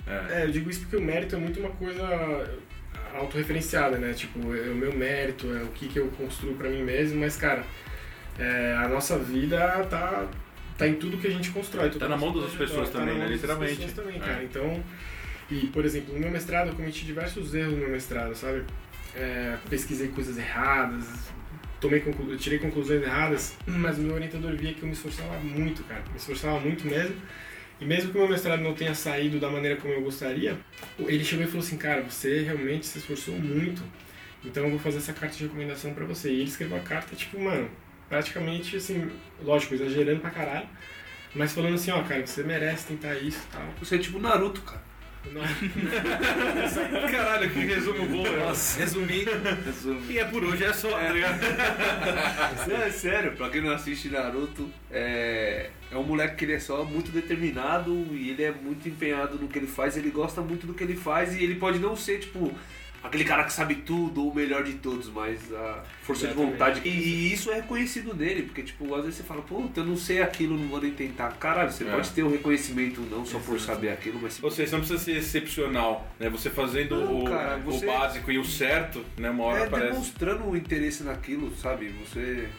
Bem. 0.08 0.38
É, 0.38 0.46
eu 0.46 0.52
digo 0.52 0.70
isso 0.70 0.82
porque 0.82 0.96
o 0.98 1.02
mérito 1.02 1.36
é 1.36 1.40
muito 1.40 1.60
uma 1.60 1.70
coisa 1.72 2.04
autorreferenciada, 3.16 3.98
né? 3.98 4.14
Tipo, 4.14 4.56
é 4.56 4.70
o 4.70 4.76
meu 4.76 4.94
mérito, 4.96 5.48
é 5.56 5.64
o 5.64 5.68
que, 5.68 5.88
que 5.88 5.98
eu 6.00 6.08
construo 6.10 6.56
pra 6.56 6.70
mim 6.70 6.84
mesmo, 6.84 7.20
mas, 7.20 7.36
cara, 7.36 7.64
é, 8.38 8.76
a 8.78 8.88
nossa 8.88 9.18
vida 9.18 9.58
tá, 9.90 10.28
tá 10.78 10.88
em 10.88 10.96
tudo 10.96 11.18
que 11.18 11.28
a 11.28 11.32
gente 11.32 11.50
constrói. 11.52 11.90
tudo 11.90 12.00
Tá 12.00 12.08
na 12.10 12.16
que 12.18 12.22
mão 12.24 12.34
das 12.40 12.54
pessoas 12.54 12.90
tá 12.90 13.00
também, 13.00 13.16
mão 13.18 13.28
né? 13.28 13.34
Literalmente. 13.34 13.76
pessoas 13.76 13.94
também, 13.94 14.18
É. 14.18 14.20
cara. 14.20 14.44
Então, 14.44 14.84
e, 15.50 15.68
por 15.68 15.86
exemplo, 15.86 16.14
no 16.14 16.20
meu 16.20 16.30
mestrado 16.32 16.68
eu 16.70 16.76
cometi 16.76 17.06
diversos 17.06 17.54
erros 17.56 17.74
no 17.74 17.80
meu 17.80 17.90
mestrado, 17.90 18.36
sabe? 18.36 18.64
É, 19.16 19.58
pesquisei 19.70 20.10
coisas 20.10 20.38
erradas, 20.38 21.06
tomei 21.80 22.02
conclu... 22.02 22.38
tirei 22.38 22.60
conclusões 22.60 23.02
erradas, 23.02 23.58
mas 23.66 23.98
o 23.98 24.02
meu 24.02 24.14
orientador 24.16 24.56
via 24.56 24.74
que 24.74 24.82
eu 24.84 24.88
me 24.88 24.94
esforçava 24.94 25.40
muito, 25.40 25.84
cara. 25.86 26.04
Me 26.12 26.18
esforçava 26.18 26.60
muito 26.60 26.86
mesmo. 26.86 27.16
E 27.80 27.86
mesmo 27.86 28.12
que 28.12 28.18
o 28.18 28.22
meu 28.22 28.30
mestrado 28.30 28.62
não 28.62 28.74
tenha 28.74 28.96
saído 28.96 29.40
da 29.40 29.50
maneira 29.50 29.76
como 29.78 29.94
eu 29.94 30.02
gostaria, 30.02 30.58
ele 31.00 31.24
chegou 31.24 31.46
e 31.46 31.48
falou 31.48 31.64
assim, 31.64 31.78
cara, 31.78 32.02
você 32.02 32.42
realmente 32.42 32.86
se 32.88 32.98
esforçou 32.98 33.36
muito, 33.36 33.84
então 34.44 34.64
eu 34.64 34.72
vou 34.72 34.80
fazer 34.80 34.98
essa 34.98 35.14
carta 35.14 35.36
de 35.36 35.44
recomendação 35.44 35.94
pra 35.94 36.06
você. 36.06 36.30
E 36.32 36.40
ele 36.42 36.50
escreveu 36.50 36.78
a 36.78 36.82
carta, 36.82 37.16
tipo, 37.16 37.40
mano, 37.40 37.70
praticamente 38.10 38.78
assim, 38.78 39.12
lógico, 39.44 39.76
exagerando 39.76 40.22
pra 40.22 40.32
caralho, 40.32 40.68
mas 41.36 41.54
falando 41.54 41.76
assim, 41.76 41.92
ó, 41.92 42.02
cara, 42.04 42.26
você 42.26 42.44
merece 42.44 42.88
tentar 42.88 43.16
isso 43.16 43.40
e 43.48 43.52
tal. 43.52 43.74
Você 43.80 43.96
é 43.96 44.00
tipo 44.00 44.20
Naruto, 44.20 44.62
cara. 44.62 44.87
Não- 45.34 47.12
Caralho, 47.12 47.50
que 47.50 47.60
resumo 47.60 48.06
bom. 48.08 48.24
né? 48.24 48.46
Nossa, 48.46 48.80
resumindo. 48.80 49.32
E 50.10 50.20
é 50.20 50.26
por 50.26 50.44
hoje, 50.44 50.64
é 50.64 50.74
só, 50.74 50.90
tá 50.92 51.10
ligado? 51.12 51.40
Não, 52.68 52.78
é 52.84 52.90
sério, 52.92 53.32
pra 53.34 53.50
quem 53.50 53.62
não 53.62 53.72
assiste 53.72 54.10
Naruto, 54.10 54.70
é, 54.92 55.70
é 55.92 55.98
um 55.98 56.04
moleque 56.04 56.36
que 56.38 56.46
ele 56.46 56.54
é 56.54 56.60
só 56.60 56.84
muito 56.84 57.12
determinado 57.12 57.92
e 58.12 58.30
ele 58.32 58.44
é 58.44 58.52
muito 58.52 58.88
empenhado 58.88 59.38
no 59.38 59.48
que 59.48 59.58
ele 59.60 59.68
faz, 59.68 59.96
ele 59.98 60.10
gosta 60.10 60.42
muito 60.42 60.66
do 60.68 60.74
que 60.74 60.84
ele 60.84 60.96
faz 60.96 61.36
e 61.36 61.44
ele 61.44 61.56
pode 61.56 61.80
não 61.80 61.96
ser, 61.96 62.20
tipo, 62.20 62.54
aquele 63.04 63.24
cara 63.24 63.44
que 63.44 63.54
sabe 63.54 63.76
tudo, 63.76 64.28
o 64.28 64.34
melhor 64.36 64.64
de 64.64 64.74
todos, 64.74 65.10
mas 65.10 65.40
a 65.54 65.84
força 66.04 66.28
de 66.28 66.34
Exatamente. 66.34 66.52
vontade. 66.52 66.82
E, 66.84 66.90
e 66.90 67.34
isso 67.34 67.52
é 67.52 67.56
reconhecido 67.56 68.14
nele, 68.14 68.44
porque, 68.44 68.64
tipo, 68.64 68.94
às 68.96 69.04
vezes 69.04 69.18
você 69.18 69.24
fala, 69.24 69.42
puta, 69.42 69.80
eu 69.82 69.86
não 69.86 69.96
sei 69.98 70.22
aquilo, 70.22 70.58
não 70.58 70.68
vou 70.68 70.82
nem 70.82 70.92
tentar. 70.92 71.32
Caralho, 71.38 71.72
você 71.72 71.84
É. 71.86 71.92
pode 71.92 72.10
ter 72.12 72.24
um 72.24 72.30
reconhecimento 72.32 73.02
não 73.02 73.26
só 73.26 73.40
por 73.40 73.60
saber 73.60 73.90
aquilo, 73.90 74.20
mas 74.22 74.42
Ou 74.44 74.52
seja, 74.52 74.70
você 74.70 74.76
não 74.76 74.80
precisa 74.86 75.04
ser 75.04 75.18
excepcional, 75.18 76.08
né? 76.20 76.30
Você 76.30 76.50
fazendo 76.50 76.96
Não, 77.00 77.22
o, 77.22 77.26
cara, 77.26 77.58
o 77.58 77.62
você- 77.62 77.86
básico 77.86 78.32
e 78.32 78.38
o 78.38 78.44
certo, 78.46 79.04
né? 79.18 79.30
Uma 79.30 79.44
hora 79.46 79.60
é 79.62 79.68
aparece. 79.68 79.92
demonstrando 79.92 80.44
um 80.50 80.56
interesse 80.56 81.04
naquilo, 81.04 81.56
sabe? 81.56 81.94
Você. 82.06 82.50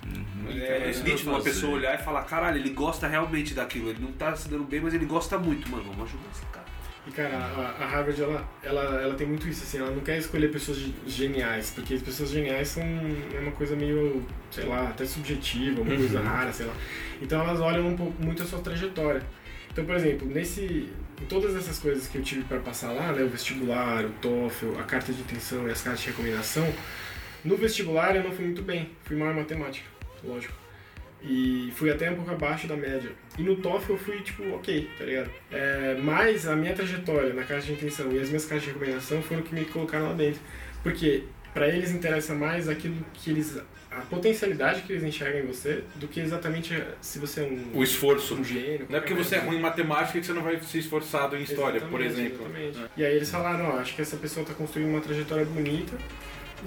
É, 0.50 0.78
Então, 0.78 0.90
isso 0.90 1.02
que 1.02 1.08
eu 1.10 1.12
nítido 1.14 1.30
uma 1.30 1.38
fazer. 1.38 1.50
pessoa 1.50 1.72
olhar 1.74 1.94
e 1.94 2.02
falar, 2.02 2.22
caralho, 2.22 2.58
ele 2.58 2.70
gosta 2.70 3.06
realmente 3.06 3.54
daquilo. 3.54 3.90
Ele 3.90 4.00
não 4.00 4.12
tá 4.12 4.34
se 4.34 4.48
dando 4.48 4.64
bem, 4.64 4.80
mas 4.80 4.94
ele 4.94 5.04
gosta 5.04 5.38
muito, 5.38 5.68
mano. 5.70 5.84
Vamos 5.84 6.04
ajudar 6.08 6.24
esse 6.32 6.46
cara. 6.46 6.67
E 7.08 7.10
cara, 7.10 7.36
a, 7.38 7.82
a 7.84 7.86
Harvard 7.86 8.20
ela, 8.22 8.46
ela, 8.62 9.00
ela 9.00 9.14
tem 9.14 9.26
muito 9.26 9.48
isso, 9.48 9.62
assim, 9.64 9.78
ela 9.78 9.90
não 9.90 10.00
quer 10.02 10.18
escolher 10.18 10.50
pessoas 10.52 10.76
ge- 10.76 10.92
geniais, 11.06 11.70
porque 11.74 11.94
as 11.94 12.02
pessoas 12.02 12.28
geniais 12.28 12.68
são 12.68 12.82
é 12.82 13.38
uma 13.40 13.52
coisa 13.52 13.74
meio, 13.74 14.22
sei 14.50 14.64
lá, 14.66 14.88
até 14.90 15.06
subjetiva, 15.06 15.80
uma 15.80 15.96
coisa 15.96 16.20
rara, 16.20 16.52
sei 16.52 16.66
lá. 16.66 16.74
Então 17.22 17.40
elas 17.40 17.60
olham 17.60 17.88
um 17.88 17.96
pouco, 17.96 18.22
muito 18.22 18.42
a 18.42 18.46
sua 18.46 18.58
trajetória. 18.60 19.22
Então, 19.72 19.86
por 19.86 19.94
exemplo, 19.94 20.28
nesse, 20.28 20.90
em 21.22 21.24
todas 21.28 21.56
essas 21.56 21.78
coisas 21.78 22.06
que 22.08 22.18
eu 22.18 22.22
tive 22.22 22.42
para 22.44 22.58
passar 22.58 22.90
lá, 22.92 23.10
né, 23.12 23.22
o 23.22 23.28
vestibular, 23.28 24.04
o 24.04 24.10
TOEFL, 24.20 24.78
a 24.78 24.82
carta 24.82 25.10
de 25.12 25.20
intenção 25.20 25.66
e 25.66 25.70
as 25.70 25.80
cartas 25.80 26.02
de 26.02 26.08
recomendação, 26.08 26.70
no 27.44 27.56
vestibular 27.56 28.14
eu 28.16 28.22
não 28.22 28.32
fui 28.32 28.44
muito 28.44 28.60
bem, 28.62 28.90
fui 29.04 29.16
mal 29.16 29.30
em 29.32 29.36
matemática, 29.36 29.86
lógico. 30.22 30.52
E 31.22 31.72
fui 31.74 31.90
até 31.90 32.10
um 32.10 32.14
pouco 32.14 32.30
abaixo 32.30 32.66
da 32.66 32.76
média. 32.76 33.10
E 33.36 33.42
no 33.42 33.56
TOEFL 33.56 33.92
eu 33.92 33.98
fui, 33.98 34.20
tipo, 34.20 34.42
ok, 34.54 34.88
tá 34.96 35.04
ligado? 35.04 35.30
É, 35.50 35.96
mas 36.02 36.46
a 36.46 36.54
minha 36.54 36.74
trajetória 36.74 37.32
na 37.34 37.42
caixa 37.42 37.66
de 37.66 37.72
intenção 37.72 38.12
e 38.12 38.18
as 38.20 38.28
minhas 38.28 38.44
caixas 38.44 38.64
de 38.64 38.72
recomendação 38.72 39.20
foram 39.22 39.40
o 39.40 39.44
que 39.44 39.54
me 39.54 39.64
colocaram 39.64 40.08
lá 40.08 40.14
dentro. 40.14 40.40
Porque 40.82 41.24
para 41.52 41.68
eles 41.68 41.90
interessa 41.90 42.34
mais 42.34 42.68
aquilo 42.68 42.96
que 43.14 43.30
eles... 43.30 43.60
A 43.90 44.02
potencialidade 44.02 44.82
que 44.82 44.92
eles 44.92 45.02
enxergam 45.02 45.40
em 45.40 45.46
você 45.46 45.82
do 45.96 46.06
que 46.06 46.20
exatamente 46.20 46.80
se 47.00 47.18
você 47.18 47.40
é 47.40 47.44
um... 47.44 47.76
O 47.76 47.82
esforço. 47.82 48.34
Um 48.34 48.44
gênio. 48.44 48.86
Não 48.88 48.98
é 48.98 49.00
porque 49.00 49.14
você 49.14 49.36
é 49.36 49.38
ruim 49.38 49.56
em 49.56 49.60
matemática 49.60 50.20
que 50.20 50.26
você 50.26 50.32
não 50.32 50.42
vai 50.42 50.60
ser 50.60 50.78
esforçado 50.78 51.36
em 51.36 51.42
história, 51.42 51.80
por 51.80 52.00
exemplo. 52.00 52.46
exatamente. 52.46 52.78
E 52.96 53.04
aí 53.04 53.16
eles 53.16 53.30
falaram, 53.30 53.70
ó, 53.70 53.78
acho 53.78 53.96
que 53.96 54.02
essa 54.02 54.16
pessoa 54.16 54.46
tá 54.46 54.54
construindo 54.54 54.90
uma 54.90 55.00
trajetória 55.00 55.44
bonita 55.46 55.96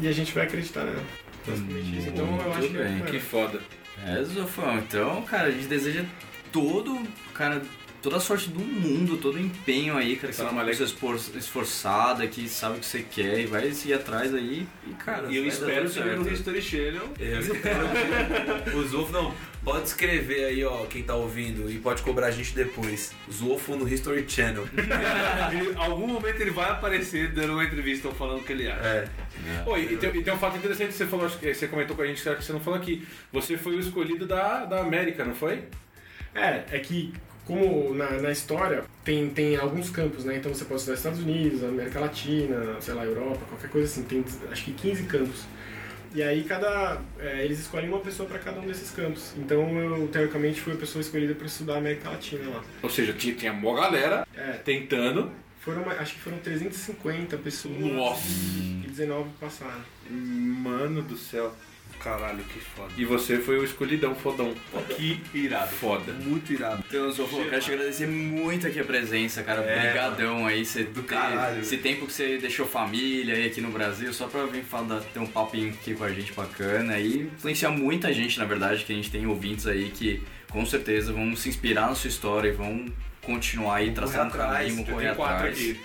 e 0.01 0.07
a 0.07 0.11
gente 0.11 0.33
vai 0.33 0.45
acreditar 0.45 0.83
nela. 0.83 1.03
Basicamente 1.47 1.97
isso. 1.97 2.09
Então 2.09 2.41
eu 2.41 2.53
acho 2.53 2.69
que 2.69 2.77
é, 2.77 2.83
bem, 2.83 2.91
mano, 2.93 3.05
Que 3.05 3.19
foda. 3.19 3.61
É, 4.05 4.23
Zofão, 4.23 4.77
então, 4.79 5.21
cara, 5.23 5.47
a 5.47 5.51
gente 5.51 5.67
deseja 5.67 6.03
todo, 6.51 6.99
cara, 7.33 7.61
toda 8.01 8.17
a 8.17 8.19
sorte 8.19 8.49
do 8.49 8.59
mundo, 8.59 9.17
todo 9.17 9.35
o 9.35 9.39
empenho 9.39 9.95
aí, 9.95 10.15
cara, 10.15 10.31
que 10.33 10.37
Tá 10.37 10.43
você 10.43 10.49
é 10.49 10.51
uma 10.51 10.65
pessoa 10.65 11.15
esforçada, 11.37 12.25
que 12.27 12.49
sabe 12.49 12.77
o 12.77 12.79
que 12.79 12.85
você 12.85 13.03
quer 13.03 13.39
e 13.41 13.45
vai 13.45 13.71
seguir 13.71 13.93
atrás 13.93 14.33
aí 14.33 14.65
e, 14.87 14.93
cara, 14.93 15.31
E 15.31 15.37
eu 15.37 15.45
espero 15.45 15.89
que 15.89 15.99
no. 15.99 16.31
History 16.31 16.61
Channel. 16.61 17.09
Eu 17.19 17.41
quero- 17.61 18.77
o 18.79 18.87
Zolfo, 18.87 19.11
não, 19.13 19.33
pode 19.63 19.87
escrever 19.87 20.45
aí, 20.45 20.63
ó, 20.63 20.85
quem 20.85 21.03
tá 21.03 21.15
ouvindo, 21.15 21.69
e 21.69 21.77
pode 21.77 22.01
cobrar 22.01 22.27
a 22.27 22.31
gente 22.31 22.53
depois. 22.55 23.13
Zolfo 23.31 23.75
no 23.75 23.87
History 23.87 24.25
Channel. 24.27 24.67
Em 25.53 25.75
algum 25.75 26.07
momento 26.07 26.41
ele 26.41 26.51
vai 26.51 26.69
aparecer 26.69 27.31
dando 27.31 27.53
uma 27.53 27.63
entrevista 27.63 28.07
ou 28.07 28.13
falando 28.13 28.41
o 28.41 28.43
que 28.43 28.53
ele 28.53 28.67
acha. 28.67 28.83
É. 28.83 29.07
Pô, 29.63 29.77
e, 29.77 29.97
tem, 29.97 30.09
e 30.15 30.23
tem 30.23 30.33
um 30.33 30.37
fato 30.37 30.57
interessante 30.57 30.89
que 30.89 30.93
você 30.93 31.05
falou, 31.05 31.25
acho 31.25 31.37
que 31.37 31.53
você 31.53 31.67
comentou 31.67 31.95
com 31.95 32.01
a 32.01 32.07
gente, 32.07 32.21
que 32.21 32.43
você 32.43 32.53
não 32.53 32.59
falou 32.59 32.79
aqui. 32.79 33.07
Você 33.31 33.57
foi 33.57 33.75
o 33.75 33.79
escolhido 33.79 34.25
da, 34.25 34.65
da 34.65 34.81
América, 34.81 35.23
não 35.23 35.35
foi? 35.35 35.63
É, 36.33 36.63
é 36.71 36.79
que 36.79 37.13
como 37.45 37.93
na, 37.93 38.11
na 38.11 38.31
história 38.31 38.83
tem, 39.03 39.29
tem 39.29 39.57
alguns 39.57 39.89
campos, 39.89 40.23
né? 40.23 40.37
Então 40.37 40.53
você 40.53 40.63
pode 40.63 40.79
estudar 40.79 40.97
Estados 40.97 41.19
Unidos, 41.19 41.63
América 41.63 41.99
Latina, 41.99 42.77
sei 42.79 42.93
lá, 42.93 43.03
Europa, 43.03 43.39
qualquer 43.49 43.69
coisa 43.69 43.87
assim. 43.87 44.03
Tem 44.03 44.23
acho 44.51 44.63
que 44.63 44.73
15 44.73 45.03
campos. 45.03 45.45
E 46.13 46.21
aí 46.21 46.43
cada. 46.43 46.99
é, 47.19 47.43
eles 47.45 47.59
escolhem 47.59 47.87
uma 47.89 47.99
pessoa 47.99 48.27
para 48.27 48.37
cada 48.39 48.59
um 48.59 48.65
desses 48.65 48.91
campos. 48.91 49.33
Então 49.37 49.69
eu, 49.79 50.07
teoricamente, 50.09 50.59
fui 50.59 50.73
a 50.73 50.77
pessoa 50.77 51.01
escolhida 51.01 51.33
para 51.35 51.45
estudar 51.47 51.75
a 51.75 51.77
América 51.77 52.09
Latina 52.09 52.49
lá. 52.49 52.63
Ou 52.83 52.89
seja, 52.89 53.13
tinha, 53.13 53.33
tinha 53.35 53.53
uma 53.53 53.73
galera 53.79 54.27
É, 54.35 54.53
tentando. 54.53 55.31
foram, 55.61 55.89
acho 55.89 56.15
que 56.15 56.19
foram 56.19 56.37
350 56.39 57.37
pessoas 57.37 57.77
Nossa. 57.77 58.27
e 58.27 58.85
19 58.87 59.29
passaram. 59.39 59.81
Mano 60.09 61.01
do 61.01 61.15
céu. 61.15 61.55
Caralho, 62.03 62.43
que 62.43 62.59
foda. 62.59 62.91
E 62.97 63.05
você 63.05 63.37
foi 63.37 63.59
o 63.59 63.63
escolhidão, 63.63 64.15
fodão. 64.15 64.53
Que 64.95 65.21
irado. 65.33 65.71
Foda. 65.75 66.11
Muito 66.13 66.51
irado. 66.51 66.83
Então, 66.87 67.09
eu 67.09 67.49
quero 67.49 67.61
te 67.61 67.71
agradecer 67.71 68.07
muito 68.07 68.65
aqui 68.67 68.79
a 68.79 68.83
presença, 68.83 69.43
cara. 69.43 69.61
É, 69.61 69.77
Obrigadão 69.77 70.47
aí, 70.47 70.65
você 70.65 70.83
ter 70.83 71.03
caralho. 71.03 71.61
esse 71.61 71.77
tempo 71.77 72.07
que 72.07 72.13
você 72.13 72.37
deixou 72.37 72.65
família 72.65 73.35
aí 73.35 73.47
aqui 73.47 73.61
no 73.61 73.69
Brasil, 73.71 74.11
só 74.13 74.27
pra 74.27 74.45
vir 74.45 74.63
falar, 74.63 75.01
ter 75.13 75.19
um 75.19 75.27
papinho 75.27 75.69
aqui 75.69 75.93
com 75.93 76.03
a 76.03 76.11
gente 76.11 76.33
bacana 76.33 76.99
e 76.99 77.23
influenciar 77.23 77.69
muita 77.71 78.11
gente, 78.11 78.39
na 78.39 78.45
verdade, 78.45 78.83
que 78.83 78.91
a 78.91 78.95
gente 78.95 79.11
tem 79.11 79.25
ouvintes 79.27 79.67
aí 79.67 79.89
que 79.89 80.21
com 80.49 80.65
certeza 80.65 81.13
vão 81.13 81.35
se 81.35 81.49
inspirar 81.49 81.87
na 81.87 81.95
sua 81.95 82.09
história 82.09 82.49
e 82.49 82.51
vão 82.51 82.85
continuar 83.21 83.77
aí 83.77 83.91
traçando 83.91 84.29
atrás, 84.29 84.67
caminho, 84.69 84.85
correr 84.85 85.15
quatro 85.15 85.35
atrás. 85.35 85.57
aqui. 85.57 85.79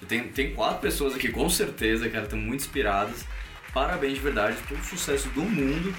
Eu 0.00 0.08
tenho, 0.08 0.24
tem 0.28 0.54
quatro 0.54 0.80
pessoas 0.80 1.14
aqui, 1.14 1.28
com 1.28 1.48
certeza, 1.50 2.08
cara, 2.08 2.24
estão 2.24 2.38
muito 2.38 2.60
inspiradas. 2.60 3.24
Parabéns 3.72 4.14
de 4.14 4.20
verdade, 4.20 4.56
todo 4.68 4.78
o 4.80 4.84
sucesso 4.84 5.28
do 5.30 5.42
mundo. 5.42 5.94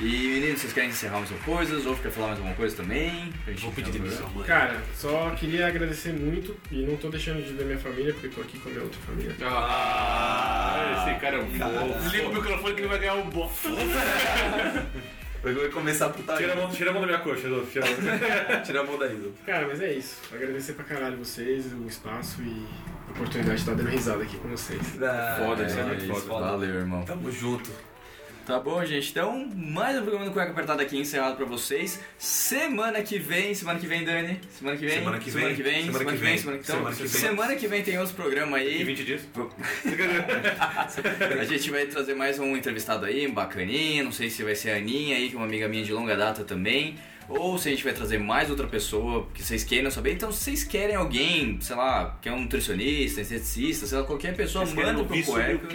E 0.00 0.04
meninos, 0.04 0.60
vocês 0.60 0.72
querem 0.72 0.88
encerrar 0.90 1.18
mais 1.18 1.30
alguma 1.30 1.56
coisa? 1.56 1.88
Ou 1.88 1.96
quer 1.96 2.10
falar 2.10 2.28
mais 2.28 2.38
alguma 2.38 2.56
coisa 2.56 2.76
também? 2.76 3.32
Vou 3.60 3.70
pedir 3.72 3.92
demissão. 3.92 4.28
Cara, 4.44 4.82
só 4.96 5.30
queria 5.30 5.66
agradecer 5.68 6.12
muito 6.12 6.56
e 6.70 6.84
não 6.84 6.96
tô 6.96 7.08
deixando 7.08 7.44
de 7.44 7.52
ver 7.52 7.64
minha 7.66 7.78
família 7.78 8.12
porque 8.12 8.28
tô 8.28 8.40
aqui 8.40 8.58
com 8.58 8.68
a 8.68 8.72
minha 8.72 8.84
outra 8.84 9.00
família. 9.02 9.36
Ah, 9.42 11.06
esse 11.08 11.20
cara 11.20 11.36
é 11.36 11.40
um 11.40 11.46
bom. 11.46 12.10
Liga 12.10 12.28
o 12.28 12.34
microfone 12.34 12.74
que 12.74 12.80
ele 12.80 12.88
vai 12.88 12.98
ganhar 12.98 13.14
um 13.14 13.28
bosta. 13.30 13.68
Eu 15.44 15.54
vou 15.54 15.68
começar 15.70 16.06
a 16.06 16.10
putaria. 16.10 16.46
Tira 16.46 16.52
a, 16.52 16.56
mão, 16.62 16.70
tira 16.70 16.90
a 16.90 16.92
mão 16.92 17.00
da 17.02 17.06
minha 17.08 17.18
coxa, 17.18 17.48
Adolfo. 17.48 17.72
Tira 17.72 17.84
a 17.84 17.90
mão. 17.90 18.62
Tira 18.62 18.80
a 18.80 18.84
mão 18.84 18.96
daí. 18.96 19.32
Cara, 19.44 19.66
mas 19.66 19.80
é 19.80 19.92
isso. 19.92 20.16
Agradecer 20.32 20.74
pra 20.74 20.84
caralho 20.84 21.16
vocês, 21.16 21.66
o 21.72 21.84
espaço 21.88 22.40
e 22.42 22.64
oportunidade 23.12 23.56
de 23.56 23.60
estar 23.62 23.74
dando 23.74 23.88
risada 23.90 24.22
aqui 24.22 24.36
com 24.38 24.48
vocês. 24.48 24.80
Foda, 25.38 25.64
isso 25.66 25.78
é 25.78 25.82
muito 25.84 26.04
isso, 26.04 26.20
foda. 26.22 26.46
Valeu, 26.46 26.74
irmão. 26.74 27.02
Tamo 27.04 27.30
junto. 27.30 27.70
Tá 28.44 28.58
bom, 28.58 28.84
gente. 28.84 29.08
Então, 29.10 29.48
mais 29.54 29.96
um 29.96 30.02
programa 30.02 30.24
do 30.24 30.32
Cueca 30.32 30.50
Apertada 30.50 30.82
aqui 30.82 30.98
encerrado 30.98 31.36
pra 31.36 31.46
vocês. 31.46 32.00
Semana 32.18 33.00
que 33.00 33.16
vem, 33.16 33.54
semana 33.54 33.78
que 33.78 33.86
vem, 33.86 34.04
Dani. 34.04 34.40
Semana 34.50 34.76
que 34.76 34.84
vem. 34.84 34.98
Semana 34.98 35.18
que 35.20 35.30
Semana 35.30 35.46
vem. 35.48 35.56
que 35.56 35.62
vem. 35.62 35.84
Semana 35.84 36.04
que 36.04 36.16
vem. 36.16 36.38
Semana 36.38 36.58
que 36.58 36.66
Semana 36.66 36.90
então, 36.90 36.92
que 36.92 37.02
vem. 37.12 37.20
semana 37.20 37.54
que 37.54 37.68
vem 37.68 37.82
tem 37.84 37.98
outro 38.00 38.14
programa 38.16 38.58
Em 38.60 38.66
aí. 38.66 38.82
20 38.82 39.04
dias? 39.04 39.20
A 41.40 41.44
gente 41.44 41.70
vai 41.70 41.86
trazer 41.86 42.14
mais 42.14 42.40
um 42.40 42.56
entrevistado 42.56 43.06
aí, 43.06 43.28
um 43.28 43.32
bacaninha. 43.32 44.02
Não 44.02 44.10
sei 44.10 44.28
se 44.28 44.42
vai 44.42 44.56
ser 44.56 44.72
a 44.72 44.76
Aninha 44.76 45.16
aí, 45.16 45.28
que 45.28 45.36
é 45.36 45.38
uma 45.38 45.46
amiga 45.46 45.68
minha 45.68 45.84
de 45.84 45.92
longa 45.92 46.16
data 46.16 46.42
também. 46.42 46.96
Ou 47.38 47.58
se 47.58 47.68
a 47.68 47.70
gente 47.70 47.84
vai 47.84 47.92
trazer 47.92 48.18
mais 48.18 48.50
outra 48.50 48.66
pessoa 48.66 49.26
que 49.34 49.42
vocês 49.42 49.64
queiram 49.64 49.90
saber. 49.90 50.12
Então, 50.12 50.30
se 50.32 50.44
vocês 50.44 50.64
querem 50.64 50.96
alguém, 50.96 51.58
sei 51.60 51.76
lá, 51.76 52.18
que 52.20 52.28
é 52.28 52.32
um 52.32 52.40
nutricionista, 52.42 53.20
esteticista, 53.20 53.86
sei 53.86 53.98
lá, 53.98 54.04
qualquer 54.04 54.34
pessoa, 54.34 54.64
Vocês 54.64 54.76
querem 54.76 54.92
manda 54.92 55.04
pro 55.04 55.22
Cueca. 55.22 55.52
o 55.52 55.66
O 55.66 55.68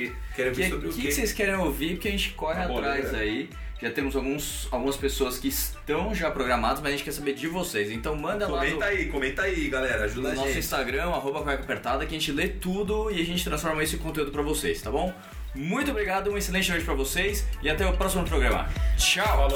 ver 0.53 0.69
que, 0.69 0.73
o 0.75 0.91
que 0.91 1.01
que 1.01 1.11
vocês 1.11 1.31
querem 1.33 1.55
ouvir? 1.55 1.93
Porque 1.93 2.07
a 2.07 2.11
gente 2.11 2.31
corre 2.31 2.61
Tá 2.61 2.67
bom, 2.67 2.77
atrás 2.77 3.13
aí. 3.13 3.49
Já 3.79 3.91
temos 3.91 4.15
alguns, 4.15 4.67
algumas 4.71 4.97
pessoas 4.97 5.37
que 5.37 5.49
estão 5.49 6.13
já 6.13 6.31
programadas, 6.31 6.79
mas 6.79 6.87
a 6.87 6.91
gente 6.97 7.03
quer 7.03 7.11
saber 7.11 7.33
de 7.35 7.47
vocês. 7.47 7.91
Então 7.91 8.15
manda 8.15 8.47
lá 8.47 8.63
no, 8.63 8.71
Comenta 8.71 8.85
aí, 8.85 9.05
comenta 9.05 9.41
aí, 9.43 9.67
galera. 9.69 10.05
Ajuda 10.05 10.29
no 10.29 10.33
a 10.33 10.35
nosso 10.35 10.47
gente. 10.47 10.59
Instagram, 10.59 11.03
arroba 11.09 11.43
Cueca 11.43 11.61
Apertada, 11.61 12.03
que 12.07 12.15
a 12.15 12.17
gente 12.19 12.31
lê 12.31 12.47
tudo 12.47 13.11
e 13.11 13.21
a 13.21 13.23
gente 13.25 13.43
transforma 13.43 13.83
esse 13.83 13.97
conteúdo 13.97 14.31
pra 14.31 14.41
vocês, 14.41 14.81
tá 14.81 14.89
bom? 14.89 15.13
Muito 15.57 15.89
obrigado, 15.89 16.29
uma 16.29 16.37
excelente 16.37 16.69
noite 16.69 16.85
pra 16.85 16.93
vocês 16.93 17.43
e 17.63 17.69
até 17.69 17.85
o 17.85 17.97
próximo 17.97 18.23
programa. 18.23 18.69
Tchau! 18.95 19.47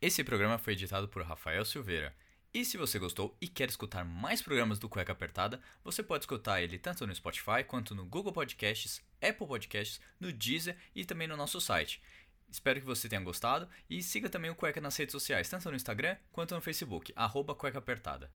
Esse 0.00 0.24
programa 0.24 0.56
foi 0.56 0.72
editado 0.72 1.06
por 1.06 1.22
Rafael 1.22 1.64
Silveira. 1.66 2.14
E 2.52 2.64
se 2.64 2.76
você 2.76 2.98
gostou 2.98 3.36
e 3.40 3.46
quer 3.46 3.68
escutar 3.68 4.04
mais 4.04 4.42
programas 4.42 4.80
do 4.80 4.88
Cueca 4.88 5.12
Apertada, 5.12 5.60
você 5.84 6.02
pode 6.02 6.24
escutar 6.24 6.60
ele 6.60 6.80
tanto 6.80 7.06
no 7.06 7.14
Spotify 7.14 7.62
quanto 7.64 7.94
no 7.94 8.04
Google 8.04 8.32
Podcasts, 8.32 9.00
Apple 9.22 9.46
Podcasts, 9.46 10.00
no 10.18 10.32
Deezer 10.32 10.76
e 10.92 11.04
também 11.04 11.28
no 11.28 11.36
nosso 11.36 11.60
site. 11.60 12.02
Espero 12.50 12.80
que 12.80 12.86
você 12.86 13.08
tenha 13.08 13.22
gostado 13.22 13.68
e 13.88 14.02
siga 14.02 14.28
também 14.28 14.50
o 14.50 14.56
Cueca 14.56 14.80
nas 14.80 14.96
redes 14.96 15.12
sociais, 15.12 15.48
tanto 15.48 15.70
no 15.70 15.76
Instagram 15.76 16.16
quanto 16.32 16.52
no 16.52 16.60
Facebook, 16.60 17.12
arroba 17.14 17.54
Cueca 17.54 17.78
Apertada. 17.78 18.28